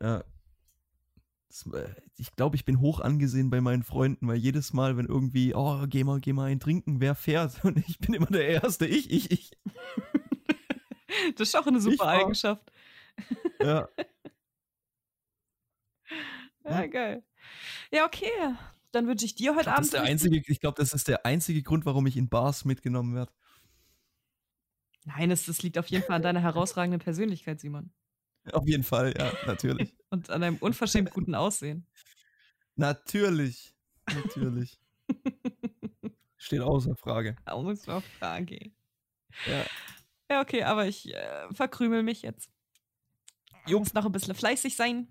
Ja. 0.00 0.24
Das, 1.54 1.72
äh, 1.72 1.94
ich 2.16 2.34
glaube, 2.34 2.56
ich 2.56 2.64
bin 2.64 2.80
hoch 2.80 2.98
angesehen 2.98 3.48
bei 3.48 3.60
meinen 3.60 3.84
Freunden, 3.84 4.26
weil 4.26 4.38
jedes 4.38 4.72
Mal, 4.72 4.96
wenn 4.96 5.06
irgendwie, 5.06 5.54
oh, 5.54 5.86
geh 5.86 6.02
mal, 6.02 6.18
geh 6.20 6.32
mal 6.32 6.46
ein 6.50 6.58
trinken, 6.58 7.00
wer 7.00 7.14
fährt? 7.14 7.64
Und 7.64 7.78
ich 7.88 7.98
bin 8.00 8.12
immer 8.14 8.26
der 8.26 8.48
Erste, 8.48 8.86
ich, 8.86 9.10
ich, 9.10 9.30
ich. 9.30 9.50
Das 11.36 11.46
ist 11.48 11.54
auch 11.54 11.66
eine 11.68 11.80
super. 11.80 12.08
Eigenschaft. 12.08 12.72
Ja, 13.62 13.88
Ja, 16.64 16.80
Ja. 16.80 16.86
geil. 16.88 17.22
Ja, 17.92 18.04
okay. 18.06 18.26
Dann 18.90 19.06
wünsche 19.06 19.24
ich 19.24 19.36
dir 19.36 19.52
ich 19.52 19.56
heute 19.56 19.64
glaub, 19.64 19.76
das 19.76 19.76
Abend. 19.76 19.84
ist 19.86 19.92
der 19.92 20.02
einzige, 20.02 20.42
ich 20.52 20.60
glaube, 20.60 20.76
das 20.76 20.92
ist 20.92 21.06
der 21.06 21.24
einzige 21.24 21.62
Grund, 21.62 21.86
warum 21.86 22.06
ich 22.08 22.16
in 22.16 22.28
Bars 22.28 22.64
mitgenommen 22.64 23.14
werde. 23.14 23.32
Nein, 25.04 25.30
es, 25.30 25.46
das 25.46 25.62
liegt 25.62 25.78
auf 25.78 25.86
jeden 25.86 26.02
Fall 26.04 26.16
an 26.16 26.22
deiner 26.22 26.40
herausragenden 26.40 27.00
Persönlichkeit, 27.00 27.60
Simon. 27.60 27.92
Auf 28.52 28.66
jeden 28.68 28.82
Fall, 28.84 29.14
ja, 29.16 29.32
natürlich. 29.46 29.94
Und 30.10 30.30
an 30.30 30.40
deinem 30.42 30.56
unverschämt 30.58 31.10
guten 31.10 31.34
Aussehen. 31.34 31.86
natürlich. 32.76 33.74
Natürlich. 34.12 34.78
Steht 36.36 36.60
außer 36.60 36.94
Frage. 36.96 37.36
Ausfrage. 37.46 38.70
Ja. 39.46 39.64
Ja, 40.30 40.40
okay, 40.40 40.62
aber 40.62 40.86
ich 40.86 41.12
äh, 41.14 41.52
verkrümel 41.52 42.02
mich 42.02 42.22
jetzt. 42.22 42.50
Jo. 43.66 43.78
muss 43.78 43.94
noch 43.94 44.04
ein 44.04 44.12
bisschen 44.12 44.34
fleißig 44.34 44.76
sein. 44.76 45.08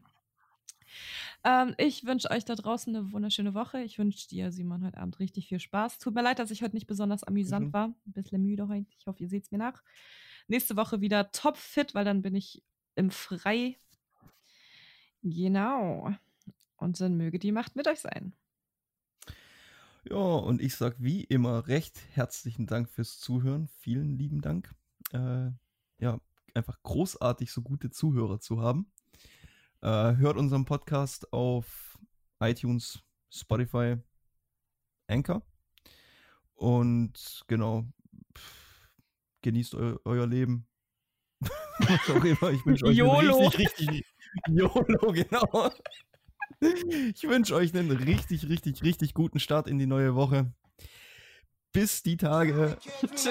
Ähm, 1.44 1.74
ich 1.78 2.06
wünsche 2.06 2.30
euch 2.32 2.46
da 2.46 2.56
draußen 2.56 2.96
eine 2.96 3.12
wunderschöne 3.12 3.54
Woche. 3.54 3.82
Ich 3.82 3.98
wünsche 3.98 4.28
dir, 4.28 4.52
Simon, 4.52 4.86
heute 4.86 4.98
Abend 4.98 5.20
richtig 5.20 5.48
viel 5.48 5.60
Spaß. 5.60 5.98
Tut 5.98 6.14
mir 6.14 6.22
leid, 6.22 6.40
dass 6.40 6.52
ich 6.52 6.62
heute 6.62 6.76
nicht 6.76 6.88
besonders 6.88 7.24
amüsant 7.24 7.68
Mhm. 7.68 7.74
war. 7.74 7.86
Ein 7.88 8.14
bisschen 8.14 8.44
müde 8.44 8.68
heute. 8.68 8.88
Ich 8.98 9.08
hoffe, 9.08 9.24
ihr 9.24 9.30
seht 9.30 9.44
es 9.46 9.52
mir 9.52 9.58
nach. 9.58 9.84
Nächste 10.48 10.76
Woche 10.76 11.02
wieder 11.02 11.32
top 11.32 11.58
fit, 11.58 11.96
weil 11.96 12.06
dann 12.06 12.22
bin 12.22 12.36
ich 12.36 12.64
im 12.96 13.12
Frei. 13.12 13.78
Genau. 15.22 16.14
Und 16.78 17.00
dann 17.00 17.16
möge 17.16 17.40
die 17.40 17.52
Macht 17.52 17.76
mit 17.76 17.88
euch 17.88 18.00
sein. 18.00 18.34
Ja, 20.10 20.18
und 20.18 20.62
ich 20.62 20.76
sag 20.76 20.96
wie 21.00 21.24
immer 21.24 21.68
recht 21.68 22.02
herzlichen 22.12 22.68
Dank 22.68 22.90
fürs 22.90 23.20
Zuhören. 23.20 23.70
Vielen 23.80 24.18
lieben 24.18 24.42
Dank. 24.42 24.76
Äh, 25.12 25.52
ja, 26.00 26.20
einfach 26.54 26.82
großartig, 26.84 27.52
so 27.52 27.62
gute 27.62 27.90
Zuhörer 27.90 28.40
zu 28.40 28.62
haben. 28.62 28.92
Äh, 29.82 30.18
hört 30.18 30.38
unseren 30.38 30.66
Podcast 30.66 31.32
auf 31.32 31.98
iTunes, 32.42 33.02
Spotify, 33.30 33.98
Anchor. 35.08 35.42
Und 36.54 37.44
genau, 37.48 37.86
pff, 38.38 38.90
genießt 39.42 39.76
eu 39.76 39.98
euer 40.04 40.28
Leben. 40.28 40.68
Was 41.80 42.10
auch 42.10 42.24
immer. 42.24 42.52
Ich 42.52 42.66
wünsche 42.66 42.86
euch 42.86 42.98
YOLO. 42.98 43.18
einen 43.20 43.48
richtig, 43.48 43.90
richtig 43.90 44.06
YOLO, 44.48 45.12
genau. 45.12 45.72
Ich 46.60 47.24
wünsche 47.24 47.56
euch 47.56 47.76
einen 47.76 47.92
richtig, 47.92 48.48
richtig, 48.48 48.84
richtig 48.84 49.14
guten 49.14 49.40
Start 49.40 49.68
in 49.68 49.80
die 49.80 49.88
neue 49.88 50.16
Woche. 50.16 50.54
Bis 51.74 52.04
die 52.04 52.18
Tage. 52.18 52.78
Tschüss. 53.16 53.30